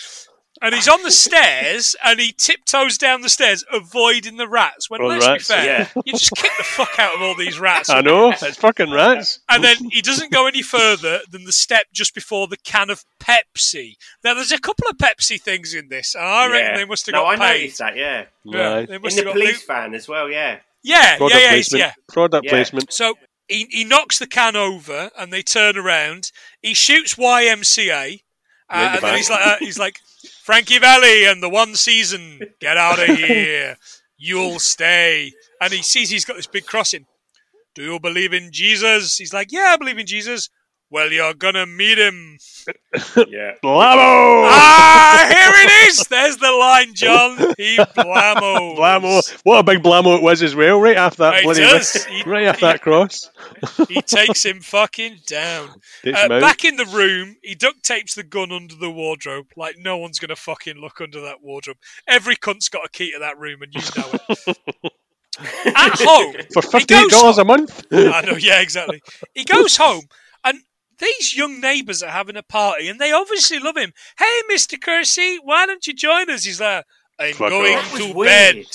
And 0.63 0.73
he's 0.73 0.87
on 0.87 1.03
the 1.03 1.11
stairs, 1.11 1.93
and 2.05 2.19
he 2.21 2.31
tiptoes 2.31 2.97
down 2.97 3.21
the 3.21 3.27
stairs, 3.29 3.65
avoiding 3.71 4.37
the 4.37 4.47
rats. 4.47 4.89
When 4.89 5.01
Oh, 5.01 5.07
let's 5.07 5.25
rats, 5.27 5.47
be 5.49 5.53
fair, 5.53 5.65
yeah. 5.65 6.01
you 6.05 6.13
just 6.13 6.31
kick 6.37 6.51
the 6.57 6.63
fuck 6.63 6.97
out 6.97 7.15
of 7.15 7.21
all 7.21 7.35
these 7.35 7.59
rats. 7.59 7.89
I 7.89 7.99
know. 8.01 8.31
It's 8.31 8.55
fucking 8.57 8.89
rats. 8.91 9.39
And 9.49 9.61
then 9.61 9.75
he 9.91 10.01
doesn't 10.01 10.31
go 10.31 10.47
any 10.47 10.61
further 10.61 11.19
than 11.29 11.43
the 11.43 11.51
step 11.51 11.87
just 11.93 12.15
before 12.15 12.47
the 12.47 12.55
can 12.57 12.89
of 12.89 13.03
Pepsi. 13.19 13.97
Now, 14.23 14.33
there's 14.35 14.53
a 14.53 14.57
couple 14.57 14.87
of 14.89 14.97
Pepsi 14.97 15.39
things 15.39 15.73
in 15.73 15.89
this, 15.89 16.15
and 16.15 16.23
I 16.23 16.47
reckon 16.47 16.71
Yeah. 16.71 16.77
they 16.77 16.85
must 16.85 17.05
have 17.07 17.13
no, 17.13 17.23
got 17.23 17.27
I 17.27 17.35
paid. 17.53 17.59
noticed 17.61 17.77
that. 17.79 17.97
Yeah, 17.97 18.25
Yeah, 18.45 18.73
Right. 18.73 18.87
they 18.87 18.95
in 18.95 19.01
must 19.01 19.15
the 19.17 19.21
have 19.23 19.25
got 19.25 19.33
police 19.33 19.63
van 19.65 19.93
as 19.93 20.07
well. 20.07 20.29
Yeah, 20.29 20.59
Yeah, 20.81 21.17
Product 21.17 21.35
yeah, 21.41 21.45
yeah, 21.45 21.51
placement. 21.51 21.79
yeah. 21.81 21.93
Product 22.07 22.45
Yeah. 22.45 22.49
placement. 22.51 22.93
So 22.93 23.17
he, 23.49 23.67
he 23.69 23.83
knocks 23.83 24.17
the 24.17 24.27
can 24.27 24.55
over, 24.55 25.11
and 25.17 25.33
they 25.33 25.41
turn 25.41 25.77
around. 25.77 26.31
He 26.61 26.73
shoots 26.73 27.15
YMCA, 27.15 28.21
uh, 28.69 28.91
and 28.95 29.03
then 29.03 29.15
he's 29.17 29.29
like, 29.29 29.45
uh, 29.45 29.55
he's 29.59 29.79
like, 29.79 29.99
Frankie 30.43 30.79
Valli 30.79 31.25
and 31.25 31.41
the 31.41 31.49
one 31.49 31.75
season, 31.75 32.39
get 32.59 32.77
out 32.77 32.99
of 32.99 33.15
here. 33.15 33.77
You'll 34.17 34.59
stay. 34.59 35.31
And 35.61 35.73
he 35.73 35.81
sees 35.81 36.09
he's 36.09 36.25
got 36.25 36.37
this 36.37 36.47
big 36.47 36.65
crossing. 36.65 37.05
Do 37.75 37.83
you 37.83 37.99
believe 37.99 38.33
in 38.33 38.51
Jesus? 38.51 39.17
He's 39.17 39.33
like, 39.33 39.51
yeah, 39.51 39.71
I 39.73 39.77
believe 39.77 39.97
in 39.97 40.05
Jesus. 40.05 40.49
Well, 40.93 41.11
you're 41.11 41.33
gonna 41.33 41.65
meet 41.65 41.97
him. 41.97 42.37
yeah. 43.27 43.53
Blammo! 43.63 44.45
ah, 44.45 45.25
here 45.27 45.51
it 45.65 45.89
is. 45.89 46.05
There's 46.07 46.37
the 46.37 46.51
line, 46.51 46.93
John. 46.93 47.55
He 47.57 47.77
blamo. 47.77 48.77
Blammo! 48.77 49.41
What 49.41 49.57
a 49.57 49.63
big 49.63 49.81
blammo 49.81 50.15
it 50.17 50.21
was 50.21 50.43
as 50.43 50.55
well, 50.55 50.79
right 50.79 50.95
after 50.95 51.23
that 51.23 51.37
It 51.37 51.43
bloody 51.45 51.61
does. 51.61 52.05
He- 52.05 52.21
right 52.27 52.45
after 52.45 52.67
that 52.67 52.83
cross. 52.83 53.27
He 53.89 54.03
takes 54.03 54.45
him 54.45 54.61
fucking 54.61 55.21
down. 55.25 55.81
Uh, 56.05 56.27
back 56.27 56.63
in 56.63 56.75
the 56.75 56.85
room, 56.85 57.37
he 57.41 57.55
duct 57.55 57.81
tapes 57.81 58.13
the 58.13 58.21
gun 58.21 58.51
under 58.51 58.75
the 58.75 58.91
wardrobe. 58.91 59.47
Like 59.57 59.79
no 59.79 59.97
one's 59.97 60.19
gonna 60.19 60.35
fucking 60.35 60.77
look 60.77 61.01
under 61.01 61.21
that 61.21 61.41
wardrobe. 61.41 61.77
Every 62.07 62.35
cunt's 62.35 62.69
got 62.69 62.85
a 62.85 62.89
key 62.89 63.13
to 63.13 63.19
that 63.19 63.39
room, 63.39 63.63
and 63.63 63.73
you 63.73 63.81
know 63.97 64.19
it. 64.29 64.57
At 65.65 65.99
home, 65.99 66.35
for 66.53 66.61
he 66.61 66.69
fifty 66.69 66.93
eight 66.93 67.01
goes 67.09 67.11
dollars 67.11 67.37
a 67.39 67.43
month. 67.43 67.83
I 67.91 68.21
know, 68.21 68.35
yeah, 68.37 68.61
exactly. 68.61 69.01
He 69.33 69.43
goes 69.43 69.75
home, 69.75 70.03
and 70.03 70.09
these 71.03 71.35
young 71.35 71.59
neighbours 71.61 72.01
are 72.01 72.09
having 72.11 72.37
a 72.37 72.43
party, 72.43 72.87
and 72.87 72.99
they 72.99 73.11
obviously 73.11 73.59
love 73.59 73.77
him. 73.77 73.93
Hey, 74.17 74.41
Mister 74.47 74.77
Kersey, 74.77 75.37
why 75.43 75.65
don't 75.65 75.85
you 75.85 75.93
join 75.93 76.29
us? 76.29 76.43
He's 76.45 76.61
like, 76.61 76.85
I'm 77.19 77.33
Fuck 77.33 77.49
going 77.49 77.77
off. 77.77 77.83
That 77.91 77.93
was 77.99 78.07
to 78.11 78.13
weird. 78.17 78.55
bed. 78.55 78.65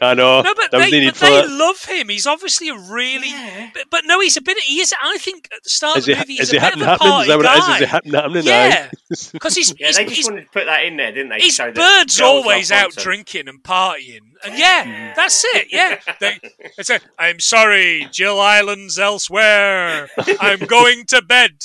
I 0.00 0.14
know. 0.14 0.42
No, 0.42 0.54
but 0.54 0.70
there 0.70 0.88
they, 0.88 1.06
but 1.06 1.16
for 1.16 1.26
they 1.26 1.48
love 1.48 1.82
him. 1.84 2.08
He's 2.08 2.24
obviously 2.24 2.68
a 2.68 2.74
really, 2.78 3.30
Yeah. 3.30 3.70
but, 3.74 3.82
but 3.90 4.02
no, 4.06 4.20
he's 4.20 4.36
a 4.36 4.40
bit. 4.40 4.56
He 4.60 4.78
is. 4.78 4.94
I 5.02 5.18
think 5.18 5.48
at 5.52 5.64
the 5.64 5.70
start 5.70 5.96
Is 5.96 6.04
of 6.06 6.14
the 6.14 6.20
movie, 6.20 6.32
he's 6.34 6.40
is 6.42 6.52
a 6.52 6.56
it 6.56 6.60
bit 6.60 6.72
of 6.74 6.78
happening? 6.78 6.86
a 6.86 6.88
happening? 6.88 7.08
Is 7.08 7.12
party 7.26 7.28
that 7.30 7.36
what 7.36 7.46
it 7.46 7.58
is? 7.58 7.64
guy. 7.66 7.74
Is 7.74 7.82
it 7.82 7.88
happening? 7.88 8.14
happening? 8.14 8.44
Yeah, 8.44 8.90
because 9.32 9.54
he's 9.56 9.74
Yeah, 9.76 9.86
he's, 9.88 9.96
they 9.96 10.04
just 10.04 10.16
he's, 10.16 10.28
wanted 10.30 10.42
to 10.44 10.50
put 10.52 10.66
that 10.66 10.84
in 10.84 10.96
there, 10.98 11.10
didn't 11.10 11.30
they? 11.30 11.40
his 11.40 11.54
show 11.56 11.72
that 11.72 11.74
bird's 11.74 12.20
always 12.20 12.70
out 12.70 12.82
Bronson. 12.94 13.02
drinking 13.02 13.48
and 13.48 13.60
partying, 13.64 14.20
and 14.44 14.56
yeah, 14.56 15.14
that's 15.16 15.44
it. 15.56 15.66
Yeah, 15.72 15.98
they, 16.20 16.38
they 16.76 16.82
say, 16.84 17.00
"I'm 17.18 17.40
sorry, 17.40 18.06
Jill 18.12 18.38
Ireland's 18.38 19.00
elsewhere. 19.00 20.08
I'm 20.38 20.60
going 20.60 21.06
to 21.06 21.22
bed." 21.22 21.58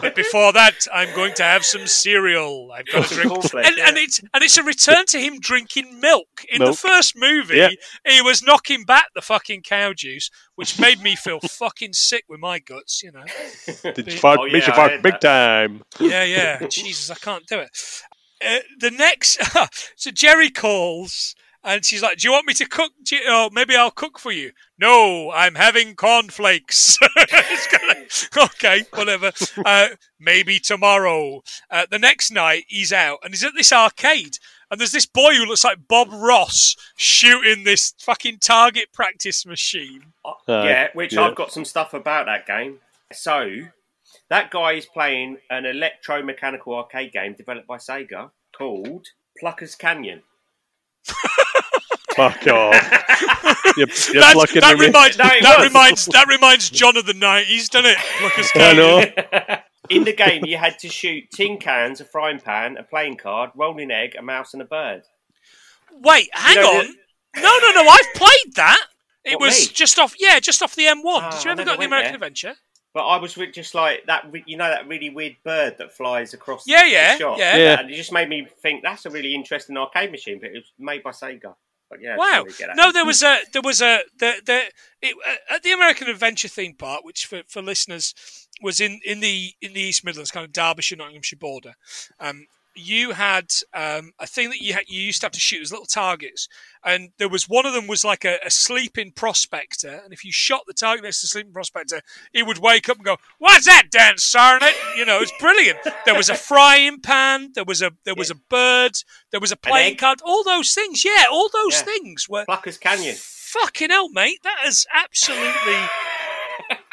But 0.00 0.14
before 0.14 0.52
that, 0.52 0.86
I'm 0.92 1.14
going 1.14 1.34
to 1.34 1.42
have 1.42 1.64
some 1.64 1.86
cereal. 1.86 2.70
I've 2.72 2.86
got 2.86 3.06
to 3.06 3.14
drink, 3.14 3.32
and, 3.54 3.78
and 3.78 3.96
it's 3.96 4.20
and 4.32 4.42
it's 4.42 4.56
a 4.58 4.62
return 4.62 5.04
to 5.06 5.18
him 5.18 5.38
drinking 5.40 6.00
milk. 6.00 6.28
In 6.50 6.62
the 6.64 6.72
first 6.74 7.14
movie, 7.16 7.56
Yeah. 7.56 7.70
he 8.06 8.20
was 8.22 8.42
knocking 8.42 8.84
back 8.84 9.06
the 9.14 9.20
fucking 9.22 9.62
cow 9.62 9.92
juice, 9.92 10.30
which 10.56 10.78
made 10.78 11.00
me 11.02 11.16
feel 11.16 11.40
fucking 11.48 11.92
sick 11.92 12.24
with 12.28 12.40
my 12.40 12.58
guts. 12.58 13.02
You 13.02 13.12
know. 13.12 13.24
Did 13.92 14.12
you 14.12 14.18
fart, 14.18 14.40
Oh, 14.40 14.44
yeah, 14.44 14.56
you 14.56 14.62
I 14.72 14.76
fart 14.76 15.02
big 15.02 15.12
that. 15.20 15.20
time. 15.20 15.82
Yeah, 15.98 16.24
yeah. 16.24 16.66
Jesus, 16.68 17.10
I 17.10 17.14
can't 17.16 17.46
do 17.46 17.58
it. 17.60 17.70
Uh, 18.46 18.60
the 18.78 18.90
next, 18.90 19.38
so 19.96 20.10
Geri 20.10 20.50
calls 20.50 21.34
and 21.64 21.84
she's 21.84 22.02
like, 22.02 22.18
"Do 22.18 22.28
you 22.28 22.32
want 22.32 22.46
me 22.46 22.54
to 22.54 22.66
cook? 22.68 22.92
Do 23.04 23.16
you, 23.16 23.22
oh, 23.28 23.50
maybe 23.52 23.76
I'll 23.76 23.90
cook 23.90 24.18
for 24.18 24.32
you." 24.32 24.52
No, 24.78 25.30
I'm 25.32 25.54
having 25.54 25.94
cornflakes. 25.94 26.98
It's 27.16 27.66
kinda- 27.66 28.44
okay, 28.46 28.84
whatever. 28.94 29.32
Uh, 29.64 29.88
maybe 30.18 30.58
tomorrow. 30.58 31.42
Uh, 31.70 31.86
the 31.90 31.98
next 31.98 32.30
night, 32.30 32.64
he's 32.68 32.92
out 32.92 33.18
and 33.22 33.32
he's 33.34 33.44
at 33.44 33.52
this 33.56 33.72
arcade. 33.72 34.38
And 34.70 34.80
there's 34.80 34.92
this 34.92 35.06
boy 35.06 35.34
who 35.34 35.44
looks 35.46 35.64
like 35.64 35.88
Bob 35.88 36.08
Ross 36.12 36.76
shooting 36.96 37.64
this 37.64 37.92
fucking 37.98 38.38
target 38.38 38.92
practice 38.92 39.44
machine. 39.44 40.12
Uh, 40.24 40.32
yeah, 40.48 40.88
which 40.94 41.14
Yeah. 41.14 41.22
I've 41.22 41.34
got 41.34 41.52
some 41.52 41.64
stuff 41.64 41.92
about 41.92 42.26
that 42.26 42.46
game. 42.46 42.78
So, 43.12 43.50
that 44.28 44.50
guy 44.50 44.72
is 44.72 44.86
playing 44.86 45.38
an 45.50 45.64
electromechanical 45.64 46.68
arcade 46.76 47.12
game 47.12 47.34
developed 47.34 47.66
by 47.66 47.76
Sega 47.78 48.30
called 48.56 49.08
Pluckers 49.42 49.76
Canyon. 49.76 50.22
Fuck 52.16 52.46
off. 52.48 52.74
you're 53.76 53.86
you're 53.86 54.14
That's- 54.14 54.32
plucking 54.34 54.60
that 54.60 54.76
me. 54.78 54.86
reminds 54.86 55.16
No, 55.18 55.24
that 55.24 55.60
reminds 55.62 56.06
that 56.06 56.26
reminds 56.28 56.68
John 56.70 56.96
of 56.96 57.06
the 57.06 57.14
nineties, 57.14 57.68
doesn't 57.68 57.90
it? 57.90 57.98
Lucas 58.22 58.50
I 58.54 58.72
know. 58.72 59.58
In 59.90 60.04
the 60.04 60.12
game, 60.12 60.44
you 60.44 60.56
had 60.56 60.78
to 60.80 60.88
shoot 60.88 61.24
tin 61.32 61.58
cans, 61.58 62.00
a 62.00 62.04
frying 62.04 62.38
pan, 62.38 62.76
a 62.76 62.82
playing 62.84 63.16
card, 63.16 63.50
rolling 63.56 63.90
egg, 63.90 64.14
a 64.16 64.22
mouse, 64.22 64.52
and 64.54 64.62
a 64.62 64.64
bird. 64.64 65.02
Wait, 65.92 66.28
hang 66.32 66.56
know 66.56 66.68
on. 66.78 66.86
No, 67.36 67.58
no, 67.58 67.72
no. 67.82 67.88
I've 67.88 68.14
played 68.14 68.54
that. 68.56 68.78
It 69.24 69.32
What, 69.40 69.46
was 69.48 69.68
me? 69.68 69.72
just 69.74 69.98
off. 69.98 70.14
Yeah, 70.18 70.38
just 70.40 70.62
off 70.62 70.76
the 70.76 70.84
M1. 70.86 71.02
Ah, 71.06 71.30
Did 71.30 71.44
you 71.44 71.50
ever 71.50 71.64
go 71.64 71.72
to 71.72 71.78
the 71.78 71.86
American 71.86 72.10
there. 72.10 72.14
Adventure? 72.16 72.54
But 72.92 73.06
I 73.06 73.18
was 73.18 73.36
with 73.36 73.52
just 73.52 73.74
like 73.74 74.04
that, 74.06 74.26
re- 74.32 74.42
you 74.46 74.56
know, 74.56 74.68
that 74.68 74.88
really 74.88 75.10
weird 75.10 75.36
bird 75.44 75.76
that 75.78 75.92
flies 75.92 76.34
across 76.34 76.64
Yeah, 76.66 76.84
the 76.84 76.90
yeah, 76.90 77.18
shot. 77.18 77.38
yeah. 77.38 77.56
Yeah. 77.56 77.80
And 77.80 77.90
it 77.90 77.94
just 77.94 78.12
made 78.12 78.28
me 78.28 78.48
think 78.62 78.82
that's 78.82 79.06
a 79.06 79.10
really 79.10 79.34
interesting 79.34 79.76
arcade 79.76 80.10
machine, 80.10 80.40
but 80.40 80.50
it 80.50 80.54
was 80.54 80.72
made 80.78 81.02
by 81.04 81.10
Sega. 81.10 81.54
But 81.88 82.00
yeah, 82.00 82.16
Wow. 82.16 82.44
really. 82.44 82.74
No, 82.74 82.90
there 82.92 83.04
was 83.04 83.22
a 83.22 83.38
there 83.52 83.62
was 83.62 83.80
a 83.82 84.00
the 84.18 84.34
the 84.44 84.62
it, 85.02 85.14
uh, 85.26 85.54
at 85.54 85.62
the 85.62 85.72
American 85.72 86.08
Adventure 86.08 86.48
theme 86.48 86.74
park, 86.74 87.04
which 87.04 87.26
for, 87.26 87.42
for 87.48 87.62
listeners 87.62 88.14
was 88.62 88.80
in, 88.80 89.00
in 89.04 89.20
the 89.20 89.52
in 89.60 89.72
the 89.72 89.80
East 89.80 90.04
Midlands, 90.04 90.30
kind 90.30 90.44
of 90.44 90.52
Derbyshire 90.52 90.96
Nottinghamshire 90.98 91.38
border. 91.38 91.74
Um, 92.20 92.46
you 92.80 93.12
had 93.12 93.46
um, 93.74 94.12
a 94.18 94.26
thing 94.26 94.50
that 94.50 94.60
you 94.60 94.72
had, 94.74 94.84
you 94.88 95.00
used 95.00 95.20
to 95.20 95.26
have 95.26 95.32
to 95.32 95.40
shoot 95.40 95.62
as 95.62 95.70
little 95.70 95.86
targets, 95.86 96.48
and 96.84 97.10
there 97.18 97.28
was 97.28 97.48
one 97.48 97.66
of 97.66 97.72
them 97.72 97.86
was 97.86 98.04
like 98.04 98.24
a, 98.24 98.38
a 98.44 98.50
sleeping 98.50 99.12
prospector, 99.12 100.00
and 100.04 100.12
if 100.12 100.24
you 100.24 100.32
shot 100.32 100.62
the 100.66 100.72
target 100.74 101.04
next 101.04 101.20
to 101.20 101.24
the 101.24 101.28
sleeping 101.28 101.52
prospector, 101.52 102.00
he 102.32 102.42
would 102.42 102.58
wake 102.58 102.88
up 102.88 102.96
and 102.96 103.04
go, 103.04 103.16
"What's 103.38 103.66
that, 103.66 103.84
Dan 103.90 104.14
Sarnet?" 104.16 104.74
You 104.96 105.04
know, 105.04 105.20
it's 105.20 105.32
brilliant. 105.38 105.78
There 106.04 106.14
was 106.16 106.28
a 106.30 106.34
frying 106.34 107.00
pan, 107.00 107.50
there 107.54 107.64
was 107.64 107.82
a 107.82 107.92
there 108.04 108.14
was 108.16 108.30
a 108.30 108.34
bird, 108.36 108.92
there 109.30 109.40
was 109.40 109.52
a 109.52 109.56
playing 109.56 109.96
card, 109.96 110.20
all 110.24 110.42
those 110.44 110.72
things. 110.74 111.04
Yeah, 111.04 111.24
all 111.30 111.48
those 111.52 111.74
Yeah. 111.80 111.84
things 111.84 112.28
were 112.28 112.44
Pluckers 112.46 112.80
Canyon. 112.80 113.16
fucking 113.18 113.90
hell, 113.90 114.08
mate. 114.10 114.38
That 114.42 114.58
has 114.62 114.86
absolutely 114.94 115.48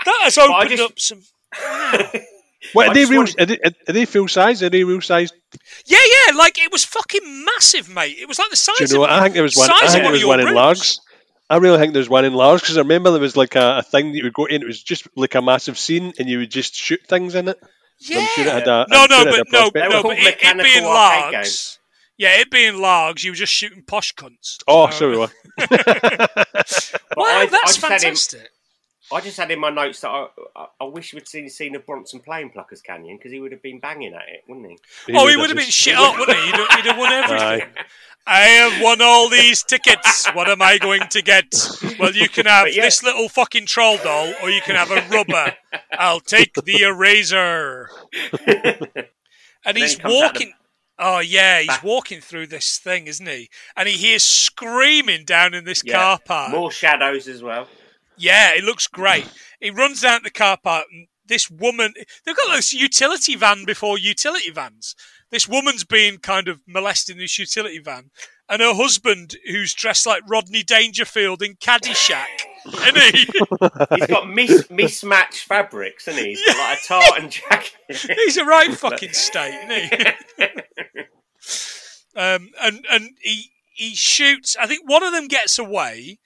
that 0.06 0.20
has 0.24 0.38
opened 0.38 0.70
just- 0.70 0.84
up 0.84 1.00
some. 1.00 1.22
What 2.74 2.88
I 2.88 2.92
are 2.92 2.94
they 2.94 3.06
real? 3.06 3.20
wanted- 3.20 3.40
Are 3.42 3.46
they, 3.46 3.60
are 3.90 3.94
they 3.94 4.06
full 4.06 4.28
size? 4.28 4.62
Are 4.64 4.70
they 4.70 4.84
real 4.84 5.02
size? 5.02 5.32
Yeah, 5.86 5.98
yeah, 6.28 6.36
like 6.38 6.58
it 6.60 6.72
was 6.72 6.84
fucking 6.86 7.46
massive, 7.46 7.90
mate. 7.94 8.18
It 8.20 8.28
was 8.28 8.40
like 8.40 8.50
the 8.50 8.56
size 8.56 8.76
Do 8.78 8.84
you 8.86 8.90
know? 8.90 8.96
of 8.96 9.00
what? 9.02 9.10
I 9.12 9.22
think 9.24 9.34
there 9.36 9.44
was 9.44 9.56
one. 9.56 9.70
I 9.72 9.88
think 9.88 10.04
there 10.04 10.12
was 10.12 10.26
one 10.26 10.40
your 10.40 10.48
in 10.50 10.54
rooms. 10.54 10.56
Largs. 10.56 11.00
I 11.50 11.58
really 11.58 11.78
think 11.78 11.94
there's 11.94 12.10
one 12.10 12.26
in 12.26 12.34
Largs 12.34 12.62
because 12.62 12.78
I 12.78 12.82
remember 12.82 13.12
there 13.12 13.22
was 13.22 13.38
like 13.38 13.56
a, 13.56 13.78
a 13.78 13.82
thing 13.84 14.12
that 14.12 14.18
you 14.18 14.24
would 14.26 14.34
go 14.34 14.46
in. 14.46 14.62
It 14.62 14.66
was 14.68 14.84
just 14.84 15.08
like 15.16 15.36
a 15.36 15.42
massive 15.42 15.78
scene, 15.78 16.12
and 16.20 16.28
you 16.28 16.40
would 16.40 16.52
just 16.52 16.76
shoot 16.76 17.00
things 17.08 17.36
in 17.36 17.48
it. 17.48 17.58
Yeah. 18.00 18.20
I'm 18.20 18.28
sure 18.28 18.46
it 18.46 18.52
had 18.54 18.64
a, 18.68 18.86
no, 18.90 19.04
I'm 19.04 19.10
no, 19.10 19.18
sure 19.24 19.28
it 19.30 19.36
had 19.38 19.46
but 19.46 19.48
a 19.48 19.52
no, 19.52 19.72
prospect. 19.72 19.74
They 19.74 19.82
were 19.88 19.90
no, 19.90 20.04
but 20.04 20.18
it, 20.18 20.38
it 20.42 20.64
being 20.64 20.86
arcade 20.86 21.34
Largs. 21.34 21.80
Yeah, 22.18 22.40
it 22.42 22.50
being 22.52 22.82
Largs, 22.82 23.24
you 23.24 23.32
were 23.32 23.36
just 23.36 23.54
shooting 23.54 23.84
posh 23.88 24.14
cunts. 24.16 24.58
Oh, 24.68 24.90
sorry. 24.90 25.18
what? 25.18 25.32
But 25.58 25.70
Wow, 27.16 27.24
I- 27.26 27.42
I 27.42 27.46
that's 27.46 27.76
just 27.78 27.82
had 27.82 27.92
him- 27.94 28.00
fantastic. 28.16 28.50
I 29.12 29.22
just 29.22 29.38
had 29.38 29.52
in 29.52 29.60
my 29.60 29.70
notes 29.70 30.02
that 30.02 30.10
I, 30.10 30.28
I, 30.56 30.66
I 30.82 30.84
wish 30.86 31.14
we'd 31.14 31.28
seen 31.28 31.46
a 31.46 31.50
scene 31.50 31.76
of 31.76 31.86
Bronson 31.86 32.20
playing 32.20 32.52
Pluckers 32.52 32.84
Canyon 32.84 33.18
because 33.18 33.32
he 33.32 33.40
would 33.40 33.52
have 33.54 33.62
been 33.62 33.80
banging 33.80 34.14
at 34.14 34.28
it, 34.28 34.44
wouldn't 34.48 34.68
he? 34.68 35.14
oh, 35.16 35.28
he 35.28 35.38
would 35.38 35.50
have 35.50 35.58
been 35.58 35.66
shit 35.70 35.96
up, 35.96 36.18
wouldn't 36.18 36.38
he? 36.38 36.46
He'd 36.46 36.56
have, 36.56 36.70
he'd 36.72 36.86
have 36.86 36.98
won 36.98 37.12
everything. 37.24 37.62
Aye. 37.62 37.84
I 38.30 38.40
have 38.42 38.82
won 38.82 39.02
all 39.02 39.30
these 39.30 39.64
tickets. 39.64 40.28
What 40.34 40.50
am 40.50 40.62
I 40.62 40.78
going 40.78 41.08
to 41.12 41.22
get? 41.22 41.46
Well, 41.98 42.14
you 42.14 42.28
can 42.28 42.46
have 42.46 42.68
yeah. 42.68 42.82
this 42.82 43.02
little 43.02 43.30
fucking 43.30 43.68
troll 43.68 43.98
doll, 44.04 44.34
or 44.44 44.50
you 44.50 44.60
can 44.62 44.76
have 44.76 44.92
a 44.92 45.08
rubber. 45.10 45.56
I'll 45.94 46.20
take 46.20 46.54
the 46.54 46.82
eraser. 46.84 47.90
And 49.66 49.76
then 49.76 49.84
he's 49.84 49.98
he 49.98 50.04
walking. 50.06 50.54
Oh 51.00 51.20
yeah, 51.20 51.60
he's 51.60 51.68
back- 51.68 51.84
walking 51.84 52.22
through 52.22 52.48
this 52.48 52.78
thing, 52.80 53.08
isn't 53.08 53.28
he? 53.28 53.50
And 53.76 53.88
he 53.88 53.96
hears 53.96 54.24
screaming 54.24 55.26
down 55.26 55.54
in 55.54 55.64
this 55.64 55.84
Yeah. 55.86 55.94
car 55.94 56.20
park. 56.26 56.52
More 56.52 56.72
shadows 56.72 57.28
as 57.28 57.44
well. 57.44 57.68
Yeah, 58.18 58.52
it 58.56 58.64
looks 58.64 58.88
great. 58.88 59.28
He 59.60 59.70
runs 59.70 60.02
down 60.02 60.20
to 60.20 60.24
the 60.26 60.30
car 60.32 60.58
park, 60.62 60.86
and 60.92 61.08
this 61.26 61.50
woman, 61.50 61.94
they've 62.26 62.36
got 62.36 62.56
this 62.56 62.74
utility 62.74 63.36
van 63.36 63.66
before 63.66 63.98
utility 63.98 64.50
vans. 64.52 64.96
This 65.30 65.48
woman's 65.48 65.84
being 65.84 66.20
kind 66.20 66.48
of 66.48 66.62
molested 66.68 67.16
in 67.16 67.22
this 67.22 67.38
utility 67.38 67.80
van, 67.80 68.12
and 68.50 68.62
her 68.62 68.74
husband, 68.74 69.36
who's 69.46 69.74
dressed 69.74 70.06
like 70.08 70.24
Rodney 70.28 70.64
Dangerfield 70.64 71.42
in 71.42 71.56
Caddyshack, 71.56 72.26
isn't 72.66 73.16
he? 73.16 73.26
He's 73.98 74.08
got 74.08 74.30
mis- 74.30 74.70
mismatched 74.70 75.44
fabrics, 75.44 76.08
isn't 76.08 76.24
he? 76.24 76.30
He's 76.30 76.46
got 76.46 76.70
like 76.70 76.78
a 76.80 76.88
tartan 76.88 77.30
jacket. 77.30 77.76
He's 78.26 78.38
a 78.38 78.46
right 78.46 78.74
fucking 78.78 79.12
state, 79.14 79.60
isn't 79.70 80.16
he? 80.38 81.02
um, 82.16 82.50
and 82.62 82.86
and 82.90 83.10
he 83.22 83.52
he 83.74 83.96
shoots. 83.96 84.56
I 84.58 84.66
think 84.66 84.90
one 84.90 85.04
of 85.04 85.12
them 85.12 85.28
gets 85.28 85.60
away, 85.60 86.20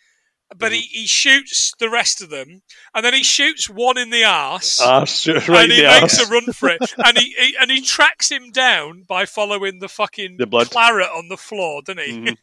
but 0.58 0.72
he, 0.72 0.82
he 0.82 1.06
shoots 1.08 1.74
the 1.80 1.90
rest 1.90 2.22
of 2.22 2.30
them, 2.30 2.62
and 2.94 3.06
then 3.06 3.14
he 3.14 3.24
shoots 3.24 3.70
one 3.70 3.98
in 3.98 4.10
the 4.10 4.24
arse. 4.26 4.80
Ah, 4.82 5.06
shoot, 5.06 5.48
right 5.48 5.64
and 5.64 5.72
he 5.72 5.82
there. 5.82 6.02
makes 6.02 6.20
a 6.20 6.28
run 6.30 6.52
for 6.54 6.70
it, 6.70 6.82
and 7.06 7.18
he, 7.18 7.34
he 7.38 7.56
and 7.60 7.72
he 7.72 7.82
tracks 7.82 8.30
him 8.30 8.52
down 8.52 9.04
by 9.08 9.26
following 9.26 9.80
the 9.80 9.88
fucking 9.90 10.38
The 10.38 10.48
blood. 10.48 10.70
claret 10.70 11.10
on 11.10 11.28
the 11.30 11.38
floor, 11.38 11.82
doesn't 11.82 12.02
he? 12.04 12.12
Mhm. 12.12 12.38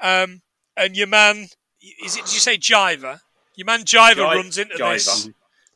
um, 0.00 0.42
and 0.76 0.96
your 0.96 1.06
man, 1.06 1.46
is 2.04 2.16
it? 2.16 2.24
Did 2.26 2.34
you 2.34 2.40
say 2.40 2.56
Jiver? 2.58 3.20
Your 3.54 3.64
man 3.66 3.84
Jiver 3.84 4.14
Ji- 4.16 4.20
runs 4.22 4.58
into 4.58 4.74
Jiver. 4.76 4.92
this, 4.92 5.28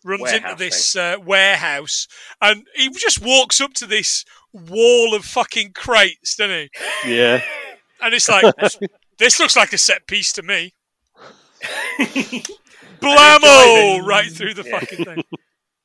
runs 0.05 0.20
Warehouse 0.22 0.43
into 0.51 0.55
this 0.57 0.97
uh, 0.97 1.16
warehouse, 1.24 2.07
and 2.43 2.66
he 2.74 2.91
just 2.91 3.22
walks 3.22 3.61
up 3.61 3.72
to 3.74 3.86
this 3.86 4.24
wall 4.53 5.14
of 5.14 5.24
fucking 5.24 5.72
crates, 5.72 6.36
doesn't 6.36 6.70
he? 7.05 7.11
Yeah. 7.11 7.43
And 8.03 8.12
it's 8.14 8.28
like, 8.28 8.55
this 9.18 9.38
looks 9.38 9.57
like 9.57 9.72
a 9.72 9.78
set 9.78 10.07
piece 10.07 10.32
to 10.34 10.43
me. 10.43 10.74
Blammo! 13.00 13.40
driving. 13.40 14.04
Right 14.04 14.30
through 14.30 14.54
the 14.54 14.64
Yeah. 14.64 14.80
fucking 14.80 15.04
thing. 15.04 15.24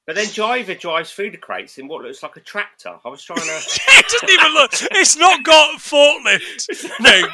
But 0.08 0.14
then 0.18 0.28
Jiver 0.28 0.80
drives 0.80 1.12
through 1.12 1.32
the 1.32 1.38
crates 1.38 1.80
in 1.80 1.88
what 1.88 2.04
looks 2.04 2.22
like 2.22 2.36
a 2.36 2.40
tractor. 2.40 2.96
I 3.04 3.10
was 3.10 3.24
trying 3.24 3.40
to. 3.40 3.46
it 3.88 4.06
doesn't 4.08 4.30
even 4.30 4.54
look. 4.54 4.72
It's 4.92 5.18
not 5.18 5.44
got 5.44 5.74
a 5.74 5.78
forklift. 5.80 6.92
No, 7.00 7.28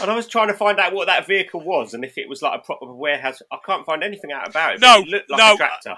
And 0.00 0.10
I 0.10 0.16
was 0.16 0.26
trying 0.26 0.48
to 0.48 0.54
find 0.54 0.80
out 0.80 0.92
what 0.92 1.06
that 1.06 1.24
vehicle 1.28 1.60
was 1.60 1.94
and 1.94 2.04
if 2.04 2.18
it 2.18 2.28
was 2.28 2.42
like 2.42 2.58
a 2.60 2.62
proper 2.64 2.92
warehouse. 2.92 3.40
I 3.52 3.58
can't 3.64 3.86
find 3.86 4.02
anything 4.02 4.32
out 4.32 4.48
about 4.48 4.74
it. 4.74 4.80
No, 4.80 4.96
it 4.98 5.06
looked 5.08 5.30
like 5.30 5.38
no. 5.38 5.54
a 5.54 5.56
tractor. 5.56 5.94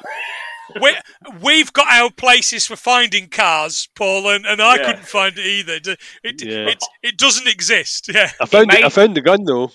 we, 0.82 0.94
we've 1.42 1.72
got 1.72 1.90
our 1.90 2.10
places 2.10 2.66
for 2.66 2.76
finding 2.76 3.28
cars, 3.28 3.88
Paul, 3.96 4.28
and, 4.28 4.44
and 4.44 4.60
I 4.60 4.76
Yeah. 4.76 4.84
couldn't 4.84 5.06
find 5.06 5.38
it 5.38 5.46
either. 5.46 5.72
It, 5.72 5.88
it, 6.22 6.42
Yeah. 6.44 6.68
it, 6.68 6.84
it 7.02 7.16
doesn't 7.16 7.48
exist. 7.48 8.10
Yeah. 8.12 8.30
I 8.42 8.44
found 8.44 8.74
it, 8.74 8.84
I 8.84 8.90
found 8.90 9.16
the 9.16 9.22
gun 9.22 9.42
though. 9.44 9.72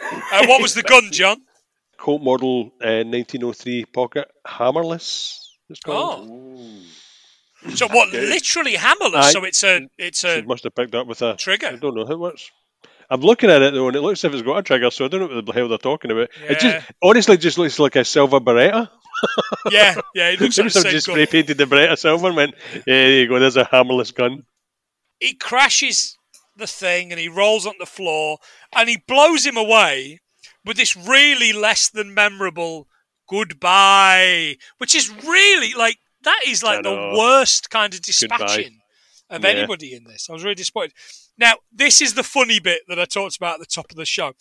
Uh, 0.00 0.46
what 0.46 0.62
was 0.62 0.74
the 0.74 0.82
gun, 0.82 1.10
John? 1.10 1.38
Colt 1.96 2.22
model 2.22 2.72
uh, 2.82 3.02
1903 3.04 3.84
pocket 3.86 4.30
hammerless. 4.46 5.38
It's 5.68 5.80
called. 5.80 6.28
Oh, 6.30 7.70
so 7.74 7.88
what? 7.88 8.12
Literally 8.12 8.74
hammerless. 8.74 9.14
Aye. 9.24 9.30
So 9.32 9.44
it's 9.44 9.62
a 9.64 9.88
it's 9.98 10.20
She 10.20 10.28
a 10.28 10.42
must 10.44 10.64
have 10.64 10.74
picked 10.74 10.94
up 10.94 11.06
with 11.06 11.22
a 11.22 11.34
trigger. 11.36 11.68
I 11.68 11.76
don't 11.76 11.94
know 11.94 12.06
how 12.06 12.16
much. 12.16 12.52
I'm 13.10 13.20
looking 13.22 13.50
at 13.50 13.62
it 13.62 13.72
though, 13.74 13.88
and 13.88 13.96
it 13.96 14.02
looks 14.02 14.20
as 14.20 14.28
if 14.28 14.34
it's 14.34 14.42
got 14.42 14.58
a 14.58 14.62
trigger, 14.62 14.90
so 14.90 15.06
I 15.06 15.08
don't 15.08 15.20
know 15.28 15.34
what 15.36 15.46
the 15.46 15.52
hell 15.52 15.68
they're 15.68 15.78
talking 15.78 16.10
about. 16.10 16.28
It 16.48 16.60
just 16.60 16.86
honestly 17.02 17.36
just 17.38 17.58
looks 17.58 17.78
like 17.78 17.96
a 17.96 18.04
silver 18.04 18.38
Beretta. 18.38 18.90
yeah, 19.70 19.94
yeah. 20.14 20.28
It 20.28 20.40
looks 20.40 20.58
Maybe 20.58 20.68
like 20.68 20.72
the 20.74 20.80
someone 20.80 20.92
just 20.92 21.06
gun. 21.06 21.14
spray 21.14 21.26
painted 21.26 21.56
the 21.56 21.64
Beretta 21.64 21.96
silver 21.98 22.26
and 22.28 22.36
went, 22.36 22.54
yeah, 22.74 22.82
there 22.86 23.12
you 23.20 23.26
go, 23.28 23.38
there's 23.40 23.56
a 23.56 23.64
hammerless 23.64 24.14
gun. 24.14 24.44
It 25.20 25.40
crashes 25.40 26.17
the 26.58 26.66
thing 26.66 27.10
and 27.10 27.20
he 27.20 27.28
rolls 27.28 27.66
on 27.66 27.74
the 27.78 27.86
floor 27.86 28.38
and 28.76 28.88
he 28.88 28.98
blows 29.06 29.46
him 29.46 29.56
away 29.56 30.20
with 30.64 30.76
this 30.76 30.96
really 30.96 31.52
less 31.52 31.88
than 31.88 32.12
memorable 32.12 32.86
goodbye, 33.28 34.56
which 34.78 34.94
is 34.94 35.10
really 35.24 35.72
like 35.74 35.98
that 36.22 36.40
is 36.46 36.62
like 36.62 36.82
the 36.82 37.14
worst 37.16 37.70
kind 37.70 37.94
of 37.94 38.02
dispatching 38.02 38.80
of 39.30 39.44
Yeah. 39.44 39.50
anybody 39.50 39.94
in 39.94 40.04
this. 40.04 40.28
I 40.28 40.32
was 40.32 40.42
really 40.42 40.54
disappointed. 40.54 40.94
Now, 41.36 41.54
this 41.72 42.00
is 42.02 42.14
the 42.14 42.24
funny 42.24 42.58
bit 42.60 42.82
that 42.88 42.98
I 42.98 43.04
talked 43.04 43.36
about 43.36 43.54
at 43.54 43.60
the 43.60 43.66
top 43.66 43.90
of 43.90 43.96
the 43.96 44.04
show. 44.06 44.32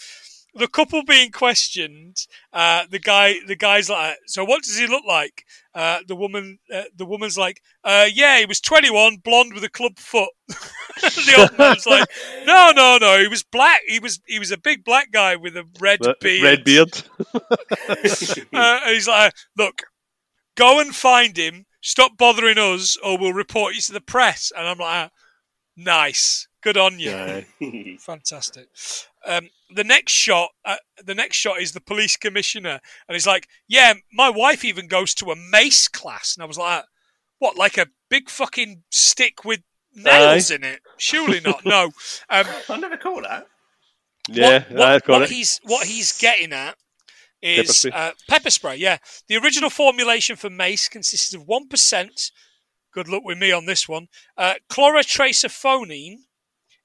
The 0.57 0.67
couple 0.67 1.03
being 1.03 1.31
questioned, 1.31 2.17
uh, 2.51 2.85
the 2.89 2.99
guy, 2.99 3.35
the 3.45 3.55
guy's 3.55 3.89
like, 3.89 4.17
"So 4.25 4.43
what 4.43 4.63
does 4.63 4.77
he 4.77 4.87
look 4.87 5.03
like?" 5.05 5.45
Uh, 5.73 5.99
the 6.07 6.15
woman, 6.15 6.57
uh, 6.73 6.83
the 6.95 7.05
woman's 7.05 7.37
like, 7.37 7.61
uh, 7.83 8.07
"Yeah, 8.11 8.39
he 8.39 8.45
was 8.45 8.59
21, 8.59 9.17
blonde 9.17 9.53
with 9.53 9.63
a 9.63 9.69
club 9.69 9.99
foot." 9.99 10.29
the 10.47 11.35
old 11.37 11.57
man's 11.57 11.85
like, 11.85 12.09
"No, 12.45 12.71
no, 12.75 12.97
no, 12.99 13.19
he 13.19 13.27
was 13.27 13.43
black. 13.43 13.81
He 13.87 13.99
was, 13.99 14.19
he 14.25 14.39
was 14.39 14.51
a 14.51 14.57
big 14.57 14.83
black 14.83 15.11
guy 15.11 15.35
with 15.35 15.55
a 15.55 15.65
red 15.79 15.99
beard." 16.21 16.43
Red 16.43 16.63
beard. 16.63 17.03
Uh, 18.53 18.79
he's 18.87 19.07
like, 19.07 19.33
"Look, 19.55 19.83
go 20.55 20.79
and 20.79 20.95
find 20.95 21.37
him. 21.37 21.65
Stop 21.81 22.17
bothering 22.17 22.57
us, 22.57 22.97
or 22.97 23.17
we'll 23.17 23.33
report 23.33 23.75
you 23.75 23.81
to 23.81 23.93
the 23.93 24.01
press." 24.01 24.51
And 24.57 24.67
I'm 24.67 24.79
like, 24.79 25.11
"Nice, 25.75 26.46
good 26.61 26.77
on 26.77 26.99
you." 26.99 27.11
Aye. 27.11 27.45
Fantastic. 27.99 28.67
Um, 29.25 29.49
the 29.73 29.84
next 29.84 30.13
shot, 30.13 30.49
uh, 30.63 30.77
the 31.03 31.15
next 31.15 31.38
shot 31.38 31.61
is 31.61 31.73
the 31.73 31.81
police 31.81 32.15
commissioner, 32.15 32.79
and 33.07 33.15
he's 33.15 33.27
like, 33.27 33.47
"Yeah, 33.67 33.93
my 34.13 34.29
wife 34.29 34.63
even 34.63 34.88
goes 34.88 35.13
to 35.15 35.31
a 35.31 35.35
mace 35.35 35.88
class," 35.88 36.35
and 36.35 36.43
I 36.43 36.47
was 36.47 36.57
like, 36.57 36.85
"What? 37.39 37.57
Like 37.57 37.77
a 37.77 37.88
big 38.09 38.29
fucking 38.29 38.84
stick 38.89 39.43
with 39.43 39.61
nails 39.93 40.51
in 40.51 40.63
it? 40.63 40.81
Surely 40.97 41.39
not. 41.41 41.65
No." 41.65 41.85
Um, 42.29 42.45
I 42.69 42.77
never 42.77 42.97
caught 42.97 43.23
that. 43.23 43.47
Yeah, 44.29 44.59
what, 44.59 44.71
what, 44.71 44.81
I 44.81 44.99
got 44.99 45.09
what 45.09 45.21
it. 45.23 45.29
he's 45.29 45.59
what 45.63 45.88
he's 45.88 46.17
getting 46.17 46.53
at 46.53 46.75
is 47.41 47.77
spray. 47.77 47.91
uh, 47.93 48.11
pepper 48.29 48.49
spray. 48.49 48.75
Yeah, 48.77 48.97
the 49.27 49.38
original 49.38 49.69
formulation 49.69 50.35
for 50.35 50.49
mace 50.49 50.88
consisted 50.88 51.39
of 51.39 51.47
one 51.47 51.67
percent. 51.67 52.31
Good 52.93 53.07
luck 53.07 53.23
with 53.23 53.38
me 53.38 53.51
on 53.51 53.65
this 53.65 53.88
one. 53.88 54.07
Uh, 54.38 54.55
chlorotraceophonine 54.71 56.15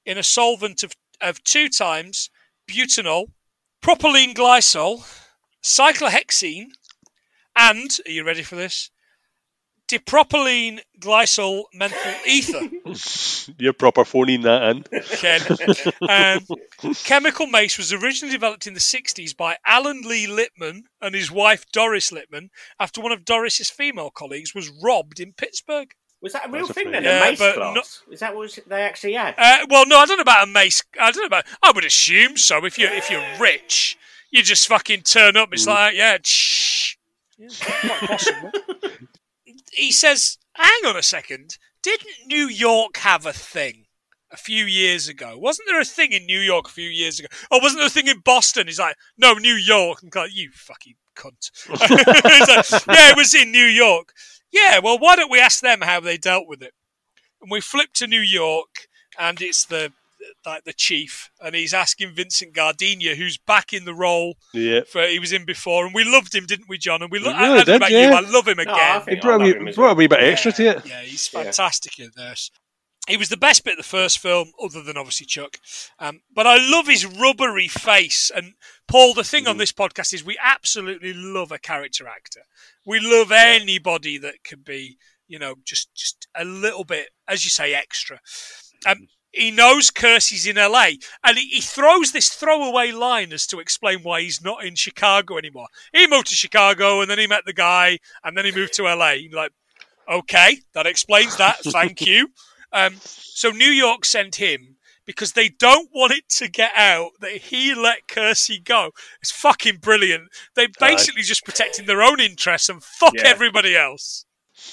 in 0.05 0.17
a 0.17 0.23
solvent 0.23 0.83
of, 0.83 0.93
of 1.21 1.43
two 1.43 1.69
times 1.69 2.29
butanol, 2.69 3.27
propylene 3.81 4.33
glycol, 4.33 5.03
cyclohexene, 5.61 6.67
and 7.55 7.99
are 8.05 8.11
you 8.11 8.23
ready 8.23 8.43
for 8.43 8.55
this? 8.55 8.89
Dipropylene 9.87 10.79
glycol 10.99 11.63
menthol 11.73 12.13
ether. 12.25 12.61
You're 13.59 13.73
proper 13.73 14.05
phoning 14.05 14.41
that 14.41 14.63
in. 14.63 14.85
Um, 16.09 16.93
chemical 17.03 17.47
mace 17.47 17.77
was 17.77 17.91
originally 17.91 18.33
developed 18.33 18.65
in 18.65 18.73
the 18.73 18.79
60s 18.79 19.35
by 19.35 19.57
Alan 19.65 20.01
Lee 20.01 20.25
Litman 20.25 20.83
and 21.01 21.13
his 21.13 21.29
wife 21.29 21.65
Doris 21.71 22.11
Litman 22.11 22.49
after 22.79 23.01
one 23.01 23.11
of 23.11 23.25
Doris's 23.25 23.69
female 23.69 24.09
colleagues 24.09 24.55
was 24.55 24.71
robbed 24.81 25.19
in 25.19 25.33
Pittsburgh. 25.33 25.93
Was 26.23 26.31
that 26.33 26.47
a 26.47 26.51
real 26.51 26.65
That's 26.65 26.73
thing 26.75 26.85
pretty- 26.85 27.03
then? 27.03 27.03
Yeah, 27.03 27.27
a 27.27 27.29
mace 27.31 27.39
but 27.39 27.55
class? 27.55 28.01
Is 28.09 28.19
that 28.21 28.33
what 28.35 28.57
they 28.65 28.81
actually 28.81 29.13
had? 29.13 29.35
Uh, 29.37 29.65
well, 29.69 29.85
no, 29.85 29.97
I 29.99 30.05
don't 30.05 30.17
know 30.17 30.21
about 30.21 30.47
a 30.47 30.51
mace. 30.51 30.81
I 30.99 31.11
don't 31.11 31.21
know 31.21 31.27
about. 31.27 31.45
I 31.61 31.71
would 31.75 31.83
assume 31.85 32.37
so. 32.37 32.63
If 32.65 32.79
you 32.79 32.87
if 32.87 33.09
you're 33.11 33.21
rich, 33.39 33.97
you 34.31 34.41
just 34.41 34.67
fucking 34.67 35.01
turn 35.01 35.35
up. 35.37 35.49
It's 35.51 35.67
like 35.67 35.95
yeah, 35.95 36.17
shh. 36.23 36.95
Yeah, 37.37 37.49
quite 37.61 38.09
possible. 38.09 38.51
he 39.73 39.91
says, 39.91 40.37
"Hang 40.53 40.85
on 40.85 40.95
a 40.95 41.03
second. 41.03 41.57
Didn't 41.81 42.07
New 42.27 42.47
York 42.47 42.95
have 42.97 43.25
a 43.25 43.33
thing 43.33 43.85
a 44.31 44.37
few 44.37 44.63
years 44.63 45.09
ago? 45.09 45.37
Wasn't 45.37 45.67
there 45.67 45.81
a 45.81 45.85
thing 45.85 46.13
in 46.13 46.25
New 46.25 46.39
York 46.39 46.67
a 46.67 46.71
few 46.71 46.87
years 46.89 47.19
ago? 47.19 47.27
Or 47.51 47.59
wasn't 47.59 47.79
there 47.81 47.87
a 47.87 47.89
thing 47.89 48.07
in 48.07 48.19
Boston?" 48.19 48.67
He's 48.67 48.79
like, 48.79 48.95
"No, 49.17 49.33
New 49.33 49.55
York." 49.55 50.01
And 50.01 50.15
like, 50.15 50.33
"You 50.33 50.51
fucking 50.53 50.95
cunt." 51.17 51.51
Like, 51.69 51.89
yeah, 52.97 53.11
it 53.11 53.17
was 53.17 53.35
in 53.35 53.51
New 53.51 53.65
York. 53.65 54.13
Yeah, 54.53 54.79
well, 54.79 54.97
why 54.99 55.15
don't 55.17 55.31
we 55.31 55.39
ask 55.39 55.59
them 55.61 55.81
how 55.81 55.99
they 55.99 56.17
dealt 56.17 56.47
with 56.47 56.61
it? 56.61 56.73
And 57.41 57.51
we 57.51 57.59
flip 57.59 57.89
to 57.95 58.07
New 58.07 58.21
York, 58.21 58.87
and 59.19 59.41
it's 59.41 59.65
the 59.65 59.91
like 60.45 60.63
the 60.63 60.71
chief, 60.71 61.29
and 61.41 61.53
he's 61.53 61.73
asking 61.73 62.13
Vincent 62.15 62.53
Gardenia, 62.53 63.15
who's 63.15 63.37
back 63.37 63.73
in 63.73 63.83
the 63.83 63.93
role 63.93 64.35
Yeah. 64.53 64.81
for 64.89 65.05
he 65.05 65.19
was 65.19 65.33
in 65.33 65.43
before, 65.43 65.85
and 65.85 65.93
we 65.93 66.05
loved 66.05 66.33
him, 66.33 66.45
didn't 66.45 66.69
we, 66.69 66.77
John? 66.77 67.01
And 67.01 67.11
we 67.11 67.19
lo- 67.19 67.31
We 67.31 67.37
I, 67.37 67.41
really 67.47 67.59
I 67.59 67.63
did, 67.65 67.75
about 67.75 67.91
yeah. 67.91 68.09
you, 68.09 68.15
I 68.15 68.19
love 68.21 68.47
him 68.47 68.59
again. 68.59 68.73
I 68.73 68.99
He 68.99 69.05
think 69.05 69.17
I 69.17 69.21
brought 69.27 69.41
a, 69.41 69.43
wee, 69.43 69.53
him 69.53 69.63
brought 69.65 69.77
a 69.77 69.81
well. 69.81 69.95
wee 69.95 70.07
bit 70.07 70.19
extra 70.23 70.53
to 70.53 70.63
it. 70.77 70.85
Yeah, 70.85 71.01
he's 71.01 71.29
Yeah. 71.33 71.43
fantastic 71.43 71.99
in 71.99 72.11
this. 72.15 72.51
He 73.07 73.17
was 73.17 73.29
the 73.29 73.37
best 73.37 73.65
bit 73.65 73.73
of 73.73 73.77
the 73.77 73.83
first 73.83 74.19
film, 74.19 74.51
other 74.63 74.81
than 74.81 74.95
obviously 74.95 75.25
Chuck. 75.25 75.57
Um, 75.99 76.21
but 76.33 76.47
I 76.47 76.57
love 76.57 76.87
his 76.87 77.05
rubbery 77.05 77.67
face. 77.67 78.31
And 78.33 78.53
Paul, 78.87 79.13
the 79.13 79.25
thing 79.25 79.45
on 79.45 79.57
this 79.57 79.73
podcast 79.73 80.13
is 80.13 80.23
we 80.23 80.37
absolutely 80.41 81.13
love 81.13 81.51
a 81.51 81.59
character 81.59 82.07
actor. 82.07 82.41
We 82.85 83.01
love 83.01 83.31
anybody 83.31 84.17
that 84.19 84.43
can 84.45 84.61
be, 84.61 84.97
you 85.27 85.37
know, 85.37 85.55
just 85.65 85.93
just 85.93 86.27
a 86.33 86.45
little 86.45 86.85
bit, 86.85 87.09
as 87.27 87.43
you 87.43 87.49
say, 87.49 87.73
extra. 87.73 88.19
Um, 88.85 89.07
he 89.33 89.49
knows 89.51 89.89
Kersey's 89.89 90.45
in 90.45 90.57
LA, 90.57 90.91
and 91.23 91.37
he, 91.37 91.47
he 91.47 91.61
throws 91.61 92.11
this 92.11 92.29
throwaway 92.29 92.91
line 92.91 93.33
as 93.33 93.47
to 93.47 93.59
explain 93.59 93.99
why 93.99 94.21
he's 94.21 94.43
not 94.43 94.63
in 94.63 94.75
Chicago 94.75 95.37
anymore. 95.37 95.67
He 95.91 96.07
moved 96.07 96.27
to 96.27 96.35
Chicago, 96.35 97.01
and 97.01 97.09
then 97.09 97.17
he 97.17 97.27
met 97.27 97.43
the 97.45 97.53
guy, 97.53 97.97
and 98.23 98.37
then 98.37 98.45
he 98.45 98.51
moved 98.51 98.73
to 98.75 98.83
LA. 98.83 99.15
Like, 99.31 99.51
okay, 100.09 100.59
that 100.73 100.85
explains 100.85 101.35
that. 101.37 101.57
Thank 101.63 102.01
you. 102.05 102.29
Um, 102.73 102.99
so 103.01 103.49
New 103.51 103.69
York 103.69 104.03
sent 104.05 104.35
him 104.35 104.77
because 105.05 105.33
they 105.33 105.49
don't 105.49 105.89
want 105.93 106.13
it 106.13 106.29
to 106.29 106.47
get 106.47 106.71
out 106.75 107.11
that 107.19 107.31
he 107.31 107.75
let 107.75 108.07
Kersey 108.07 108.59
go. 108.59 108.91
It's 109.21 109.31
fucking 109.31 109.77
brilliant. 109.77 110.29
They're 110.55 110.69
basically 110.79 111.23
just 111.23 111.45
protecting 111.45 111.85
their 111.85 112.01
own 112.01 112.19
interests 112.19 112.69
and 112.69 112.81
fuck 112.81 113.15
Yeah. 113.15 113.27
everybody 113.27 113.75
else. 113.75 114.25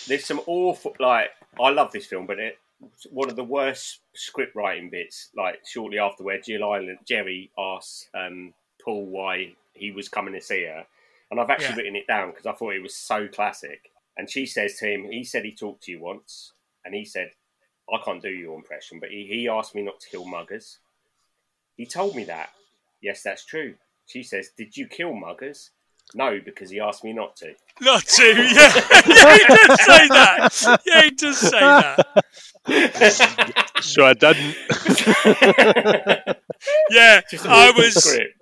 There's 0.06 0.24
some 0.24 0.40
awful, 0.46 0.94
like, 0.98 1.30
I 1.60 1.70
love 1.70 1.92
this 1.92 2.06
film, 2.06 2.26
but 2.26 2.38
it, 2.38 2.58
one 3.10 3.28
of 3.28 3.36
the 3.36 3.44
worst 3.44 4.00
script 4.14 4.54
writing 4.54 4.88
bits, 4.88 5.28
like, 5.36 5.60
shortly 5.66 5.98
after 5.98 6.22
where 6.22 6.40
Jill 6.40 6.64
Ireland, 6.64 6.98
Geri 7.06 7.50
asks 7.58 8.08
um, 8.14 8.54
Paul 8.82 9.06
why 9.06 9.54
he 9.74 9.90
was 9.90 10.08
coming 10.08 10.34
to 10.34 10.40
see 10.40 10.64
her. 10.64 10.86
And 11.30 11.40
I've 11.40 11.50
actually 11.50 11.74
Yeah. 11.74 11.76
written 11.76 11.96
it 11.96 12.06
down 12.06 12.30
because 12.30 12.46
I 12.46 12.52
thought 12.52 12.74
it 12.74 12.82
was 12.82 12.94
so 12.94 13.28
classic. 13.28 13.90
And 14.16 14.30
she 14.30 14.46
says 14.46 14.76
to 14.76 14.86
him, 14.86 15.10
he 15.10 15.24
said 15.24 15.44
he 15.44 15.52
talked 15.52 15.84
to 15.84 15.92
you 15.92 16.00
once, 16.00 16.52
and 16.84 16.94
he 16.94 17.04
said, 17.04 17.32
I 17.92 17.98
can't 18.04 18.22
do 18.22 18.28
your 18.30 18.56
impression, 18.56 19.00
but 19.00 19.10
he, 19.10 19.26
he 19.26 19.48
asked 19.48 19.74
me 19.74 19.82
not 19.82 20.00
to 20.00 20.08
kill 20.08 20.24
muggers. 20.24 20.78
He 21.76 21.86
told 21.86 22.14
me 22.14 22.24
that. 22.24 22.50
Yes, 23.02 23.22
that's 23.22 23.44
true. 23.44 23.74
She 24.06 24.22
says, 24.22 24.50
Did 24.56 24.76
you 24.76 24.86
kill 24.86 25.12
muggers? 25.12 25.70
No, 26.14 26.40
because 26.44 26.70
he 26.70 26.80
asked 26.80 27.04
me 27.04 27.12
not 27.12 27.36
to. 27.36 27.54
Not 27.80 28.04
to, 28.04 28.24
yeah. 28.24 28.72
yeah, 29.06 29.36
he 29.36 29.46
does 29.46 29.80
say 29.80 30.08
that. 30.08 30.80
Yeah, 30.84 31.02
he 31.02 31.10
does 31.10 31.38
say 31.38 31.60
that. 31.60 32.06
So 33.80 34.04
I 34.04 34.12
didn't. 34.12 34.54
Yeah, 36.90 37.20
I 37.44 37.72
was, 37.76 37.94
script. 37.94 38.34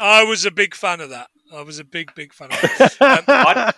I 0.00 0.24
was 0.24 0.46
a 0.46 0.50
big 0.50 0.74
fan 0.74 1.00
of 1.00 1.10
that. 1.10 1.28
I 1.52 1.62
was 1.62 1.78
a 1.78 1.84
big, 1.84 2.14
big 2.14 2.32
fan 2.32 2.50
of 2.50 2.60
that. 2.60 2.96
Um, 3.00 3.24
I, 3.28 3.72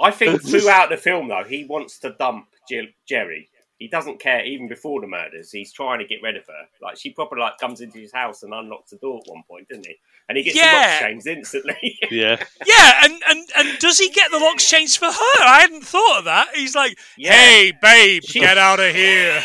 I 0.00 0.10
think 0.10 0.42
throughout 0.42 0.90
the 0.90 0.96
film, 0.96 1.28
though, 1.28 1.44
he 1.44 1.64
wants 1.64 1.98
to 2.00 2.10
dump 2.10 2.48
Jill, 2.68 2.86
Geri. 3.08 3.48
He 3.84 3.88
doesn't 3.90 4.18
care 4.18 4.42
even 4.46 4.66
before 4.66 5.02
the 5.02 5.06
murders. 5.06 5.52
He's 5.52 5.70
trying 5.70 5.98
to 5.98 6.06
get 6.06 6.22
rid 6.22 6.36
of 6.38 6.46
her. 6.46 6.62
Like 6.80 6.96
she 6.96 7.10
probably 7.10 7.40
like 7.40 7.58
comes 7.58 7.82
into 7.82 7.98
his 7.98 8.14
house 8.14 8.42
and 8.42 8.54
unlocks 8.54 8.92
the 8.92 8.96
door 8.96 9.20
at 9.22 9.30
one 9.30 9.42
point, 9.46 9.68
doesn't 9.68 9.84
he? 9.86 9.96
And 10.26 10.38
he 10.38 10.44
gets 10.44 10.56
the 10.56 10.64
Yeah. 10.64 10.72
locks 10.88 10.98
changed 11.00 11.26
instantly. 11.26 11.98
Yeah. 12.10 12.42
yeah, 12.64 13.04
and, 13.04 13.22
and, 13.28 13.46
and 13.58 13.78
does 13.78 13.98
he 13.98 14.08
get 14.08 14.30
the 14.30 14.38
locks 14.38 14.66
changed 14.66 14.96
for 14.96 15.04
her? 15.04 15.44
I 15.44 15.58
hadn't 15.60 15.84
thought 15.84 16.20
of 16.20 16.24
that. 16.24 16.48
He's 16.54 16.74
like, 16.74 16.96
Yeah. 17.18 17.32
hey, 17.34 17.72
babe, 17.82 18.22
She- 18.24 18.40
get 18.40 18.56
out 18.56 18.80
of 18.80 18.94
here. 18.94 19.42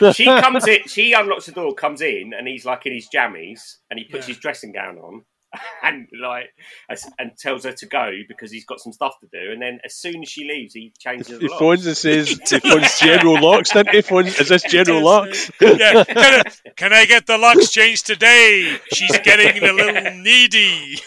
she 0.14 0.24
comes 0.24 0.66
in, 0.66 0.78
she 0.86 1.12
unlocks 1.12 1.44
the 1.44 1.52
door, 1.52 1.74
comes 1.74 2.00
in, 2.00 2.32
and 2.32 2.48
he's 2.48 2.64
like 2.64 2.86
in 2.86 2.94
his 2.94 3.08
jammies, 3.14 3.76
and 3.90 3.98
he 3.98 4.06
puts 4.06 4.26
Yeah. 4.26 4.32
his 4.34 4.38
dressing 4.38 4.72
gown 4.72 4.96
on, 4.96 5.22
and 5.82 6.08
like, 6.20 6.46
as- 6.90 7.08
and 7.18 7.32
tells 7.38 7.64
her 7.64 7.72
to 7.72 7.86
go 7.86 8.10
because 8.28 8.50
he's 8.50 8.64
got 8.64 8.80
some 8.80 8.92
stuff 8.92 9.14
to 9.20 9.26
do. 9.32 9.52
And 9.52 9.60
then 9.62 9.78
as 9.84 9.94
soon 9.94 10.22
as 10.22 10.28
she 10.28 10.46
leaves, 10.48 10.74
he 10.74 10.92
changes 10.98 11.40
He 11.40 11.48
locks. 11.48 11.58
phones 11.58 11.86
and 11.86 11.96
says, 11.96 12.28
he 12.28 12.58
phones 12.60 12.98
General 13.00 13.40
Locks, 13.40 13.70
didn't 13.70 13.94
he? 13.94 14.02
Phones, 14.02 14.38
is 14.38 14.48
this 14.48 14.62
General 14.64 15.02
Locks? 15.02 15.50
yeah. 15.60 16.04
Can 16.04 16.18
I, 16.18 16.42
can 16.76 16.92
I 16.92 17.04
get 17.06 17.26
the 17.26 17.38
locks 17.38 17.70
changed 17.70 18.06
today? 18.06 18.78
She's 18.92 19.18
getting 19.20 19.62
a 19.62 19.72
little 19.72 20.10
needy. 20.22 20.98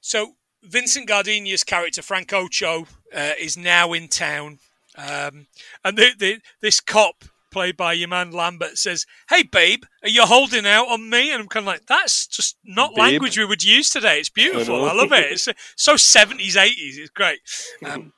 so 0.00 0.34
Vincent 0.62 1.06
Gardenia's 1.08 1.64
character 1.64 2.02
Frank 2.02 2.32
Ochoa 2.32 2.84
uh, 3.14 3.30
is 3.38 3.56
now 3.56 3.92
in 3.92 4.08
town, 4.08 4.58
um, 4.96 5.46
and 5.84 5.96
the, 5.96 6.10
the, 6.18 6.40
this 6.60 6.80
cop 6.80 7.24
played 7.50 7.76
by 7.76 7.92
your 7.92 8.08
man 8.08 8.30
Lambert 8.30 8.78
says, 8.78 9.06
"Hey, 9.28 9.42
babe, 9.42 9.84
are 10.02 10.08
you 10.08 10.22
holding 10.26 10.66
out 10.66 10.88
on 10.88 11.08
me?" 11.10 11.30
And 11.32 11.40
I'm 11.42 11.48
kind 11.48 11.64
of 11.64 11.68
like, 11.68 11.86
"That's 11.86 12.26
just 12.26 12.56
not 12.64 12.90
Babe. 12.90 12.98
language 12.98 13.38
we 13.38 13.44
would 13.44 13.64
use 13.64 13.90
today. 13.90 14.18
It's 14.18 14.28
beautiful. 14.28 14.84
I 14.84 14.88
I, 14.90 14.94
love 14.94 15.12
it. 15.12 15.32
It's 15.32 15.48
so 15.76 15.94
70s, 15.94 16.56
80s. 16.56 16.98
It's 16.98 17.10
great." 17.10 17.40
Um, 17.84 18.12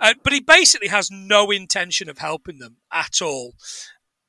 uh, 0.00 0.14
but 0.22 0.32
he 0.32 0.40
basically 0.40 0.88
has 0.88 1.10
no 1.10 1.50
intention 1.50 2.08
of 2.08 2.18
helping 2.18 2.58
them 2.58 2.76
at 2.92 3.22
all. 3.22 3.54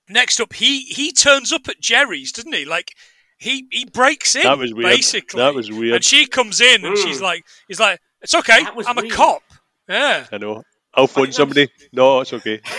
Next 0.08 0.40
up, 0.40 0.54
he 0.54 0.82
he 0.84 1.12
turns 1.12 1.52
up 1.52 1.68
at 1.68 1.82
Geri's, 1.82 2.32
doesn't 2.32 2.54
he? 2.54 2.66
Like 2.66 2.94
he 3.38 3.68
he 3.72 3.86
breaks 3.86 4.36
in. 4.36 4.44
That 4.44 4.58
was 4.60 4.74
weird. 4.74 4.90
Basically, 4.90 5.40
That 5.42 5.56
was 5.56 5.72
weird. 5.72 5.96
And 5.96 6.04
she 6.04 6.28
comes 6.28 6.62
in 6.62 6.86
and 6.86 6.96
Mm. 6.96 7.04
she's 7.04 7.22
like, 7.22 7.44
he's 7.68 7.80
like, 7.80 8.00
it's 8.22 8.36
okay. 8.36 8.60
I'm 8.88 8.98
a 8.98 9.10
cop. 9.10 9.42
Yeah. 9.90 10.28
I 10.32 10.38
know. 10.38 10.64
I'll 10.96 11.08
phone 11.08 11.32
somebody. 11.32 11.70
No, 11.92 12.22
it's 12.22 12.32
okay. 12.34 12.62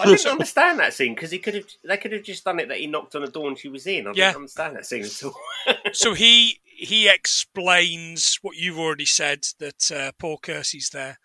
I 0.00 0.06
didn't 0.06 0.26
understand 0.30 0.78
that 0.80 0.94
scene 0.94 1.14
because 1.14 1.30
he 1.30 1.38
could 1.38 1.54
have. 1.54 1.64
They 1.84 1.96
could 1.98 2.12
have 2.12 2.22
just 2.22 2.44
done 2.44 2.58
it 2.60 2.68
that 2.68 2.78
he 2.78 2.86
knocked 2.86 3.14
on 3.14 3.22
the 3.22 3.28
door 3.28 3.48
and 3.48 3.58
she 3.58 3.68
was 3.68 3.86
in. 3.86 4.06
I 4.06 4.12
Yeah. 4.14 4.28
didn't 4.28 4.36
understand 4.36 4.76
that 4.76 4.86
scene 4.86 5.04
at 5.04 5.22
all. 5.22 5.34
So 5.92 6.14
he 6.14 6.60
he 6.64 7.08
explains 7.08 8.38
what 8.42 8.56
you've 8.56 8.78
already 8.78 9.04
said 9.04 9.46
that 9.60 9.90
uh, 9.92 10.12
Paul 10.18 10.38
Kersey's 10.38 10.90
there. 10.90 11.18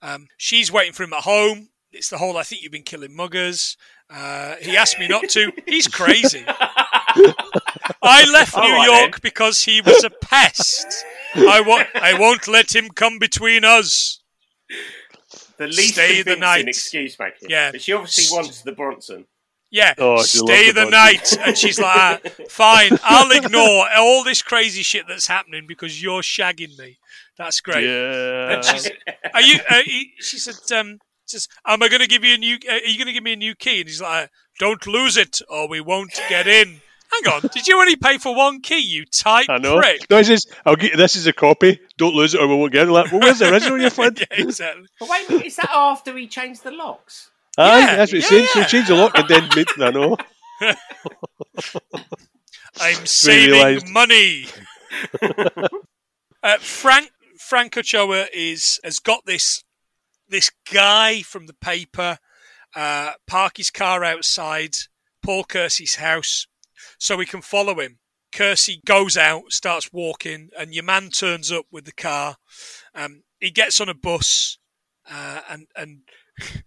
Um, 0.00 0.28
she's 0.36 0.70
waiting 0.70 0.92
for 0.92 1.02
him 1.04 1.12
at 1.12 1.22
home. 1.24 1.70
It's 1.90 2.08
the 2.08 2.18
whole 2.18 2.36
I 2.36 2.42
think 2.42 2.62
you've 2.62 2.72
been 2.72 2.82
killing 2.82 3.14
muggers. 3.16 3.76
Uh, 4.08 4.56
he 4.60 4.76
asked 4.76 4.98
me 4.98 5.08
not 5.08 5.28
to. 5.30 5.52
He's 5.66 5.88
crazy. 5.88 6.44
I 8.02 8.24
left 8.32 8.54
All 8.56 8.62
New 8.68 8.74
right, 8.74 8.86
York 8.86 9.12
then. 9.12 9.20
because 9.22 9.62
he 9.62 9.80
was 9.80 10.04
a 10.04 10.10
pest. 10.10 11.04
I 11.34 11.60
won't. 11.60 11.88
I 11.94 12.18
won't 12.18 12.46
let 12.48 12.74
him 12.74 12.88
come 12.90 13.18
between 13.18 13.64
us. 13.64 14.20
The 15.58 15.66
least 15.66 15.94
Stay 15.94 16.18
the 16.18 16.32
convincing 16.34 16.40
night. 16.40 16.68
excuse 16.68 17.18
making. 17.18 17.50
Yeah. 17.50 17.70
but 17.72 17.80
she 17.82 17.92
obviously 17.92 18.34
wants 18.36 18.62
the 18.62 18.72
Bronson. 18.72 19.26
Yeah, 19.70 19.94
Oh, 19.96 20.20
stay 20.20 20.70
the 20.70 20.84
the 20.84 20.90
night. 20.90 21.34
And 21.38 21.56
she's 21.56 21.78
like, 21.80 21.96
ah, 21.96 22.18
fine, 22.50 22.98
I'll 23.02 23.30
ignore 23.30 23.86
all 23.96 24.22
this 24.22 24.42
crazy 24.42 24.82
shit 24.82 25.06
that's 25.08 25.26
happening 25.26 25.64
because 25.66 26.02
you're 26.02 26.20
shagging 26.20 26.78
me. 26.78 26.98
That's 27.38 27.60
great. 27.60 27.84
Yeah. 27.84 28.56
And 28.56 28.64
she's, 28.64 28.90
are 29.32 29.40
you? 29.40 29.60
Uh, 29.68 29.80
he, 29.82 30.12
she 30.18 30.36
said, 30.38 30.78
um, 30.78 30.98
says, 31.24 31.48
"Am 31.66 31.82
I 31.82 31.88
going 31.88 32.02
to 32.02 32.06
give 32.06 32.22
you 32.22 32.34
a 32.34 32.38
new? 32.38 32.56
Uh, 32.68 32.74
are 32.74 32.78
you 32.84 32.98
going 32.98 33.06
to 33.06 33.14
give 33.14 33.22
me 33.24 33.32
a 33.32 33.36
new 33.36 33.54
key?" 33.54 33.80
And 33.80 33.88
he's 33.88 34.02
like, 34.02 34.28
"Don't 34.58 34.86
lose 34.86 35.16
it, 35.16 35.40
or 35.48 35.66
we 35.66 35.80
won't 35.80 36.12
get 36.28 36.46
in." 36.46 36.82
Hang 37.12 37.32
on, 37.34 37.40
did 37.52 37.66
you 37.66 37.78
only 37.78 37.96
pay 37.96 38.16
for 38.18 38.34
one 38.34 38.60
key, 38.62 38.80
you 38.80 39.04
tight 39.04 39.46
I 39.50 39.58
know. 39.58 39.78
prick? 39.78 40.08
No, 40.10 40.16
he 40.18 40.24
says, 40.24 40.46
"I'll 40.64 40.76
get 40.76 40.96
this 40.96 41.14
is 41.16 41.26
a 41.26 41.32
copy. 41.32 41.78
Don't 41.98 42.14
lose 42.14 42.34
it, 42.34 42.40
or 42.40 42.48
we 42.48 42.54
won't 42.56 42.72
get 42.72 42.88
it." 42.88 42.90
Like, 42.90 43.12
well, 43.12 43.20
where's 43.20 43.38
the 43.40 43.52
original, 43.52 43.78
you 43.80 43.90
flint? 43.98 44.20
yeah, 44.20 44.26
exactly. 44.30 44.86
But 44.98 45.08
wait 45.10 45.28
a 45.28 45.32
minute, 45.32 45.46
is 45.46 45.56
that 45.56 45.70
after 45.72 46.16
he 46.16 46.26
changed 46.26 46.62
the 46.64 46.70
locks? 46.70 47.30
Aye, 47.58 47.80
Yeah, 47.80 47.96
that's 47.96 48.12
what 48.12 48.22
he 48.22 48.36
yeah, 48.36 48.46
said. 48.46 48.48
So 48.48 48.58
yeah. 48.58 48.64
he 48.64 48.70
changed 48.70 48.88
the 48.88 48.94
lock 48.94 49.18
and 49.18 49.28
then 49.28 49.48
made. 49.54 49.66
I 49.78 49.90
know. 49.90 50.16
I'm 52.80 53.06
saving 53.06 53.52
realised. 53.52 53.88
money. 53.88 54.46
uh, 56.42 56.58
Frank 56.58 57.10
Frank 57.38 57.76
Ochoa 57.76 58.26
is 58.32 58.80
has 58.84 58.98
got 58.98 59.26
this 59.26 59.64
this 60.28 60.50
guy 60.72 61.20
from 61.22 61.46
the 61.46 61.54
paper 61.54 62.18
uh, 62.74 63.12
park 63.26 63.58
his 63.58 63.70
car 63.70 64.02
outside 64.04 64.74
Paul 65.22 65.44
Kersey's 65.44 65.96
house 65.96 66.46
so 67.02 67.16
we 67.16 67.26
can 67.26 67.42
follow 67.42 67.80
him. 67.80 67.98
Kersey 68.32 68.80
goes 68.86 69.16
out, 69.16 69.52
starts 69.52 69.92
walking, 69.92 70.50
and 70.56 70.72
your 70.72 70.84
man 70.84 71.10
turns 71.10 71.50
up 71.50 71.66
with 71.68 71.84
the 71.84 71.92
car. 71.92 72.36
Um, 72.94 73.24
he 73.40 73.50
gets 73.50 73.80
on 73.80 73.88
a 73.88 73.94
bus, 73.94 74.58
uh, 75.10 75.40
and 75.50 75.66
and 75.74 76.02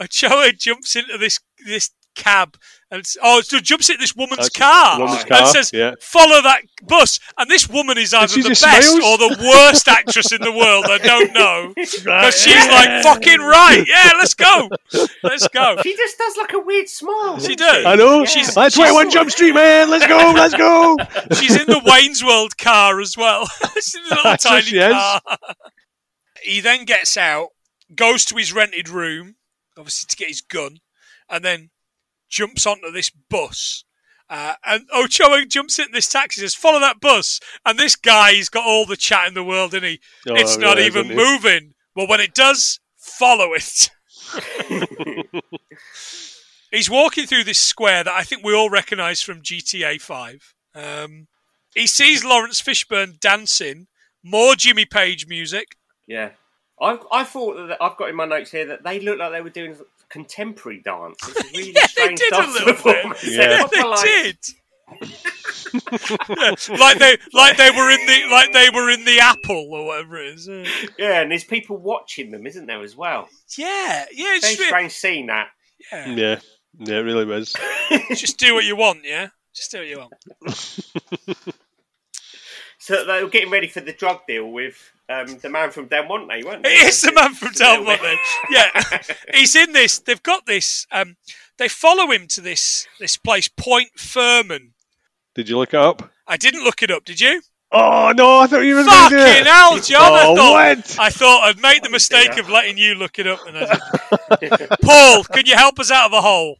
Ochoa 0.00 0.52
jumps 0.52 0.96
into 0.96 1.18
this 1.18 1.38
this 1.66 1.90
cab 2.18 2.56
and 2.90 3.00
it's, 3.00 3.18
oh, 3.22 3.42
so 3.42 3.58
jumps 3.60 3.90
into 3.90 4.00
this 4.00 4.16
woman's 4.16 4.38
That's 4.38 4.48
car, 4.56 4.98
woman's 4.98 5.20
and 5.20 5.28
car, 5.28 5.46
says, 5.48 5.70
yeah. 5.74 5.92
"Follow 6.00 6.40
that 6.40 6.62
bus." 6.86 7.20
And 7.36 7.50
this 7.50 7.68
woman 7.68 7.98
is 7.98 8.14
either 8.14 8.34
the 8.42 8.48
best 8.48 8.62
smiles? 8.62 8.94
or 9.04 9.18
the 9.18 9.36
worst 9.42 9.86
actress 9.88 10.32
in 10.32 10.40
the 10.40 10.50
world. 10.52 10.86
I 10.88 10.96
don't 10.96 11.34
know 11.34 11.72
because 11.76 12.40
she's 12.40 12.66
like 12.68 13.02
fucking 13.02 13.40
right. 13.40 13.84
Yeah, 13.86 14.12
let's 14.16 14.32
go, 14.32 14.70
let's 15.22 15.46
go. 15.48 15.76
She 15.82 15.94
just 15.96 16.16
does 16.16 16.36
like 16.38 16.54
a 16.54 16.60
weird 16.60 16.88
smile. 16.88 17.38
She 17.38 17.54
doesn't. 17.56 17.86
I 17.86 17.94
know. 17.94 18.24
She's- 18.24 18.54
That's 18.54 18.74
she's- 18.74 18.88
21 18.88 19.10
Jump 19.10 19.30
Street, 19.30 19.52
man. 19.54 19.90
Let's 19.90 20.06
go. 20.06 20.32
Let's 20.34 20.54
go. 20.54 20.96
She's 21.38 21.60
in 21.60 21.66
the 21.66 21.82
Wayne's 21.84 22.24
World 22.24 22.56
car 22.56 23.00
as 23.00 23.16
well. 23.18 23.46
She's 23.74 23.94
in 23.96 24.00
a 24.00 24.08
little 24.08 24.22
That's 24.24 24.44
tiny 24.44 24.62
she 24.62 24.78
is. 24.78 24.92
car. 24.92 25.20
He 26.42 26.60
then 26.60 26.84
gets 26.86 27.16
out, 27.18 27.48
goes 27.94 28.24
to 28.26 28.36
his 28.36 28.52
rented 28.52 28.88
room, 28.88 29.36
obviously 29.76 30.06
to 30.08 30.16
get 30.16 30.28
his 30.28 30.40
gun, 30.40 30.78
and 31.28 31.44
then 31.44 31.70
jumps 32.28 32.66
onto 32.66 32.90
this 32.90 33.10
bus. 33.10 33.84
Uh, 34.30 34.54
and 34.66 34.84
Ochoa 34.94 35.46
jumps 35.46 35.78
in 35.78 35.86
this 35.92 36.08
taxi, 36.08 36.42
says, 36.42 36.54
"Follow 36.54 36.80
that 36.80 37.00
bus." 37.00 37.40
And 37.64 37.78
this 37.78 37.96
guy's 37.96 38.48
got 38.50 38.66
all 38.66 38.84
the 38.84 38.96
chat 38.96 39.26
in 39.28 39.34
the 39.34 39.44
world, 39.44 39.72
and 39.72 39.84
he? 39.84 40.00
Oh, 40.28 40.34
it's 40.34 40.58
I 40.58 40.60
not 40.60 40.76
realise, 40.76 40.86
even 40.86 41.06
isn't 41.06 41.18
it? 41.18 41.24
moving. 41.24 41.74
Well, 41.96 42.06
when 42.06 42.20
it 42.20 42.34
does, 42.34 42.78
follow 42.96 43.54
it. 43.54 43.90
He's 46.70 46.90
walking 46.90 47.26
through 47.26 47.44
this 47.44 47.58
square 47.58 48.04
that 48.04 48.12
I 48.12 48.24
think 48.24 48.44
we 48.44 48.54
all 48.54 48.68
recognise 48.68 49.22
from 49.22 49.40
GTA 49.42 50.00
5. 50.00 50.54
Um, 50.74 51.28
he 51.74 51.86
sees 51.86 52.24
Laurence 52.24 52.60
Fishburne 52.60 53.18
dancing, 53.18 53.86
more 54.22 54.54
Jimmy 54.54 54.84
Page 54.84 55.26
music. 55.26 55.76
Yeah. 56.06 56.30
I, 56.80 56.98
I 57.10 57.24
thought 57.24 57.68
that 57.68 57.78
I've 57.80 57.96
got 57.96 58.10
in 58.10 58.16
my 58.16 58.26
notes 58.26 58.50
here 58.50 58.66
that 58.66 58.84
they 58.84 59.00
looked 59.00 59.18
like 59.18 59.32
they 59.32 59.40
were 59.40 59.50
doing 59.50 59.76
contemporary 60.10 60.80
dance. 60.84 61.16
It's 61.28 61.40
a 61.40 61.44
really 61.58 61.72
Yeah, 61.72 61.82
they 61.82 61.86
strange 61.88 62.18
did 62.20 62.32
a 62.32 62.46
little 62.46 62.82
bit. 62.84 63.04
Yeah. 63.24 63.38
They're 63.38 63.58
Yeah, 63.60 63.66
they 63.72 63.82
like- 63.84 64.04
did. 64.04 64.36
Yeah, 64.90 66.54
like 66.78 66.98
they 66.98 67.18
like 67.34 67.56
they 67.58 67.70
were 67.70 67.90
in 67.90 68.06
the 68.06 68.28
like 68.30 68.52
they 68.54 68.70
were 68.70 68.88
in 68.90 69.04
the 69.04 69.18
apple 69.20 69.68
or 69.70 69.86
whatever 69.86 70.16
it 70.16 70.34
is. 70.36 70.48
Yeah, 70.98 71.20
and 71.20 71.30
there's 71.30 71.44
people 71.44 71.76
watching 71.76 72.30
them, 72.30 72.46
isn't 72.46 72.64
there, 72.66 72.82
as 72.82 72.96
well? 72.96 73.28
Yeah, 73.58 74.06
yeah, 74.10 74.34
it's 74.36 74.46
Very 74.46 74.56
just, 74.56 74.68
strange 74.68 74.92
seeing 74.92 75.26
that. 75.26 75.48
yeah. 75.92 76.08
Yeah. 76.08 76.40
Yeah, 76.78 76.94
it 76.98 77.02
really 77.02 77.26
was. 77.26 77.54
just 78.14 78.38
do 78.38 78.54
what 78.54 78.64
you 78.64 78.76
want, 78.76 79.00
yeah. 79.04 79.28
Just 79.54 79.72
do 79.72 79.78
what 79.78 79.88
you 79.88 79.98
want. 79.98 80.12
So 82.78 83.04
they 83.04 83.22
were 83.22 83.28
getting 83.28 83.50
ready 83.50 83.68
for 83.68 83.80
the 83.80 83.92
drug 83.92 84.20
deal 84.26 84.50
with 84.50 84.76
um, 85.08 85.38
the 85.38 85.48
man 85.48 85.70
from 85.70 85.86
Del 85.86 86.06
Monte, 86.06 86.44
weren't 86.44 86.62
they? 86.62 86.70
It 86.74 86.88
is 86.88 87.00
the 87.02 87.12
man 87.12 87.34
from 87.34 87.52
Del 87.54 87.82
Monte. 87.84 88.16
Yeah, 88.50 88.82
he's 89.34 89.56
in 89.56 89.72
this. 89.72 89.98
They've 89.98 90.22
got 90.22 90.46
this. 90.46 90.86
Um, 90.92 91.16
they 91.58 91.68
follow 91.68 92.10
him 92.10 92.26
to 92.28 92.40
this 92.40 92.86
this 93.00 93.16
place, 93.16 93.48
Point 93.48 93.90
Fermin. 93.98 94.72
Did 95.34 95.48
you 95.48 95.56
look 95.58 95.74
it 95.74 95.80
up? 95.80 96.10
I 96.26 96.36
didn't 96.36 96.64
look 96.64 96.82
it 96.82 96.90
up. 96.90 97.04
Did 97.04 97.20
you? 97.20 97.40
Oh, 97.70 98.12
no. 98.16 98.40
I 98.40 98.46
thought 98.46 98.60
you 98.60 98.76
were 98.76 98.82
going 98.84 99.10
to 99.10 99.16
do 99.16 99.22
Fucking 99.22 99.42
it. 99.42 99.46
hell, 99.46 99.78
John! 99.78 100.00
I 100.14 100.24
Oh, 100.26 100.36
thought 100.36 100.52
what? 100.78 100.96
I 100.98 101.10
thought 101.10 101.42
I'd 101.44 101.60
made 101.60 101.84
the 101.84 101.90
mistake 101.90 102.38
of 102.38 102.48
letting 102.48 102.78
you 102.78 102.94
look 102.94 103.18
it 103.18 103.26
up, 103.26 103.40
and 103.46 103.58
I. 103.58 104.76
Paul, 104.82 105.24
can 105.24 105.44
you 105.46 105.54
help 105.54 105.78
us 105.78 105.90
out 105.90 106.06
of 106.06 106.12
a 106.14 106.20
hole? 106.22 106.56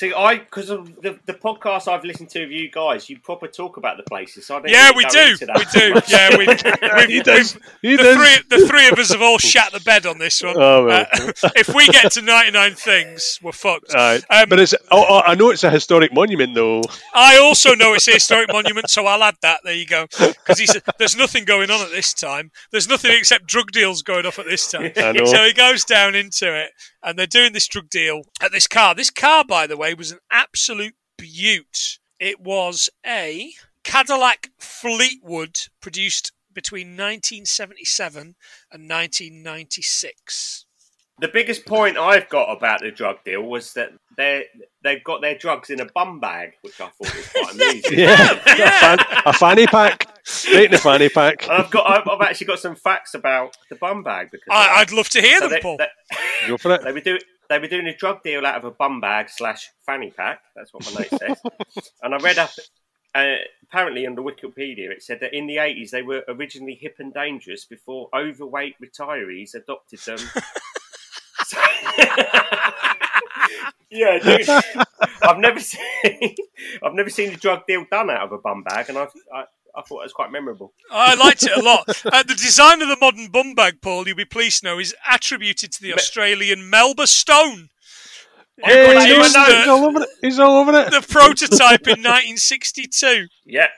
See, 0.00 0.14
I 0.14 0.38
because 0.38 0.70
of 0.70 0.86
the, 1.02 1.18
the 1.26 1.34
podcast 1.34 1.86
I've 1.86 2.04
listened 2.04 2.30
to 2.30 2.42
of 2.42 2.50
you 2.50 2.70
guys, 2.70 3.10
you 3.10 3.18
proper 3.18 3.46
talk 3.46 3.76
about 3.76 3.98
the 3.98 4.02
places. 4.04 4.46
So 4.46 4.56
I 4.56 4.60
don't 4.60 4.70
Yeah, 4.70 4.88
really 4.92 5.04
we 5.04 5.04
do. 5.10 5.46
We 5.58 5.64
do. 5.78 5.92
much. 5.94 6.10
Yeah, 6.10 6.36
we. 6.38 6.46
We've, 6.46 7.08
He 7.10 7.20
does. 7.20 7.58
we've- 7.82 7.96
the 7.98 8.02
does. 8.02 8.16
three, 8.16 8.58
the 8.60 8.66
three 8.66 8.88
of 8.88 8.98
us 8.98 9.12
have 9.12 9.20
all 9.20 9.36
shat 9.36 9.72
the 9.72 9.80
bed 9.80 10.06
on 10.06 10.16
this 10.16 10.42
one. 10.42 10.56
Oh. 10.70 10.88
Uh, 10.88 11.04
if 11.54 11.74
we 11.74 11.86
get 11.88 12.12
to 12.12 12.22
99 12.22 12.74
things, 12.76 13.38
we're 13.42 13.52
fucked. 13.52 13.94
Aye. 13.94 14.20
Um, 14.30 14.48
but 14.48 14.58
it's. 14.60 14.72
Oh, 14.90 15.04
oh, 15.06 15.20
I 15.20 15.34
know 15.34 15.50
it's 15.50 15.64
a 15.64 15.70
historic 15.70 16.14
monument, 16.14 16.54
though. 16.54 16.80
I 17.14 17.36
also 17.38 17.74
know 17.74 17.92
it's 17.92 18.08
a 18.08 18.12
historic 18.12 18.50
monument, 18.50 18.88
so 18.88 19.04
I'll 19.04 19.22
add 19.22 19.36
that. 19.42 19.60
There 19.64 19.74
you 19.74 19.86
go. 19.86 20.06
Because 20.06 20.58
he 20.58 20.66
said 20.66 20.82
there's 20.98 21.16
nothing 21.16 21.44
going 21.44 21.70
on 21.70 21.82
at 21.82 21.90
this 21.90 22.14
time. 22.14 22.50
There's 22.70 22.88
nothing 22.88 23.12
except 23.12 23.46
drug 23.46 23.70
deals 23.72 24.00
going 24.02 24.24
off 24.24 24.38
at 24.38 24.46
this 24.46 24.70
time. 24.70 24.92
I 24.96 25.12
know. 25.12 25.26
So 25.26 25.44
he 25.44 25.52
goes 25.52 25.84
down 25.84 26.14
into 26.14 26.54
it, 26.54 26.70
and 27.02 27.18
they're 27.18 27.26
doing 27.26 27.52
this 27.52 27.68
drug 27.68 27.88
deal 27.88 28.22
at 28.40 28.52
this 28.52 28.66
car. 28.66 28.94
This 28.94 29.10
car, 29.10 29.44
by 29.44 29.66
the 29.66 29.76
way, 29.76 29.94
was 29.94 30.12
an 30.12 30.18
absolute 30.30 30.94
beaut. 31.16 31.98
It 32.18 32.40
was 32.40 32.90
a 33.06 33.52
Cadillac 33.84 34.50
Fleetwood 34.58 35.58
produced 35.80 36.32
between 36.52 36.88
1977 36.88 38.34
and 38.72 38.88
1996. 38.88 40.66
The 41.20 41.28
biggest 41.28 41.66
point 41.66 41.98
I've 41.98 42.28
got 42.30 42.46
about 42.46 42.80
the 42.80 42.90
drug 42.90 43.22
deal 43.24 43.42
was 43.42 43.74
that 43.74 43.92
they 44.16 44.46
they've 44.82 45.04
got 45.04 45.20
their 45.20 45.36
drugs 45.36 45.68
in 45.68 45.80
a 45.80 45.84
bum 45.84 46.18
bag, 46.18 46.54
which 46.62 46.80
I 46.80 46.88
thought 46.88 47.14
was 47.14 47.28
quite 47.28 47.54
amusing. 47.54 47.98
Yeah. 47.98 48.40
Yeah. 48.46 48.94
A, 48.94 48.96
fan, 48.96 48.98
a 49.26 49.32
fanny 49.32 49.66
pack. 49.66 50.09
Straight 50.24 50.66
in 50.70 50.74
a 50.74 50.78
fanny 50.78 51.08
pack. 51.08 51.48
I've 51.48 51.70
got 51.70 51.88
I've, 51.88 52.08
I've 52.08 52.20
actually 52.26 52.46
got 52.48 52.58
some 52.58 52.74
facts 52.76 53.14
about 53.14 53.56
the 53.68 53.76
bum 53.76 54.02
bag 54.02 54.30
because 54.30 54.46
I, 54.50 54.80
I'd 54.80 54.92
love 54.92 55.08
to 55.10 55.20
hear 55.20 55.38
So 55.38 55.44
them, 55.48 55.50
they, 55.50 55.60
Paul. 55.60 55.76
they- 55.78 56.48
Go 56.48 56.56
for 56.58 56.74
it. 56.74 56.82
they 56.84 56.92
were 56.92 57.00
doing 57.00 57.20
they 57.48 57.58
were 57.58 57.66
doing 57.66 57.86
a 57.86 57.96
drug 57.96 58.22
deal 58.22 58.44
out 58.46 58.56
of 58.56 58.64
a 58.64 58.70
bum 58.70 59.00
bag 59.00 59.28
slash 59.30 59.70
fanny 59.84 60.10
pack. 60.10 60.40
That's 60.54 60.72
what 60.72 60.84
my 60.86 61.00
note 61.00 61.20
says. 61.20 61.90
and 62.02 62.14
I 62.14 62.18
read 62.18 62.38
up. 62.38 62.50
Uh, 63.12 63.34
apparently, 63.64 64.06
on 64.06 64.14
the 64.14 64.22
Wikipedia, 64.22 64.88
it 64.90 65.02
said 65.02 65.18
that 65.20 65.34
in 65.36 65.48
the 65.48 65.56
80s 65.56 65.90
they 65.90 66.02
were 66.02 66.22
originally 66.28 66.76
hip 66.80 66.96
and 67.00 67.12
dangerous 67.12 67.64
before 67.64 68.08
overweight 68.14 68.76
retirees 68.80 69.54
adopted 69.54 69.98
them. 70.00 70.18
Yeah, 73.92 74.20
dude. 74.20 74.48
I've 75.22 75.38
never 75.38 75.58
seen 75.58 75.80
I've 76.80 76.94
never 76.94 77.10
seen 77.10 77.32
a 77.32 77.36
drug 77.36 77.66
deal 77.66 77.84
done 77.90 78.08
out 78.08 78.22
of 78.22 78.30
a 78.32 78.38
bum 78.38 78.62
bag, 78.62 78.88
and 78.88 78.96
I've, 78.96 79.10
I 79.34 79.44
I 79.76 79.82
thought 79.82 80.00
it 80.00 80.04
was 80.04 80.12
quite 80.12 80.32
memorable. 80.32 80.72
I 80.90 81.14
liked 81.14 81.42
it 81.42 81.56
a 81.56 81.62
lot. 81.62 81.88
Uh, 82.12 82.22
the 82.22 82.34
design 82.34 82.82
of 82.82 82.88
the 82.88 82.96
modern 83.00 83.28
bum 83.28 83.54
bag, 83.54 83.80
Paul, 83.82 84.06
you'll 84.06 84.16
be 84.16 84.24
pleased 84.24 84.60
to 84.60 84.66
know, 84.66 84.78
is 84.78 84.94
attributed 85.10 85.70
to 85.72 85.82
the 85.82 85.94
Australian 85.94 86.68
Melba 86.68 87.06
Stone. 87.06 87.68
Hey, 88.62 88.94
he's, 88.94 89.06
used 89.06 89.36
he's 89.36 89.68
all 89.68 89.84
over 89.84 90.02
it. 90.02 90.08
He's 90.22 90.38
all 90.38 90.56
over 90.58 90.72
it. 90.72 90.90
The 90.90 91.06
prototype 91.06 91.86
in 91.86 92.02
1962. 92.02 93.28
Yeah. 93.44 93.68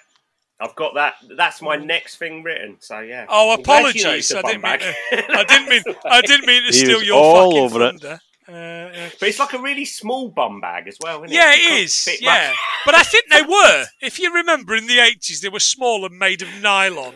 I've 0.60 0.74
got 0.76 0.94
that. 0.94 1.14
That's 1.36 1.60
my 1.60 1.76
next 1.76 2.16
thing 2.16 2.42
written. 2.42 2.76
So 2.80 3.00
yeah. 3.00 3.26
Oh, 3.28 3.52
I'm 3.52 3.62
glad 3.62 3.94
you 3.94 4.04
know 4.04 4.10
apologies. 4.10 4.30
it's 4.30 4.32
a 4.32 4.38
I 4.38 4.42
bum 4.42 4.50
didn't 4.52 4.62
mean 4.62 5.26
I 5.36 5.44
didn't 5.44 5.68
mean 5.68 5.82
I 6.04 6.20
didn't 6.20 6.46
mean 6.46 6.62
to 6.62 6.66
He 6.66 6.72
steal 6.72 6.98
was 6.98 7.06
your 7.06 7.16
all 7.16 7.50
fucking 7.50 7.58
over 7.58 7.86
it. 7.88 8.20
Thunder. 8.46 8.58
Uh, 8.58 8.96
yeah. 8.96 9.10
But 9.20 9.28
it's 9.28 9.38
like 9.38 9.52
a 9.52 9.58
really 9.58 9.84
small 9.84 10.28
bum 10.28 10.60
bag 10.60 10.88
as 10.88 10.96
well, 11.00 11.22
isn't 11.24 11.34
Yeah, 11.34 11.52
it? 11.52 11.56
it 11.56 11.68
can't 11.68 11.80
is. 11.84 12.02
fit 12.02 12.20
Yeah, 12.20 12.48
much. 12.48 12.56
but 12.86 12.94
I 12.94 13.02
think 13.02 13.24
they 13.30 13.42
were. 13.42 13.84
If 14.00 14.18
you 14.18 14.32
remember, 14.34 14.74
in 14.74 14.86
the 14.86 14.98
eighties, 15.00 15.40
they 15.40 15.48
were 15.48 15.60
small 15.60 16.04
and 16.04 16.18
made 16.18 16.42
of 16.42 16.48
nylon. 16.60 17.14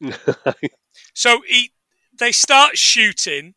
So 1.14 1.40
he, 1.46 1.72
they 2.18 2.30
start 2.32 2.76
shooting. 2.76 3.54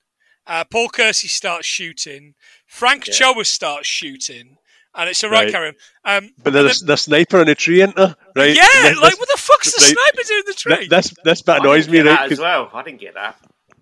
Uh, 0.47 0.64
Paul 0.64 0.88
Kersey 0.89 1.27
starts 1.27 1.68
shooting. 1.68 2.35
Frank 2.65 3.07
Yeah. 3.07 3.14
Choa 3.14 3.45
starts 3.45 3.85
shooting, 3.88 4.56
and 4.95 5.10
it's 5.10 5.23
a 5.23 5.30
right, 5.30 5.43
Right. 5.43 5.51
carry 5.51 5.68
on. 5.69 5.76
Um, 6.23 6.30
But 6.41 6.53
there's 6.53 6.80
the 6.80 6.95
sniper 6.95 7.41
in 7.41 7.47
the 7.47 7.56
tree, 7.56 7.81
isn't 7.81 7.95
there? 7.97 8.15
Right. 8.35 8.56
yeah, 8.56 8.65
This- 8.84 8.97
like 8.99 9.19
what 9.19 9.27
the 9.30 9.38
fuck's 9.38 9.73
the 9.76 9.84
right. 9.84 9.93
sniper 9.93 10.27
doing 10.27 10.39
in 10.39 10.45
the 10.45 10.53
tree? 10.53 10.76
Th- 10.77 10.89
This 10.89 11.14
this 11.26 11.41
bit 11.41 11.53
I 11.56 11.57
annoys 11.57 11.88
me, 11.88 11.97
get 11.97 12.06
right? 12.06 12.11
that 12.18 12.23
as 12.23 12.30
'cause 12.30 12.39
well. 12.39 12.72
I 12.73 12.81
didn't 12.84 13.01
get 13.01 13.14
that. 13.15 13.35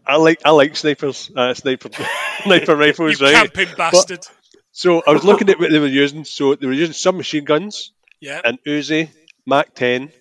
I 0.08 0.16
like 0.18 0.42
I 0.46 0.52
like 0.52 0.76
snipers, 0.76 1.30
uh, 1.36 1.54
sniper 1.54 1.90
sniper 2.44 2.72
you 2.74 2.78
rifles, 2.78 3.22
right? 3.22 3.52
camping 3.52 3.76
bastard. 3.78 4.26
So 4.72 5.02
I 5.06 5.12
was 5.12 5.24
looking 5.24 5.50
at 5.50 5.60
what 5.60 5.72
they 5.72 5.80
were 5.80 5.88
using. 5.88 6.24
So 6.24 6.56
they 6.56 6.68
were 6.68 6.74
using 6.74 6.94
submachine 6.94 7.46
guns, 7.46 7.92
yeah. 8.22 8.42
an 8.44 8.60
Uzi, 8.66 9.10
Mac 9.46 9.74
10. 9.74 10.12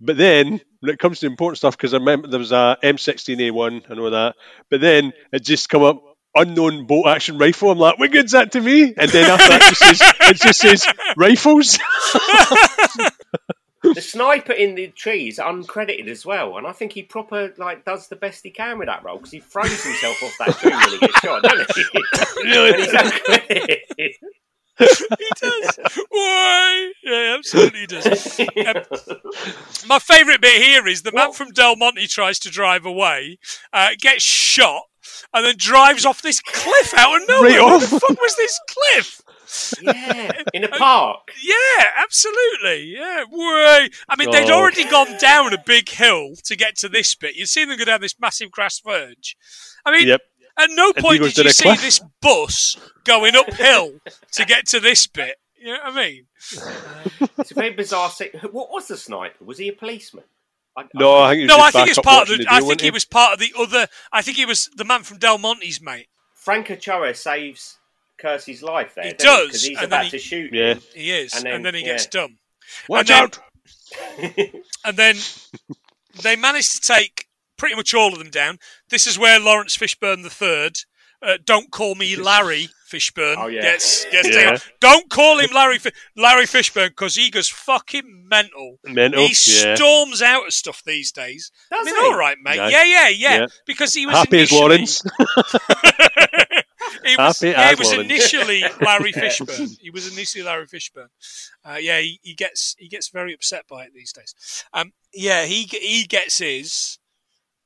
But 0.00 0.16
then 0.16 0.60
when 0.80 0.92
it 0.92 0.98
comes 0.98 1.20
to 1.20 1.26
important 1.26 1.58
stuff, 1.58 1.76
because 1.76 1.94
I 1.94 1.98
remember 1.98 2.28
there 2.28 2.40
was 2.40 2.52
a 2.52 2.76
M16A1, 2.82 3.88
and 3.88 4.00
all 4.00 4.10
that. 4.10 4.34
But 4.68 4.80
then 4.80 5.12
it 5.32 5.44
just 5.44 5.68
come 5.68 5.82
up 5.82 6.02
unknown 6.34 6.86
bolt 6.86 7.06
action 7.06 7.38
rifle. 7.38 7.70
I'm 7.70 7.78
like, 7.78 7.98
what 7.98 8.10
good's 8.10 8.32
that 8.32 8.52
to 8.52 8.60
me? 8.60 8.92
And 8.96 9.10
then 9.10 9.30
after 9.30 9.48
that, 9.48 9.62
it 9.62 9.68
just 9.68 9.80
says, 9.80 10.14
it 10.30 10.40
just 10.40 10.60
says 10.60 10.86
rifles. 11.16 11.78
the 13.94 14.00
sniper 14.00 14.52
in 14.52 14.74
the 14.74 14.88
tree 14.88 15.28
is 15.28 15.38
uncredited 15.38 16.08
as 16.08 16.24
well, 16.24 16.56
and 16.56 16.66
I 16.66 16.72
think 16.72 16.92
he 16.92 17.02
proper 17.02 17.52
like 17.58 17.84
does 17.84 18.08
the 18.08 18.16
best 18.16 18.42
he 18.42 18.50
can 18.50 18.78
with 18.78 18.88
that 18.88 19.04
role 19.04 19.18
because 19.18 19.32
he 19.32 19.40
throws 19.40 19.82
himself 19.84 20.22
off 20.22 20.34
that 20.38 20.56
tree 20.58 20.70
when 20.70 20.88
he 20.90 20.98
gets 20.98 21.18
shot, 21.20 21.42
doesn't 21.42 21.76
he? 21.76 21.84
he's 23.96 24.18
he 24.78 25.28
does. 25.40 25.78
Why? 26.08 26.92
Yeah, 27.04 27.36
absolutely 27.38 27.80
he 27.80 27.86
does. 27.86 28.40
Um, 28.40 28.74
my 29.86 29.98
favourite 29.98 30.40
bit 30.40 30.60
here 30.60 30.86
is 30.86 31.02
the 31.02 31.12
man 31.12 31.28
What? 31.28 31.36
from 31.36 31.50
Del 31.52 31.76
Monte 31.76 32.06
tries 32.08 32.38
to 32.40 32.50
drive 32.50 32.84
away, 32.84 33.38
uh, 33.72 33.90
gets 34.00 34.24
shot, 34.24 34.82
and 35.32 35.46
then 35.46 35.54
drives 35.56 36.04
off 36.04 36.22
this 36.22 36.40
cliff 36.40 36.92
out 36.96 37.20
of 37.22 37.28
nowhere. 37.28 37.50
Right 37.50 37.64
Where 37.64 37.80
the 37.80 37.86
fuck 37.86 38.20
was 38.20 38.36
this 38.36 38.60
cliff? 38.68 39.20
Yeah, 39.82 40.42
in 40.54 40.64
a 40.64 40.68
oh, 40.72 40.78
park. 40.78 41.32
Yeah, 41.42 41.84
absolutely. 41.96 42.84
Yeah, 42.96 43.24
way. 43.30 43.90
I 44.08 44.16
mean, 44.18 44.30
they'd 44.30 44.50
Oh. 44.50 44.54
already 44.60 44.84
gone 44.84 45.16
down 45.18 45.52
a 45.52 45.58
big 45.58 45.88
hill 45.88 46.34
to 46.44 46.56
get 46.56 46.76
to 46.78 46.88
this 46.88 47.14
bit. 47.14 47.34
You'd 47.36 47.48
seen 47.48 47.68
them 47.68 47.78
go 47.78 47.84
down 47.84 48.00
this 48.00 48.18
massive 48.18 48.50
grass 48.50 48.80
verge. 48.80 49.36
I 49.84 49.90
mean, 49.92 50.08
yep. 50.08 50.22
at 50.58 50.70
no 50.70 50.92
he 50.94 51.02
point 51.02 51.22
did 51.22 51.36
you 51.36 51.50
see 51.50 51.64
cliff. 51.64 51.80
this 51.82 52.00
bus 52.20 52.76
going 53.04 53.36
uphill 53.36 54.00
to 54.32 54.44
get 54.44 54.66
to 54.68 54.80
this 54.80 55.06
bit. 55.06 55.36
You 55.58 55.72
know 55.72 55.78
what 55.84 55.92
I 55.94 56.06
mean? 56.06 56.26
It's 57.38 57.50
a 57.50 57.54
very 57.54 57.70
bizarre. 57.72 58.10
Se- 58.10 58.30
what 58.52 58.70
was 58.70 58.88
the 58.88 58.96
sniper? 58.96 59.44
Was 59.44 59.58
he 59.58 59.68
a 59.68 59.72
policeman? 59.72 60.24
I, 60.76 60.84
No, 60.94 61.14
I 61.16 61.30
think 61.30 61.38
he 61.40 61.44
was 61.46 61.56
No, 61.56 61.62
I 61.64 61.70
think 61.70 61.88
it's 61.88 61.98
part 61.98 62.22
of 62.30 62.38
the. 62.38 62.44
the 62.44 62.50
I 62.50 62.54
think 62.56 62.64
wasn't 62.64 62.80
he 62.82 62.90
was 62.90 63.04
part 63.04 63.32
of 63.34 63.38
the 63.38 63.52
other. 63.58 63.86
I 64.12 64.22
think 64.22 64.36
he 64.36 64.46
was 64.46 64.70
the 64.76 64.84
man 64.84 65.02
from 65.02 65.18
Del 65.18 65.38
Monte's 65.38 65.80
mate. 65.80 66.08
Frank 66.34 66.70
Ochoa 66.70 67.14
saves 67.14 67.78
Kersey's 68.18 68.62
life 68.62 68.94
there. 68.94 69.04
He 69.06 69.12
doesn't 69.12 69.24
does, 69.26 69.46
because 69.48 69.62
he's 69.64 69.78
and 69.78 69.92
then 69.92 70.00
about 70.00 70.04
he- 70.04 70.10
to 70.10 70.18
shoot. 70.18 70.52
Yeah. 70.52 70.74
He 70.94 71.10
is, 71.10 71.32
and 71.34 71.46
And 71.46 71.54
then, 71.56 71.62
then- 71.62 71.74
he 71.74 71.82
gets 71.82 72.04
yeah. 72.04 72.20
done, 72.20 72.38
Watch 72.88 73.08
then- 73.08 73.22
out! 73.24 73.38
and 74.84 74.96
then 74.96 75.16
they 76.22 76.36
managed 76.36 76.72
to 76.72 76.80
take 76.80 77.26
pretty 77.56 77.76
much 77.76 77.94
all 77.94 78.12
of 78.12 78.18
them 78.18 78.30
down. 78.30 78.58
This 78.88 79.06
is 79.06 79.18
where 79.18 79.38
Laurence 79.38 79.76
Fishburne 79.76 80.22
the 80.22 80.30
third. 80.30 80.78
Uh, 81.22 81.38
don't 81.44 81.70
call 81.70 81.94
me 81.94 82.16
Larry 82.30 82.68
Fishburne. 82.90 83.36
Oh, 83.38 83.46
yeah. 83.46 83.62
Gets, 83.62 84.04
gets 84.10 84.28
Yeah. 84.34 84.58
Don't 84.80 85.08
call 85.08 85.38
him 85.38 85.50
Larry 85.54 85.78
Fi- 85.78 85.92
Larry 86.16 86.44
Fishburne 86.44 86.88
because 86.90 87.14
he 87.14 87.30
goes 87.30 87.48
fucking 87.48 88.26
mental. 88.28 88.78
Mental. 88.84 89.20
he 89.22 89.28
yeah. 89.28 89.74
storms 89.74 90.20
out 90.20 90.46
of 90.46 90.52
stuff 90.52 90.82
these 90.84 91.10
days. 91.12 91.50
I 91.72 91.82
mean, 91.82 91.94
all 91.96 92.18
right, 92.18 92.36
mate. 92.42 92.56
Yeah. 92.56 92.68
Yeah, 92.68 92.84
yeah, 92.84 93.08
yeah. 93.08 93.36
Yeah. 93.38 93.46
Because 93.66 93.94
he 93.94 94.04
was 94.06 94.16
Happy 94.16 94.40
as 94.42 94.50
initially- 94.52 94.60
Lawrence. 94.60 95.02
he 97.04 97.16
was, 97.16 97.40
Happy 97.40 97.50
yeah, 97.50 97.70
he 97.70 97.74
was 97.76 97.92
initially 97.92 98.62
Larry 98.80 99.12
Fishburne. 99.12 99.78
He 99.80 99.90
was 99.90 100.12
initially 100.12 100.44
Larry 100.44 100.66
Fishburne. 100.66 101.08
Uh, 101.64 101.76
yeah, 101.80 102.00
he, 102.00 102.20
he 102.22 102.34
gets 102.34 102.74
he 102.78 102.88
gets 102.88 103.08
very 103.08 103.34
upset 103.34 103.66
by 103.68 103.84
it 103.84 103.94
these 103.94 104.12
days. 104.12 104.34
Um, 104.72 104.92
yeah, 105.12 105.44
he 105.44 105.64
he 105.64 106.04
gets 106.04 106.38
his. 106.38 106.98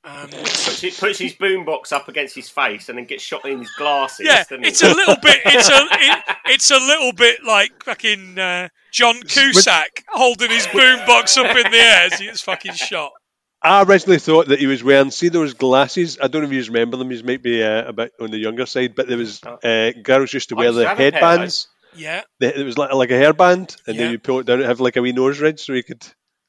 Um, 0.05 0.29
he 0.31 0.91
puts 0.93 1.19
his 1.19 1.35
boombox 1.35 1.93
up 1.93 2.09
against 2.09 2.35
his 2.35 2.49
face 2.49 2.89
and 2.89 2.97
then 2.97 3.05
gets 3.05 3.23
shot 3.23 3.45
in 3.45 3.59
his 3.59 3.71
glasses. 3.73 4.27
yeah, 4.27 4.45
it's 4.51 4.83
a 4.83 4.89
little 4.89 5.17
bit. 5.17 5.41
It's 5.45 5.69
a 5.69 5.73
it, 5.93 6.37
it's 6.47 6.71
a 6.71 6.79
little 6.79 7.13
bit 7.13 7.45
like 7.45 7.83
fucking 7.85 8.39
uh, 8.39 8.69
John 8.93 9.21
Cusack 9.23 10.05
holding 10.09 10.51
his 10.51 10.67
boombox 10.69 11.37
up 11.37 11.55
in 11.57 11.71
the 11.71 11.79
air 11.79 12.07
as 12.07 12.19
he 12.19 12.27
gets 12.27 12.41
fucking 12.41 12.75
shot. 12.75 13.13
I 13.63 13.83
originally 13.83 14.19
thought 14.19 14.49
that 14.49 14.61
he 14.61 14.67
was 14.67 14.85
wearing, 14.85 15.11
see 15.11 15.29
those 15.31 15.55
glasses? 15.55 16.19
I 16.23 16.29
don't 16.29 16.43
know 16.43 16.49
if 16.49 16.55
you 16.55 16.73
remember 16.73 16.97
them. 16.97 17.11
He 17.11 17.23
might 17.23 17.43
be 17.43 17.63
uh, 17.63 17.89
a 17.89 17.93
bit 17.93 18.13
on 18.21 18.31
the 18.31 18.39
younger 18.39 18.67
side, 18.67 18.95
but 18.95 19.09
there 19.09 19.17
was 19.19 19.43
uh, 19.45 19.91
girls 20.03 20.33
used 20.33 20.51
to 20.51 20.55
wear 20.55 20.67
used 20.69 20.79
the 20.79 20.87
have 20.89 20.97
a 20.97 20.99
pair 20.99 21.09
of 21.09 21.15
headbands. 21.15 21.69
Yeah, 21.97 22.23
The- 22.39 22.61
It 22.61 22.65
was 22.65 22.79
like, 22.79 22.93
like 22.93 23.11
a 23.11 23.15
hairband, 23.15 23.77
and 23.87 23.97
Yeah. 23.97 24.03
then 24.03 24.11
you 24.13 24.19
pull 24.19 24.39
it 24.41 24.47
down 24.47 24.59
and 24.61 24.69
have 24.69 24.79
like 24.81 24.97
a 24.97 25.03
wee 25.03 25.13
nose 25.13 25.41
ridge 25.41 25.61
so 25.61 25.73
you 25.73 25.83
could 25.83 26.07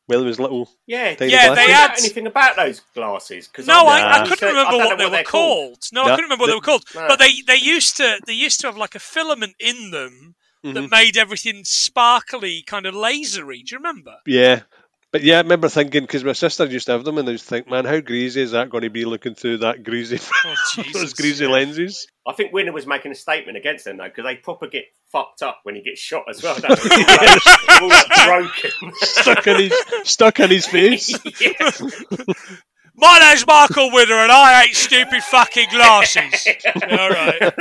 wear 0.08 0.20
them 0.20 0.28
as 0.28 0.40
little. 0.40 0.70
yeah, 0.86 1.16
Tiny 1.16 1.32
yeah. 1.32 1.48
glasses. 1.48 1.56
They 1.56 1.66
They 1.68 1.72
had 1.74 1.90
had- 1.92 2.00
anything 2.00 2.28
about 2.28 2.56
those 2.58 2.82
glasses 2.94 3.48
because 3.48 3.66
No, 3.66 3.88
I, 3.88 4.02
Nah. 4.02 4.08
I 4.24 4.28
couldn't 4.28 4.48
remember 4.50 4.78
what 4.78 4.98
they 5.00 5.06
were 5.10 5.24
called. 5.24 5.84
No, 5.92 6.04
I 6.04 6.10
couldn't 6.10 6.24
remember 6.26 6.44
what 6.44 6.48
the- 6.48 6.52
they 6.52 6.56
were 6.58 6.62
called. 6.62 6.84
No. 6.94 7.08
But 7.08 7.18
they, 7.20 7.42
they 7.48 7.56
used 7.56 7.98
to 7.98 8.20
they 8.28 8.34
used 8.34 8.60
to 8.62 8.68
have 8.68 8.78
like 8.78 8.94
a 8.96 9.00
filament 9.00 9.56
in 9.60 9.90
them 9.92 10.36
that 10.64 10.76
Mhm. 10.76 10.92
made 10.92 11.16
everything 11.18 11.64
sparkly, 11.64 12.64
kind 12.68 12.86
of 12.86 12.94
lasery. 12.94 13.64
Do 13.64 13.72
you 13.72 13.78
remember? 13.78 14.16
Yeah. 14.28 14.62
But 15.12 15.24
yeah, 15.24 15.38
I 15.38 15.42
remember 15.42 15.70
thinking, 15.70 16.04
because 16.04 16.24
my 16.24 16.34
sister 16.34 16.66
used 16.66 16.86
to 16.86 16.92
have 16.92 17.04
them, 17.04 17.18
and 17.18 17.28
I 17.28 17.32
used 17.32 17.46
to 17.46 17.50
think, 17.50 17.68
man, 17.68 17.84
how 17.86 18.00
greasy 18.00 18.42
is 18.42 18.52
that 18.52 18.70
going 18.70 18.84
to 18.84 18.92
be 18.92 19.06
looking 19.06 19.34
through 19.34 19.58
that 19.60 19.84
greasy, 19.84 20.20
Oh 20.46 20.56
those 20.94 21.14
greasy 21.14 21.48
lenses? 21.48 22.06
I 22.28 22.34
think 22.34 22.54
Winner 22.54 22.72
was 22.72 22.86
making 22.86 23.12
a 23.12 23.16
statement 23.16 23.58
against 23.58 23.86
them 23.86 23.98
though 23.98 24.04
because 24.04 24.24
they 24.24 24.36
proper 24.36 24.68
get 24.68 24.84
fucked 25.12 25.42
up 25.42 25.62
when 25.64 25.74
he 25.74 25.82
gets 25.82 26.00
shot 26.00 26.26
as 26.30 26.44
well. 26.44 26.60
Don't 26.60 26.80
they? 26.80 26.90
Like, 27.10 27.82
all 27.82 27.90
broken. 28.26 28.94
stuck 28.98 29.48
in 29.48 29.58
his 29.62 29.74
stuck 30.04 30.40
in 30.40 30.50
his 30.52 30.68
face. 30.68 31.18
My 32.96 33.18
name's 33.20 33.48
Michael 33.48 33.92
Winner, 33.94 34.16
and 34.16 34.32
I 34.32 34.62
hate 34.64 34.76
stupid 34.76 35.24
fucking 35.24 35.70
glasses. 35.72 36.48
All 36.92 37.10
right, 37.10 37.54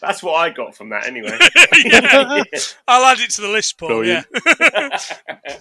That's 0.00 0.22
what 0.22 0.32
I 0.34 0.48
got 0.48 0.74
from 0.74 0.88
that 0.88 1.06
anyway. 1.06 1.38
yeah. 1.84 2.58
I'll 2.88 3.04
add 3.04 3.20
it 3.20 3.30
to 3.32 3.42
the 3.42 3.48
list, 3.48 3.76
Paul. 3.78 3.88
Brilliant. 3.88 4.26
Yeah. 4.58 5.58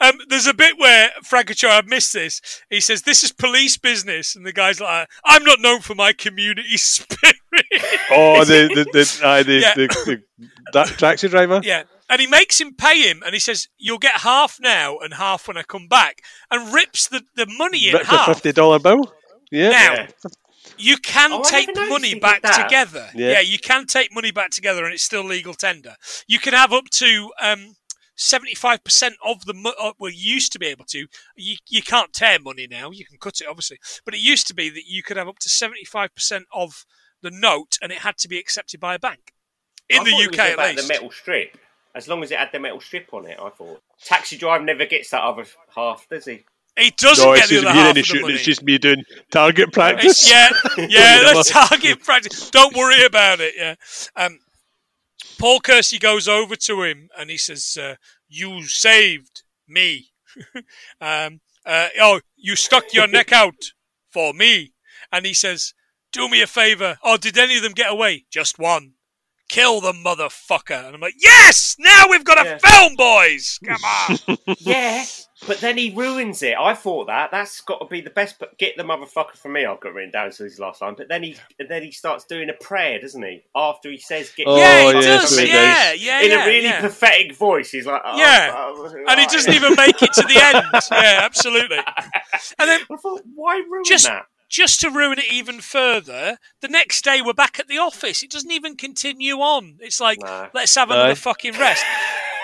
Um, 0.00 0.18
there's 0.28 0.46
a 0.46 0.54
bit 0.54 0.78
where 0.78 1.10
Frank 1.22 1.50
Ochoa, 1.50 1.70
I've 1.70 1.86
missed 1.86 2.12
this. 2.12 2.40
He 2.70 2.80
says, 2.80 3.02
"This 3.02 3.22
is 3.22 3.32
police 3.32 3.76
business," 3.76 4.36
and 4.36 4.44
the 4.46 4.52
guy's 4.52 4.80
like, 4.80 5.08
"I'm 5.24 5.44
not 5.44 5.60
known 5.60 5.80
for 5.80 5.94
my 5.94 6.12
community 6.12 6.76
spirit." 6.76 7.36
Oh, 8.10 8.44
the 8.44 8.68
the 8.74 8.84
the, 8.92 9.20
uh, 9.22 9.42
the, 9.42 9.52
Yeah. 9.54 9.74
the, 9.74 10.22
the, 10.38 10.48
that 10.72 10.86
taxi 10.98 11.28
driver. 11.28 11.60
Yeah. 11.62 11.84
And 12.10 12.20
he 12.20 12.26
makes 12.26 12.60
him 12.60 12.74
pay 12.74 13.00
him, 13.00 13.22
and 13.24 13.32
he 13.34 13.40
says, 13.40 13.68
"You'll 13.78 13.98
get 13.98 14.20
half 14.20 14.58
now 14.60 14.98
and 14.98 15.14
half 15.14 15.48
when 15.48 15.56
I 15.56 15.62
come 15.62 15.88
back," 15.88 16.20
and 16.50 16.72
rips 16.74 17.08
the, 17.08 17.22
the 17.34 17.46
money 17.46 17.88
in 17.88 17.94
Ripped 17.94 18.06
a 18.06 18.10
half. 18.10 18.26
fifty 18.26 18.52
dollar 18.52 18.78
bill. 18.78 19.12
Yeah. 19.50 19.70
Now, 19.70 19.94
Yeah. 19.94 20.06
you 20.76 20.96
can 20.98 21.32
Oh, 21.32 21.42
take 21.44 21.68
money 21.74 22.18
back 22.18 22.42
together. 22.42 23.08
Yeah. 23.14 23.32
Yeah. 23.32 23.40
you 23.40 23.58
can 23.58 23.86
take 23.86 24.12
money 24.14 24.32
back 24.32 24.50
together, 24.50 24.84
and 24.84 24.92
it's 24.92 25.02
still 25.02 25.24
legal 25.24 25.54
tender. 25.54 25.94
You 26.26 26.38
can 26.38 26.52
have 26.52 26.72
up 26.72 26.90
to 26.90 27.30
um, 27.40 27.74
seventy-five 28.16 28.84
percent 28.84 29.14
of 29.24 29.44
the. 29.44 29.54
Mo- 29.54 29.74
uh, 29.80 29.92
well, 29.98 30.10
used 30.10 30.52
to 30.52 30.58
be 30.58 30.66
able 30.66 30.84
to. 30.86 31.06
You 31.36 31.56
you 31.68 31.82
can't 31.82 32.12
tear 32.12 32.38
money 32.38 32.66
now. 32.70 32.90
You 32.90 33.04
can 33.04 33.18
cut 33.18 33.40
it, 33.40 33.46
obviously, 33.48 33.78
but 34.04 34.14
it 34.14 34.20
used 34.20 34.46
to 34.48 34.54
be 34.54 34.70
that 34.70 34.84
you 34.86 35.02
could 35.02 35.16
have 35.16 35.28
up 35.28 35.38
to 35.40 35.48
seventy-five 35.48 36.14
percent 36.14 36.44
of 36.52 36.84
the 37.22 37.30
note, 37.30 37.78
and 37.82 37.90
it 37.92 37.98
had 37.98 38.16
to 38.18 38.28
be 38.28 38.38
accepted 38.38 38.80
by 38.80 38.94
a 38.94 38.98
bank 38.98 39.32
in 39.88 40.00
I 40.00 40.04
the 40.04 40.10
thought 40.10 40.20
it 40.22 40.26
UK 40.26 40.30
was 40.32 40.38
at 40.40 40.54
about 40.54 40.68
least. 40.76 40.88
the 40.88 40.94
metal 40.94 41.10
strip. 41.10 41.58
As 41.96 42.08
long 42.08 42.22
as 42.24 42.30
it 42.32 42.38
had 42.38 42.50
the 42.52 42.58
metal 42.58 42.80
strip 42.80 43.14
on 43.14 43.26
it, 43.26 43.38
I 43.40 43.50
thought. 43.50 43.80
Taxi 44.04 44.36
drive 44.36 44.62
never 44.62 44.84
gets 44.84 45.10
that 45.10 45.22
other 45.22 45.44
half, 45.74 46.06
does 46.10 46.24
he? 46.24 46.44
He 46.76 46.90
doesn't 46.90 47.24
No, 47.24 47.34
get 47.36 47.42
it's 47.42 47.50
the 47.50 47.54
just 47.54 47.66
other 47.66 47.72
half 47.74 47.80
any 47.82 47.90
of 47.90 47.94
the 47.94 48.02
shooting. 48.02 48.22
money. 48.22 48.34
It's 48.34 48.42
just 48.42 48.62
me 48.64 48.78
doing 48.78 49.04
target 49.30 49.68
It's- 49.68 49.74
practice. 49.74 50.28
yeah, 50.28 50.48
yeah, 50.88 51.32
the 51.32 51.48
target 51.48 52.02
practice. 52.02 52.50
Don't 52.50 52.74
worry 52.74 53.04
about 53.04 53.38
it. 53.40 53.54
Yeah. 53.56 53.76
Um, 54.16 54.40
Paul 55.38 55.60
Kersey 55.60 55.98
goes 55.98 56.28
over 56.28 56.56
to 56.56 56.82
him 56.82 57.08
and 57.18 57.30
he 57.30 57.36
says, 57.36 57.76
uh, 57.80 57.96
"You 58.28 58.66
saved 58.66 59.42
me. 59.68 60.10
um, 61.00 61.40
uh, 61.64 61.88
oh, 62.00 62.20
you 62.36 62.56
stuck 62.56 62.92
your 62.92 63.06
neck 63.06 63.32
out 63.42 63.72
for 64.10 64.32
me." 64.32 64.72
And 65.12 65.26
he 65.26 65.34
says, 65.34 65.74
"Do 66.12 66.28
me 66.28 66.42
a 66.42 66.46
favor. 66.46 66.98
Oh, 67.02 67.16
did 67.16 67.38
any 67.38 67.56
of 67.56 67.62
them 67.62 67.72
get 67.72 67.90
away? 67.90 68.26
Just 68.30 68.58
one." 68.58 68.94
Kill 69.50 69.82
the 69.82 69.92
motherfucker. 69.92 70.86
And 70.86 70.94
I'm 70.94 71.00
like, 71.00 71.14
yes! 71.18 71.76
Now 71.78 72.06
we've 72.08 72.24
got 72.24 72.44
a 72.44 72.58
film, 72.58 72.96
boys! 72.96 73.60
Come 73.62 73.84
on. 73.84 74.38
yeah, 74.58 75.04
but 75.46 75.58
then 75.60 75.76
he 75.76 75.90
ruins 75.94 76.42
it. 76.42 76.54
I 76.58 76.74
thought 76.74 77.06
that 77.06 77.30
that's 77.30 77.60
got 77.60 77.78
to 77.78 77.86
be 77.86 78.00
the 78.00 78.10
best. 78.10 78.38
But 78.38 78.56
get 78.58 78.76
the 78.76 78.82
motherfucker 78.82 79.36
from 79.36 79.52
me. 79.52 79.64
I've 79.64 79.80
got 79.80 79.94
written 79.94 80.10
down 80.10 80.30
to 80.30 80.44
his 80.44 80.58
last 80.58 80.80
line. 80.82 80.94
But 80.96 81.08
then 81.08 81.22
he 81.22 81.36
then 81.68 81.82
he 81.82 81.90
starts 81.90 82.24
doing 82.24 82.48
a 82.50 82.52
prayer, 82.64 83.00
doesn't 83.00 83.22
he? 83.22 83.42
After 83.54 83.90
he 83.90 83.98
says 83.98 84.30
get 84.36 84.46
Oh, 84.46 84.56
yeah, 84.56 84.80
he 84.80 84.86
yeah, 84.94 85.00
does. 85.00 85.36
so 85.36 85.42
Yeah, 85.42 85.92
yeah, 85.92 86.20
in 86.22 86.30
yeah, 86.30 86.44
a 86.44 86.46
really 86.46 86.64
yeah. 86.64 86.80
pathetic 86.80 87.34
voice. 87.36 87.70
He's 87.70 87.86
like, 87.86 88.02
oh, 88.04 88.18
Yeah. 88.18 88.52
oh, 88.54 88.88
oh 88.90 89.04
and 89.10 89.20
he 89.20 89.26
doesn't 89.26 89.52
even 89.52 89.74
make 89.76 90.02
it 90.02 90.12
to 90.14 90.22
the 90.22 90.40
end. 90.42 90.64
Yeah, 90.92 91.20
absolutely. 91.22 91.78
And 92.58 92.68
then 92.68 92.80
I 92.90 92.96
thought, 92.96 93.22
why 93.34 93.56
ruin 93.70 93.84
Just- 93.86 94.06
that? 94.06 94.26
just 94.50 94.80
to 94.80 94.88
ruin 94.90 95.18
it 95.18 95.32
even 95.32 95.60
further, 95.60 96.38
the 96.60 96.68
next 96.68 97.02
day 97.02 97.20
we're 97.20 97.32
back 97.32 97.58
at 97.58 97.66
the 97.66 97.78
office. 97.78 98.22
It 98.22 98.30
doesn't 98.30 98.52
even 98.52 98.76
continue 98.76 99.36
on. 99.38 99.78
It's 99.80 100.00
like, 100.00 100.20
No. 100.20 100.48
let's 100.54 100.74
have 100.76 100.90
No. 100.90 100.94
another 100.94 101.14
fucking 101.16 101.54
rest. 101.58 101.84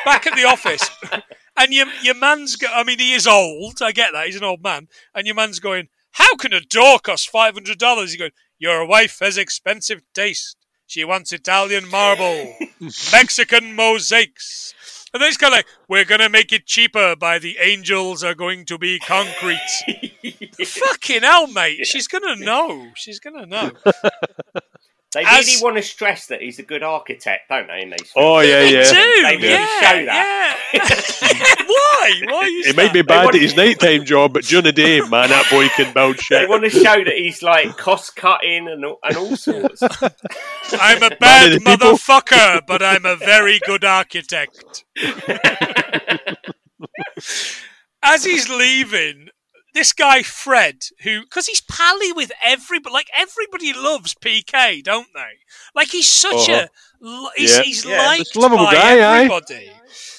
Back 0.04 0.26
at 0.26 0.34
the 0.34 0.44
office. 0.44 0.90
And 1.60 1.74
your, 1.74 1.86
your 2.02 2.14
man's, 2.14 2.56
go- 2.56 2.72
I 2.74 2.84
mean, 2.84 2.98
he 2.98 3.12
is 3.12 3.26
old. 3.26 3.82
I 3.82 3.92
get 3.92 4.12
that. 4.14 4.24
He's 4.24 4.36
an 4.36 4.44
old 4.44 4.62
man. 4.62 4.88
And 5.14 5.26
your 5.26 5.36
man's 5.36 5.58
going, 5.60 5.88
how 6.12 6.34
can 6.36 6.54
a 6.54 6.60
door 6.60 6.98
cost 6.98 7.30
$500? 7.30 8.00
He's 8.00 8.16
going, 8.16 8.30
your 8.58 8.86
wife 8.86 9.18
has 9.20 9.36
expensive 9.36 10.00
taste. 10.14 10.56
She 10.86 11.04
wants 11.04 11.34
Italian 11.34 11.88
marble, 11.88 12.56
Mexican 13.12 13.76
mosaics. 13.76 14.74
And 15.12 15.20
then 15.20 15.28
it's 15.28 15.36
kind 15.36 15.52
of 15.52 15.58
like, 15.58 15.66
we're 15.86 16.06
going 16.06 16.20
to 16.20 16.30
make 16.30 16.50
it 16.50 16.66
cheaper 16.66 17.14
by 17.14 17.38
the 17.38 17.58
angels 17.60 18.24
are 18.24 18.34
going 18.34 18.64
to 18.64 18.78
be 18.78 18.98
concrete. 18.98 19.58
Fucking 20.64 21.22
hell, 21.22 21.46
mate. 21.46 21.86
She's 21.86 22.08
going 22.08 22.38
to 22.38 22.42
know. 22.42 22.88
She's 22.94 23.20
going 23.20 23.38
to 23.38 23.46
know. 23.46 23.72
They 25.12 25.24
As- 25.24 25.44
really 25.48 25.60
want 25.62 25.76
to 25.76 25.82
stress 25.82 26.26
that 26.28 26.40
he's 26.40 26.60
a 26.60 26.62
good 26.62 26.84
architect, 26.84 27.48
don't 27.48 27.66
they? 27.66 27.82
In 27.82 27.90
these 27.90 28.12
Oh, 28.14 28.38
films? 28.38 28.48
yeah, 28.48 28.60
They 28.60 28.72
yeah. 28.72 28.84
do. 28.84 29.22
They 29.22 29.36
really 29.36 29.48
yeah, 29.48 29.80
show 29.80 30.04
that. 30.06 30.56
Yeah. 30.72 30.80
Why? 31.66 32.20
Why 32.32 32.46
use 32.46 32.66
It 32.68 32.76
might 32.76 32.92
be 32.92 33.00
that? 33.00 33.08
bad 33.08 33.24
want- 33.24 33.34
at 33.34 33.42
his 33.42 33.56
nighttime 33.56 34.04
job, 34.04 34.32
but 34.34 34.44
during 34.44 34.64
the 34.66 34.72
day, 34.72 35.00
man, 35.00 35.30
that 35.30 35.50
boy 35.50 35.68
can 35.70 35.92
build 35.92 36.20
shit. 36.20 36.38
They 36.42 36.46
want 36.46 36.62
to 36.62 36.70
show 36.70 37.02
that 37.04 37.14
he's 37.16 37.42
like 37.42 37.76
cost 37.76 38.14
cutting 38.14 38.68
and 38.68 38.84
all, 38.84 39.00
and 39.02 39.16
all 39.16 39.36
sorts. 39.36 39.82
I'm 40.80 41.02
a 41.02 41.10
bad 41.16 41.54
of 41.54 41.58
people. 41.64 41.72
motherfucker, 41.74 42.64
but 42.64 42.80
I'm 42.80 43.04
a 43.04 43.16
very 43.16 43.58
good 43.66 43.84
architect. 43.84 44.84
As 48.02 48.24
he's 48.24 48.48
leaving, 48.48 49.28
this 49.74 49.92
guy 49.92 50.22
Fred, 50.22 50.82
who 51.02 51.22
because 51.22 51.46
he's 51.46 51.60
pally 51.60 52.12
with 52.12 52.32
everybody, 52.44 52.92
like 52.92 53.08
everybody 53.16 53.72
loves 53.72 54.14
PK, 54.14 54.82
don't 54.82 55.08
they? 55.14 55.38
Like 55.74 55.88
he's 55.88 56.08
such 56.08 56.48
Uh-huh. 56.48 56.66
a 57.02 57.06
l- 57.06 57.30
he's, 57.36 57.56
Yeah. 57.56 57.62
he's 57.62 57.84
Yeah, 57.84 58.06
liked 58.06 58.36
a 58.36 58.40
lovable 58.40 58.64
by 58.66 58.74
guy, 58.74 58.98
aye. 58.98 59.16
everybody. 59.24 59.72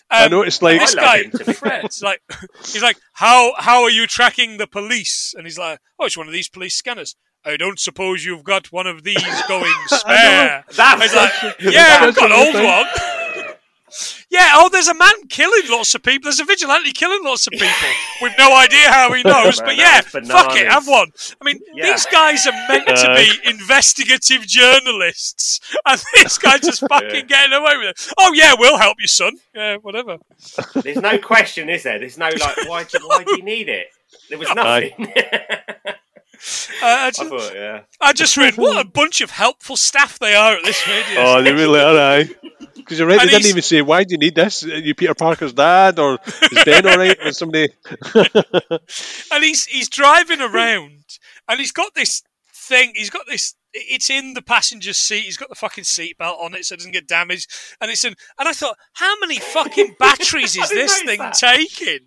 I 0.10 0.26
Um, 0.26 0.32
noticed, 0.32 0.62
like, 0.62 0.80
this 0.82 0.94
guy 0.96 1.24
to 1.24 1.46
be 1.46 1.54
Fred's 1.54 2.02
like 2.02 2.22
he's 2.66 2.82
like 2.84 2.98
how 3.14 3.54
how 3.58 3.84
are 3.84 3.90
you 3.90 4.08
tracking 4.08 4.58
the 4.58 4.68
police? 4.68 5.34
And 5.38 5.46
he's 5.46 5.58
like, 5.58 5.80
oh, 6.00 6.06
it's 6.06 6.18
one 6.18 6.28
of 6.28 6.34
these 6.34 6.50
police 6.50 6.76
scanners. 6.76 7.16
I 7.44 7.58
don't 7.58 7.80
suppose 7.80 8.24
you've 8.24 8.44
got 8.44 8.72
one 8.72 8.86
of 8.86 9.04
these 9.04 9.24
going 9.48 9.74
spare. 9.88 10.64
That 10.76 11.00
He's 11.02 11.16
like, 11.16 11.34
That's- 11.42 11.74
yeah, 11.74 12.00
I've 12.02 12.14
got 12.16 12.30
an 12.32 12.38
old 12.38 12.56
I'm 12.56 12.64
one. 12.66 12.86
Yeah, 14.30 14.52
oh, 14.56 14.70
there's 14.70 14.88
a 14.88 14.94
man 14.94 15.28
killing 15.30 15.64
lots 15.70 15.94
of 15.96 16.04
people. 16.04 16.26
There's 16.26 16.40
a 16.40 16.46
vigilante 16.46 16.92
killing 16.92 17.24
lots 17.24 17.48
of 17.48 17.52
people. 17.52 17.68
We've 18.22 18.32
no 18.38 18.56
idea 18.56 18.90
how 18.90 19.12
he 19.14 19.24
knows, 19.24 19.60
but 19.60 19.76
yeah, 19.76 20.02
fuck 20.02 20.56
it, 20.56 20.68
have 20.68 20.88
one. 20.88 21.12
I 21.42 21.46
mean, 21.46 21.60
Yeah. 21.74 21.92
these 21.92 22.06
guys 22.08 22.46
are 22.48 22.54
meant 22.70 22.88
to 22.88 23.16
be 23.16 23.50
investigative 23.50 24.48
journalists, 24.48 25.60
and 25.86 26.02
this 26.16 26.38
guy 26.38 26.58
just 26.58 26.80
fucking 26.90 27.10
Yeah. 27.14 27.22
getting 27.22 27.54
away 27.54 27.78
with 27.78 27.90
it. 27.90 28.14
Oh 28.18 28.34
yeah, 28.34 28.54
we'll 28.58 28.78
help 28.78 28.98
you, 29.00 29.08
son. 29.08 29.38
Yeah, 29.54 29.78
whatever. 29.78 30.18
There's 30.76 30.98
no 31.02 31.18
question, 31.18 31.70
is 31.70 31.84
there? 31.84 32.00
There's 32.00 32.18
no 32.18 32.30
like, 32.30 32.68
why 32.70 32.84
do, 32.86 33.00
why 33.06 33.24
do 33.24 33.36
you 33.38 33.44
need 33.44 33.70
it? 33.70 33.88
There 34.30 34.38
was 34.40 34.48
nothing. 34.56 34.94
Uh, 34.98 35.92
I, 36.82 37.06
I 37.06 37.12
just, 37.12 37.30
thought, 37.30 37.52
yeah. 37.54 37.82
I 38.02 38.14
just 38.14 38.36
read 38.36 38.58
what 38.58 38.84
a 38.84 38.90
bunch 38.90 39.22
of 39.22 39.30
helpful 39.30 39.78
staff 39.78 40.18
they 40.18 40.34
are 40.34 40.54
at 40.56 40.64
this 40.64 40.88
radio. 40.88 41.20
Oh, 41.20 41.44
they 41.44 41.54
really 41.54 41.80
are, 41.80 41.96
aye. 41.96 42.30
Because 42.92 43.00
you're 43.00 43.08
right, 43.08 43.22
And 43.22 43.30
they 43.30 43.38
didn't 43.38 43.52
even 43.52 43.62
say, 43.62 43.82
why 43.82 44.04
do 44.04 44.12
you 44.12 44.18
need 44.18 44.36
this? 44.36 44.66
Are 44.66 44.78
you 44.78 44.94
Peter 44.94 45.16
Parker's 45.16 45.54
dad? 45.54 45.98
Or 45.98 46.20
is 46.26 46.64
Ben 46.66 46.86
alright? 46.86 47.18
Or 47.26 47.32
somebody. 47.32 47.70
and 49.32 49.44
he's 49.46 49.66
he's 49.68 49.88
driving 49.88 50.42
around 50.42 51.06
and 51.48 51.60
he's 51.62 51.72
got 51.72 51.96
this 51.96 52.22
thing 52.54 52.92
he's 52.94 53.10
got 53.10 53.26
this 53.28 53.56
it's 53.74 54.10
in 54.10 54.34
the 54.34 54.42
passenger 54.42 54.92
seat 54.92 55.24
he's 55.24 55.38
got 55.38 55.48
the 55.48 55.56
fucking 55.56 55.86
seatbelt 55.86 56.38
on 56.42 56.54
it 56.54 56.66
so 56.66 56.74
it 56.74 56.80
doesn't 56.80 56.92
get 56.92 57.08
damaged 57.08 57.50
and 57.80 57.90
it's 57.90 58.04
in 58.04 58.14
and 58.38 58.48
i 58.50 58.52
thought 58.52 58.78
how 58.94 59.18
many 59.20 59.40
fucking 59.40 59.96
batteries 60.00 60.58
is 60.58 60.70
this 60.70 61.02
thing 61.02 61.20
that. 61.20 61.34
taking 61.34 62.00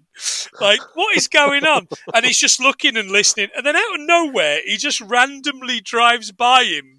like 0.60 0.80
what 0.94 1.16
is 1.16 1.28
going 1.28 1.64
on 1.64 1.88
and 2.14 2.24
he's 2.24 2.38
just 2.38 2.60
looking 2.60 2.96
and 2.96 3.10
listening 3.10 3.48
and 3.56 3.64
then 3.64 3.74
out 3.74 3.94
of 3.94 4.00
nowhere 4.00 4.58
he 4.64 4.76
just 4.76 5.00
randomly 5.00 5.80
drives 5.80 6.30
by 6.30 6.64
him 6.64 6.93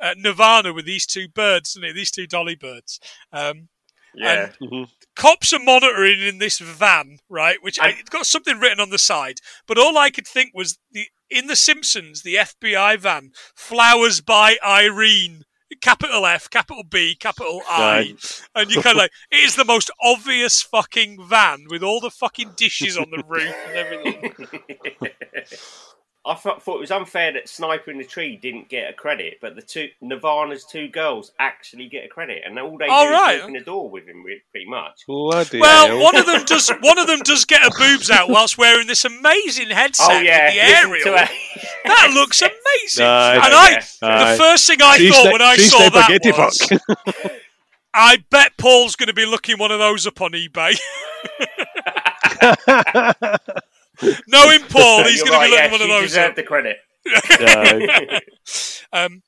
at 0.00 0.18
nirvana 0.18 0.72
with 0.72 0.84
these 0.84 1.06
two 1.06 1.28
birds 1.28 1.74
doesn't 1.74 1.86
he? 1.88 1.92
these 1.92 2.10
two 2.10 2.26
dolly 2.26 2.54
birds 2.54 2.98
um, 3.32 3.68
Yeah. 4.14 4.52
Mhm. 4.60 4.88
cops 5.16 5.52
are 5.52 5.58
monitoring 5.58 6.20
in 6.20 6.38
this 6.38 6.58
van, 6.58 7.18
right? 7.28 7.58
Which 7.62 7.80
I, 7.80 7.88
it's 7.90 8.10
got 8.10 8.26
something 8.26 8.60
written 8.60 8.80
on 8.80 8.90
the 8.90 8.98
side, 8.98 9.40
but 9.66 9.78
all 9.78 9.96
I 9.98 10.10
could 10.10 10.26
think 10.26 10.52
was 10.54 10.78
the 10.92 11.06
in 11.30 11.46
The 11.48 11.56
Simpsons, 11.56 12.22
the 12.22 12.36
FBI 12.36 12.96
van, 12.98 13.32
flowers 13.56 14.20
by 14.20 14.56
Irene, 14.64 15.42
capital 15.80 16.26
F, 16.26 16.48
capital 16.48 16.84
B, 16.84 17.16
capital 17.18 17.62
I, 17.68 18.14
and 18.54 18.70
you 18.70 18.82
kind 18.82 18.96
of 18.96 19.02
like 19.02 19.10
it 19.32 19.40
is 19.40 19.56
the 19.56 19.64
most 19.64 19.90
obvious 20.00 20.62
fucking 20.62 21.26
van 21.26 21.64
with 21.68 21.82
all 21.82 21.98
the 22.00 22.10
fucking 22.10 22.52
dishes 22.56 22.96
on 22.96 23.10
the 23.10 23.24
roof 23.26 23.54
and 23.66 23.76
everything. 23.76 24.32
I 26.26 26.34
thought, 26.34 26.62
thought 26.62 26.76
it 26.76 26.80
was 26.80 26.90
unfair 26.90 27.32
that 27.34 27.48
Sniper 27.50 27.90
in 27.90 27.98
the 27.98 28.04
Tree 28.04 28.36
didn't 28.36 28.70
get 28.70 28.88
a 28.88 28.94
credit, 28.94 29.38
but 29.42 29.56
the 29.56 29.62
two 29.62 29.88
Nirvana's 30.00 30.64
two 30.64 30.88
girls 30.88 31.32
actually 31.38 31.86
get 31.88 32.06
a 32.06 32.08
credit, 32.08 32.42
and 32.46 32.58
all 32.58 32.78
they 32.78 32.86
Oh, 32.88 33.06
do 33.08 33.12
right. 33.12 33.34
is 33.36 33.40
walk 33.42 33.48
in 33.48 33.54
the 33.54 33.60
door 33.60 33.90
with 33.90 34.06
him, 34.06 34.24
pretty 34.50 34.66
much. 34.66 35.02
Bloody 35.06 35.60
Well, 35.60 35.86
hell. 35.88 36.02
one 36.02 36.16
of 36.16 36.24
them 36.24 36.44
does. 36.44 36.70
One 36.80 36.98
of 36.98 37.06
them 37.06 37.20
does 37.24 37.44
get 37.44 37.60
her 37.62 37.70
boobs 37.78 38.10
out 38.10 38.30
whilst 38.30 38.56
wearing 38.56 38.86
this 38.86 39.04
amazing 39.04 39.68
headset 39.68 40.06
oh 40.10 40.18
yeah, 40.20 40.46
with 40.46 40.54
the 40.54 41.10
listen 41.10 41.12
aerial. 41.12 41.28
That 41.84 42.10
looks 42.14 42.40
amazing. 42.42 43.04
Aye. 43.04 43.34
and 43.34 43.54
I, 43.54 43.70
Yeah. 44.02 44.32
the 44.32 44.38
first 44.38 44.66
thing 44.66 44.78
I 44.82 44.96
Three 44.96 45.10
thought 45.10 45.26
sni- 45.26 45.32
when 45.32 45.42
I 45.42 45.56
saw 45.56 45.90
that 45.90 46.04
spaghetti 46.04 46.32
was. 46.32 47.30
I 47.94 48.24
bet 48.30 48.56
Paul's 48.56 48.96
going 48.96 49.08
to 49.08 49.12
be 49.14 49.26
looking 49.26 49.58
one 49.58 49.70
of 49.70 49.78
those 49.78 50.06
up 50.06 50.20
on 50.22 50.32
eBay. 50.32 50.78
Knowing 54.26 54.60
Paul, 54.68 55.04
he's 55.04 55.18
You're 55.20 55.28
going 55.28 55.50
to 55.50 55.50
be 55.50 55.56
right, 55.56 55.70
looking 55.70 55.70
yeah, 55.70 55.72
one 55.72 55.74
of 55.74 55.80
she 55.80 55.88
those 55.88 56.02
up. 56.02 56.08
deserved 56.08 56.36
the 56.36 56.42
credit. 56.42 56.76
Aye. 57.06 58.20
Um, 58.92 59.22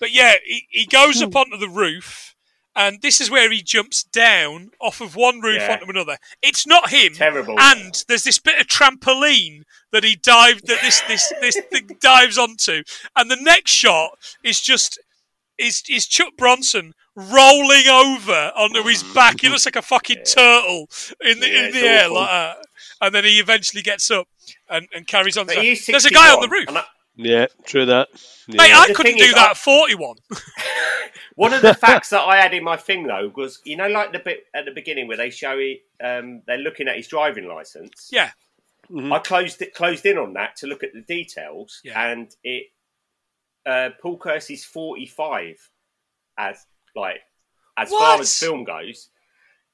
but 0.00 0.12
yeah, 0.12 0.34
he, 0.44 0.66
he 0.70 0.86
goes 0.86 1.22
up 1.22 1.34
onto 1.34 1.56
the 1.56 1.68
roof, 1.68 2.34
and 2.76 3.00
this 3.00 3.20
is 3.20 3.30
where 3.30 3.50
he 3.50 3.62
jumps 3.62 4.02
down 4.04 4.70
off 4.80 5.00
of 5.00 5.16
one 5.16 5.40
roof 5.40 5.58
Yeah. 5.60 5.72
onto 5.72 5.88
another. 5.90 6.18
It's 6.42 6.66
not 6.66 6.90
him. 6.90 7.14
Terrible. 7.14 7.58
And 7.58 8.04
there's 8.06 8.24
this 8.24 8.38
bit 8.38 8.60
of 8.60 8.66
trampoline 8.66 9.62
that 9.92 10.04
he 10.04 10.14
dived 10.14 10.66
that 10.66 10.82
this 10.82 11.00
this 11.08 11.32
this 11.40 11.58
thing 11.70 11.88
dives 12.00 12.36
onto, 12.36 12.82
and 13.16 13.30
the 13.30 13.38
next 13.40 13.72
shot 13.72 14.10
is 14.44 14.60
just 14.60 15.00
is 15.58 15.82
is 15.88 16.06
Chuck 16.06 16.34
Bronson 16.36 16.92
rolling 17.16 17.88
over 17.88 18.52
onto 18.56 18.82
his 18.84 19.02
back. 19.02 19.40
He 19.40 19.48
looks 19.48 19.64
like 19.66 19.74
a 19.76 19.82
fucking 19.82 20.22
turtle 20.26 20.86
in 21.24 21.40
the 21.40 21.48
Yeah, 21.48 21.66
in 21.66 21.72
the 21.72 21.80
air 21.80 22.04
awful. 22.04 22.14
like 22.16 22.28
that. 22.30 22.56
And 23.00 23.14
then 23.14 23.24
he 23.24 23.38
eventually 23.38 23.82
gets 23.82 24.10
up 24.10 24.26
and, 24.68 24.88
and 24.94 25.06
carries 25.06 25.36
on. 25.36 25.46
To- 25.46 25.54
There's 25.54 26.04
a 26.04 26.10
guy 26.10 26.30
on 26.32 26.40
the 26.40 26.48
roof. 26.48 26.68
yeah, 27.16 27.46
true 27.64 27.86
that. 27.86 28.08
Yeah. 28.48 28.56
Mate, 28.62 28.72
I 28.74 28.88
The 28.88 28.94
couldn't 28.94 29.16
do 29.18 29.24
is, 29.24 29.34
that 29.34 29.46
I- 29.48 29.50
at 29.50 29.56
41. 29.56 30.16
One 31.36 31.52
of 31.54 31.62
the 31.62 31.74
facts 31.74 32.10
that 32.10 32.22
I 32.22 32.36
had 32.40 32.52
in 32.54 32.64
my 32.64 32.76
thing 32.76 33.06
though 33.06 33.30
was, 33.36 33.60
you 33.64 33.76
know, 33.76 33.86
like 33.88 34.12
the 34.12 34.18
bit 34.18 34.44
at 34.54 34.64
the 34.64 34.72
beginning 34.72 35.06
where 35.06 35.16
they 35.16 35.30
show 35.30 35.56
he, 35.58 35.80
um, 36.02 36.42
they're 36.46 36.58
looking 36.58 36.88
at 36.88 36.96
his 36.96 37.06
driving 37.06 37.46
license. 37.46 38.08
Yeah. 38.10 38.30
I 39.12 39.18
closed 39.18 39.60
it, 39.62 39.74
closed 39.74 40.06
in 40.06 40.16
on 40.18 40.32
that 40.32 40.56
to 40.56 40.66
look 40.66 40.82
at 40.82 40.94
the 40.94 41.02
details, 41.02 41.80
Yeah. 41.84 42.10
and 42.10 42.34
it, 42.42 42.68
uh, 43.66 43.90
Paul 44.00 44.16
Kersey's 44.16 44.64
forty-five, 44.64 45.56
as 46.38 46.64
like 46.96 47.18
as 47.76 47.90
far 47.90 48.18
as 48.18 48.36
film 48.38 48.64
goes. 48.64 49.10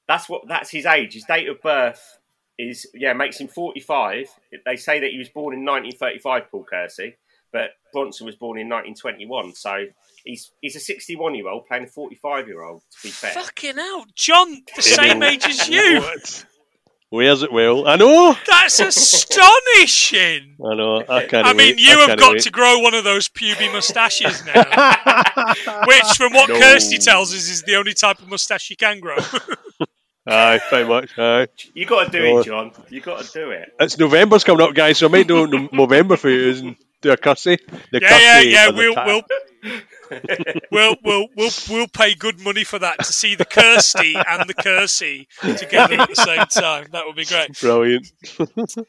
That's 0.08 0.28
what 0.28 0.48
that's 0.48 0.68
his 0.70 0.84
age. 0.84 1.14
His 1.14 1.22
date 1.24 1.48
of 1.48 1.62
birth 1.62 2.18
is 2.58 2.86
yeah 2.94 3.12
makes 3.12 3.38
him 3.38 3.48
forty-five. 3.48 4.28
They 4.64 4.76
say 4.76 5.00
that 5.00 5.10
he 5.10 5.18
was 5.18 5.28
born 5.28 5.54
in 5.54 5.64
nineteen 5.64 5.96
thirty-five, 5.96 6.50
Paul 6.50 6.64
Kersey, 6.64 7.16
but 7.52 7.70
Bronson 7.92 8.26
was 8.26 8.36
born 8.36 8.58
in 8.58 8.68
nineteen 8.68 8.94
twenty-one. 8.94 9.54
So 9.54 9.86
he's 10.24 10.52
he's 10.60 10.76
a 10.76 10.80
sixty-one-year-old 10.80 11.66
playing 11.66 11.84
a 11.84 11.88
forty-five-year-old. 11.88 12.82
To 12.82 13.02
be 13.02 13.10
fair, 13.10 13.32
Fucking 13.32 13.76
hell. 13.76 14.04
John, 14.14 14.62
the 14.76 14.82
same 14.82 15.22
age 15.22 15.44
as 15.46 15.68
you. 15.68 16.00
What? 16.00 16.46
Where's 17.10 17.42
it 17.42 17.52
well? 17.52 17.86
I 17.86 17.94
know. 17.94 18.34
That's 18.44 18.80
astonishing. 18.80 20.56
I 20.64 20.74
know. 20.74 21.04
I 21.08 21.26
can't 21.26 21.46
I 21.46 21.52
mean, 21.52 21.76
wait. 21.76 21.80
you 21.80 21.92
I 21.96 22.08
have 22.08 22.18
got 22.18 22.32
wait. 22.32 22.42
to 22.42 22.50
grow 22.50 22.78
one 22.80 22.94
of 22.94 23.04
those 23.04 23.28
puby 23.28 23.68
moustaches 23.72 24.44
now, 24.44 24.54
which, 25.86 26.02
from 26.16 26.32
what 26.32 26.48
No. 26.48 26.58
Kirsty 26.58 26.98
tells 26.98 27.32
us, 27.32 27.48
is 27.48 27.62
the 27.62 27.76
only 27.76 27.94
type 27.94 28.18
of 28.18 28.28
moustache 28.28 28.68
you 28.68 28.76
can 28.76 28.98
grow. 28.98 29.16
Aye, 30.26 30.60
pretty 30.68 30.88
much. 30.88 31.10
Aye. 31.18 31.48
you 31.74 31.84
got 31.86 32.04
to 32.04 32.10
do 32.10 32.18
God. 32.18 32.26
it, 32.26 32.32
oh. 32.32 32.42
John. 32.42 32.72
You 32.88 33.00
got 33.00 33.22
to 33.24 33.32
do 33.32 33.50
it. 33.50 33.72
It's 33.80 33.98
November's 33.98 34.44
coming 34.44 34.66
up, 34.66 34.74
guys, 34.74 34.98
so 34.98 35.06
I 35.08 35.10
might 35.10 35.28
do 35.28 35.68
November 35.72 36.16
for 36.16 36.30
you 36.30 36.50
and 36.50 36.76
do 37.02 37.12
a 37.12 37.16
cussy. 37.16 37.58
The 37.92 38.00
yeah, 38.00 38.18
yeah, 38.18 38.40
yeah. 38.40 38.68
We'll, 38.70 38.94
we'll, 39.04 39.22
we'll, 40.70 40.96
we'll, 41.04 41.26
we'll, 41.36 41.50
we'll 41.68 41.88
pay 41.88 42.14
good 42.14 42.40
money 42.40 42.64
for 42.64 42.78
that 42.78 42.98
to 43.00 43.12
see 43.12 43.34
the 43.34 43.44
Kirsty 43.44 44.14
and 44.14 44.48
the 44.48 44.54
Kersey 44.54 45.28
together 45.58 46.00
at 46.00 46.08
the 46.08 46.16
same 46.16 46.46
time. 46.46 46.86
That 46.92 47.04
would 47.06 47.16
be 47.16 47.24
great. 47.24 47.58
Brilliant. 47.60 48.10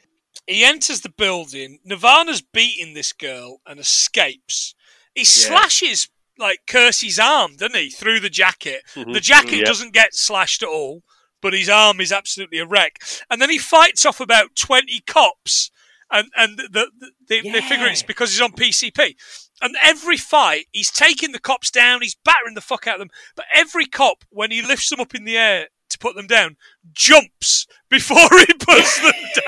He 0.47 0.63
enters 0.63 1.01
the 1.01 1.09
building. 1.09 1.79
Nirvana's 1.83 2.41
beating 2.41 2.93
this 2.93 3.13
girl 3.13 3.61
and 3.65 3.79
escapes. 3.79 4.75
He 5.15 5.23
slashes 5.23 6.07
like 6.37 6.59
Kersey's 6.67 7.17
arm, 7.17 7.55
doesn't 7.55 7.75
he, 7.75 7.89
through 7.89 8.19
the 8.19 8.29
jacket? 8.29 8.81
Mm-hmm. 8.93 9.13
The 9.13 9.21
jacket 9.21 9.55
Yeah. 9.59 9.63
doesn't 9.63 9.93
get 9.93 10.13
slashed 10.13 10.61
at 10.61 10.69
all, 10.69 11.01
but 11.45 11.53
his 11.53 11.69
arm 11.69 12.01
is 12.01 12.11
absolutely 12.11 12.57
a 12.57 12.65
wreck. 12.65 12.99
And 13.29 13.39
then 13.39 13.51
he 13.51 13.59
fights 13.59 14.03
off 14.03 14.19
about 14.19 14.55
twenty 14.55 15.01
cops, 15.05 15.69
and 16.09 16.27
and 16.35 16.57
the, 16.57 16.89
the, 16.99 17.11
they, 17.29 17.41
they 17.41 17.61
figure 17.61 17.85
it's 17.85 18.01
because 18.01 18.31
he's 18.31 18.41
on 18.41 18.53
PCP. 18.53 19.15
And 19.61 19.75
every 19.79 20.17
fight, 20.17 20.65
he's 20.71 20.89
taking 20.89 21.33
the 21.33 21.39
cops 21.39 21.69
down, 21.69 22.01
he's 22.01 22.17
battering 22.25 22.55
the 22.55 22.61
fuck 22.61 22.87
out 22.87 22.95
of 22.95 22.99
them. 22.99 23.11
But 23.35 23.45
every 23.55 23.85
cop, 23.85 24.25
when 24.31 24.49
he 24.49 24.63
lifts 24.63 24.89
them 24.89 24.99
up 24.99 25.13
in 25.13 25.23
the 25.23 25.37
air, 25.37 25.67
to 25.91 25.99
put 25.99 26.15
them 26.15 26.25
down, 26.25 26.57
jumps 26.93 27.67
before 27.89 28.17
he 28.17 28.53
puts 28.53 28.99
them 29.01 29.11
down. 29.35 29.44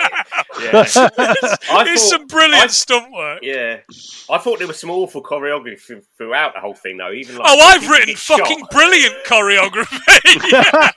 Yeah. 0.62 0.82
it's 0.82 0.96
it's 0.98 1.66
thought- 1.68 1.98
some 1.98 2.28
brilliant 2.28 2.64
I- 2.64 2.68
stunt 2.68 3.12
work. 3.12 3.40
Yeah, 3.42 3.80
I 4.30 4.38
thought 4.38 4.60
there 4.60 4.68
was 4.68 4.80
some 4.80 4.90
awful 4.90 5.22
choreography 5.24 6.04
throughout 6.18 6.54
the 6.54 6.60
whole 6.60 6.74
thing, 6.74 6.98
though. 6.98 7.12
Even 7.12 7.38
like 7.38 7.46
Oh, 7.50 7.60
I've 7.60 7.90
written 7.90 8.08
get 8.10 8.18
shot. 8.18 8.40
fucking 8.40 8.66
brilliant 8.72 9.16
choreography. 9.26 9.98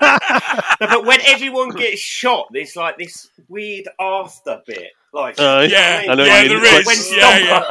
No, 0.81 0.86
but 0.89 1.05
when 1.05 1.20
everyone 1.27 1.70
gets 1.70 2.01
shot, 2.01 2.47
there's 2.52 2.74
like 2.74 2.97
this 2.97 3.28
weird 3.48 3.86
after 4.01 4.61
bit. 4.66 4.93
Like, 5.12 5.41
Aye. 5.41 5.65
Yeah, 5.65 6.05
I 6.09 6.15
know 6.15 6.24
yeah, 6.24 6.43
you 6.43 6.51
mean. 6.51 6.62
there 6.62 6.73
Like, 6.85 6.87
is. 6.89 7.11
when 7.11 7.19
Yeah, 7.19 7.62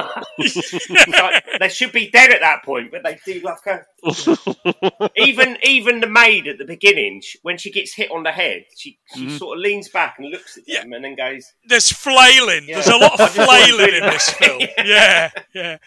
Stomper- 0.41 1.07
like, 1.21 1.59
they 1.59 1.69
should 1.69 1.91
be 1.93 2.09
dead 2.09 2.31
at 2.31 2.41
that 2.41 2.63
point, 2.65 2.91
but 2.91 3.01
they 3.03 3.17
do 3.25 3.39
like 3.41 3.65
a. 3.65 3.85
even 5.15 5.57
even 5.63 5.99
the 6.01 6.07
maid 6.07 6.47
at 6.47 6.57
the 6.57 6.65
beginning, 6.65 7.21
when 7.41 7.57
she 7.57 7.71
gets 7.71 7.93
hit 7.93 8.11
on 8.11 8.23
the 8.23 8.31
head, 8.31 8.65
she, 8.77 8.99
she 9.15 9.27
Mhm. 9.27 9.37
sort 9.37 9.57
of 9.57 9.61
leans 9.63 9.87
back 9.89 10.15
and 10.19 10.29
looks 10.29 10.57
at 10.57 10.63
Yeah. 10.67 10.81
them 10.81 10.93
and 10.93 11.05
then 11.05 11.15
goes, 11.15 11.53
There's 11.65 11.91
flailing. 11.91 12.65
Yeah. 12.67 12.75
There's 12.75 12.87
a 12.87 12.97
lot 12.97 13.19
of 13.19 13.29
flailing 13.31 13.95
in 13.95 14.03
this 14.03 14.29
film. 14.31 14.61
Yeah, 14.83 15.29
yeah. 15.53 15.77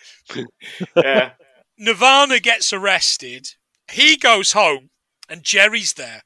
yeah, 0.96 1.30
Nirvana 1.78 2.40
gets 2.40 2.72
arrested. 2.72 3.48
He 3.90 4.16
goes 4.16 4.52
home, 4.52 4.90
and 5.28 5.42
Geri's 5.42 5.92
there, 5.94 6.22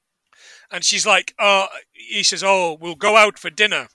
and 0.70 0.84
she's 0.84 1.06
like, 1.06 1.34
"Uh," 1.38 1.66
he 1.92 2.22
says, 2.22 2.44
"Oh, 2.44 2.76
we'll 2.80 2.94
go 2.94 3.16
out 3.16 3.38
for 3.38 3.50
dinner," 3.50 3.88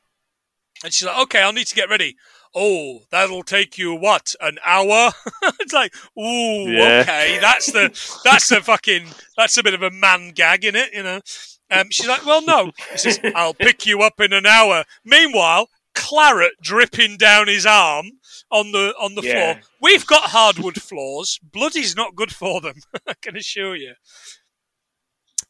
and 0.83 0.93
she's 0.93 1.07
like, 1.07 1.17
"Okay, 1.23 1.41
I'll 1.41 1.53
need 1.53 1.67
to 1.67 1.75
get 1.75 1.89
ready." 1.89 2.15
Oh, 2.53 3.03
that'll 3.11 3.43
take 3.43 3.77
you 3.77 3.95
what 3.95 4.35
an 4.41 4.57
hour? 4.65 5.11
it's 5.61 5.71
like, 5.71 5.95
ooh, 6.19 6.69
Yeah. 6.69 6.99
okay, 7.01 7.37
that's 7.39 7.67
the 7.71 7.89
that's 8.25 8.51
a 8.51 8.61
fucking 8.61 9.07
that's 9.37 9.57
a 9.57 9.63
bit 9.63 9.73
of 9.73 9.81
a 9.83 9.89
man 9.91 10.31
gag 10.31 10.65
in 10.65 10.75
it, 10.75 10.91
you 10.93 11.01
know. 11.03 11.21
Um, 11.69 11.87
she's 11.91 12.09
like, 12.09 12.25
well, 12.25 12.41
no. 12.41 12.71
He 12.91 12.97
says, 12.97 13.21
I'll 13.35 13.53
pick 13.53 13.85
you 13.85 14.01
up 14.01 14.19
in 14.19 14.33
an 14.33 14.45
hour. 14.45 14.83
Meanwhile, 15.05 15.69
claret 15.95 16.51
dripping 16.61 17.15
down 17.15 17.47
his 17.47 17.65
arm 17.65 18.07
on 18.51 18.73
the 18.73 18.93
on 18.99 19.15
the 19.15 19.21
Yeah. 19.21 19.53
floor. 19.53 19.63
We've 19.81 20.05
got 20.05 20.31
hardwood 20.31 20.81
floors. 20.81 21.39
Bloody's 21.41 21.95
not 21.95 22.15
good 22.17 22.35
for 22.35 22.59
them. 22.59 22.81
I 23.07 23.13
can 23.21 23.37
assure 23.37 23.77
you. 23.77 23.93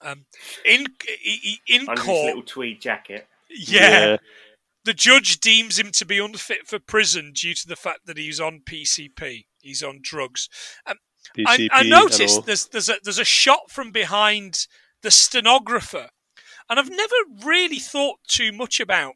Um, 0.01 0.25
in 0.65 0.85
in 1.67 1.79
his 1.87 1.99
court, 1.99 2.25
little 2.27 2.43
tweed 2.43 2.79
jacket. 2.81 3.27
yeah, 3.49 4.17
the 4.83 4.93
judge 4.93 5.39
deems 5.39 5.79
him 5.79 5.91
to 5.91 6.05
be 6.05 6.19
unfit 6.19 6.67
for 6.67 6.79
prison 6.79 7.33
due 7.33 7.53
to 7.53 7.67
the 7.67 7.75
fact 7.75 8.05
that 8.05 8.17
he's 8.17 8.39
on 8.39 8.61
PCP. 8.65 9.45
He's 9.59 9.83
on 9.83 9.99
drugs. 10.01 10.49
Um, 10.85 10.97
I, 11.45 11.57
PCP, 11.57 11.69
I 11.71 11.83
noticed 11.83 12.45
there's 12.45 12.67
there's 12.67 12.89
a 12.89 12.95
there's 13.03 13.19
a 13.19 13.25
shot 13.25 13.69
from 13.69 13.91
behind 13.91 14.67
the 15.01 15.11
stenographer, 15.11 16.09
and 16.69 16.79
I've 16.79 16.89
never 16.89 17.15
really 17.45 17.79
thought 17.79 18.19
too 18.27 18.51
much 18.51 18.79
about 18.79 19.13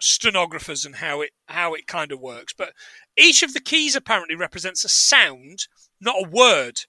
stenographers 0.00 0.84
and 0.84 0.96
how 0.96 1.20
it 1.20 1.30
how 1.46 1.74
it 1.74 1.86
kind 1.86 2.12
of 2.12 2.20
works. 2.20 2.54
But 2.56 2.72
each 3.16 3.42
of 3.42 3.52
the 3.52 3.60
keys 3.60 3.94
apparently 3.94 4.36
represents 4.36 4.84
a 4.84 4.88
sound, 4.88 5.66
not 6.00 6.16
a 6.24 6.28
word. 6.28 6.80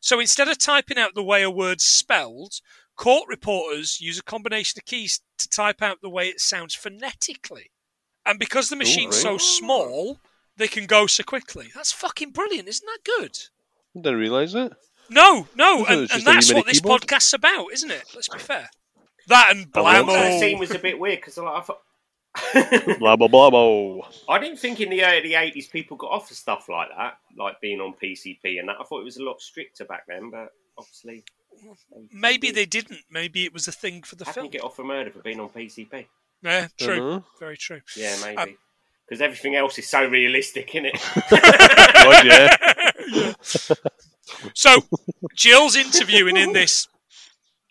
So 0.00 0.20
instead 0.20 0.48
of 0.48 0.58
typing 0.58 0.98
out 0.98 1.14
the 1.14 1.22
way 1.22 1.42
a 1.42 1.50
word's 1.50 1.84
spelled, 1.84 2.60
court 3.00 3.24
reporters 3.28 3.98
use 3.98 4.18
a 4.18 4.22
combination 4.22 4.78
of 4.78 4.84
keys 4.84 5.22
to 5.38 5.48
type 5.48 5.80
out 5.80 5.96
the 6.02 6.10
way 6.10 6.28
it 6.28 6.38
sounds 6.38 6.74
phonetically. 6.74 7.70
And 8.26 8.38
because 8.38 8.68
the 8.68 8.76
machine's 8.76 9.16
so 9.16 9.30
really? 9.30 9.38
small, 9.38 10.20
they 10.58 10.68
can 10.68 10.84
go 10.84 11.06
so 11.06 11.24
quickly. 11.24 11.68
That's 11.74 11.92
fucking 11.92 12.32
brilliant, 12.32 12.68
isn't 12.68 12.86
that 12.86 12.98
good? 13.02 13.38
I 13.96 14.02
didn't 14.02 14.18
realise 14.18 14.52
that. 14.52 14.72
No, 15.08 15.48
no, 15.56 15.80
I 15.80 15.84
thought 15.84 15.90
it 15.92 15.98
and, 15.98 16.10
and 16.10 16.10
just 16.10 16.26
a 16.26 16.28
wee 16.28 16.34
that's 16.34 16.52
what 16.52 16.66
this 16.66 16.80
keyboard. 16.80 17.00
podcast's 17.00 17.32
about, 17.32 17.72
isn't 17.72 17.90
it? 17.90 18.04
Let's 18.14 18.28
be 18.28 18.38
fair. 18.38 18.68
That 19.28 19.50
and 19.50 19.66
I 19.74 20.02
will. 20.02 20.12
The 20.12 20.38
scene 20.38 20.58
was 20.58 20.70
a 20.72 20.78
bit 20.78 20.98
weird 20.98 21.20
because 21.20 21.38
like, 21.38 21.54
I 21.54 21.60
thought. 21.62 21.80
Blah 23.00 23.16
blah 23.16 23.26
blah 23.26 23.50
blah. 23.50 24.06
I 24.28 24.38
didn't 24.38 24.58
think 24.58 24.80
in 24.80 24.88
the 24.88 25.04
early 25.04 25.34
eighties 25.34 25.66
people 25.66 25.96
got 25.96 26.12
off 26.12 26.28
for 26.28 26.34
stuff 26.34 26.68
like 26.68 26.88
that, 26.96 27.14
like 27.36 27.60
being 27.60 27.80
on 27.80 27.94
PCP 28.00 28.60
and 28.60 28.68
that. 28.68 28.76
I 28.78 28.84
thought 28.84 29.00
it 29.00 29.04
was 29.04 29.16
a 29.16 29.24
lot 29.24 29.40
stricter 29.40 29.84
back 29.84 30.04
then, 30.06 30.30
but 30.30 30.50
obviously, 30.78 31.24
Maybe 32.12 32.50
they 32.50 32.66
didn't. 32.66 33.00
Maybe 33.10 33.44
it 33.44 33.52
was 33.52 33.68
a 33.68 33.72
thing 33.72 34.02
for 34.02 34.16
the 34.16 34.24
How 34.24 34.32
film. 34.32 34.46
you 34.46 34.52
get 34.52 34.62
off 34.62 34.76
for 34.76 34.84
murder 34.84 35.10
for 35.10 35.20
being 35.20 35.40
on 35.40 35.48
PCP? 35.50 36.06
Yeah, 36.42 36.68
true. 36.78 36.96
Dunno. 36.96 37.24
Very 37.38 37.56
true. 37.56 37.80
Yeah, 37.96 38.16
maybe 38.22 38.36
Um, 38.36 38.58
because 39.06 39.20
everything 39.20 39.56
else 39.56 39.78
is 39.78 39.88
so 39.90 40.06
realistic, 40.06 40.74
isn't 40.74 40.86
it? 40.86 41.00
God, 42.02 42.26
yeah. 42.26 43.32
So 44.54 44.84
Jill's 45.34 45.74
interviewing 45.74 46.36
in 46.36 46.52
this 46.52 46.86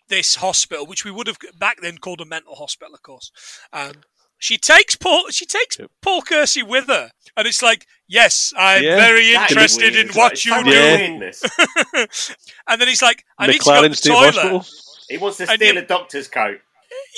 this 0.08 0.34
hospital, 0.36 0.86
which 0.86 1.04
we 1.04 1.10
would 1.10 1.26
have 1.26 1.38
back 1.58 1.80
then 1.80 1.96
called 1.98 2.20
a 2.20 2.26
mental 2.26 2.54
hospital, 2.56 2.92
of 2.94 3.02
course. 3.02 3.32
Um, 3.72 3.92
she 4.40 4.58
takes 4.58 4.96
Paul. 4.96 5.28
She 5.30 5.46
takes 5.46 5.78
Yep. 5.78 5.90
Paul 6.02 6.22
Kersey 6.22 6.62
with 6.64 6.88
her, 6.88 7.10
and 7.36 7.46
it's 7.46 7.62
like, 7.62 7.86
yes, 8.08 8.52
I'm 8.56 8.82
Yeah. 8.82 8.96
very 8.96 9.34
interested 9.34 9.94
in 9.94 10.08
what 10.08 10.32
like, 10.32 10.44
you 10.44 10.52
it's 10.56 11.40
do. 11.42 11.56
Yeah. 12.00 12.06
and 12.68 12.80
then 12.80 12.88
he's 12.88 13.02
like, 13.02 13.24
I 13.38 13.46
need 13.46 13.60
to 13.60 13.64
go 13.64 13.82
to 13.82 13.88
the 13.88 13.94
toilet. 13.94 14.34
Hospital. 14.34 14.64
He 15.08 15.18
wants 15.18 15.36
to 15.38 15.46
steal 15.46 15.74
you- 15.74 15.80
a 15.80 15.84
doctor's 15.86 16.26
coat. 16.26 16.58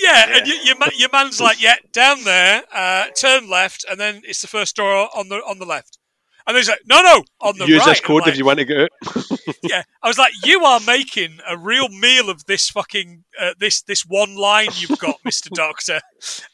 Yeah, 0.03 0.37
and 0.37 0.47
you, 0.47 0.55
your, 0.65 0.77
ma- 0.79 0.87
your 0.95 1.09
man's 1.11 1.41
like, 1.41 1.63
yeah, 1.63 1.77
down 1.93 2.25
there, 2.25 2.63
uh, 2.75 3.07
turn 3.17 3.49
left, 3.49 3.87
and 3.91 3.99
then 3.99 4.21
it's 4.25 4.43
the 4.43 4.47
first 4.49 4.77
door 4.77 5.09
on 5.17 5.31
the 5.31 5.37
on 5.37 5.59
the 5.59 5.65
left. 5.65 5.97
And 6.47 6.57
he's 6.57 6.69
like, 6.69 6.81
no, 6.87 7.01
no, 7.03 7.23
on 7.41 7.59
the 7.59 7.67
Use 7.67 7.79
right. 7.81 7.87
this 7.87 8.01
code 8.01 8.23
like, 8.23 8.33
if 8.33 8.39
you 8.39 8.45
want 8.45 8.59
to 8.59 8.65
get 8.65 8.79
out. 8.81 8.89
yeah, 9.63 9.83
I 10.03 10.09
was 10.09 10.19
like, 10.19 10.33
you 10.45 10.65
are 10.65 10.81
making 10.81 11.39
a 11.49 11.57
real 11.57 11.89
meal 11.89 12.29
of 12.31 12.45
this 12.47 12.69
fucking 12.71 13.25
uh, 13.41 13.55
this 13.59 13.83
this 13.83 14.03
one 14.07 14.35
line 14.37 14.69
you've 14.75 14.99
got, 14.99 15.17
Mister 15.25 15.51
Doctor. 15.53 16.01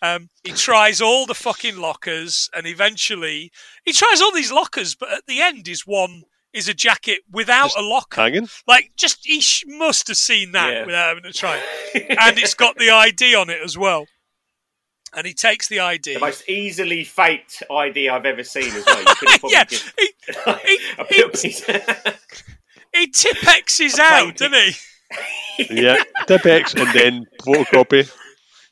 Um, 0.03 0.29
he 0.45 0.53
tries 0.53 1.01
all 1.01 1.27
the 1.27 1.35
fucking 1.35 1.77
lockers, 1.79 2.49
and 2.55 2.67
eventually 2.67 3.51
he 3.85 3.93
tries 3.93 4.21
all 4.21 4.33
these 4.33 4.53
lockers, 4.53 4.95
but 4.95 5.11
at 5.13 5.27
the 5.27 5.41
end 5.41 5.69
is 5.69 5.83
one 5.87 6.23
is 6.53 6.69
a 6.69 6.75
jacket 6.75 7.21
without 7.31 7.67
Just 7.67 7.79
a 7.79 7.83
locker. 7.83 8.21
Hanging. 8.23 8.49
Like, 8.67 8.93
just 8.97 9.19
he 9.27 9.41
sh- 9.41 9.65
must 9.67 10.09
have 10.09 10.17
seen 10.17 10.53
that 10.53 10.73
Yeah. 10.73 10.87
without 10.87 11.09
having 11.09 11.23
to 11.25 11.33
try. 11.33 11.61
it. 11.95 12.17
And 12.19 12.39
it's 12.39 12.55
got 12.55 12.77
the 12.79 12.91
ID 12.91 13.35
on 13.35 13.51
it 13.51 13.61
as 13.63 13.77
well. 13.77 14.07
And 15.15 15.27
he 15.27 15.33
takes 15.33 15.69
the 15.69 15.81
ID. 15.81 16.15
The 16.15 16.21
most 16.21 16.49
easily 16.49 17.03
faked 17.05 17.63
ID 17.71 18.09
I've 18.09 18.27
ever 18.27 18.45
seen 18.45 18.73
as 18.73 18.85
well. 18.87 18.99
You 19.01 19.07
could 19.17 19.29
have 19.31 19.41
probably 19.41 19.53
yeah, 19.57 19.65
just 19.65 19.93
he, 19.99 20.13
he, 20.29 20.79
a 20.99 21.05
he, 21.37 21.49
he 22.95 23.11
tipexes 23.11 23.99
out, 23.99 24.37
doesn't 24.37 24.55
he? 24.55 24.77
Yeah. 25.71 25.97
Tipex 26.27 26.79
and 26.81 26.93
then 26.95 27.27
photocopy. 27.41 28.13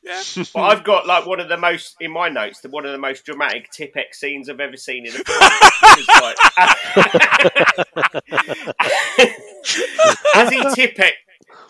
Yeah. 0.03 0.21
But 0.53 0.61
I've 0.61 0.83
got 0.85 1.05
like 1.05 1.25
one 1.25 1.39
of 1.41 1.49
the 1.49 1.57
most 1.57 1.95
in 1.99 2.11
my 2.11 2.29
notes, 2.29 2.61
the 2.61 2.69
one 2.69 2.85
of 2.85 2.91
the 2.93 2.97
most 2.97 3.25
dramatic 3.25 3.69
Tipex 3.71 4.13
scenes 4.13 4.47
I've 4.49 4.59
ever 4.61 4.77
seen 4.77 5.05
in 5.05 5.13
a 5.13 5.23
film. 5.23 5.39
Like- 6.21 6.37
As 10.35 10.49
he 10.49 10.61
Tipex, 10.61 11.11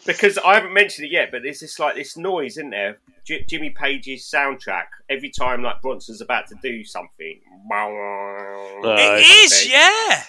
because 0.06 0.38
I 0.38 0.54
haven't 0.56 0.74
mentioned 0.74 1.08
it 1.08 1.12
yet, 1.12 1.30
but 1.32 1.42
there's 1.44 1.60
this 1.60 1.80
like 1.80 1.96
this 1.96 2.16
noise 2.18 2.58
in 2.58 2.70
there. 2.70 3.00
J- 3.26 3.44
Jimmy 3.50 3.72
Page's 3.72 4.30
soundtrack 4.34 4.86
every 5.10 5.30
time 5.30 5.62
like 5.64 5.82
Bronson's 5.82 6.22
about 6.22 6.48
to 6.48 6.56
do 6.62 6.84
something. 6.86 7.40
Aye. 7.72 8.80
It 8.84 9.46
is, 9.46 9.70
yeah. 9.70 10.24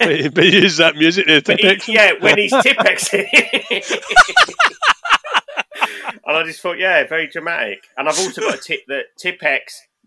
but, 0.00 0.34
but 0.34 0.44
use 0.44 0.76
that 0.78 0.96
music 0.96 1.26
to 1.26 1.42
But 1.44 1.60
he- 1.60 1.66
Tipex. 1.68 1.88
yeah, 1.88 2.12
when 2.20 2.38
he's 2.38 2.52
Tipexing. 2.52 3.28
and 6.26 6.36
I 6.36 6.42
just 6.44 6.60
thought, 6.60 6.78
yeah, 6.78 7.06
very 7.06 7.26
dramatic. 7.28 7.84
And 7.96 8.08
I've 8.08 8.18
also 8.18 8.40
got 8.40 8.54
a 8.56 8.62
tip 8.62 8.80
that 8.88 9.04
Tipex 9.22 9.60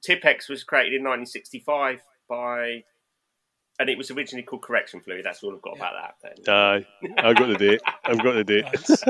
Tipex 0.07 0.49
was 0.49 0.63
created 0.63 0.93
in 0.93 1.01
1965 1.03 2.01
by, 2.29 2.83
and 3.79 3.89
it 3.89 3.97
was 3.97 4.09
originally 4.11 4.43
called 4.43 4.61
Correction 4.63 4.99
Fluid. 5.01 5.23
That's 5.23 5.43
all 5.43 5.53
I've 5.53 5.61
got 5.61 5.77
about 5.77 5.93
that. 6.21 6.35
Then. 6.45 6.53
Aye. 6.55 6.85
I've 7.17 7.35
got 7.35 7.47
the 7.47 7.55
date. 7.57 7.81
I've 8.05 8.21
got 8.23 8.33
the 8.33 8.43
date. 8.43 8.65
Nice. 8.73 9.03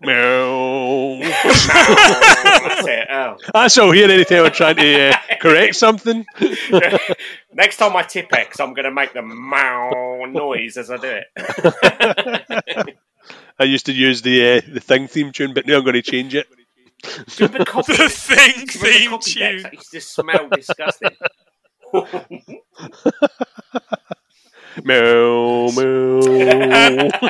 Meow. 0.00 1.18
That's 1.22 2.86
it. 2.86 3.08
Oh. 3.10 3.36
That's 3.54 3.78
all 3.78 3.90
here 3.92 4.10
anytime 4.10 4.44
I'm 4.44 4.52
trying 4.52 4.76
to 4.76 5.10
uh, 5.10 5.16
correct 5.40 5.76
something. 5.76 6.26
Next 7.54 7.76
time 7.78 7.96
I 7.96 8.02
tip 8.02 8.32
X, 8.32 8.60
I'm 8.60 8.74
going 8.74 8.84
to 8.84 8.90
make 8.90 9.12
the 9.14 9.22
mow 9.22 10.24
noise 10.26 10.76
as 10.76 10.90
I 10.90 10.96
do 10.98 11.20
it. 11.36 12.96
I 13.58 13.64
used 13.64 13.86
to 13.86 13.92
use 13.92 14.22
the 14.22 14.58
uh, 14.58 14.60
the 14.72 14.80
thing 14.80 15.06
theme 15.08 15.32
tune, 15.32 15.54
but 15.54 15.66
now 15.66 15.76
I'm 15.78 15.84
going 15.84 15.94
to 15.94 16.02
change 16.02 16.34
it. 16.34 16.46
Do 17.02 17.44
you 17.44 17.48
The 17.48 18.08
thing 18.10 18.66
do 18.66 18.78
you 18.78 18.84
remember 18.84 18.98
theme 18.98 19.10
copy 19.10 19.30
tune. 19.32 19.42
decks? 19.42 19.62
That 19.62 19.72
used 19.74 19.90
to 19.92 20.00
smell 20.00 20.48
disgusting. 20.50 21.16
Meow, 24.84 25.68
meow. 25.76 27.10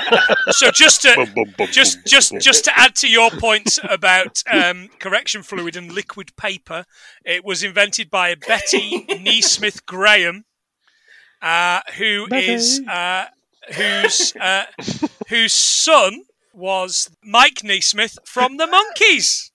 So 0.52 0.70
just 0.70 1.02
to 1.02 1.26
just 1.72 2.06
just 2.06 2.34
just 2.40 2.64
to 2.66 2.78
add 2.78 2.94
to 2.96 3.08
your 3.08 3.30
points 3.30 3.80
about 3.82 4.42
um, 4.50 4.88
correction 5.00 5.42
fluid 5.42 5.76
and 5.76 5.90
liquid 5.90 6.36
paper, 6.36 6.84
it 7.24 7.44
was 7.44 7.64
invented 7.64 8.10
by 8.10 8.36
Betty 8.36 9.04
Nesmith 9.20 9.84
Graham, 9.86 10.44
uh, 11.40 11.80
who 11.98 12.28
Betty. 12.28 12.52
is 12.52 12.80
uh, 12.88 13.24
whose 13.74 14.36
uh, 14.36 14.64
whose 15.28 15.52
son 15.52 16.22
was 16.54 17.10
Mike 17.24 17.64
Nesmith 17.64 18.18
from 18.24 18.56
the 18.56 18.66
Monkees. 18.66 19.50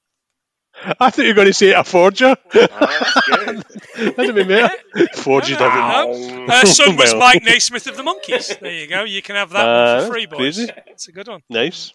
I 0.99 1.09
thought 1.09 1.23
you 1.23 1.29
were 1.29 1.33
going 1.33 1.47
to 1.47 1.53
say 1.53 1.71
a 1.71 1.83
forger. 1.83 2.35
Oh, 2.53 2.53
that's 2.53 3.27
good. 3.27 3.63
That'd 3.97 4.35
be 4.35 4.43
better. 4.43 4.75
Forger 5.15 5.55
doesn't. 5.55 6.47
Wow. 6.47 6.47
Her 6.47 6.65
son 6.65 6.95
was 6.97 7.13
Mike 7.15 7.43
Nesmith 7.43 7.87
of 7.87 7.97
the 7.97 8.03
Monkees. 8.03 8.59
There 8.59 8.71
you 8.71 8.87
go. 8.87 9.03
You 9.03 9.21
can 9.21 9.35
have 9.35 9.49
that 9.51 9.65
one 9.65 9.75
Uh, 9.75 10.05
for 10.05 10.11
free, 10.13 10.25
boys. 10.25 10.57
crazy. 10.57 10.71
It's 10.87 11.07
a 11.07 11.11
good 11.11 11.27
one. 11.27 11.41
Nice. 11.49 11.93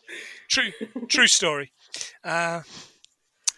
True, 0.48 0.70
true 1.08 1.26
story. 1.26 1.72
Uh, 2.24 2.62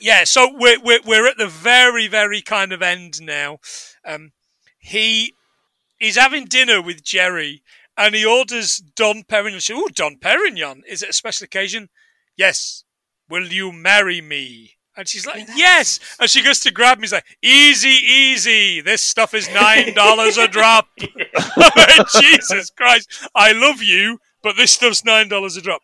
yeah, 0.01 0.25
so 0.25 0.51
we're, 0.53 0.81
we're 0.81 1.01
we're 1.05 1.27
at 1.29 1.39
the 1.39 1.47
very 1.47 2.07
very 2.09 2.41
kind 2.43 2.73
of 2.73 2.83
end 2.83 3.21
now. 3.23 3.59
Um, 4.07 4.33
he 4.79 5.33
is 6.01 6.17
having 6.17 6.45
dinner 6.45 6.83
with 6.83 7.03
Geri, 7.03 7.63
and 7.97 8.15
he 8.15 8.25
orders 8.25 8.79
Dom 8.79 9.23
Perignon. 9.23 9.71
Oh, 9.73 9.89
Dom 9.89 10.17
Perignon! 10.17 10.83
Is 10.87 11.03
it 11.03 11.11
a 11.11 11.15
special 11.15 11.45
occasion? 11.47 11.89
Yes. 12.37 12.85
Will 13.29 13.47
you 13.47 13.73
marry 13.73 14.21
me? 14.21 14.74
And 14.97 15.09
she's 15.09 15.27
like, 15.27 15.49
yes. 15.57 15.99
And 16.21 16.31
she 16.31 16.41
goes 16.43 16.61
to 16.61 16.71
grab 16.71 16.99
me. 16.99 17.03
He's 17.03 17.13
like, 17.13 17.25
easy, 17.43 17.89
easy. 17.89 18.81
This 18.81 19.03
stuff 19.03 19.35
is 19.35 19.53
nine 19.53 19.93
dollars 19.95 20.39
a 20.39 20.47
drop. 20.47 20.87
Jesus 22.21 22.71
Christ, 22.71 23.29
I 23.35 23.53
love 23.53 23.83
you, 23.83 24.19
but 24.43 24.57
this 24.57 24.73
stuff's 24.73 25.05
nine 25.05 25.29
dollars 25.29 25.57
a 25.57 25.61
drop. 25.61 25.83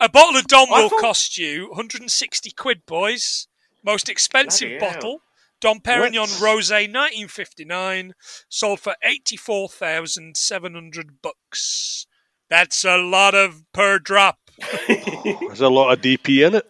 A 0.00 0.08
bottle 0.08 0.38
of 0.38 0.46
Dom 0.46 0.68
will 0.70 0.88
thought- 0.88 1.00
cost 1.00 1.36
you 1.38 1.68
160 1.70 2.50
quid, 2.52 2.86
boys. 2.86 3.48
Most 3.84 4.08
expensive 4.08 4.78
Bloody 4.78 4.84
hell. 4.84 4.92
bottle. 4.94 5.18
Dom 5.60 5.80
Perignon? 5.80 6.26
Rosé 6.40 6.88
1959 6.92 8.14
sold 8.48 8.78
for 8.80 8.94
84,700 9.02 11.22
bucks. 11.22 12.06
That's 12.50 12.84
a 12.84 12.96
lot 12.96 13.34
of 13.34 13.62
per 13.72 13.98
drop. 13.98 14.41
There's 15.48 15.60
a 15.60 15.68
lot 15.68 15.92
of 15.92 16.00
DP 16.00 16.46
in 16.46 16.54
it. 16.56 16.66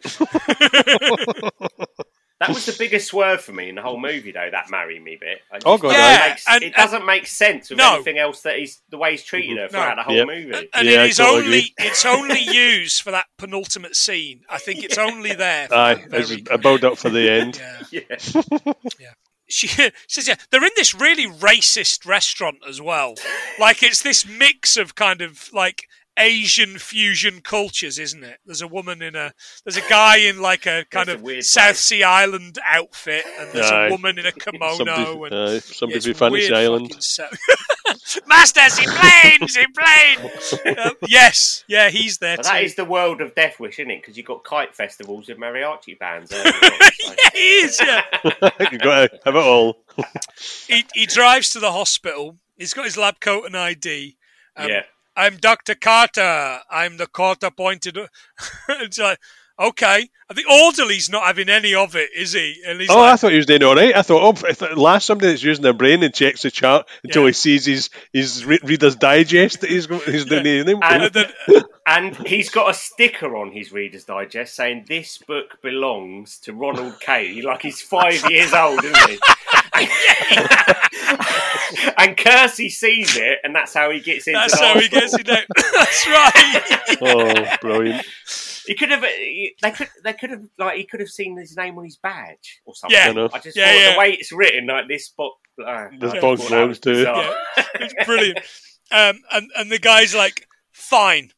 That 2.43 2.55
was 2.57 2.67
the 2.67 2.75
biggest 2.77 3.07
swerve 3.07 3.41
for 3.41 3.53
me 3.53 3.69
in 3.69 3.77
the 3.77 3.83
whole 3.83 4.01
movie, 4.01 4.33
though. 4.33 4.49
That 4.51 4.69
"marry 4.69 4.99
me" 4.99 5.17
bit. 5.21 5.43
I 5.53 5.59
oh, 5.59 5.59
just- 5.59 5.67
Oh, 5.67 5.79
God, 5.79 5.91
it, 5.91 5.99
Yeah, 5.99 6.29
makes- 6.29 6.45
and- 6.49 6.63
it 6.65 6.75
doesn't 6.75 7.07
make 7.07 7.27
sense 7.29 7.71
with 7.71 7.79
No. 7.79 7.95
anything 7.95 8.19
else 8.19 8.43
that 8.43 8.59
he's 8.59 8.83
the 8.89 8.99
way 8.99 9.13
he's 9.13 9.23
treated 9.23 9.59
her 9.59 9.67
mm-hmm. 9.67 9.75
throughout 9.75 9.95
the 9.95 10.03
whole 10.03 10.17
Yep. 10.17 10.27
movie. 10.27 10.69
And 10.75 10.89
Yeah, 10.89 11.05
it 11.05 11.11
is 11.11 11.17
totally 11.19 11.39
only 11.45 11.59
agree. 11.59 11.75
it's 11.79 12.05
only 12.05 12.41
used 12.43 13.03
for 13.03 13.13
that 13.13 13.27
penultimate 13.39 13.95
scene. 13.95 14.43
I 14.51 14.59
think 14.59 14.83
it's 14.83 14.99
only 14.99 15.35
there. 15.35 15.69
For 15.69 15.75
Aye, 15.77 16.05
it's 16.11 16.31
very 16.31 16.45
a 16.51 16.59
build 16.59 16.83
up 16.85 16.99
for 16.99 17.11
the 17.11 17.31
end. 17.31 17.63
Yeah. 17.93 18.03
Yeah. 18.99 19.13
She 19.49 19.69
says, 19.69 20.27
yeah, 20.27 20.37
they're 20.51 20.65
in 20.65 20.71
this 20.77 20.95
really 20.95 21.27
racist 21.27 22.07
restaurant 22.07 22.61
as 22.67 22.81
well. 22.81 23.17
Like 23.59 23.83
it's 23.83 24.03
this 24.03 24.27
mix 24.27 24.79
of 24.79 24.95
kind 24.95 25.21
of 25.21 25.51
like 25.53 25.89
Asian 26.19 26.79
fusion 26.79 27.41
cultures, 27.41 27.99
isn't 27.99 28.23
it? 28.23 28.39
There's 28.45 28.61
a 28.63 28.69
woman 28.69 29.01
in 29.03 29.15
a, 29.17 29.33
there's 29.65 29.77
a 29.79 29.89
guy 29.89 30.17
in 30.19 30.41
like 30.43 30.67
a 30.67 30.85
kind 30.91 31.09
That's 31.09 31.23
a 31.23 31.39
of 31.39 31.45
South 31.45 31.65
place. 31.69 31.79
Sea 31.81 32.03
Island 32.03 32.59
outfit, 32.67 33.25
and 33.39 33.51
there's 33.53 33.71
Aye. 33.71 33.87
a 33.87 33.91
woman 33.91 34.19
in 34.19 34.27
a 34.27 34.33
kimono. 34.33 34.77
Somebody, 34.77 35.35
and 35.35 35.35
aye, 35.35 35.59
somebody 35.61 35.97
it's 35.97 36.07
from 36.07 36.15
Fantasy 36.15 36.53
Island. 36.55 36.93
fucking 36.93 37.39
Masters 38.27 38.79
in 38.79 38.85
planes, 38.91 39.57
in 39.57 39.67
planes. 39.73 40.79
Um, 40.79 40.93
yes, 41.09 41.65
yeah, 41.69 41.89
he's 41.91 42.19
there 42.19 42.37
But 42.37 42.43
too. 42.45 42.53
that 42.53 42.65
is 42.65 42.75
the 42.75 42.85
world 42.85 43.21
of 43.21 43.35
Death 43.35 43.59
Wish, 43.61 43.79
isn't 43.79 43.91
it? 43.91 44.01
Because 44.03 44.17
you've 44.17 44.27
got 44.27 44.45
kite 44.45 44.75
festivals 44.75 45.29
with 45.29 45.39
mariachi 45.39 45.99
bands. 45.99 46.33
on, 46.33 46.45
so- 46.45 46.51
yeah, 47.07 47.15
he 47.33 47.39
is. 47.39 47.81
Yeah. 47.81 48.03
you 48.71 48.79
got 48.79 49.11
to 49.11 49.21
have 49.25 49.35
it 49.35 49.43
all. 49.43 49.79
he, 50.69 50.85
he 50.95 51.07
drives 51.07 51.51
to 51.51 51.61
the 51.61 51.73
hospital. 51.73 52.39
He's 52.57 52.75
got 52.75 52.85
his 52.85 52.97
lab 52.97 53.21
coat 53.21 53.45
and 53.47 53.57
ID. 53.57 54.17
Um, 54.57 54.69
yeah. 54.69 54.83
I'm 55.17 55.37
Dr. 55.37 55.75
Carter. 55.75 56.61
I'm 56.71 56.97
the 56.97 57.07
court 57.07 57.43
appointed. 57.43 57.99
it's 58.69 58.99
like, 58.99 59.19
okay. 59.59 60.09
The 60.35 60.45
orderly's 60.67 61.11
not 61.11 61.25
having 61.25 61.51
any 61.51 61.75
of 61.75 61.95
it, 61.95 62.09
is 62.17 62.33
he? 62.33 62.63
And 62.67 62.81
he's 62.81 62.89
Oh, 62.91 62.99
I 63.03 63.17
thought 63.17 63.33
he 63.33 63.37
was 63.37 63.45
doing 63.45 63.63
all 63.63 63.75
right. 63.77 63.95
I 63.95 64.01
thought, 64.01 64.23
oh, 64.23 64.47
if 64.49 64.63
at 64.63 64.79
last 64.79 65.05
somebody 65.05 65.29
that's 65.31 65.43
using 65.43 65.63
their 65.63 65.75
brain 65.75 66.03
and 66.03 66.15
checks 66.15 66.41
the 66.43 66.51
chart 66.51 66.89
until 67.05 67.23
Yeah. 67.25 67.29
he 67.29 67.33
sees 67.35 67.67
his 67.67 67.91
his 68.15 68.45
re- 68.47 68.61
Reader's 68.63 68.97
Digest 68.97 69.61
that 69.61 69.69
he's, 69.69 69.87
he's 69.87 70.25
doing 70.25 70.45
his 70.47 70.65
name. 70.65 70.79
And- 70.83 71.03
and 71.05 71.13
then, 71.13 71.33
And 71.85 72.17
he's 72.29 72.49
got 72.49 72.71
a 72.71 72.75
sticker 72.75 73.37
on 73.37 73.51
his 73.51 73.73
Reader's 73.73 74.05
Digest 74.05 74.55
saying 74.55 74.85
this 74.87 75.19
book 75.19 75.61
belongs 75.63 76.39
to 76.39 76.55
Ronald 76.55 77.01
Kay. 77.01 77.43
Like 77.43 77.61
he's 77.63 77.83
five 77.83 78.25
years 78.31 78.55
old, 78.55 78.83
isn't 78.85 79.11
he? 79.11 79.19
and 81.99 82.17
Kersey 82.17 82.69
sees 82.69 83.17
it, 83.17 83.39
and 83.45 83.55
that's 83.55 83.75
how 83.75 83.91
he 83.91 84.01
gets 84.01 84.27
into 84.27 84.39
that's 84.39 84.59
the 84.59 84.65
how 84.67 84.79
he 84.79 84.87
hospital. 84.89 85.01
gets 85.01 85.15
it 85.15 85.31
out. 85.31 85.45
that's 85.79 86.07
right. 86.07 86.99
oh, 87.03 87.57
brilliant. 87.61 88.07
He 88.67 88.75
could 88.75 88.91
have. 88.91 89.03
They 89.03 89.71
could. 89.75 89.89
They 90.05 90.13
could 90.13 90.31
have. 90.31 90.43
Like 90.59 90.77
he 90.77 90.85
could 90.85 91.01
have 91.01 91.09
seen 91.09 91.37
his 91.37 91.57
name 91.57 91.77
on 91.79 91.85
his 91.85 91.97
badge 91.97 92.61
or 92.65 92.75
something. 92.75 92.97
Yeah. 92.97 93.09
I 93.09 93.13
know. 93.13 93.29
I 93.33 93.39
just 93.39 93.57
Yeah, 93.57 93.67
thought 93.67 93.75
yeah. 93.81 93.93
the 93.95 93.99
way 93.99 94.13
it's 94.13 94.33
written, 94.33 94.67
like 94.67 94.89
this 94.89 95.09
book. 95.11 95.35
Uh, 95.65 95.87
This 95.99 96.13
I 96.13 96.21
book 96.21 96.39
thought 96.39 96.39
that 96.39 96.49
belongs 96.51 96.69
was 96.69 96.81
to- 96.81 96.93
bizarre. 96.95 97.35
It's 97.75 98.07
brilliant. 98.07 98.39
Um, 98.91 99.21
and, 99.33 99.51
and 99.57 99.71
the 99.73 99.79
guy's 99.79 100.15
like, 100.15 100.47
fine. 100.73 101.31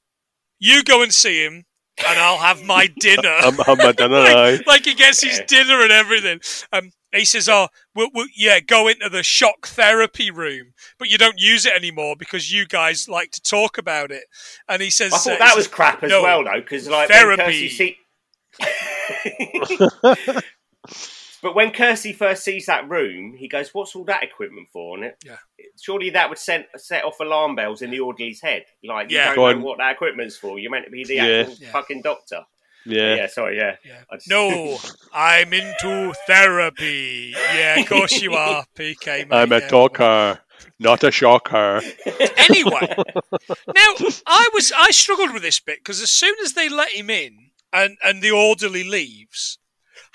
You 0.58 0.82
go 0.84 1.02
and 1.02 1.12
see 1.14 1.44
him, 1.44 1.64
and 1.98 2.18
I'll 2.18 2.38
have 2.38 2.64
my 2.64 2.88
dinner. 2.98 3.28
I'm, 3.40 3.58
I'm 3.66 3.80
a 3.80 3.92
dinner, 3.92 4.20
like, 4.34 4.66
like 4.66 4.84
he 4.84 4.94
gets 4.94 5.22
his 5.22 5.40
dinner 5.46 5.82
and 5.82 5.92
everything. 5.92 6.40
Um, 6.72 6.90
he 7.12 7.24
says, 7.24 7.48
"Oh, 7.48 7.68
we'll, 7.94 8.10
we'll, 8.12 8.26
yeah, 8.36 8.60
go 8.60 8.88
into 8.88 9.08
the 9.08 9.22
shock 9.22 9.68
therapy 9.68 10.30
room, 10.30 10.72
but 10.98 11.08
you 11.08 11.18
don't 11.18 11.38
use 11.38 11.64
it 11.66 11.72
anymore 11.74 12.16
because 12.18 12.52
you 12.52 12.66
guys 12.66 13.08
like 13.08 13.30
to 13.32 13.40
talk 13.40 13.78
about 13.78 14.10
it." 14.10 14.24
And 14.68 14.82
he 14.82 14.90
says, 14.90 15.12
I 15.12 15.16
uh, 15.16 15.18
thought 15.18 15.32
he 15.32 15.38
that 15.38 15.48
says, 15.50 15.56
was 15.56 15.68
crap 15.68 16.02
as 16.02 16.10
no, 16.10 16.22
well, 16.22 16.44
though, 16.44 16.60
because 16.60 16.88
like 16.88 17.08
therapy. 17.08 17.36
when 17.36 17.46
Kersey 17.46 17.68
see- 17.68 17.98
but 21.44 21.54
when 21.54 21.70
Kersey 21.70 22.12
first 22.12 22.42
sees 22.42 22.66
that 22.66 22.88
room, 22.88 23.36
he 23.36 23.46
goes, 23.46 23.72
"What's 23.72 23.94
all 23.94 24.04
that 24.06 24.24
equipment 24.24 24.68
for?" 24.72 24.96
And 24.96 25.04
it, 25.04 25.16
Yeah. 25.24 25.36
surely 25.80 26.10
that 26.10 26.28
would 26.28 26.38
set 26.38 26.68
set 26.76 27.04
off 27.04 27.20
alarm 27.20 27.54
bells 27.54 27.82
in 27.82 27.90
the 27.90 28.00
orderly's 28.00 28.40
head. 28.40 28.64
Like, 28.82 29.10
Yeah. 29.10 29.30
you 29.30 29.36
don't 29.36 29.56
on. 29.58 29.62
what 29.62 29.78
that 29.78 29.92
equipment's 29.92 30.36
for. 30.36 30.58
You're 30.58 30.72
meant 30.72 30.86
to 30.86 30.90
be 30.90 31.04
the 31.04 31.14
Yeah. 31.16 31.24
actual 31.42 31.56
Yeah. 31.60 31.70
fucking 31.72 32.02
doctor. 32.02 32.44
Yeah. 32.86 33.14
Yeah, 33.14 33.26
sorry, 33.28 33.56
yeah. 33.56 33.76
Yeah. 33.84 34.02
Just- 34.12 34.28
No, 34.28 34.78
I'm 35.14 35.52
into 35.54 36.12
therapy. 36.26 37.34
Yeah, 37.54 37.80
of 37.80 37.86
course 37.88 38.20
you 38.20 38.34
are, 38.34 38.64
PK. 38.76 39.24
Mate. 39.28 39.32
I'm 39.36 39.52
a 39.52 39.60
yeah. 39.60 39.68
talker, 39.68 40.40
not 40.78 41.02
a 41.04 41.10
shocker. 41.10 41.80
Anyway, 42.36 42.94
now 43.78 43.94
I 44.26 44.48
was 44.52 44.72
I 44.76 44.90
struggled 44.90 45.32
with 45.32 45.42
this 45.42 45.60
bit 45.60 45.78
because 45.78 46.00
as 46.02 46.10
soon 46.10 46.34
as 46.44 46.52
they 46.54 46.68
let 46.68 46.90
him 46.90 47.10
in 47.10 47.50
and 47.72 47.96
and 48.02 48.20
the 48.22 48.30
orderly 48.32 48.84
leaves, 48.84 49.58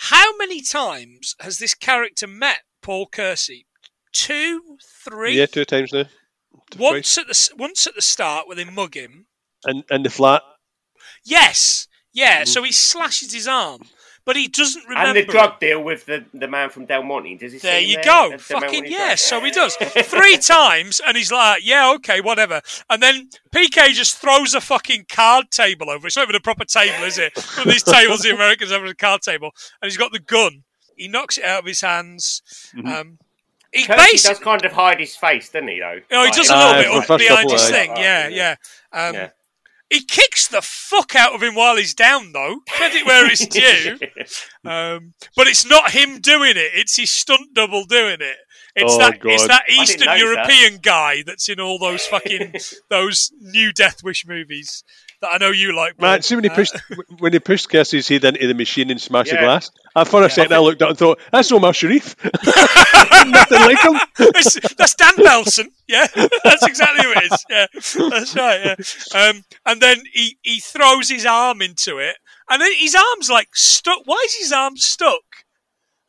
how 0.03 0.35
many 0.37 0.61
times 0.61 1.35
has 1.41 1.57
this 1.57 1.73
character 1.73 2.25
met 2.27 2.59
Paul 2.81 3.07
Kersey? 3.07 3.65
Two, 4.13 4.77
three. 5.03 5.37
Yeah, 5.37 5.45
two 5.45 5.65
times 5.65 5.91
now. 5.93 6.05
once 6.77 7.17
at 7.17 7.27
the 7.27 7.49
once 7.57 7.85
at 7.85 7.95
the 7.95 8.01
start 8.01 8.47
where 8.47 8.55
they 8.55 8.63
mug 8.65 8.95
him. 8.95 9.27
And 9.65 9.83
in 9.89 10.03
the 10.03 10.09
flat. 10.09 10.41
Yes, 11.25 11.87
yeah. 12.13 12.43
Mhm. 12.43 12.47
So 12.47 12.63
he 12.63 12.71
slashes 12.71 13.33
his 13.33 13.47
arm, 13.47 13.89
but 14.25 14.35
he 14.35 14.47
doesn't 14.47 14.83
remember. 14.87 15.07
And 15.09 15.15
the 15.17 15.21
it. 15.21 15.29
drug 15.29 15.59
deal 15.59 15.83
with 15.83 16.05
the, 16.05 16.23
the 16.33 16.47
man 16.47 16.69
from 16.69 16.85
Del 16.85 17.03
Monte. 17.03 17.35
Does 17.35 17.53
he? 17.53 17.59
There 17.59 17.79
see 17.79 17.83
him 17.85 17.89
you 17.89 17.95
there? 17.95 18.03
go. 18.03 18.29
That's 18.31 18.43
Fucking 18.43 18.83
when 18.83 18.91
yes, 18.91 19.27
drugs? 19.29 19.41
so 19.41 19.41
he 19.41 19.51
does. 19.51 19.75
Three 20.07 20.37
times, 20.37 21.01
and 21.05 21.17
he's 21.17 21.31
like, 21.31 21.65
yeah, 21.65 21.91
okay, 21.95 22.21
whatever. 22.21 22.61
And 22.89 23.01
then 23.01 23.29
PK 23.51 23.89
just 23.93 24.17
throws 24.17 24.53
a 24.53 24.61
fucking 24.61 25.05
card 25.09 25.51
table 25.51 25.89
over. 25.89 26.07
It's 26.07 26.15
not 26.15 26.23
even 26.23 26.35
a 26.35 26.39
proper 26.39 26.65
table, 26.65 27.03
is 27.05 27.17
it? 27.17 27.33
One 27.57 27.67
of 27.67 27.73
these 27.73 27.83
tables 27.95 28.21
the 28.21 28.33
Americans 28.33 28.71
have 28.71 28.83
at 28.83 28.89
a 28.89 28.95
card 28.95 29.21
table. 29.21 29.51
And 29.81 29.89
he's 29.89 29.97
got 29.97 30.11
the 30.11 30.19
gun. 30.19 30.63
He 30.95 31.07
knocks 31.07 31.37
it 31.37 31.45
out 31.45 31.59
of 31.61 31.65
his 31.65 31.81
hands. 31.81 32.41
Mhm. 32.75 32.87
Um, 32.99 33.17
he 33.73 33.85
basically. 33.87 34.33
does 34.33 34.39
kind 34.39 34.65
of 34.65 34.71
hide 34.71 34.99
his 34.99 35.15
face, 35.15 35.49
doesn't 35.49 35.67
he? 35.67 35.79
Though. 35.79 35.99
Oh, 36.11 36.21
he 36.23 36.27
Like, 36.29 36.33
does 36.33 36.49
a 36.49 36.55
little 36.55 36.71
Aye, 36.73 36.81
bit 36.81 36.87
for 36.87 36.93
the 36.93 36.97
up 36.97 37.05
first 37.07 37.19
behind 37.27 37.49
couple, 37.49 37.51
his 37.53 37.69
thing. 37.69 37.91
Aye, 37.91 38.01
Yeah, 38.01 38.27
yeah. 38.27 38.55
yeah. 38.93 39.07
Um, 39.07 39.15
Yeah. 39.15 39.29
He 39.89 40.01
kicks 40.03 40.47
the 40.47 40.61
fuck 40.61 41.15
out 41.15 41.33
of 41.33 41.41
him 41.41 41.55
while 41.55 41.75
he's 41.75 41.95
down, 41.95 42.31
though. 42.31 42.61
Credit 42.69 43.05
where 43.05 43.29
it's 43.29 43.45
due. 43.47 43.97
Um, 44.65 45.13
but 45.37 45.47
it's 45.47 45.65
not 45.65 45.91
him 45.91 46.19
doing 46.19 46.51
it; 46.57 46.71
it's 46.73 46.97
his 46.97 47.09
stunt 47.09 47.53
double 47.53 47.85
doing 47.85 48.17
it. 48.19 48.35
It's 48.75 48.93
Oh, 48.93 48.97
that 48.99 49.19
it's 49.23 49.47
that 49.47 49.63
Eastern 49.69 50.05
notice 50.05 50.21
European 50.21 50.79
guy 50.81 51.23
that's 51.25 51.49
in 51.49 51.59
all 51.59 51.79
those 51.79 52.05
fucking 52.07 52.53
those 52.89 53.31
new 53.39 53.71
Death 53.73 54.03
Wish 54.03 54.25
movies 54.27 54.83
that 55.21 55.29
I 55.33 55.37
know 55.37 55.49
you 55.51 55.75
like. 55.75 55.97
Paul. 55.97 56.09
Man, 56.09 56.21
see 56.21 56.35
when 56.35 56.43
he 56.45 56.49
Uh, 56.49 56.55
pushed 56.55 56.75
when 57.17 57.33
he 57.33 57.39
pushed 57.39 57.69
Kersey's 57.69 58.07
head 58.07 58.23
into 58.23 58.47
the 58.47 58.53
machine 58.53 58.89
and 58.91 59.01
smashed 59.01 59.31
the 59.31 59.37
glass. 59.37 59.69
I 59.95 60.03
for 60.03 60.19
a 60.21 60.23
Yeah. 60.23 60.27
second 60.29 60.53
I 60.53 60.59
looked 60.59 60.81
up 60.81 60.89
and 60.89 60.97
thought, 60.97 61.19
"That's 61.31 61.51
Omar 61.51 61.73
Sharif." 61.73 62.15
Nothing 63.25 63.59
like 63.59 63.81
him. 63.81 63.99
that's, 64.33 64.75
that's 64.75 64.95
Dan 64.95 65.13
Belson. 65.15 65.67
Yeah, 65.87 66.07
that's 66.43 66.65
exactly 66.65 67.03
who 67.03 67.11
it 67.11 67.31
is. 67.31 67.45
Yeah, 67.49 67.65
that's 68.09 68.35
right. 68.35 68.77
Yeah. 69.13 69.19
Um, 69.29 69.43
and 69.65 69.81
then 69.81 69.97
he, 70.13 70.37
he 70.41 70.59
throws 70.59 71.09
his 71.09 71.25
arm 71.25 71.61
into 71.61 71.97
it, 71.97 72.15
and 72.49 72.61
then 72.61 72.71
his 72.77 72.95
arm's 72.95 73.29
like 73.29 73.49
stuck. 73.55 73.99
Why 74.05 74.21
is 74.25 74.35
his 74.35 74.51
arm 74.51 74.77
stuck? 74.77 75.21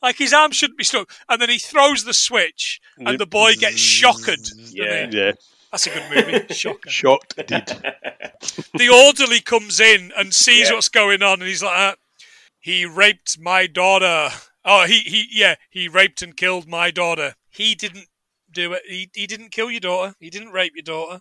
Like 0.02 0.16
his 0.18 0.32
arm 0.32 0.52
shouldn't 0.52 0.78
be 0.78 0.84
stuck. 0.84 1.10
And 1.28 1.40
then 1.40 1.48
he 1.50 1.58
throws 1.58 2.04
the 2.04 2.14
switch, 2.14 2.80
and 2.98 3.18
the 3.18 3.26
boy 3.26 3.54
gets 3.54 3.76
shocked. 3.78 4.52
Yeah. 4.70 5.08
Yeah, 5.10 5.32
That's 5.70 5.86
a 5.86 5.90
good 5.90 6.10
movie. 6.10 6.54
Shocker. 6.54 6.88
Shocked, 6.90 7.36
did. 7.46 7.66
the 8.74 8.88
orderly 8.88 9.40
comes 9.40 9.78
in 9.80 10.12
and 10.16 10.34
sees 10.34 10.68
Yeah. 10.68 10.74
what's 10.74 10.88
going 10.88 11.22
on, 11.22 11.40
and 11.40 11.48
he's 11.48 11.62
like, 11.62 11.78
uh, 11.78 11.94
"He 12.58 12.84
raped 12.86 13.38
my 13.38 13.66
daughter. 13.66 14.30
Oh, 14.64 14.86
he 14.86 15.00
he 15.00 15.26
yeah, 15.30 15.56
he 15.70 15.88
raped 15.88 16.22
and 16.22 16.36
killed 16.36 16.66
my 16.68 16.90
daughter. 16.90 17.34
He 17.50 17.74
didn't 17.74 18.06
do 18.50 18.72
it. 18.72 18.82
He 18.86 19.10
he 19.14 19.26
didn't 19.26 19.50
kill 19.52 19.70
your 19.70 19.80
daughter. 19.80 20.14
He 20.18 20.30
didn't 20.30 20.50
rape 20.52 20.72
your 20.74 20.82
daughter. 20.82 21.20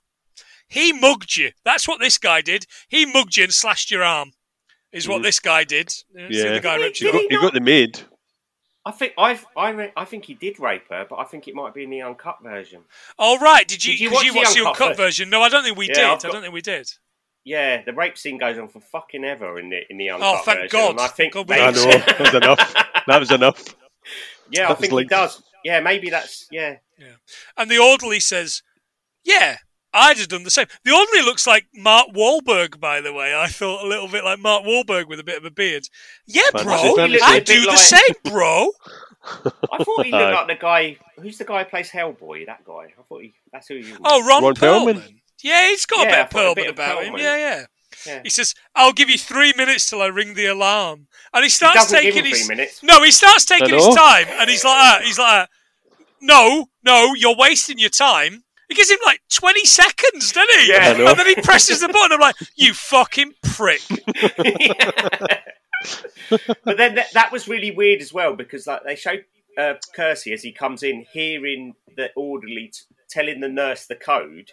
He 0.68 0.94
mugged 0.94 1.36
you. 1.36 1.52
That's 1.66 1.88
what 1.88 2.00
this 2.00 2.18
guy 2.18 2.42
did. 2.42 2.66
He 2.88 3.06
mugged 3.06 3.36
you 3.38 3.44
and 3.46 3.54
slashed 3.54 3.92
your 3.92 4.04
arm. 4.04 4.32
Is 4.92 5.08
what 5.08 5.20
Mm. 5.22 5.24
this 5.24 5.40
guy 5.40 5.64
did. 5.64 5.88
It's 5.88 6.04
the 6.14 6.28
Yeah. 6.30 6.44
other 6.52 6.60
guy 6.62 6.76
raped 6.78 7.00
You 7.00 7.06
your 7.08 7.14
Did 7.14 7.18
got, 7.18 7.22
he 7.30 7.36
you 7.36 7.42
not? 7.42 7.48
got 7.48 7.54
the 7.54 7.60
maid. 7.62 8.00
I 8.86 8.92
think 8.92 9.14
I've, 9.18 9.46
I 9.58 9.70
re- 9.72 9.92
I 9.96 10.06
think 10.06 10.26
he 10.26 10.34
did 10.34 10.60
rape 10.60 10.88
her, 10.90 11.06
but 11.10 11.18
I 11.20 11.26
think 11.26 11.48
it 11.48 11.56
might 11.56 11.74
be 11.74 11.84
in 11.84 11.90
the 11.90 12.02
uncut 12.02 12.38
version. 12.42 12.82
Oh 13.20 13.38
right, 13.40 13.68
did 13.68 13.84
you? 13.84 13.94
Did 13.94 14.00
you 14.00 14.10
Because 14.10 14.24
you 14.24 14.34
watch 14.34 14.46
watched 14.46 14.56
the 14.56 14.62
the 14.64 14.68
uncut 14.70 14.82
uncut 14.82 14.98
version? 14.98 15.06
version? 15.26 15.30
No, 15.30 15.42
I 15.42 15.50
don't 15.50 15.64
think 15.64 15.78
we 15.78 15.88
Yeah, 15.88 15.94
did. 15.94 16.04
I've 16.06 16.26
I 16.26 16.30
don't 16.30 16.42
think 16.42 16.54
we 16.54 16.62
did. 16.62 16.90
Yeah, 17.46 17.82
the 17.84 17.94
rape 17.94 18.18
scene 18.18 18.38
goes 18.38 18.58
on 18.58 18.68
for 18.68 18.80
fucking 18.80 19.24
ever 19.26 19.60
in 19.60 19.70
the 19.70 19.82
in 19.90 19.98
the 19.98 20.10
uncut 20.12 20.22
version. 20.30 20.40
Oh, 20.40 20.44
thank 20.46 20.60
version. 20.72 20.80
God. 20.80 20.90
And 20.92 21.00
I 21.02 21.08
think 21.08 21.34
God, 21.34 21.50
we 21.50 21.56
they- 21.56 21.62
I 21.62 21.72
know. 21.72 21.92
That 21.92 22.20
was 22.20 22.34
enough. 22.34 22.74
That 23.08 23.20
was 23.20 23.32
enough. 23.32 23.76
yeah, 24.52 24.64
I 24.66 24.68
That 24.70 24.80
was 24.80 24.90
think 24.90 25.00
he 25.02 25.06
does. 25.08 25.44
Yeah, 25.64 25.80
maybe 25.82 26.10
that's 26.10 26.48
yeah. 26.52 26.78
And 27.58 27.70
the 27.70 27.78
orderly 27.80 28.20
says, 28.22 28.62
"Yeah, 29.24 29.58
I'd 29.94 30.18
have 30.18 30.28
done 30.28 30.44
the 30.44 30.52
same." 30.52 30.68
The 30.84 30.92
orderly 30.92 31.22
looks 31.24 31.46
like 31.48 31.66
Mark 31.74 32.08
Wahlberg, 32.16 32.80
by 32.80 33.02
the 33.02 33.14
way. 33.14 33.36
I 33.36 33.48
thought 33.48 33.84
a 33.84 33.88
little 33.88 34.08
bit 34.08 34.24
like 34.24 34.40
Mark 34.40 34.64
Wahlberg 34.64 35.08
with 35.08 35.20
a 35.20 35.24
bit 35.24 35.38
of 35.38 35.46
a 35.46 35.52
beard. 35.52 35.88
Yeah, 36.26 36.42
Fantasy 36.52 36.66
bro, 36.88 36.96
fantasy. 36.96 37.22
I 37.24 37.36
A 37.36 37.40
bit 37.40 37.46
do 37.48 37.62
the 37.62 37.68
like- 37.68 37.78
same, 37.78 38.16
bro. 38.34 38.72
I 39.22 39.84
thought 39.84 40.06
he 40.06 40.12
looked 40.12 40.34
like 40.34 40.48
the 40.48 40.56
guy. 40.60 40.98
Who's 41.22 41.38
the 41.38 41.44
guy 41.46 41.64
who 41.64 41.70
plays 41.70 41.90
Hellboy? 41.92 42.46
That 42.46 42.64
guy. 42.66 42.94
I 42.98 43.02
thought 43.08 43.22
he. 43.22 43.34
That's 43.52 43.68
who 43.68 43.76
he. 43.76 43.92
Oh, 43.94 43.98
was. 44.00 44.00
Oh, 44.06 44.28
Ron, 44.28 44.44
Ron 44.44 44.54
Perlman. 44.56 44.94
Perlman? 45.02 45.16
Yeah, 45.42 45.68
he's 45.70 45.86
got 45.86 46.08
Yeah, 46.08 46.16
I 46.16 46.20
a 46.20 46.24
bit 46.24 46.32
thought 46.32 46.46
a 46.46 46.50
of 46.52 46.56
bit 46.56 46.66
Perlman 46.66 46.70
of 46.70 46.74
about 46.76 47.04
him. 47.04 47.18
Yeah, 47.18 47.38
yeah. 47.38 47.66
Yeah. 48.06 48.22
He 48.24 48.30
says, 48.30 48.56
"I'll 48.76 48.94
give 48.94 49.10
you 49.10 49.18
three 49.18 49.52
minutes 49.58 49.90
till 49.90 50.02
I 50.02 50.06
ring 50.06 50.34
the 50.36 50.46
alarm," 50.46 51.08
and 51.34 51.44
he 51.44 51.50
starts 51.50 51.76
doesn't 51.76 52.02
give 52.02 52.14
taking 52.14 52.26
him 52.32 52.38
his 52.38 52.48
minutes. 52.48 52.82
no. 52.84 53.04
He 53.04 53.12
starts 53.12 53.44
taking 53.46 53.74
his 53.74 53.88
time, 53.94 54.28
and 54.30 54.50
he's 54.50 54.64
like, 54.64 54.78
that. 54.80 55.02
"He's 55.04 55.20
like, 55.20 55.50
that. 55.50 56.00
no, 56.22 56.70
no, 56.84 57.14
you're 57.16 57.36
wasting 57.36 57.78
your 57.78 57.90
time." 57.90 58.44
He 58.70 58.76
gives 58.76 58.90
him 58.90 59.00
like 59.06 59.22
twenty 59.30 59.66
seconds, 59.66 60.32
doesn't 60.32 60.60
he? 60.62 60.70
Yeah. 60.70 60.92
And 60.92 61.20
then 61.20 61.26
he 61.26 61.36
presses 61.36 61.82
the 61.82 61.90
button. 61.90 62.14
I'm 62.14 62.20
like, 62.20 62.36
"You 62.56 62.74
fucking 62.74 63.34
prick!" 63.44 63.82
but 66.30 66.78
then 66.78 66.96
that, 66.96 67.08
that 67.14 67.32
was 67.32 67.48
really 67.48 67.72
weird 67.72 68.02
as 68.02 68.14
well 68.14 68.36
because 68.36 68.68
like 68.68 68.84
they 68.86 68.96
showed 68.96 69.26
uh, 69.58 69.74
Kersey 69.96 70.34
as 70.34 70.44
he 70.44 70.52
comes 70.52 70.84
in 70.84 71.06
hearing 71.12 71.74
the 71.98 72.12
orderly 72.16 72.68
t- 72.68 72.82
telling 73.10 73.40
the 73.40 73.50
nurse 73.50 73.88
the 73.88 73.96
code, 73.96 74.52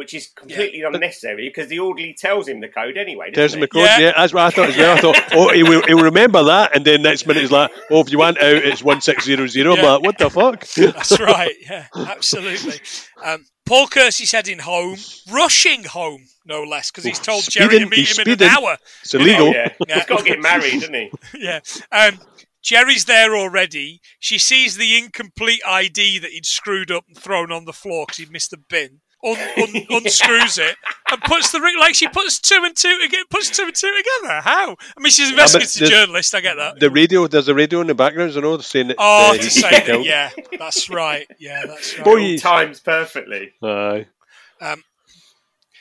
which 0.00 0.14
is 0.14 0.28
completely 0.34 0.80
unnecessary 0.80 1.46
because 1.46 1.68
the 1.68 1.78
orderly 1.78 2.14
tells 2.14 2.48
him 2.48 2.60
the 2.60 2.68
code 2.68 2.96
anyway. 2.96 3.30
There's 3.34 3.52
doesn't 3.52 3.60
my 3.60 3.64
he? 3.64 3.68
code. 3.68 3.82
Yeah. 3.82 3.98
Yeah. 3.98 4.12
that's 4.16 4.32
what 4.32 4.44
I 4.44 4.48
thought 4.50 4.70
as 4.70 4.76
well. 4.78 4.96
I 4.96 5.00
thought, 5.02 5.22
oh, 5.34 5.52
he 5.52 5.62
will, 5.62 5.82
he 5.86 5.92
will 5.92 6.04
remember 6.04 6.42
that, 6.44 6.74
and 6.74 6.86
then 6.86 7.02
next 7.02 7.26
minute 7.26 7.42
he's 7.42 7.52
like, 7.52 7.70
oh, 7.90 8.00
if 8.00 8.10
you 8.10 8.16
want 8.18 8.38
out, 8.38 8.54
it's 8.64 8.82
one 8.82 9.02
six 9.02 9.26
zero 9.26 9.46
zero. 9.46 9.76
I'm 9.76 9.84
like, 9.84 10.02
what 10.02 10.16
the 10.16 10.30
fuck? 10.30 10.66
That's 10.74 11.20
right. 11.20 11.54
Yeah, 11.68 11.86
absolutely. 11.94 12.80
Um, 13.22 13.44
Paul 13.66 13.88
Kersey's 13.88 14.32
heading 14.32 14.60
home, 14.60 14.96
rushing 15.30 15.84
home, 15.84 16.24
no 16.46 16.62
less, 16.62 16.90
because 16.90 17.04
he's 17.04 17.18
told 17.20 17.44
Geri 17.44 17.66
to 17.66 17.70
Speeding, 17.74 17.90
meet 17.90 17.98
he's 17.98 18.18
him 18.18 18.22
in 18.26 18.32
an 18.32 18.38
speeding. 18.38 18.56
hour. 18.56 18.78
It's 19.02 19.14
illegal. 19.14 19.48
Oh, 19.48 19.52
yeah. 19.52 19.72
Yeah. 19.86 19.94
He's 19.96 20.06
got 20.06 20.18
to 20.20 20.24
get 20.24 20.40
married, 20.40 20.80
doesn't 20.80 20.94
he? 20.94 21.12
yeah. 21.38 21.60
Um, 21.92 22.18
Geri's 22.62 23.04
there 23.04 23.36
already. 23.36 24.00
She 24.18 24.38
sees 24.38 24.76
the 24.78 24.96
incomplete 24.96 25.60
ID 25.68 26.20
that 26.20 26.30
he'd 26.30 26.46
screwed 26.46 26.90
up 26.90 27.04
and 27.06 27.18
thrown 27.18 27.52
on 27.52 27.66
the 27.66 27.74
floor 27.74 28.06
because 28.06 28.16
he'd 28.16 28.32
missed 28.32 28.50
the 28.50 28.56
bin. 28.56 29.00
Un- 29.22 29.36
un- 29.58 29.86
unscrews 29.90 30.56
it 30.58 30.76
and 31.10 31.20
puts 31.22 31.52
the 31.52 31.60
ring 31.60 31.78
like 31.78 31.94
she 31.94 32.08
puts 32.08 32.38
two 32.40 32.60
and 32.64 32.74
two 32.74 32.98
together. 33.02 33.22
Puts 33.30 33.50
two 33.50 33.64
and 33.64 33.74
two 33.74 33.92
together. 33.94 34.40
How? 34.40 34.70
I 34.96 35.00
mean, 35.00 35.10
she's 35.10 35.26
an 35.28 35.34
investigative 35.34 35.78
there's- 35.80 35.90
journalist. 35.90 36.34
I 36.34 36.40
get 36.40 36.56
that. 36.56 36.80
The 36.80 36.90
radio, 36.90 37.26
there's 37.26 37.48
a 37.48 37.54
radio 37.54 37.80
in 37.82 37.86
the 37.86 37.94
background, 37.94 38.32
I 38.36 38.40
know, 38.40 38.56
they're 38.56 38.62
saying 38.62 38.88
that. 38.88 38.96
Oh, 38.98 39.32
uh, 39.32 39.36
to 39.36 39.50
say 39.50 39.68
he 39.80 39.92
that, 39.92 40.04
yeah, 40.04 40.30
that's 40.58 40.88
right. 40.88 41.26
Yeah, 41.38 41.64
that's 41.66 41.94
right. 41.98 42.04
Boy, 42.04 42.32
All 42.32 42.38
times 42.38 42.80
perfectly. 42.80 43.52
Aye. 43.62 44.06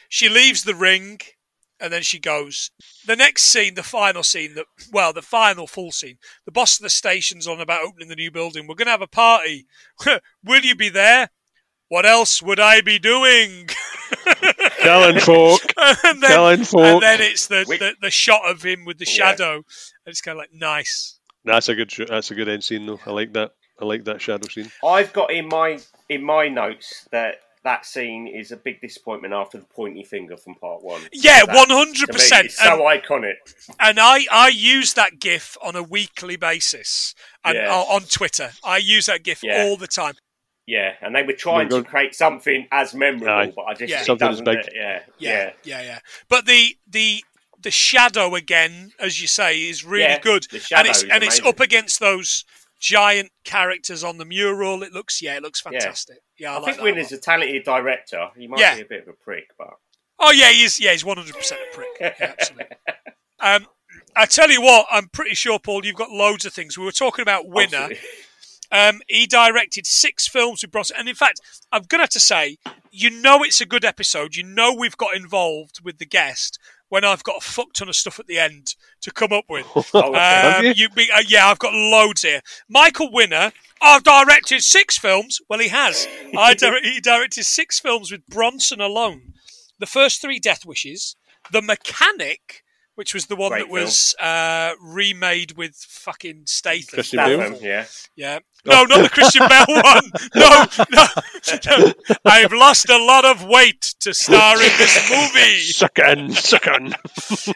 She 0.10 0.28
leaves 0.28 0.64
the 0.64 0.76
ring 0.76 1.20
and 1.80 1.94
then 1.94 2.02
she 2.02 2.20
goes. 2.20 2.72
The 3.06 3.16
next 3.16 3.44
scene, 3.44 3.76
the 3.76 3.84
final 3.84 4.24
scene, 4.24 4.56
that 4.56 4.66
well, 4.92 5.14
the 5.14 5.22
final 5.22 5.68
full 5.68 5.92
scene. 5.92 6.18
The 6.46 6.52
boss 6.52 6.78
of 6.78 6.84
the 6.84 6.90
station's 6.90 7.48
on 7.48 7.62
about 7.62 7.84
opening 7.84 8.10
the 8.10 8.16
new 8.16 8.32
building. 8.32 8.68
We're 8.68 8.76
going 8.76 8.88
to 8.88 8.92
have 8.92 9.02
a 9.02 9.08
party. 9.08 9.66
Will 10.44 10.62
you 10.62 10.76
be 10.76 10.90
there? 10.90 11.30
What 11.90 12.06
else 12.06 12.42
would 12.42 12.60
I 12.60 12.82
be 12.82 13.00
doing? 13.00 13.68
Killing 14.80 15.20
folk. 15.20 15.62
and, 15.78 16.22
then, 16.24 16.30
Killing 16.32 16.60
and 16.60 17.02
then 17.02 17.22
it's 17.22 17.48
the, 17.48 17.66
the, 17.68 17.94
the 18.02 18.12
shot 18.12 18.50
of 18.50 18.64
him 18.64 18.86
with 18.86 18.98
the 18.98 19.06
Yeah. 19.06 19.12
shadow. 19.32 19.56
And 19.56 19.64
it's 20.08 20.22
kind 20.22 20.38
of 20.38 20.40
like, 20.40 20.54
nice. 20.54 21.20
That's 21.46 21.70
a 21.70 21.76
good. 21.76 21.92
sh- 21.92 22.02
That's 22.08 22.32
a 22.32 22.36
good 22.36 22.48
end 22.50 22.64
scene, 22.64 22.86
though. 22.86 23.00
I 23.06 23.12
like 23.12 23.34
that. 23.34 23.52
I 23.82 23.86
like 23.86 24.04
that 24.06 24.22
shadow 24.22 24.48
scene. 24.48 24.70
I've 24.86 25.14
got 25.14 25.32
in 25.32 25.48
my 25.48 25.80
in 26.10 26.22
my 26.24 26.48
notes 26.50 27.08
that 27.12 27.38
that 27.64 27.86
scene 27.86 28.28
is 28.28 28.52
a 28.52 28.58
big 28.58 28.82
disappointment 28.82 29.34
after 29.34 29.58
the 29.58 29.66
pointy 29.66 30.04
finger 30.04 30.36
from 30.38 30.56
part 30.56 30.84
one. 30.84 31.02
Yeah, 31.14 31.46
That, 31.46 31.56
one 31.56 31.68
to 31.70 31.74
me, 31.74 31.78
hundred 31.86 32.10
percent. 32.10 32.46
It's 32.48 32.58
so 32.58 32.80
iconic. 32.82 33.36
and 33.80 34.00
I, 34.00 34.26
I 34.32 34.50
use 34.50 34.94
that 34.96 35.20
GIF 35.20 35.58
on 35.64 35.76
a 35.78 35.84
weekly 35.84 36.36
basis, 36.36 37.16
and 37.44 37.56
Yeah. 37.56 37.74
uh, 37.74 37.84
on 37.84 38.02
Twitter, 38.04 38.52
I 38.64 38.78
use 38.78 39.06
that 39.08 39.24
GIF 39.24 39.42
Yeah. 39.44 39.64
all 39.64 39.78
the 39.78 39.88
time. 39.88 40.16
Yeah, 40.70 40.94
and 41.02 41.16
they 41.16 41.24
were 41.24 41.34
trying 41.34 41.68
Well, 41.70 41.84
to 41.84 41.90
create 41.90 42.14
something 42.14 42.68
as 42.72 42.94
memorable, 42.94 43.28
Aye. 43.30 43.54
but 43.56 43.64
I 43.64 43.74
just 43.74 43.90
Yeah. 43.92 44.04
Something 44.04 44.28
that's 44.28 44.42
doesn't- 44.42 44.66
big. 44.66 44.76
Yeah, 44.76 45.02
Yeah, 45.18 45.30
yeah. 45.30 45.52
yeah, 45.64 45.82
yeah. 45.82 46.00
But 46.28 46.46
the 46.46 46.78
the 46.88 47.24
the 47.62 47.72
shadow 47.72 48.36
again, 48.36 48.94
as 49.00 49.20
you 49.20 49.28
say, 49.28 49.62
is 49.68 49.84
really 49.84 50.04
Yeah, 50.04 50.20
good, 50.20 50.44
the 50.52 50.60
shadow 50.60 50.80
and 50.82 50.88
it's 50.90 51.04
is 51.04 51.10
and 51.10 51.24
it's 51.24 51.40
up 51.42 51.60
against 51.60 52.00
those 52.00 52.46
giant 52.80 53.32
characters 53.44 54.04
on 54.04 54.18
the 54.20 54.26
mural. 54.26 54.84
It 54.84 54.94
looks, 54.94 55.22
yeah, 55.22 55.36
it 55.36 55.42
looks 55.44 55.60
fantastic. 55.60 56.20
Yeah, 56.38 56.52
I, 56.54 56.54
I, 56.54 56.58
like 56.60 56.66
think 56.66 56.78
that 56.78 56.82
a 56.82 56.84
Winner's 56.86 57.12
a 57.12 57.18
talented 57.18 57.64
director. 57.64 58.30
He 58.38 58.48
might 58.48 58.60
Yeah. 58.60 58.76
be 58.76 58.82
a 58.82 58.86
bit 58.86 59.02
of 59.02 59.08
a 59.10 59.14
prick, 59.14 59.48
but 59.58 59.74
Oh 60.20 60.32
yeah, 60.32 60.52
he's 60.52 60.80
yeah, 60.80 60.92
he's 60.92 61.04
one 61.04 61.18
hundred 61.18 61.36
percent 61.36 61.60
a 61.72 61.76
prick. 61.76 61.90
Yeah, 62.00 62.14
absolutely. 62.20 62.76
um, 63.40 63.68
I 64.16 64.26
tell 64.26 64.50
you 64.52 64.62
what, 64.62 64.86
I'm 64.92 65.08
pretty 65.10 65.34
sure, 65.36 65.60
Paul, 65.60 65.86
you've 65.86 65.96
got 65.96 66.12
loads 66.12 66.46
of 66.46 66.54
things. 66.54 66.78
We 66.78 66.86
were 66.86 66.92
talking 66.92 67.24
about 67.24 67.48
Winner. 67.48 67.76
Absolutely. 67.78 68.00
Um, 68.72 69.02
he 69.08 69.26
directed 69.26 69.86
six 69.88 70.28
films 70.28 70.62
with 70.62 70.72
Bronson, 70.72 70.98
and 71.00 71.10
in 71.10 71.16
fact, 71.16 71.42
I'm 71.72 71.84
gonna 71.88 72.04
have 72.04 72.10
to 72.12 72.20
say, 72.20 72.58
you 72.92 73.10
know, 73.10 73.44
it's 73.44 73.62
a 73.62 73.66
good 73.66 73.84
episode. 73.86 74.36
You 74.36 74.44
know, 74.44 74.74
we've 74.74 74.98
got 74.98 75.16
involved 75.16 75.82
with 75.84 75.98
the 75.98 76.06
guest 76.06 76.60
when 76.90 77.06
I've 77.06 77.24
got 77.24 77.38
a 77.38 77.42
fuck 77.42 77.74
ton 77.74 77.88
of 77.90 77.96
stuff 77.96 78.20
at 78.20 78.26
the 78.28 78.40
end 78.40 78.76
to 79.02 79.12
come 79.12 79.32
up 79.32 79.46
with. 79.50 79.66
Oh, 79.94 80.14
Um, 80.14 80.66
you? 80.66 80.74
you 80.76 80.88
uh, 81.14 81.22
yeah, 81.28 81.48
I've 81.48 81.60
got 81.60 81.74
loads 81.74 82.22
here. 82.24 82.42
Michael 82.68 83.12
Winner. 83.12 83.52
I've 83.82 84.04
directed 84.04 84.62
six 84.62 84.98
films. 84.98 85.40
Well, 85.50 85.60
he 85.60 85.70
has. 85.70 86.06
I 86.38 86.54
dir- 86.58 86.82
he 86.84 87.00
directed 87.00 87.46
six 87.46 87.80
films 87.80 88.12
with 88.12 88.28
Bronson 88.28 88.82
alone. 88.82 89.34
The 89.80 89.86
first 89.86 90.20
three, 90.22 90.38
Death 90.38 90.66
Wishes. 90.66 91.16
The 91.54 91.62
Mechanic, 91.62 92.64
which 93.00 93.14
was 93.14 93.28
the 93.28 93.36
one 93.38 93.50
Great 93.52 93.64
that 93.64 93.72
was 93.72 94.14
uh, 94.20 94.74
remade 94.82 95.54
with 95.56 95.74
fucking 95.74 96.42
Statham. 96.48 96.96
Christian 96.96 97.18
Statham, 97.20 97.54
Bale? 97.54 97.62
yeah. 97.62 97.86
Yeah. 98.18 98.40
No, 98.66 98.84
not 98.84 99.02
the 99.04 99.08
Christian 99.10 99.48
Bale 99.48 99.66
one. 99.70 100.12
No, 100.36 100.66
no, 100.92 101.06
no. 101.78 101.94
I've 102.26 102.52
lost 102.52 102.90
a 102.90 102.98
lot 103.02 103.24
of 103.24 103.46
weight 103.46 103.96
to 104.02 104.14
star 104.14 104.56
in 104.56 104.72
this 104.78 105.10
movie. 105.10 105.60
Suck 105.62 105.98
in, 105.98 106.34
suck 106.34 106.68
in. 106.68 106.88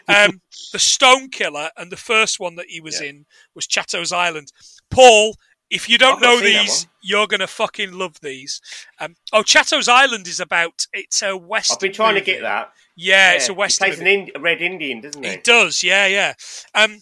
Um, 0.08 0.40
the 0.72 0.78
Stone 0.78 1.28
Killer 1.28 1.68
and 1.76 1.92
the 1.92 1.98
first 1.98 2.40
one 2.40 2.56
that 2.56 2.70
he 2.70 2.80
was 2.80 3.02
Yeah. 3.02 3.08
in 3.10 3.26
was 3.54 3.66
Chatto's 3.66 4.12
Island. 4.12 4.50
Paul, 4.90 5.36
if 5.68 5.90
you 5.90 5.98
don't 5.98 6.22
know 6.22 6.40
these, 6.40 6.86
you're 7.02 7.26
gonna 7.26 7.46
fucking 7.46 7.92
love 7.92 8.16
these. 8.22 8.62
Um, 8.98 9.14
oh, 9.30 9.42
Chatto's 9.42 9.88
Island 9.88 10.26
is 10.26 10.40
about 10.40 10.86
it's 10.94 11.22
a 11.22 11.36
western. 11.36 11.74
I've 11.76 11.80
been 11.80 11.92
trying 11.92 12.14
to 12.14 12.20
get 12.22 12.40
that. 12.40 12.72
Yeah, 12.96 13.32
it's 13.32 13.48
a 13.48 13.52
He 13.52 13.58
western. 13.58 13.88
plays 13.88 13.98
an 13.98 14.04
movie. 14.04 14.20
Ind- 14.20 14.32
a 14.36 14.40
red 14.40 14.62
Indian, 14.62 15.00
doesn't 15.00 15.22
he? 15.22 15.30
He 15.30 15.36
does, 15.38 15.82
yeah, 15.82 16.06
yeah. 16.06 16.34
Um, 16.74 17.00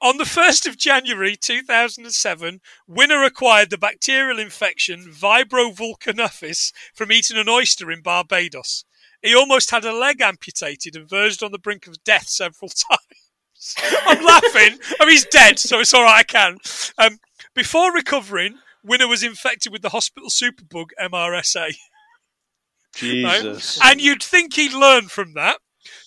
on 0.00 0.18
the 0.18 0.24
1st 0.24 0.66
of 0.68 0.76
January 0.78 1.36
2007, 1.36 2.60
Winner 2.86 3.22
acquired 3.24 3.70
the 3.70 3.78
bacterial 3.78 4.38
infection 4.38 5.10
Vibrio 5.10 5.74
vulnificus 5.74 6.72
from 6.94 7.10
eating 7.12 7.36
an 7.38 7.48
oyster 7.48 7.90
in 7.90 8.02
Barbados. 8.02 8.84
He 9.22 9.34
almost 9.34 9.70
had 9.70 9.84
a 9.84 9.92
leg 9.94 10.20
amputated 10.20 10.94
and 10.96 11.08
verged 11.08 11.42
on 11.42 11.50
the 11.52 11.58
brink 11.58 11.86
of 11.86 12.02
death 12.04 12.28
several 12.28 12.68
times. 12.90 13.74
I'm 14.06 14.22
laughing. 14.24 14.78
I 15.00 15.04
mean, 15.04 15.10
he's 15.10 15.24
dead, 15.26 15.58
so 15.58 15.80
it's 15.80 15.94
all 15.94 16.02
right, 16.04 16.20
I 16.20 16.22
can. 16.24 16.58
Um, 16.98 17.18
before 17.54 17.92
recovering, 17.92 18.58
Winner 18.84 19.08
was 19.08 19.22
infected 19.22 19.72
with 19.72 19.82
the 19.82 19.88
hospital 19.88 20.28
superbug 20.28 20.88
MRSA. 21.02 21.74
Jesus. 22.96 23.78
And 23.82 24.00
you'd 24.00 24.22
think 24.22 24.54
he'd 24.54 24.72
learn 24.72 25.08
from 25.08 25.34
that. 25.34 25.58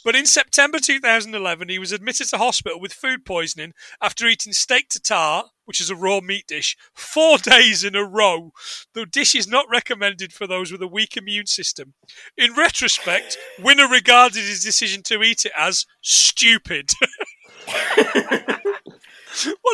But 0.03 0.15
in 0.15 0.25
September 0.25 0.79
2011, 0.79 1.69
he 1.69 1.79
was 1.79 1.91
admitted 1.91 2.27
to 2.29 2.37
hospital 2.37 2.79
with 2.79 2.93
food 2.93 3.25
poisoning 3.25 3.73
after 4.01 4.27
eating 4.27 4.53
steak 4.53 4.89
tartare, 4.89 5.43
which 5.65 5.79
is 5.79 5.89
a 5.89 5.95
raw 5.95 6.19
meat 6.21 6.47
dish, 6.47 6.75
four 6.93 7.37
days 7.41 7.83
in 7.83 7.95
a 7.95 8.03
row. 8.03 8.51
The 8.93 9.05
dish 9.05 9.35
is 9.35 9.47
not 9.47 9.67
recommended 9.69 10.33
for 10.33 10.47
those 10.47 10.71
with 10.71 10.81
a 10.81 10.87
weak 10.87 11.15
immune 11.15 11.45
system. 11.47 11.93
In 12.37 12.53
retrospect, 12.53 13.37
Winner 13.59 13.87
regarded 13.87 14.43
his 14.43 14.63
decision 14.63 15.03
to 15.03 15.21
eat 15.23 15.45
it 15.45 15.51
as 15.57 15.85
stupid. 16.01 16.89
what 17.65 17.75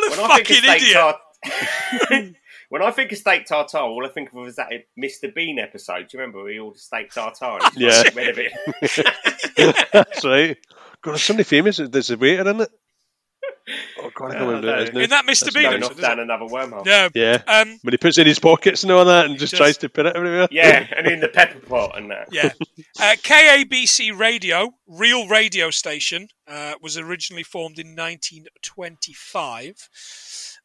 a 0.04 0.10
When 0.10 0.20
I 0.20 0.36
think 0.42 0.48
fucking 0.48 0.56
of 0.58 0.64
steak 0.64 0.82
idiot! 0.82 0.94
tart- 0.94 1.20
when 2.68 2.82
I 2.82 2.90
think 2.90 3.12
of 3.12 3.18
steak 3.18 3.46
tartare, 3.46 3.80
all 3.82 4.04
I 4.04 4.08
think 4.08 4.32
of 4.32 4.46
is 4.46 4.56
that 4.56 4.70
Mr. 4.98 5.32
Bean 5.34 5.58
episode. 5.58 6.08
Do 6.08 6.16
you 6.16 6.20
remember 6.20 6.42
we 6.44 6.52
he 6.54 6.58
ordered 6.58 6.78
steak 6.80 7.10
tartare? 7.12 7.58
And 7.62 7.76
Yeah. 7.76 8.02
yeah. 8.04 8.10
Rid 8.14 8.28
of 8.28 8.38
it. 8.38 8.52
That's 9.92 10.24
right. 10.24 10.56
God, 11.02 11.12
there's 11.12 11.22
somebody 11.22 11.44
famous. 11.44 11.76
There's 11.76 12.10
a 12.10 12.16
waiter 12.16 12.48
in 12.48 12.60
it. 12.62 12.70
Oh 13.98 14.10
God, 14.14 14.30
I 14.30 14.34
can't 14.34 14.42
Oh, 14.44 14.46
remember 14.46 14.68
who 14.68 14.74
it 14.80 14.82
is 14.84 14.92
no. 14.92 14.98
now. 15.00 15.04
In 15.04 15.10
that 15.10 15.24
Mr. 15.24 15.40
That's 15.40 15.54
Bean 15.54 15.62
not 15.64 15.70
Going 15.72 15.82
off 15.82 15.96
down 16.00 16.18
it? 16.20 16.22
another 16.22 16.44
wormhole. 16.44 16.86
Yeah. 16.86 17.08
Yeah. 17.16 17.42
Um, 17.48 17.80
When 17.82 17.92
he 17.92 17.96
puts 17.98 18.16
it 18.16 18.20
in 18.20 18.26
his 18.28 18.38
pockets 18.38 18.84
and 18.84 18.92
all 18.92 19.04
that, 19.06 19.26
and 19.26 19.36
just 19.40 19.50
Just- 19.54 19.60
tries 19.60 19.76
to 19.78 19.88
put 19.88 20.06
it 20.06 20.14
everywhere. 20.14 20.46
Yeah, 20.52 20.86
and 20.96 21.08
in 21.08 21.18
the 21.18 21.26
pepper 21.26 21.58
pot 21.58 21.98
and 21.98 22.08
that. 22.12 22.28
Yeah. 22.30 22.52
Uh, 23.00 23.16
KABC 23.24 24.16
Radio, 24.16 24.74
real 24.86 25.26
radio 25.26 25.70
station, 25.72 26.28
uh, 26.46 26.74
was 26.80 26.96
originally 26.96 27.42
formed 27.42 27.80
in 27.80 27.96
1925. 27.96 29.88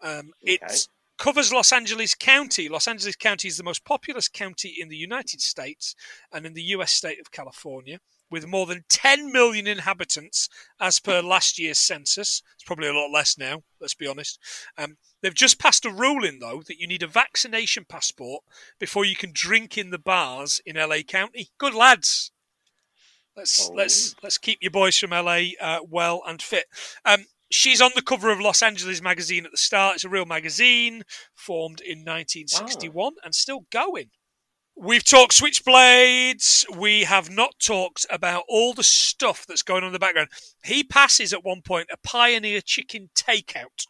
Um, 0.04 0.32
it 0.44 0.62
Okay. 0.64 0.76
Covers 1.22 1.54
Los 1.54 1.72
Angeles 1.72 2.16
County. 2.16 2.68
Los 2.68 2.88
Angeles 2.88 3.16
County 3.16 3.48
is 3.48 3.58
the 3.58 3.64
most 3.64 3.86
populous 3.86 4.28
county 4.28 4.76
in 4.80 4.90
the 4.90 4.98
United 4.98 5.40
States 5.40 5.94
and 6.32 6.48
in 6.48 6.56
the 6.56 6.64
US 6.76 6.92
state 6.92 7.20
of 7.20 7.32
California. 7.32 8.00
With 8.32 8.48
more 8.48 8.66
than 8.66 8.86
10 8.90 9.32
million 9.32 9.68
inhabitants 9.68 10.50
as 10.80 11.00
per 11.00 11.22
last 11.22 11.60
year's 11.60 11.78
census. 11.78 12.42
It's 12.56 12.64
probably 12.64 12.88
a 12.88 12.94
lot 12.94 13.12
less 13.14 13.38
now, 13.38 13.62
let's 13.80 13.94
be 13.94 14.08
honest. 14.08 14.40
Um, 14.80 14.98
they've 15.22 15.34
just 15.34 15.60
passed 15.60 15.86
a 15.86 15.92
ruling, 15.92 16.40
though, 16.40 16.64
that 16.66 16.80
you 16.80 16.88
need 16.88 17.04
a 17.04 17.08
vaccination 17.08 17.86
passport 17.88 18.44
before 18.80 19.06
you 19.06 19.16
can 19.16 19.32
drink 19.32 19.78
in 19.78 19.92
the 19.92 20.00
bars 20.00 20.60
in 20.66 20.76
LA 20.76 21.02
County. 21.08 21.50
Good 21.60 21.76
lads. 21.76 22.32
Let's 23.36 23.70
Oh. 23.70 23.74
let's 23.74 24.16
let's 24.24 24.38
keep 24.38 24.58
your 24.62 24.72
boys 24.72 24.98
from 24.98 25.12
LA 25.12 25.52
uh, 25.60 25.80
well 25.88 26.24
and 26.26 26.42
fit. 26.42 26.66
Um, 27.06 27.26
she's 27.52 27.82
on 27.82 27.92
the 27.96 28.02
cover 28.02 28.32
of 28.32 28.40
Los 28.40 28.62
Angeles 28.62 29.02
magazine 29.02 29.46
at 29.46 29.52
the 29.52 29.58
start. 29.58 29.96
It's 29.96 30.06
a 30.06 30.10
real 30.10 30.26
magazine 30.26 31.04
formed 31.36 31.82
in 31.82 32.00
1961 32.00 33.14
ah. 33.18 33.22
and 33.24 33.36
still 33.36 33.66
going. 33.72 34.10
We've 34.76 35.04
talked 35.04 35.40
switchblades. 35.40 36.66
We 36.76 37.04
have 37.04 37.30
not 37.30 37.56
talked 37.60 38.06
about 38.10 38.46
all 38.48 38.74
the 38.74 38.84
stuff 38.84 39.46
that's 39.46 39.62
going 39.62 39.84
on 39.84 39.88
in 39.88 39.94
the 39.94 40.00
background. 40.00 40.30
He 40.64 40.84
passes 40.84 41.34
at 41.34 41.44
one 41.44 41.62
point 41.62 41.90
a 41.92 41.98
Pioneer 41.98 42.62
chicken 42.62 43.10
takeout. 43.14 43.86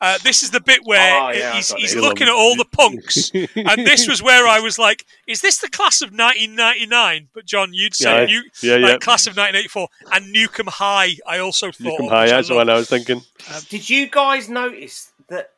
Uh, 0.00 0.18
this 0.22 0.42
is 0.42 0.50
the 0.50 0.60
bit 0.60 0.80
where 0.84 1.20
Oh, 1.20 1.30
yeah, 1.30 1.52
he's, 1.54 1.72
he's 1.72 1.96
looking 1.96 2.26
at 2.28 2.32
all 2.34 2.56
the 2.56 2.64
punks, 2.64 3.30
and 3.34 3.86
this 3.86 4.08
was 4.08 4.22
where 4.22 4.46
I 4.46 4.60
was 4.60 4.78
like, 4.78 5.04
"Is 5.26 5.40
this 5.40 5.58
the 5.58 5.68
class 5.68 6.00
of 6.02 6.08
1999?" 6.10 7.28
But 7.34 7.44
John, 7.46 7.70
you'd 7.72 7.94
say 7.94 8.20
Yeah, 8.20 8.24
new, 8.26 8.42
yeah, 8.62 8.74
like 8.76 8.92
yeah. 8.92 8.98
class 8.98 9.26
of 9.26 9.36
1984, 9.36 9.88
and 10.12 10.32
Newcomb 10.32 10.66
High. 10.68 11.16
I 11.26 11.38
also 11.38 11.70
thought. 11.70 11.78
You 11.80 11.96
come 11.98 12.06
of, 12.06 12.12
high. 12.12 12.22
which 12.24 12.32
I 12.32 12.36
That's 12.36 12.48
the 12.48 12.54
one 12.54 12.70
I 12.70 12.74
was 12.74 12.88
thinking. 12.88 13.22
Did 13.68 13.88
you 13.90 14.08
guys 14.08 14.48
notice 14.48 15.12
that 15.28 15.50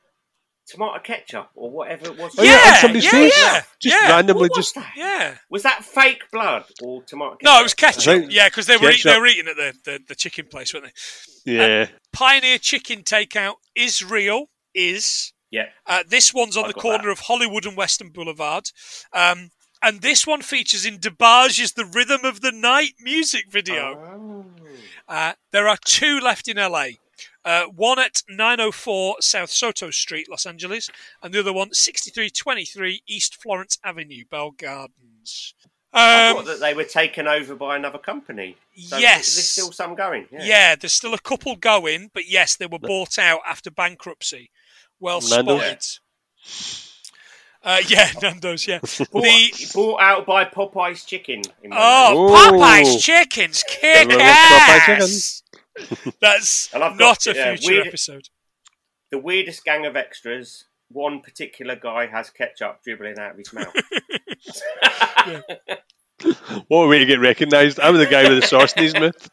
tomato 0.66 1.00
ketchup 1.02 1.50
or 1.54 1.70
whatever 1.70 2.06
it 2.06 2.18
was? 2.18 2.34
Oh, 2.38 2.42
yeah, 2.42 2.52
Yeah, 2.52 2.74
somebody's 2.76 3.12
yeah, 3.12 3.20
yeah, 3.20 3.62
Just 3.80 4.02
yeah. 4.02 4.08
randomly, 4.10 4.48
was 4.48 4.56
just 4.56 4.74
that? 4.76 4.92
Yeah. 4.96 5.34
Was 5.50 5.62
that 5.64 5.84
fake 5.84 6.22
blood 6.32 6.64
or 6.82 7.02
tomato 7.02 7.32
ketchup? 7.36 7.44
No, 7.44 7.60
it 7.60 7.62
was 7.64 7.74
ketchup. 7.74 8.02
think 8.04 8.32
Yeah, 8.32 8.48
because 8.48 8.66
they 8.66 8.76
were 8.76 8.90
eat, 8.90 9.02
they 9.02 9.10
ketchup. 9.10 9.20
were 9.20 9.26
eating 9.26 9.48
at 9.48 9.56
the, 9.56 9.74
the, 9.84 10.00
the 10.08 10.14
chicken 10.14 10.46
place, 10.46 10.72
weren't 10.72 10.86
they? 11.44 11.52
yeah. 11.52 11.86
Pioneer 12.12 12.58
Chicken 12.58 13.02
Takeout 13.02 13.54
is 13.74 14.02
real. 14.04 14.46
Is 14.74 15.32
Yeah. 15.50 15.66
uh, 15.86 16.02
this 16.08 16.32
one's 16.32 16.56
on 16.56 16.64
I 16.64 16.68
the 16.68 16.74
corner 16.74 17.04
that. 17.04 17.10
of 17.10 17.20
Hollywood 17.20 17.66
and 17.66 17.76
Western 17.76 18.10
Boulevard, 18.10 18.70
um, 19.12 19.50
and 19.82 20.00
this 20.00 20.26
one 20.26 20.42
features 20.42 20.86
in 20.86 20.98
DeBarge's 20.98 21.72
"The 21.72 21.84
Rhythm 21.84 22.24
of 22.24 22.40
the 22.40 22.52
Night" 22.52 22.94
music 23.00 23.50
video. 23.50 23.98
Oh. 23.98 24.46
Uh, 25.08 25.34
there 25.50 25.68
are 25.68 25.76
two 25.84 26.20
left 26.20 26.48
in 26.48 26.56
LA. 26.56 26.86
Uh, 27.44 27.64
one 27.66 27.98
at 27.98 28.22
904 28.28 29.16
South 29.20 29.50
Soto 29.50 29.90
Street, 29.90 30.28
Los 30.30 30.46
Angeles, 30.46 30.88
and 31.22 31.34
the 31.34 31.40
other 31.40 31.52
one 31.52 31.74
6323 31.74 33.02
East 33.06 33.34
Florence 33.42 33.78
Avenue, 33.84 34.24
Bell 34.30 34.52
Gardens. 34.52 35.54
I 35.94 36.28
Um, 36.30 36.36
thought 36.36 36.46
that 36.46 36.60
they 36.60 36.72
were 36.74 36.84
taken 36.84 37.26
over 37.28 37.54
by 37.54 37.76
another 37.76 37.98
company. 37.98 38.56
So 38.76 38.96
Yes. 38.96 39.34
There's 39.34 39.48
still 39.50 39.72
some 39.72 39.94
going. 39.94 40.26
Yeah. 40.32 40.42
yeah. 40.42 40.74
there's 40.76 40.94
still 40.94 41.12
a 41.14 41.18
couple 41.18 41.54
going, 41.56 42.10
but 42.14 42.26
yes, 42.28 42.56
they 42.56 42.66
were 42.66 42.78
bought 42.78 43.18
out 43.18 43.40
after 43.46 43.70
bankruptcy. 43.70 44.50
Well 45.00 45.20
Nando's? 45.20 46.00
spotted. 46.44 46.88
Uh, 47.64 47.80
yeah, 47.86 48.10
Nando's. 48.22 48.66
Yeah. 48.66 48.78
Bought, 49.12 49.22
The 49.22 49.70
bought 49.72 50.00
out 50.00 50.26
by 50.26 50.44
Popeye's 50.44 51.04
Chicken. 51.04 51.42
In 51.62 51.70
oh, 51.72 52.26
Ooh. 52.26 52.34
Popeye's 52.58 53.00
chickens 53.04 53.62
kick 53.68 54.10
Everyone 54.10 54.26
loves 54.26 54.88
ass. 54.88 55.42
That's 56.20 56.74
And 56.74 56.82
I've 56.82 56.96
not 56.96 57.22
got, 57.24 57.26
a 57.28 57.34
yeah, 57.36 57.54
future 57.56 57.72
weird- 57.74 57.86
episode. 57.86 58.28
the 59.12 59.18
weirdest 59.18 59.64
gang 59.64 59.86
of 59.86 59.94
extras. 59.96 60.64
One 60.92 61.20
particular 61.20 61.76
guy 61.76 62.06
has 62.06 62.30
ketchup 62.30 62.80
dribbling 62.84 63.18
out 63.18 63.32
of 63.32 63.38
his 63.38 63.52
mouth. 63.52 63.74
What 66.68 66.84
a 66.84 66.88
way 66.88 66.98
to 66.98 67.06
get 67.06 67.20
recognised. 67.20 67.80
I'm 67.80 67.96
the 67.96 68.06
guy 68.06 68.28
with 68.28 68.40
the 68.40 68.46
sauce 68.46 68.72
in 68.74 68.84
his 68.84 68.94
mouth. 68.94 69.30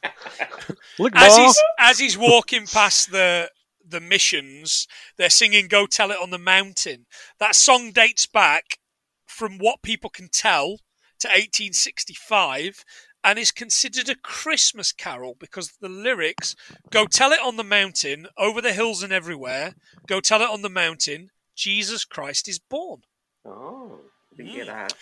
Look, 1.00 1.16
As 1.16 1.38
Ma. 1.38 1.44
he's 1.44 1.64
as 1.78 2.00
he's 2.00 2.18
walking 2.18 2.66
past 2.66 3.12
the 3.12 3.50
the 3.88 4.00
missions, 4.00 4.88
they're 5.18 5.30
singing 5.30 5.68
"Go 5.68 5.86
Tell 5.86 6.12
It 6.12 6.18
on 6.22 6.32
the 6.32 6.40
Mountain." 6.40 7.06
That 7.40 7.56
song 7.56 7.92
dates 7.92 8.26
back, 8.26 8.80
from 9.26 9.58
what 9.58 9.82
people 9.82 10.10
can 10.10 10.30
tell, 10.32 10.78
to 11.20 11.28
1865, 11.28 12.84
and 13.24 13.40
is 13.40 13.52
considered 13.52 14.10
a 14.10 14.16
Christmas 14.16 14.92
carol 14.92 15.36
because 15.40 15.74
the 15.80 15.90
lyrics 15.90 16.56
"Go 16.90 17.06
tell 17.06 17.32
it 17.32 17.42
on 17.42 17.58
the 17.58 17.64
mountain, 17.64 18.28
over 18.38 18.62
the 18.62 18.74
hills 18.74 19.04
and 19.04 19.14
everywhere. 19.14 19.76
Go 20.08 20.20
tell 20.20 20.42
it 20.42 20.50
on 20.50 20.62
the 20.62 20.70
mountain, 20.70 21.30
Jesus 21.60 22.06
Christ 22.06 22.48
is 22.48 22.60
born." 22.60 23.02
oh, 23.46 24.00
didn't 24.36 24.54
get 24.56 24.68
that. 24.68 24.94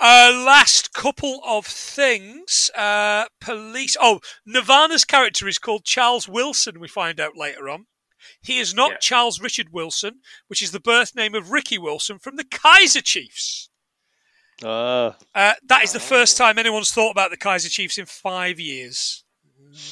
Uh, 0.00 0.42
last 0.46 0.92
couple 0.94 1.40
of 1.44 1.66
things. 1.66 2.70
Uh, 2.74 3.26
police. 3.40 3.96
Oh, 4.00 4.20
Nirvana's 4.46 5.04
character 5.04 5.46
is 5.48 5.58
called 5.58 5.84
Charles 5.84 6.26
Wilson, 6.26 6.80
we 6.80 6.88
find 6.88 7.20
out 7.20 7.36
later 7.36 7.68
on. 7.68 7.86
He 8.40 8.58
is 8.58 8.72
not 8.72 8.92
Yeah. 8.92 8.98
Charles 8.98 9.40
Richard 9.40 9.72
Wilson, 9.72 10.20
which 10.46 10.62
is 10.62 10.70
the 10.70 10.80
birth 10.80 11.14
name 11.14 11.34
of 11.34 11.50
Ricky 11.50 11.76
Wilson 11.76 12.18
from 12.18 12.36
the 12.36 12.44
Kaiser 12.44 13.02
Chiefs. 13.02 13.68
Ah, 14.64 15.16
Uh, 15.34 15.54
that 15.66 15.82
is 15.82 15.92
the 15.92 16.00
first 16.00 16.36
time 16.36 16.58
anyone's 16.58 16.92
thought 16.92 17.10
about 17.10 17.30
the 17.30 17.36
Kaiser 17.36 17.68
Chiefs 17.68 17.98
in 17.98 18.06
five 18.06 18.58
years. 18.60 19.24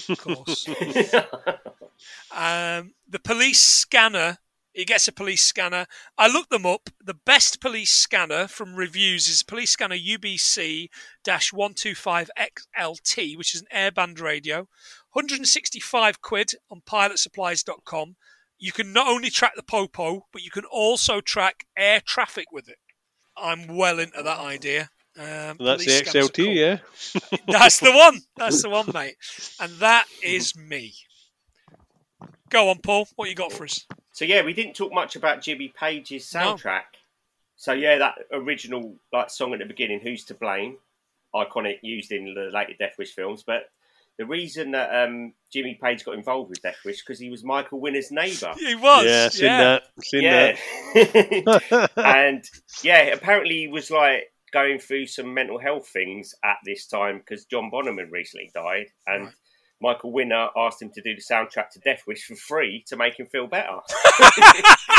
Of 0.08 0.18
course. 0.18 0.68
um, 2.30 2.94
the 3.08 3.20
police 3.22 3.60
scanner. 3.60 4.38
He 4.72 4.84
gets 4.84 5.08
a 5.08 5.12
police 5.12 5.42
scanner. 5.42 5.86
I 6.16 6.28
looked 6.28 6.50
them 6.50 6.66
up. 6.66 6.90
The 7.04 7.14
best 7.14 7.60
police 7.60 7.90
scanner 7.90 8.46
from 8.46 8.76
reviews 8.76 9.26
is 9.28 9.42
police 9.42 9.70
scanner 9.70 9.96
UBC 9.96 10.88
125XLT, 11.26 13.36
which 13.36 13.52
is 13.54 13.62
an 13.62 13.66
airband 13.74 14.20
radio. 14.20 14.68
165 15.12 16.22
quid 16.22 16.52
on 16.70 16.82
pilotsupplies.com. 16.82 18.14
You 18.58 18.72
can 18.72 18.92
not 18.92 19.08
only 19.08 19.30
track 19.30 19.54
the 19.56 19.62
Popo, 19.62 20.26
but 20.32 20.42
you 20.42 20.50
can 20.50 20.64
also 20.64 21.20
track 21.20 21.66
air 21.76 22.00
traffic 22.04 22.46
with 22.52 22.68
it. 22.68 22.78
I'm 23.36 23.76
well 23.76 23.98
into 23.98 24.22
that 24.22 24.38
idea. 24.38 24.90
Um, 25.18 25.56
that's 25.58 25.84
the 25.84 25.90
XLT, 25.90 26.36
cool. 26.36 26.46
yeah. 26.46 26.78
That's 27.48 27.80
the 27.80 27.92
one. 27.92 28.20
That's 28.36 28.62
the 28.62 28.70
one, 28.70 28.88
mate. 28.94 29.16
And 29.58 29.72
that 29.80 30.06
is 30.22 30.54
me. 30.56 30.94
Go 32.48 32.70
on, 32.70 32.78
Paul. 32.78 33.08
What 33.16 33.28
you 33.28 33.34
got 33.34 33.52
for 33.52 33.64
us? 33.64 33.84
So 34.12 34.24
yeah, 34.24 34.44
we 34.44 34.52
didn't 34.52 34.74
talk 34.74 34.92
much 34.92 35.16
about 35.16 35.42
Jimmy 35.42 35.72
Page's 35.76 36.32
No. 36.34 36.54
soundtrack. 36.54 36.82
So 37.56 37.72
yeah, 37.72 37.98
that 37.98 38.14
original 38.32 38.96
like 39.12 39.30
song 39.30 39.52
at 39.52 39.58
the 39.58 39.66
beginning, 39.66 40.00
"Who's 40.00 40.24
to 40.26 40.34
Blame," 40.34 40.78
iconic, 41.34 41.78
used 41.82 42.10
in 42.10 42.34
the 42.34 42.50
later 42.52 42.74
Death 42.78 42.96
Wish 42.98 43.14
films. 43.14 43.42
But 43.42 43.70
the 44.18 44.26
reason 44.26 44.72
that 44.72 44.94
um, 44.94 45.34
Jimmy 45.52 45.78
Page 45.80 46.04
got 46.04 46.14
involved 46.14 46.50
with 46.50 46.62
Death 46.62 46.78
Wish 46.84 47.00
because 47.00 47.18
he 47.18 47.30
was 47.30 47.44
Michael 47.44 47.80
Winner's 47.80 48.10
neighbour. 48.10 48.54
He 48.58 48.74
was. 48.74 49.06
yeah, 49.06 49.28
seen 49.28 49.56
that. 49.58 49.82
Seen 50.02 50.22
Yeah, 50.22 50.56
that. 50.94 51.90
and 51.96 52.44
yeah, 52.82 53.02
apparently 53.04 53.60
he 53.60 53.68
was 53.68 53.90
like 53.90 54.32
going 54.52 54.78
through 54.78 55.06
some 55.06 55.32
mental 55.32 55.58
health 55.58 55.88
things 55.88 56.34
at 56.44 56.56
this 56.64 56.86
time 56.86 57.18
because 57.18 57.44
John 57.44 57.70
Bonham 57.70 57.98
had 57.98 58.10
recently 58.10 58.50
died, 58.52 58.86
and 59.06 59.24
Right. 59.26 59.34
Michael 59.82 60.12
Winner 60.12 60.48
asked 60.56 60.82
him 60.82 60.90
to 60.90 61.00
do 61.00 61.14
the 61.14 61.22
soundtrack 61.22 61.70
to 61.70 61.78
Death 61.80 62.02
Wish 62.06 62.26
for 62.26 62.34
free 62.34 62.84
to 62.88 62.96
make 62.96 63.18
him 63.18 63.26
feel 63.26 63.46
better. 63.46 63.78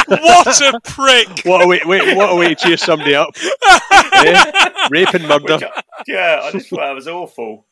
What 0.07 0.61
a 0.61 0.79
prick. 0.83 1.45
what 1.45 1.61
a 1.61 1.67
way, 1.67 1.79
wait, 1.85 2.17
what 2.17 2.31
a 2.31 2.35
way 2.35 2.49
to 2.49 2.55
cheer 2.55 2.75
somebody 2.77 3.15
up. 3.15 3.29
yeah? 4.13 4.87
Rape 4.89 5.13
and 5.13 5.27
murder. 5.27 5.59
I- 5.63 5.81
yeah, 6.07 6.41
I 6.43 6.51
just 6.51 6.69
thought 6.69 6.79
that 6.79 6.91
was 6.95 7.07
awful. 7.07 7.65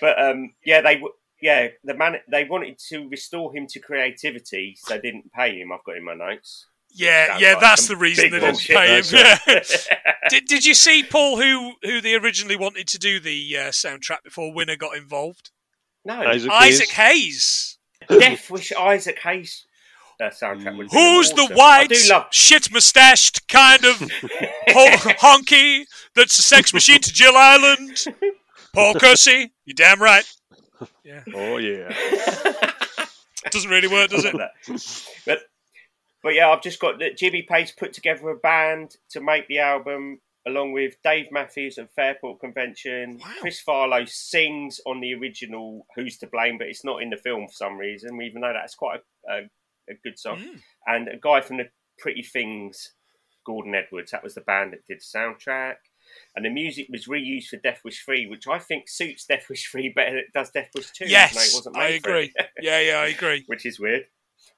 But 0.00 0.20
um, 0.22 0.52
yeah, 0.64 0.82
they 0.82 1.02
yeah 1.40 1.68
the 1.82 1.94
man 1.94 2.16
they 2.30 2.44
wanted 2.44 2.78
to 2.90 3.08
restore 3.08 3.52
him 3.54 3.66
to 3.68 3.80
creativity, 3.80 4.76
so 4.78 4.94
they 4.94 5.00
didn't 5.00 5.32
pay 5.32 5.58
him. 5.58 5.72
I've 5.72 5.82
got 5.84 5.96
in 5.96 6.04
my 6.04 6.14
notes. 6.14 6.66
Yeah, 6.92 7.28
Sounds 7.28 7.42
yeah, 7.42 7.52
like 7.52 7.60
that's 7.60 7.88
the 7.88 7.96
reason 7.96 8.24
big 8.26 8.32
they 8.32 8.40
didn't 8.40 8.52
bullshit. 8.52 8.76
pay 8.76 8.98
him. 8.98 9.04
Yeah. 9.48 9.98
did, 10.28 10.44
did 10.46 10.64
you 10.66 10.74
see 10.74 11.02
Paul 11.02 11.38
who 11.40 11.72
who 11.82 12.00
they 12.00 12.14
originally 12.14 12.56
wanted 12.56 12.86
to 12.88 12.98
do 12.98 13.18
the 13.20 13.56
uh, 13.56 13.62
soundtrack 13.70 14.22
before 14.24 14.52
Winner 14.52 14.76
got 14.76 14.96
involved? 14.96 15.50
No, 16.04 16.20
Isaac 16.22 16.50
Isaac 16.50 16.88
Hayes. 16.90 17.78
Hayes. 18.08 18.18
Death 18.20 18.50
Wish 18.50 18.72
Isaac 18.72 19.18
Hayes 19.20 19.66
uh, 20.20 20.24
soundtrack 20.30 20.76
would 20.76 20.88
be 20.90 20.96
Who's 20.96 21.30
the 21.32 21.42
awesome. 21.42 21.56
white, 21.56 21.92
love 22.08 22.26
shit 22.32 22.72
mustached 22.72 23.46
kind 23.48 23.84
of 23.84 23.96
ho- 24.00 25.14
honky 25.20 25.84
that's 26.14 26.38
a 26.38 26.42
sex 26.42 26.72
machine 26.74 27.00
to 27.00 27.12
Jill 27.12 27.36
Ireland? 27.36 28.04
Paul 28.74 28.94
Kersey, 28.94 29.52
you 29.64 29.74
damn 29.74 30.00
right. 30.02 30.24
Yeah, 31.04 31.22
Oh 31.34 31.58
yeah. 31.58 31.92
doesn't 33.50 33.70
really 33.70 33.88
work, 33.88 34.10
does 34.10 34.24
it? 34.24 34.34
but 35.26 35.38
but 36.22 36.34
yeah, 36.34 36.50
I've 36.50 36.62
just 36.62 36.80
got 36.80 36.98
that 36.98 37.16
Jimmy 37.16 37.42
Page 37.42 37.76
put 37.76 37.92
together 37.92 38.28
a 38.30 38.36
band 38.36 38.96
to 39.10 39.20
make 39.20 39.48
the 39.48 39.58
album 39.58 40.20
along 40.50 40.72
with 40.72 40.96
Dave 41.02 41.26
Mattacks 41.32 41.78
of 41.78 41.90
Fairport 41.92 42.40
Convention. 42.40 43.18
Wow. 43.18 43.32
Chris 43.40 43.62
Farlowe 43.62 44.08
sings 44.08 44.80
on 44.86 45.00
the 45.00 45.14
original 45.14 45.86
"Who's 45.96 46.18
to 46.18 46.26
Blame," 46.26 46.58
but 46.58 46.66
it's 46.66 46.84
not 46.84 47.02
in 47.02 47.10
the 47.10 47.16
film 47.16 47.46
for 47.46 47.54
some 47.54 47.78
reason, 47.78 48.20
even 48.20 48.40
though 48.42 48.52
that's 48.52 48.74
quite 48.74 49.00
a, 49.28 49.32
a, 49.32 49.38
a 49.90 49.94
good 50.02 50.18
song. 50.18 50.38
Mm. 50.38 50.60
And 50.86 51.08
a 51.08 51.16
guy 51.16 51.40
from 51.40 51.58
the 51.58 51.68
Pretty 51.98 52.22
Things, 52.22 52.92
Gordon 53.46 53.74
Edwards, 53.74 54.10
that 54.10 54.22
was 54.22 54.34
the 54.34 54.40
band 54.42 54.72
that 54.72 54.86
did 54.86 54.98
the 55.00 55.18
soundtrack. 55.18 55.76
And 56.34 56.44
the 56.44 56.50
music 56.50 56.88
was 56.90 57.06
reused 57.06 57.48
for 57.48 57.56
Death 57.58 57.82
Wish 57.84 58.04
3, 58.04 58.26
which 58.26 58.48
I 58.48 58.58
think 58.58 58.88
suits 58.88 59.26
Death 59.26 59.48
Wish 59.48 59.70
3 59.70 59.88
better 59.96 60.10
than 60.10 60.18
it 60.18 60.32
does 60.34 60.50
Death 60.50 60.70
Wish 60.74 60.90
2. 60.90 61.04
even 61.04 61.08
it 61.08 61.12
Yes, 61.12 61.54
wasn't 61.54 61.76
I 61.76 61.88
agree. 61.90 62.32
Yeah, 62.60 62.80
yeah, 62.80 62.98
I 62.98 63.06
agree. 63.08 63.44
which 63.46 63.64
is 63.64 63.78
weird. 63.78 64.06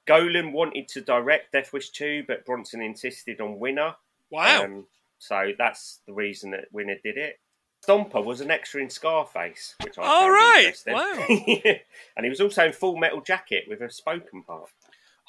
Golan 0.05 0.51
wanted 0.51 0.87
to 0.89 1.01
direct 1.01 1.51
Death 1.51 1.71
Wish 1.71 1.91
2, 1.91 2.23
but 2.27 2.45
Bronson 2.45 2.81
insisted 2.81 3.39
on 3.39 3.59
Winner. 3.59 3.95
Wow. 4.31 4.63
Um, 4.63 4.87
so 5.27 5.51
that's 5.57 6.01
the 6.05 6.13
reason 6.13 6.51
that 6.51 6.65
Winner 6.71 6.97
did 7.03 7.17
it. 7.17 7.39
Stomper 7.87 8.23
was 8.23 8.39
an 8.41 8.51
extra 8.51 8.81
in 8.81 8.89
Scarface, 8.89 9.75
which 9.81 9.97
I 9.97 10.03
All 10.03 10.29
found 10.29 10.33
right, 10.33 10.75
interesting. 10.85 10.93
wow. 10.93 11.75
and 12.15 12.23
he 12.25 12.29
was 12.29 12.39
also 12.41 12.65
in 12.65 12.73
Full 12.73 12.97
Metal 12.97 13.21
Jacket 13.21 13.65
with 13.67 13.81
a 13.81 13.89
spoken 13.89 14.43
part. 14.43 14.69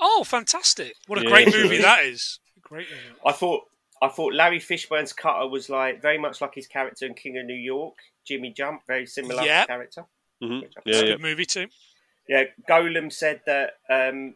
Oh, 0.00 0.24
fantastic! 0.24 0.94
What 1.06 1.18
a 1.20 1.24
Yeah, 1.24 1.30
great 1.30 1.48
movie 1.48 1.78
that 1.78 2.04
is. 2.04 2.40
Great 2.62 2.88
movie. 2.90 3.02
I 3.26 3.32
thought 3.32 3.62
I 4.02 4.08
thought 4.08 4.34
Larry 4.34 4.58
Fishburne's 4.60 5.12
cutter 5.12 5.48
was 5.48 5.68
like 5.70 6.02
very 6.02 6.18
much 6.18 6.40
like 6.40 6.54
his 6.54 6.66
character 6.66 7.06
in 7.06 7.14
King 7.14 7.38
of 7.38 7.46
New 7.46 7.54
York, 7.54 7.94
Jimmy 8.26 8.52
Jump, 8.52 8.82
very 8.86 9.06
similar 9.06 9.44
Yep. 9.44 9.66
character. 9.66 10.04
hmm 10.42 10.60
Yeah, 10.60 10.68
It's 10.84 11.00
a 11.00 11.04
yeah. 11.04 11.12
good 11.12 11.20
movie 11.22 11.46
too. 11.46 11.66
Yeah, 12.28 12.44
Golan 12.66 13.10
said 13.10 13.40
that 13.46 13.74
um, 13.90 14.34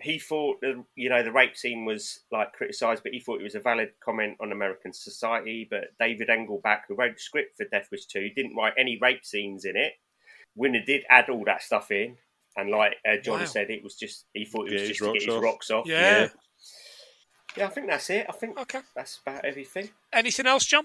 he 0.00 0.18
thought 0.18 0.60
that, 0.60 0.82
you 0.94 1.08
know 1.08 1.22
the 1.22 1.32
rape 1.32 1.56
scene 1.56 1.84
was 1.84 2.20
like 2.30 2.52
criticised, 2.52 3.02
but 3.02 3.12
he 3.12 3.20
thought 3.20 3.40
it 3.40 3.44
was 3.44 3.54
a 3.54 3.60
valid 3.60 3.90
comment 4.04 4.36
on 4.40 4.52
American 4.52 4.92
society. 4.92 5.66
But 5.70 5.88
David 5.98 6.28
Engelbach, 6.28 6.82
who 6.88 6.94
wrote 6.94 7.14
the 7.16 7.20
script 7.20 7.56
for 7.56 7.66
Death 7.66 7.88
Wish 7.90 8.06
Two, 8.06 8.30
didn't 8.34 8.54
write 8.56 8.74
any 8.78 8.98
rape 9.00 9.24
scenes 9.24 9.64
in 9.64 9.76
it. 9.76 9.92
Winner 10.54 10.82
did 10.84 11.04
add 11.10 11.28
all 11.28 11.44
that 11.46 11.62
stuff 11.62 11.90
in, 11.90 12.16
and 12.56 12.70
like 12.70 12.94
uh, 13.08 13.16
John 13.22 13.40
Wow. 13.40 13.44
said, 13.46 13.70
it 13.70 13.82
was 13.82 13.94
just 13.96 14.24
he 14.34 14.44
thought 14.44 14.68
it 14.68 14.72
was 14.74 14.82
his 14.82 14.88
just 14.90 15.00
to 15.00 15.04
get 15.06 15.10
rocks 15.12 15.24
his 15.24 15.34
off. 15.34 15.42
rocks 15.42 15.70
off. 15.70 15.86
Yeah. 15.86 16.00
Yeah. 16.20 16.28
yeah, 17.56 17.66
I 17.66 17.70
think 17.70 17.86
that's 17.88 18.10
it. 18.10 18.26
I 18.28 18.32
think 18.32 18.58
Okay. 18.58 18.80
that's 18.94 19.20
about 19.26 19.44
everything. 19.44 19.90
Anything 20.12 20.46
else, 20.46 20.64
John? 20.64 20.84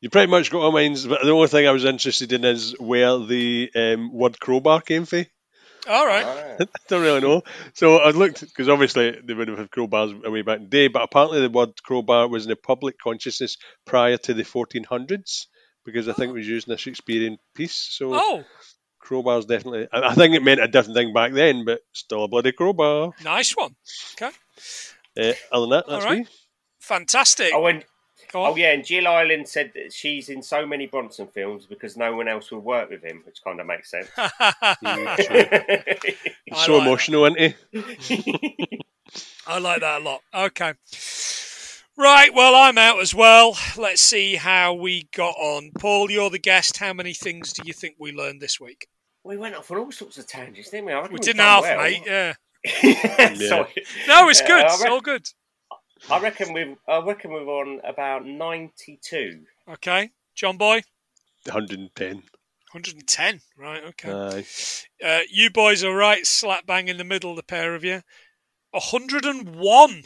You 0.00 0.10
pretty 0.10 0.30
much 0.30 0.50
got 0.50 0.64
our 0.64 0.72
minds, 0.72 1.06
but 1.06 1.22
the 1.22 1.30
only 1.30 1.46
thing 1.46 1.66
I 1.66 1.70
was 1.72 1.84
interested 1.84 2.32
in 2.32 2.44
is 2.44 2.74
where 2.80 3.18
the 3.18 3.70
um, 3.76 4.12
word 4.12 4.40
crowbar 4.40 4.80
came 4.80 5.04
from. 5.04 5.26
All 5.88 6.06
right. 6.06 6.24
Ah. 6.60 6.64
Don't 6.88 7.02
really 7.02 7.20
know. 7.20 7.42
So 7.74 7.96
I 7.96 8.10
looked 8.10 8.40
because 8.40 8.68
obviously 8.68 9.18
they 9.24 9.34
would 9.34 9.48
have 9.48 9.58
had 9.58 9.70
crowbars 9.70 10.12
way 10.30 10.42
back 10.42 10.58
in 10.58 10.64
the 10.64 10.68
day, 10.68 10.88
but 10.88 11.02
apparently 11.02 11.40
the 11.40 11.50
word 11.50 11.70
crowbar 11.82 12.28
was 12.28 12.44
in 12.44 12.50
the 12.50 12.56
public 12.56 12.98
consciousness 12.98 13.56
prior 13.86 14.16
to 14.18 14.34
the 14.34 14.42
1400s 14.44 15.46
because 15.84 16.08
I 16.08 16.12
think 16.12 16.30
it 16.30 16.34
was 16.34 16.46
used 16.46 16.68
in 16.68 16.74
a 16.74 16.76
Shakespearean 16.76 17.38
piece. 17.54 17.74
So 17.74 18.10
Oh, 18.14 18.44
crowbars 19.04 19.46
definitely. 19.48 19.88
I 19.92 20.08
I 20.10 20.14
think 20.14 20.34
it 20.34 20.42
meant 20.44 20.60
a 20.60 20.68
different 20.68 20.96
thing 20.96 21.12
back 21.12 21.32
then, 21.32 21.64
but 21.64 21.80
still 21.92 22.24
a 22.24 22.28
bloody 22.28 22.52
crowbar. 22.52 23.12
nice 23.24 23.56
one. 23.56 23.74
Okay. 24.14 24.30
Uh, 25.18 25.32
other 25.50 25.62
than 25.62 25.70
that, 25.70 25.84
that's 25.88 26.04
All 26.04 26.10
right. 26.10 26.18
me. 26.20 26.26
Fantastic. 26.80 27.52
And 27.52 27.82
Go 27.82 27.82
Oh 28.34 28.56
yeah, 28.56 28.72
and 28.72 28.84
Jill 28.84 29.06
Ireland 29.06 29.48
said 29.48 29.72
that 29.74 29.92
she's 29.92 30.28
in 30.28 30.42
so 30.42 30.66
many 30.66 30.86
Bronson 30.86 31.26
films 31.28 31.66
because 31.66 31.96
no 31.96 32.14
one 32.14 32.28
else 32.28 32.50
will 32.50 32.60
work 32.60 32.90
with 32.90 33.02
him, 33.02 33.22
which 33.24 33.42
kind 33.44 33.60
of 33.60 33.66
makes 33.66 33.90
sense. 33.90 34.08
Mm, 34.82 35.16
true. 35.16 36.14
I 36.52 36.64
so 36.66 36.76
like 36.76 36.86
emotional, 36.86 37.24
isn't 37.26 37.54
he? 37.70 38.80
I 39.46 39.58
like 39.58 39.80
that 39.80 40.00
a 40.00 40.04
lot. 40.04 40.22
Okay. 40.34 40.74
Right, 41.96 42.34
well, 42.34 42.54
I'm 42.54 42.78
out 42.78 43.00
as 43.00 43.14
well. 43.14 43.56
Let's 43.76 44.00
see 44.00 44.36
how 44.36 44.74
we 44.74 45.08
got 45.14 45.34
on. 45.36 45.72
Paul, 45.78 46.10
you're 46.10 46.30
the 46.30 46.38
guest. 46.38 46.78
How 46.78 46.92
many 46.92 47.12
things 47.12 47.52
do 47.52 47.62
you 47.66 47.72
think 47.72 47.96
we 47.98 48.12
learned 48.12 48.40
this 48.40 48.58
week? 48.60 48.88
we 49.24 49.36
went 49.36 49.54
off 49.54 49.70
on 49.70 49.78
all 49.78 49.92
sorts 49.92 50.18
of 50.18 50.26
tangents, 50.26 50.70
didn't 50.70 50.86
we? 50.86 50.92
I 50.92 51.06
We 51.06 51.18
didn't 51.18 51.40
half, 51.40 51.62
well. 51.62 51.78
mate. 51.78 52.02
Yeah. 52.06 52.34
Sorry. 53.36 53.72
No, 54.08 54.28
it's 54.28 54.40
good. 54.42 54.64
I 54.64 54.72
It's 54.72 54.84
all 54.84 55.00
good. 55.00 55.26
I 56.10 56.18
reckon 56.20 56.52
we've 56.52 56.76
I 56.88 56.98
reckon 57.00 57.32
we're 57.32 57.46
on 57.46 57.80
about 57.84 58.26
ninety 58.26 58.98
two. 59.02 59.44
Okay. 59.68 60.10
John 60.34 60.56
Boy, 60.56 60.82
110. 61.44 62.14
110. 62.72 63.40
Right, 63.58 63.84
okay. 63.84 64.10
Aye. 64.10 64.44
Uh, 65.04 65.20
you 65.30 65.50
boys 65.50 65.84
are 65.84 65.94
right, 65.94 66.26
slap 66.26 66.66
bang 66.66 66.88
in 66.88 66.96
the 66.96 67.04
middle, 67.04 67.34
the 67.34 67.42
pair 67.42 67.74
of 67.74 67.84
you. 67.84 68.02
101. 68.70 70.04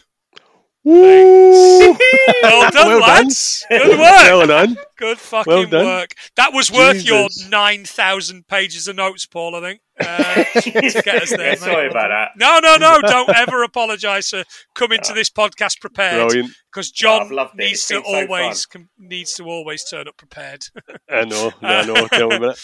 Woo! 0.86 1.96
Well 2.42 2.70
done, 2.70 2.86
Well 2.86 3.00
done. 3.00 3.28
Good 3.68 3.98
work. 3.98 3.98
well 3.98 4.46
done. 4.46 4.76
Good 4.96 5.18
fucking 5.18 5.52
Well 5.52 5.66
done. 5.66 5.84
work. 5.84 6.14
That 6.36 6.52
was 6.52 6.70
worth 6.70 7.04
your 7.04 7.28
9,000 7.48 8.46
pages 8.46 8.86
of 8.86 8.94
notes, 8.94 9.26
Paul, 9.26 9.56
I 9.56 9.60
think. 9.62 9.80
Uh, 9.98 10.44
to 10.60 10.70
get 11.02 11.22
us 11.22 11.30
there, 11.30 11.50
Yeah, 11.50 11.54
sorry 11.56 11.88
about 11.90 12.08
that. 12.10 12.30
No, 12.36 12.60
no, 12.62 12.76
no. 12.76 13.00
Don't 13.06 13.30
ever 13.36 13.64
apologise 13.64 14.30
for 14.30 14.44
coming 14.76 15.00
to 15.02 15.12
this 15.12 15.28
podcast 15.28 15.80
prepared. 15.80 16.28
Brilliant. 16.28 16.52
Because 16.72 16.92
John 16.92 17.30
loved 17.30 17.54
it. 17.58 17.64
needs 17.64 17.84
to 17.88 17.94
been 17.94 18.04
so 18.04 18.14
always 18.20 18.66
com- 18.66 18.88
needs 18.96 19.34
to 19.34 19.44
always 19.44 19.82
turn 19.82 20.06
up 20.06 20.16
prepared. 20.16 20.66
I 21.10 21.24
know. 21.24 21.50
I 21.62 21.84
know. 21.84 22.06
Tell 22.08 22.28
me 22.28 22.36
about 22.36 22.58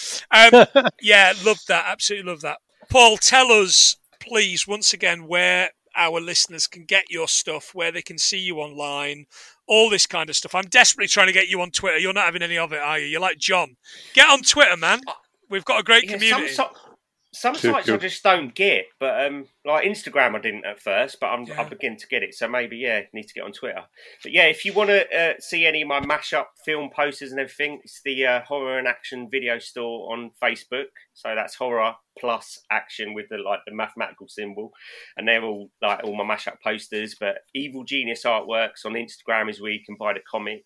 um, 0.76 0.88
yeah, 1.00 1.32
love 1.44 1.58
that. 1.66 1.86
Absolutely 1.88 2.30
love 2.30 2.42
that. 2.42 2.58
Paul, 2.88 3.16
tell 3.16 3.50
us, 3.50 3.96
please, 4.20 4.68
once 4.68 4.92
again, 4.92 5.26
where 5.26 5.70
our 5.96 6.20
listeners 6.20 6.66
can 6.66 6.84
get 6.84 7.10
your 7.10 7.28
stuff, 7.28 7.74
where 7.74 7.92
they 7.92 8.02
can 8.02 8.18
see 8.18 8.38
you 8.38 8.58
online, 8.60 9.26
all 9.66 9.90
this 9.90 10.06
kind 10.06 10.28
of 10.30 10.36
stuff. 10.36 10.54
I'm 10.54 10.64
desperately 10.66 11.08
trying 11.08 11.26
to 11.28 11.32
get 11.32 11.48
you 11.48 11.60
on 11.60 11.70
Twitter. 11.70 11.98
You're 11.98 12.12
not 12.12 12.24
having 12.26 12.42
any 12.42 12.58
of 12.58 12.72
it, 12.72 12.80
are 12.80 12.98
you? 12.98 13.06
You're 13.06 13.20
like 13.20 13.38
John. 13.38 13.76
Get 14.14 14.28
on 14.28 14.42
Twitter, 14.42 14.76
man. 14.76 15.00
Uh, 15.06 15.12
We've 15.48 15.64
got 15.64 15.80
a 15.80 15.82
great 15.82 16.04
Yeah, 16.04 16.12
community. 16.14 16.48
Some, 16.54 16.68
so- 16.74 16.91
some 17.34 17.54
Too 17.54 17.72
sites 17.72 17.88
I 17.88 17.96
just 17.96 18.22
don't 18.22 18.54
get, 18.54 18.84
but 19.00 19.24
um, 19.24 19.46
like 19.64 19.86
Instagram, 19.86 20.34
I 20.34 20.40
didn't 20.40 20.66
at 20.66 20.80
first, 20.80 21.18
but 21.18 21.28
I'm 21.28 21.46
Yeah. 21.46 21.62
I 21.62 21.64
begin 21.64 21.96
to 21.96 22.06
get 22.06 22.22
it. 22.22 22.34
So 22.34 22.46
maybe 22.46 22.76
yeah, 22.76 23.02
need 23.14 23.26
to 23.26 23.34
get 23.34 23.44
on 23.44 23.52
Twitter. 23.52 23.84
But 24.22 24.32
yeah, 24.32 24.44
if 24.44 24.66
you 24.66 24.74
want 24.74 24.90
to 24.90 25.06
uh, 25.18 25.34
see 25.40 25.64
any 25.66 25.80
of 25.80 25.88
my 25.88 26.00
mashup 26.00 26.46
film 26.64 26.90
posters 26.94 27.30
and 27.30 27.40
everything, 27.40 27.80
it's 27.84 28.02
the 28.04 28.26
uh, 28.26 28.42
horror 28.42 28.78
and 28.78 28.86
action 28.86 29.28
video 29.30 29.58
store 29.58 30.12
on 30.12 30.32
Facebook. 30.42 30.88
So 31.14 31.34
that's 31.34 31.54
horror 31.54 31.94
plus 32.18 32.60
action 32.70 33.14
with 33.14 33.30
the 33.30 33.38
like 33.38 33.60
the 33.66 33.74
mathematical 33.74 34.28
symbol, 34.28 34.72
and 35.16 35.26
they're 35.26 35.42
all 35.42 35.70
like 35.80 36.04
all 36.04 36.14
my 36.14 36.36
mashup 36.36 36.60
posters. 36.62 37.16
But 37.18 37.38
Evil 37.54 37.84
Genius 37.84 38.24
Artworks 38.24 38.84
on 38.84 38.92
Instagram 38.92 39.48
is 39.48 39.58
where 39.58 39.72
you 39.72 39.84
can 39.84 39.96
buy 39.98 40.12
the 40.12 40.20
comic, 40.30 40.64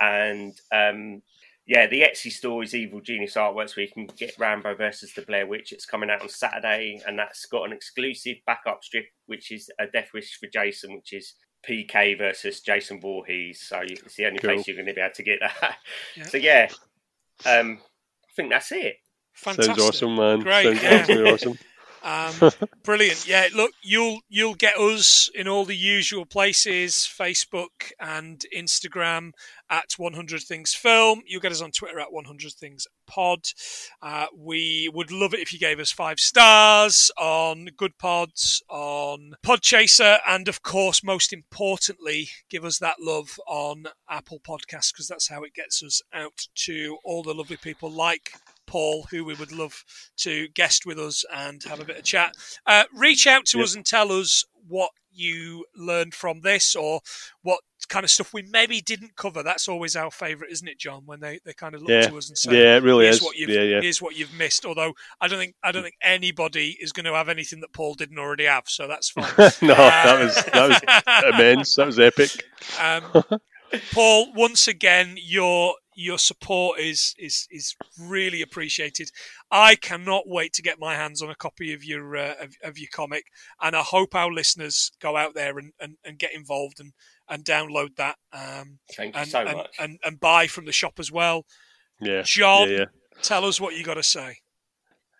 and 0.00 0.56
um, 0.72 1.22
yeah, 1.66 1.86
the 1.86 2.02
Etsy 2.02 2.30
store 2.32 2.62
is 2.62 2.74
Evil 2.74 3.00
Genius 3.00 3.34
Artworks, 3.34 3.76
where 3.76 3.84
you 3.86 3.92
can 3.92 4.06
get 4.16 4.34
Rambo 4.38 4.74
versus 4.74 5.12
the 5.14 5.22
Blair 5.22 5.46
Witch. 5.46 5.72
It's 5.72 5.86
coming 5.86 6.10
out 6.10 6.22
on 6.22 6.28
Saturday, 6.28 7.00
and 7.06 7.18
that's 7.18 7.46
got 7.46 7.64
an 7.64 7.72
exclusive 7.72 8.38
backup 8.46 8.82
strip, 8.82 9.06
which 9.26 9.52
is 9.52 9.70
a 9.78 9.86
Death 9.86 10.10
Wish 10.14 10.38
for 10.38 10.48
Jason, 10.52 10.94
which 10.94 11.12
is 11.12 11.34
PK 11.68 12.16
versus 12.18 12.60
Jason 12.60 13.00
Voorhees. 13.00 13.60
So 13.68 13.80
you- 13.82 13.96
it's 14.04 14.16
the 14.16 14.26
only 14.26 14.38
Cool. 14.38 14.54
place 14.54 14.66
you're 14.66 14.76
going 14.76 14.86
to 14.86 14.94
be 14.94 15.00
able 15.00 15.14
to 15.14 15.22
get 15.22 15.40
that. 15.40 15.78
Yeah. 16.16 16.24
So 16.24 16.38
yeah, 16.38 16.68
um, 17.46 17.80
I 17.82 18.32
think 18.34 18.50
that's 18.50 18.72
it. 18.72 18.96
Fantastic. 19.34 19.76
Sounds 19.76 19.88
awesome, 19.88 20.16
man. 20.16 20.40
Great, 20.40 20.76
Sounds 20.78 21.08
yeah. 21.08 21.16
awesome. 21.32 21.58
Um, 22.02 22.34
brilliant. 22.82 23.26
Yeah, 23.26 23.48
look, 23.54 23.72
you'll 23.82 24.20
you'll 24.28 24.54
get 24.54 24.78
us 24.78 25.30
in 25.34 25.48
all 25.48 25.64
the 25.64 25.76
usual 25.76 26.24
places: 26.24 27.08
Facebook 27.10 27.92
and 28.00 28.44
Instagram 28.56 29.32
at 29.68 29.92
100 29.96 30.42
Things 30.42 30.74
Film. 30.74 31.22
You'll 31.26 31.40
get 31.40 31.52
us 31.52 31.62
on 31.62 31.70
Twitter 31.70 32.00
at 32.00 32.12
100 32.12 32.52
Things 32.52 32.86
Pod. 33.06 33.46
Uh, 34.02 34.26
we 34.36 34.90
would 34.92 35.12
love 35.12 35.32
it 35.32 35.40
if 35.40 35.52
you 35.52 35.58
gave 35.58 35.78
us 35.78 35.92
five 35.92 36.18
stars 36.18 37.10
on 37.18 37.68
Good 37.76 37.96
Pods, 37.98 38.62
on 38.68 39.34
Podchaser, 39.44 40.18
and 40.26 40.48
of 40.48 40.62
course, 40.62 41.04
most 41.04 41.32
importantly, 41.32 42.28
give 42.48 42.64
us 42.64 42.78
that 42.78 42.96
love 43.00 43.38
on 43.46 43.84
Apple 44.08 44.40
Podcasts 44.40 44.92
because 44.92 45.06
that's 45.08 45.28
how 45.28 45.42
it 45.42 45.54
gets 45.54 45.82
us 45.82 46.02
out 46.12 46.46
to 46.54 46.98
all 47.04 47.22
the 47.22 47.34
lovely 47.34 47.56
people 47.56 47.90
like 47.90 48.32
Paul, 48.70 49.06
who 49.10 49.24
we 49.24 49.34
would 49.34 49.52
love 49.52 49.84
to 50.18 50.46
guest 50.48 50.86
with 50.86 50.98
us 50.98 51.24
and 51.34 51.60
have 51.64 51.80
a 51.80 51.84
bit 51.84 51.96
of 51.98 52.04
chat. 52.04 52.34
Uh, 52.66 52.84
reach 52.94 53.26
out 53.26 53.44
to 53.46 53.58
Yep. 53.58 53.64
us 53.64 53.74
and 53.74 53.84
tell 53.84 54.12
us 54.12 54.44
what 54.68 54.90
you 55.12 55.64
learned 55.76 56.14
from 56.14 56.42
this, 56.42 56.76
or 56.76 57.00
what 57.42 57.58
kind 57.88 58.04
of 58.04 58.10
stuff 58.10 58.32
we 58.32 58.42
maybe 58.42 58.80
didn't 58.80 59.16
cover. 59.16 59.42
That's 59.42 59.66
always 59.68 59.96
our 59.96 60.12
favourite, 60.12 60.52
isn't 60.52 60.68
it, 60.68 60.78
John? 60.78 61.02
When 61.04 61.18
they, 61.18 61.40
they 61.44 61.52
kind 61.52 61.74
of 61.74 61.80
look 61.82 61.90
Yeah. 61.90 62.08
to 62.08 62.16
us 62.16 62.28
and 62.28 62.38
say, 62.38 62.52
Yeah, 62.52 62.76
it 62.76 62.84
really 62.84 63.06
here's 63.06 63.16
is. 63.16 63.22
what 63.22 63.36
you've 63.36 63.50
Yeah, 63.50 63.62
yeah. 63.62 63.80
here's 63.80 64.00
what 64.00 64.16
you've 64.16 64.32
missed. 64.34 64.64
Although 64.64 64.92
I 65.20 65.26
don't 65.26 65.40
think 65.40 65.56
I 65.64 65.72
don't 65.72 65.82
think 65.82 65.96
anybody 66.00 66.76
is 66.80 66.92
going 66.92 67.06
to 67.06 67.14
have 67.14 67.28
anything 67.28 67.60
that 67.62 67.72
Paul 67.72 67.94
didn't 67.94 68.18
already 68.18 68.44
have, 68.44 68.64
so 68.68 68.86
that's 68.86 69.10
fine. 69.16 69.24
no, 69.62 69.74
that 69.74 70.20
was 70.24 70.34
that 70.36 70.68
was 70.68 71.24
immense. 71.34 71.74
That 71.74 71.86
was 71.86 71.98
epic. 71.98 72.30
Um, 72.78 73.02
Paul, 73.92 74.32
once 74.34 74.68
again, 74.68 75.16
your 75.20 75.74
your 75.94 76.18
support 76.18 76.78
is 76.78 77.14
is 77.18 77.46
is 77.50 77.74
really 77.98 78.42
appreciated. 78.42 79.10
I 79.50 79.74
cannot 79.74 80.24
wait 80.26 80.52
to 80.54 80.62
get 80.62 80.78
my 80.78 80.94
hands 80.94 81.22
on 81.22 81.30
a 81.30 81.34
copy 81.34 81.72
of 81.72 81.84
your 81.84 82.16
uh, 82.16 82.34
of, 82.40 82.54
of 82.62 82.78
your 82.78 82.88
comic, 82.92 83.24
and 83.60 83.74
I 83.74 83.82
hope 83.82 84.14
our 84.14 84.32
listeners 84.32 84.92
go 85.00 85.16
out 85.16 85.34
there 85.34 85.58
and, 85.58 85.72
and, 85.80 85.96
and 86.04 86.18
get 86.18 86.34
involved 86.34 86.80
and, 86.80 86.92
and 87.28 87.44
download 87.44 87.96
that 87.96 88.16
um, 88.32 88.78
Thank 88.96 89.14
you 89.14 89.20
and, 89.22 89.30
so 89.30 89.40
and, 89.40 89.56
much. 89.56 89.76
and 89.78 89.98
and 90.04 90.20
buy 90.20 90.46
from 90.46 90.64
the 90.64 90.72
shop 90.72 90.94
as 90.98 91.10
well. 91.10 91.44
Yeah. 92.00 92.22
John, 92.22 92.70
Yeah, 92.70 92.78
yeah. 92.78 92.84
tell 93.22 93.44
us 93.44 93.60
what 93.60 93.76
you 93.76 93.84
got 93.84 93.94
to 93.94 94.02
say. 94.02 94.38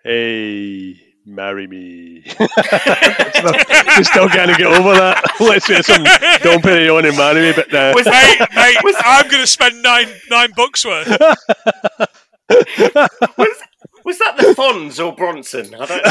Hey, 0.03 1.10
marry 1.35 1.67
me. 1.67 2.23
We're 2.41 4.05
still 4.05 4.29
going 4.29 4.49
to 4.49 4.55
get 4.57 4.67
over 4.67 4.93
that. 4.95 5.23
Let's 5.41 5.67
say 5.67 5.81
some 5.83 6.05
don't 6.43 6.63
put 6.63 6.75
it 6.75 6.91
on 6.91 7.05
and 7.07 7.17
marry 7.17 7.41
me, 7.43 7.53
but 7.55 7.73
uh, 7.75 7.93
Was 7.95 8.07
Mate, 8.11 8.39
mate, 8.55 8.77
I'm 9.05 9.29
going 9.29 9.43
to 9.43 9.47
spend 9.47 9.83
nine 9.83 10.09
nine 10.31 10.51
bucks 10.57 10.85
worth. 10.85 11.09
was, 12.49 13.57
was 14.05 14.19
that 14.19 14.37
the 14.37 14.55
Fonz 14.57 15.05
or 15.05 15.15
Bronson? 15.15 15.75
I 15.75 15.87
don't 15.87 15.89
know. 15.89 16.03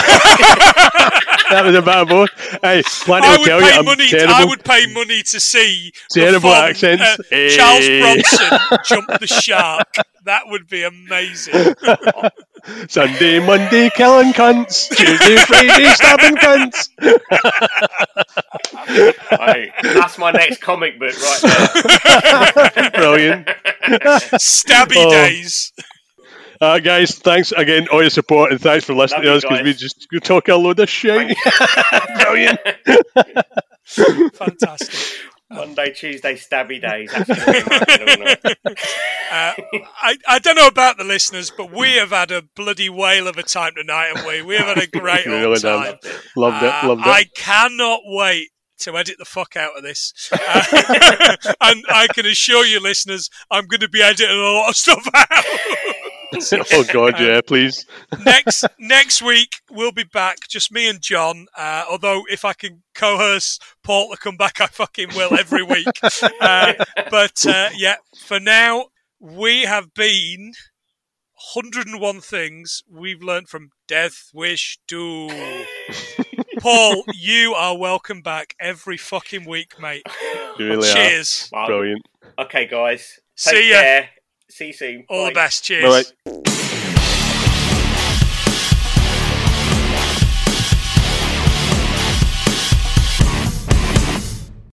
that 1.50 1.62
was 1.66 1.76
about 1.76 2.08
both. 2.08 2.30
Hey, 2.62 2.82
plenty 2.86 3.28
I 3.28 3.38
would 3.38 3.46
tell 3.46 3.60
pay 3.62 3.68
you, 3.74 3.80
I'm 3.80 3.86
money. 3.86 4.08
terrible. 4.10 4.34
I 4.36 4.46
would 4.46 4.64
pay 4.64 4.86
money 4.94 5.22
to 5.24 5.40
see 5.40 5.92
the 6.14 6.22
Terrible 6.22 6.52
fun, 6.52 6.70
accents. 6.70 7.04
uh, 7.04 7.18
Hey. 7.30 7.50
Charles 7.56 7.88
Bronson 7.88 8.60
jump 8.86 9.20
the 9.20 9.28
shark. 9.28 9.88
That 10.26 10.44
would 10.48 10.68
be 10.68 10.84
amazing. 10.84 11.74
Sunday, 12.88 13.40
Monday, 13.46 13.90
killing 13.96 14.34
cunts. 14.34 14.90
Tuesday, 14.90 15.38
Friday, 15.38 15.86
stabbing 15.90 16.38
cunts. 16.38 16.90
Hey, 19.30 19.72
that's 19.82 20.18
my 20.18 20.32
next 20.32 20.62
comic 20.62 21.00
book 21.00 21.14
right 21.22 21.42
there. 22.74 22.92
Brilliant. 22.92 23.48
Stabby 24.38 24.96
Oh. 24.98 25.12
days. 25.12 25.74
Uh, 26.62 26.80
guys, 26.80 27.16
thanks 27.18 27.54
again, 27.54 27.88
all 27.90 28.02
your 28.02 28.10
support, 28.10 28.52
and 28.52 28.60
thanks 28.60 28.84
for 28.84 28.94
listening 28.94 29.26
Love 29.26 29.42
to 29.42 29.48
us 29.48 29.54
because 29.54 29.64
we 29.64 29.74
just 29.74 30.08
we 30.12 30.20
talk 30.20 30.50
a 30.50 30.56
load 30.56 30.80
of 30.80 30.90
shit. 30.90 31.38
Brilliant. 32.24 32.60
Fantastic. 34.34 34.94
Monday, 35.52 35.92
Tuesday, 35.94 36.36
stabby 36.36 36.80
days. 36.90 37.12
That's 37.12 37.28
gonna 37.28 37.64
be 37.64 37.70
my 37.70 37.98
middle 37.98 38.26
name. 38.26 38.76
Uh, 39.32 39.54
I, 40.02 40.18
I 40.28 40.40
don't 40.40 40.56
know 40.56 40.68
about 40.68 40.98
the 40.98 41.04
listeners, 41.04 41.52
but 41.56 41.72
we 41.72 41.94
have 41.94 42.10
had 42.10 42.32
a 42.32 42.42
bloody 42.56 42.90
whale 42.90 43.28
of 43.28 43.38
a 43.38 43.44
time 43.44 43.74
tonight, 43.76 44.12
haven't 44.16 44.28
we? 44.28 44.42
We 44.42 44.56
have 44.58 44.68
had 44.68 44.78
a 44.80 44.88
great 44.88 45.26
Really 45.28 45.46
old 45.46 45.60
done. 45.62 45.86
time. 45.86 45.96
Loved 46.36 46.64
it. 46.64 46.74
Uh, 46.84 46.88
Loved 46.88 47.02
it. 47.02 47.08
I 47.08 47.24
cannot 47.36 48.02
wait 48.06 48.50
to 48.80 48.98
edit 48.98 49.16
the 49.20 49.26
fuck 49.26 49.56
out 49.58 49.76
of 49.78 49.84
this. 49.84 50.14
Uh, 50.32 50.38
and 51.62 51.84
I 51.90 52.08
can 52.14 52.26
assure 52.26 52.66
you, 52.66 52.80
listeners, 52.80 53.30
I'm 53.52 53.68
going 53.68 53.82
to 53.82 53.90
be 53.90 54.02
editing 54.02 54.30
a 54.30 54.34
lot 54.42 54.70
of 54.70 54.76
stuff 54.78 55.06
out. 55.14 55.44
oh 56.74 56.86
God, 56.92 57.20
yeah, 57.20 57.42
please. 57.42 57.86
next 58.24 58.66
next 58.78 59.22
week 59.22 59.56
we'll 59.72 59.92
be 59.92 60.04
back, 60.04 60.38
just 60.48 60.72
me 60.72 60.88
and 60.90 61.02
John. 61.02 61.48
Uh, 61.58 61.86
although 61.90 62.24
if 62.30 62.46
I 62.46 62.54
can 62.54 62.84
coerce 62.94 63.60
Paul 63.84 64.12
to 64.12 64.18
come 64.18 64.38
back, 64.38 64.62
I 64.62 64.68
fucking 64.68 65.10
will 65.16 65.38
every 65.38 65.64
week. 65.64 65.88
Uh, 66.42 66.74
but 67.12 67.46
uh, 67.46 67.70
yeah, 67.76 67.96
for 68.26 68.40
now 68.40 68.86
we 69.20 69.64
have 69.64 69.94
been 69.94 70.54
101 71.54 72.22
things 72.22 72.84
we've 72.90 73.22
learned 73.22 73.50
from 73.50 73.70
Death 73.88 74.30
Wish 74.34 74.80
2. 74.88 75.30
Paul, 76.60 77.04
you 77.14 77.54
are 77.54 77.78
welcome 77.78 78.22
back 78.22 78.56
every 78.60 78.98
fucking 78.98 79.48
week, 79.48 79.80
mate. 79.80 80.04
You 80.58 80.68
really 80.68 80.88
Cheers. 80.94 81.50
Are 81.54 81.68
brilliant. 81.68 82.06
Okay, 82.38 82.68
guys. 82.68 83.20
Take 83.38 83.56
See 83.56 83.72
ya. 83.72 83.80
care. 83.80 84.10
See 84.50 84.68
you 84.68 84.74
soon. 84.74 85.06
All 85.10 85.26
the 85.26 85.32
best. 85.32 85.64
Cheers. 85.64 86.14
Bye. 86.26 86.66